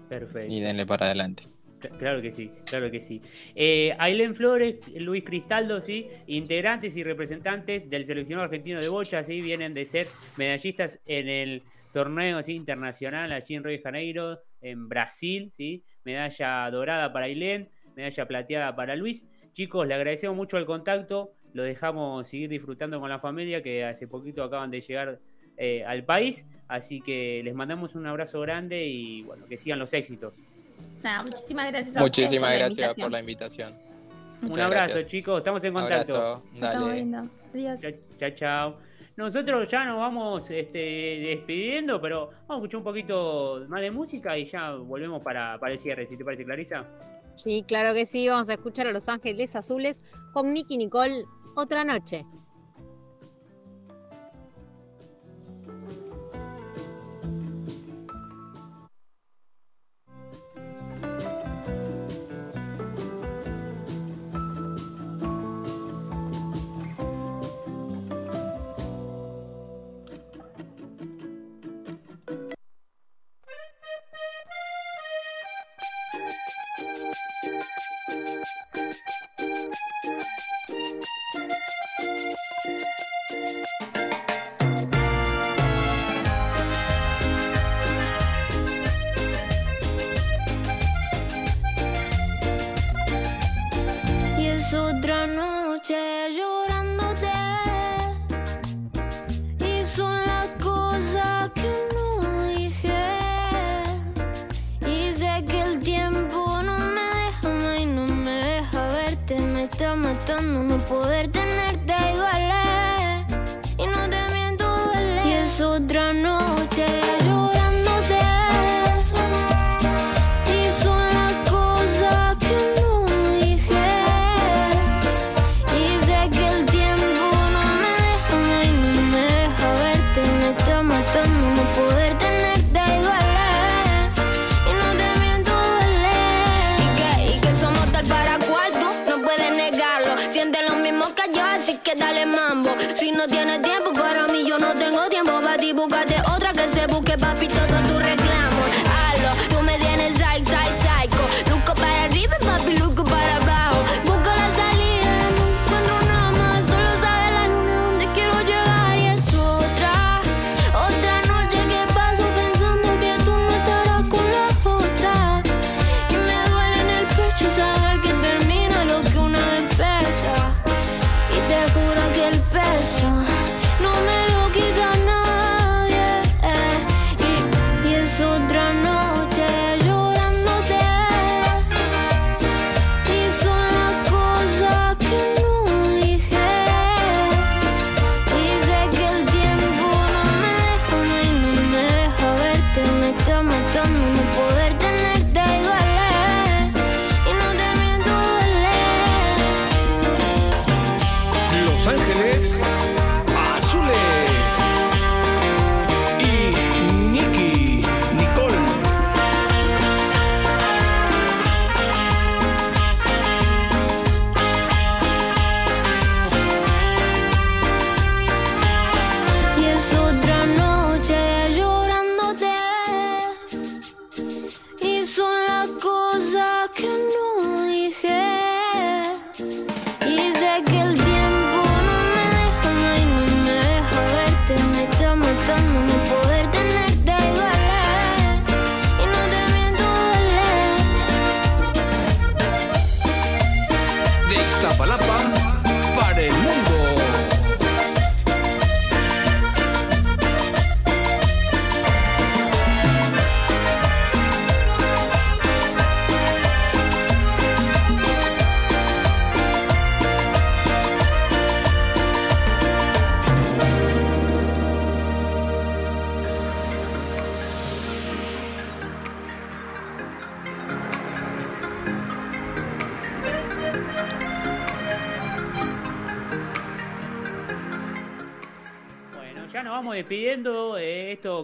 Perfecto. 0.08 0.52
Y 0.52 0.60
denle 0.60 0.86
para 0.86 1.06
adelante. 1.06 1.44
Cl- 1.80 1.96
Claro 1.98 2.22
que 2.22 2.30
sí, 2.30 2.50
claro 2.66 2.90
que 2.90 3.00
sí. 3.00 3.20
Eh, 3.54 3.94
Ailén 3.98 4.34
Flores, 4.34 4.92
Luis 4.96 5.22
Cristaldo, 5.24 5.80
sí, 5.82 6.08
integrantes 6.26 6.96
y 6.96 7.04
representantes 7.04 7.90
del 7.90 8.04
seleccionado 8.06 8.44
argentino 8.44 8.80
de 8.80 8.88
bocha, 8.88 9.22
sí, 9.22 9.40
vienen 9.40 9.74
de 9.74 9.84
ser 9.84 10.06
medallistas 10.36 10.98
en 11.06 11.28
el 11.28 11.62
torneo 11.92 12.42
sí, 12.42 12.54
internacional 12.54 13.32
allí 13.32 13.54
en 13.54 13.64
Río 13.64 13.76
de 13.76 13.82
Janeiro, 13.82 14.40
en 14.60 14.88
Brasil, 14.88 15.50
sí, 15.52 15.84
medalla 16.04 16.68
dorada 16.70 17.12
para 17.12 17.26
Ailén, 17.26 17.68
medalla 17.94 18.26
plateada 18.26 18.74
para 18.74 18.96
Luis. 18.96 19.26
Chicos, 19.52 19.86
le 19.86 19.94
agradecemos 19.94 20.36
mucho 20.36 20.58
el 20.58 20.66
contacto, 20.66 21.34
lo 21.52 21.62
dejamos 21.62 22.26
seguir 22.26 22.48
disfrutando 22.48 22.98
con 22.98 23.08
la 23.08 23.20
familia 23.20 23.62
que 23.62 23.84
hace 23.84 24.08
poquito 24.08 24.42
acaban 24.42 24.70
de 24.72 24.80
llegar 24.80 25.20
eh, 25.56 25.84
al 25.84 26.04
país, 26.04 26.46
así 26.68 27.00
que 27.00 27.42
les 27.44 27.54
mandamos 27.54 27.94
un 27.94 28.06
abrazo 28.06 28.40
grande 28.40 28.84
y 28.86 29.22
bueno, 29.22 29.46
que 29.46 29.56
sigan 29.56 29.78
los 29.78 29.92
éxitos. 29.92 30.34
Nada, 31.02 31.22
muchísimas 31.22 31.70
gracias 31.70 31.96
a 31.96 32.00
Muchísimas 32.00 32.50
por 32.50 32.58
la 32.58 32.58
gracias 32.58 32.78
invitación. 32.78 33.04
por 33.04 33.12
la 33.12 33.20
invitación. 33.20 33.74
Un 34.42 34.60
abrazo, 34.60 34.90
gracias. 34.90 35.10
chicos. 35.10 35.38
Estamos 35.38 35.64
en 35.64 35.72
contacto. 35.74 36.16
Abrazo, 36.16 36.42
dale. 36.58 37.28
Adiós. 37.52 37.80
Chao, 38.18 38.30
chao. 38.34 38.76
Nosotros 39.16 39.68
ya 39.70 39.84
nos 39.84 39.98
vamos 39.98 40.50
este, 40.50 40.78
despidiendo, 40.78 42.00
pero 42.00 42.30
vamos 42.48 42.50
a 42.50 42.54
escuchar 42.56 42.78
un 42.78 42.84
poquito 42.84 43.64
más 43.68 43.80
de 43.80 43.90
música 43.90 44.36
y 44.36 44.46
ya 44.46 44.72
volvemos 44.72 45.22
para, 45.22 45.58
para 45.60 45.72
el 45.72 45.78
cierre, 45.78 46.06
si 46.06 46.16
te 46.16 46.24
parece, 46.24 46.44
Clarisa. 46.44 46.84
Sí, 47.36 47.64
claro 47.66 47.94
que 47.94 48.06
sí. 48.06 48.28
Vamos 48.28 48.48
a 48.48 48.54
escuchar 48.54 48.88
a 48.88 48.92
Los 48.92 49.08
Ángeles 49.08 49.54
Azules 49.54 50.00
con 50.32 50.52
Nicky 50.52 50.76
Nicole 50.76 51.24
otra 51.54 51.84
noche. 51.84 52.24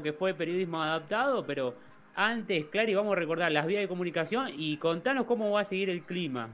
Que 0.02 0.12
fue 0.12 0.35
periodismo 0.35 0.82
adaptado, 0.82 1.47
pero 1.47 1.77
antes, 2.14 2.64
Clary, 2.66 2.94
vamos 2.94 3.12
a 3.12 3.16
recordar 3.16 3.52
las 3.52 3.66
vías 3.66 3.82
de 3.82 3.89
comunicación 3.89 4.48
y 4.56 4.78
contanos 4.78 5.27
cómo 5.27 5.51
va 5.51 5.60
a 5.60 5.64
seguir 5.64 5.90
el 5.90 6.02
clima. 6.02 6.48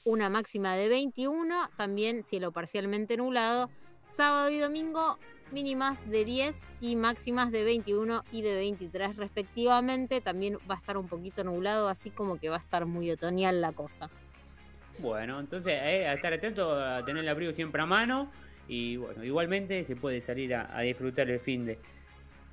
una 0.04 0.28
máxima 0.28 0.74
de 0.74 0.88
21, 0.88 1.70
también 1.76 2.24
cielo 2.24 2.52
parcialmente 2.52 3.16
nublado. 3.16 3.68
Sábado 4.16 4.50
y 4.50 4.59
domingo, 4.59 5.16
mínimas 5.52 5.98
de 6.10 6.24
10 6.24 6.56
y 6.80 6.96
máximas 6.96 7.52
de 7.52 7.62
21 7.62 8.24
y 8.32 8.42
de 8.42 8.54
23 8.56 9.16
respectivamente. 9.16 10.20
También 10.20 10.59
va 10.70 10.74
a 10.74 10.78
estar 10.78 10.96
un 10.98 11.06
poquito 11.06 11.44
nublado, 11.44 11.88
así 11.88 12.10
como 12.10 12.38
que 12.38 12.48
va 12.48 12.56
a 12.56 12.60
estar 12.60 12.84
muy 12.84 13.10
otoñal 13.10 13.60
la 13.60 13.72
cosa. 13.72 14.10
Bueno, 14.98 15.40
entonces 15.40 15.73
eh, 15.74 16.06
a 16.06 16.14
estar 16.14 16.32
atento 16.32 16.73
a 16.74 17.05
tener 17.05 17.23
el 17.24 17.28
abrigo 17.28 17.52
siempre 17.52 17.81
a 17.82 17.86
mano 17.86 18.31
y 18.69 18.97
bueno, 18.97 19.24
igualmente 19.24 19.85
se 19.85 19.97
puede 19.97 20.20
salir 20.20 20.55
a, 20.55 20.77
a 20.77 20.82
disfrutar 20.82 21.28
el 21.31 21.39
fin 21.40 21.66
de... 21.66 21.78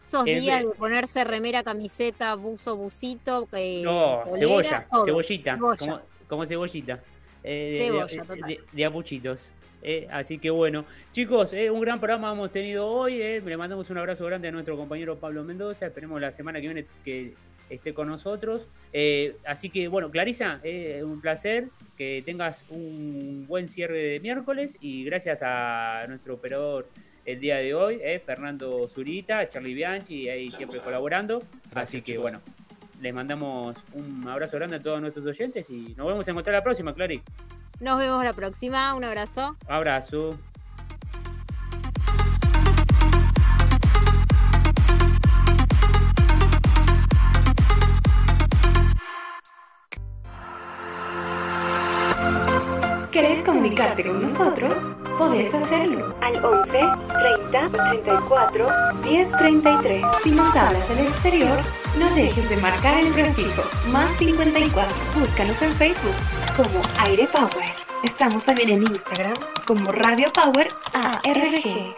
Esos 0.07 0.25
El- 0.25 0.39
días 0.41 0.63
de 0.63 0.69
ponerse 0.75 1.23
remera, 1.23 1.63
camiseta, 1.63 2.33
buzo, 2.35 2.75
busito, 2.75 3.47
eh, 3.53 3.81
No, 3.83 4.21
polera, 4.25 4.37
cebolla, 4.39 4.87
todo. 4.89 5.05
cebollita, 5.05 5.53
Cebolla. 5.55 5.77
Como, 5.77 6.01
como 6.27 6.45
cebollita. 6.47 6.99
eh, 7.43 7.75
de- 7.77 8.07
Cebolla, 8.17 8.47
de- 8.47 8.59
de 8.71 8.85
apuchitos. 8.85 9.53
eh, 9.83 10.07
así 10.11 10.39
que 10.39 10.49
bueno, 10.49 10.85
chicos, 11.11 11.53
eh, 11.53 11.69
un 11.69 11.79
gran 11.81 11.99
programa 11.99 12.31
hemos 12.31 12.51
tenido 12.51 12.87
hoy. 12.87 13.21
eh, 13.21 13.39
le 13.45 13.55
mandamos 13.57 13.89
un 13.91 13.97
abrazo 13.99 14.25
grande 14.25 14.47
a 14.47 14.51
nuestro 14.51 14.75
compañero 14.75 15.17
Pablo 15.19 15.43
Mendoza. 15.43 15.85
Esperemos 15.85 16.19
la 16.19 16.31
semana 16.31 16.59
que 16.59 16.67
viene 16.67 16.85
que 17.05 17.35
esté 17.69 17.93
con 17.93 18.07
nosotros. 18.07 18.67
Eh, 18.93 19.37
así 19.45 19.69
que 19.69 19.87
bueno, 19.87 20.09
Clarisa, 20.11 20.59
eh, 20.63 21.01
un 21.03 21.21
placer 21.21 21.65
que 21.97 22.23
tengas 22.25 22.63
un 22.69 23.45
buen 23.47 23.67
cierre 23.67 23.97
de 23.97 24.19
miércoles 24.19 24.77
y 24.79 25.03
gracias 25.03 25.41
a 25.43 26.05
nuestro 26.07 26.35
operador 26.35 26.87
el 27.25 27.39
día 27.39 27.57
de 27.57 27.75
hoy, 27.75 27.99
eh, 28.01 28.21
Fernando 28.25 28.87
Zurita, 28.87 29.47
Charlie 29.49 29.73
Bianchi, 29.73 30.29
ahí 30.29 30.51
siempre 30.51 30.79
colaborando. 30.79 31.43
así 31.75 32.01
que 32.01 32.13
chicos. 32.13 32.23
bueno, 32.23 32.41
les 33.01 33.13
mandamos 33.13 33.77
un 33.93 34.27
abrazo 34.27 34.57
grande 34.57 34.77
a 34.77 34.79
todos 34.79 34.99
nuestros 34.99 35.25
oyentes 35.25 35.69
y 35.69 35.93
nos 35.95 36.07
vemos 36.07 36.27
a 36.27 36.31
encontrar 36.31 36.55
la 36.55 36.63
próxima, 36.63 36.93
Clary. 36.93 37.21
Nos 37.79 37.99
vemos 37.99 38.23
la 38.23 38.33
próxima. 38.33 38.93
Un 38.95 39.03
abrazo. 39.03 39.55
Abrazo. 39.67 40.39
¿Querés 53.39 53.55
comunicarte 53.55 54.03
con 54.03 54.21
nosotros? 54.21 54.77
Podés 55.17 55.53
hacerlo 55.53 56.13
al 56.19 56.43
11 56.43 56.71
30 56.71 57.69
34 57.69 58.67
10 59.01 59.31
33. 59.37 60.05
Si 60.21 60.31
nos 60.31 60.53
hablas 60.57 60.89
del 60.89 61.07
exterior, 61.07 61.57
no 61.97 62.09
dejes 62.15 62.49
de 62.49 62.57
marcar 62.57 62.99
el 62.99 63.07
prefijo 63.13 63.63
más 63.93 64.11
54. 64.17 64.93
Búscanos 65.17 65.61
en 65.61 65.71
Facebook 65.75 66.15
como 66.57 66.81
Aire 67.07 67.29
Power. 67.31 67.71
Estamos 68.03 68.43
también 68.43 68.71
en 68.71 68.83
Instagram 68.83 69.35
como 69.65 69.93
Radio 69.93 70.33
Power 70.33 70.73
ARG. 70.91 71.95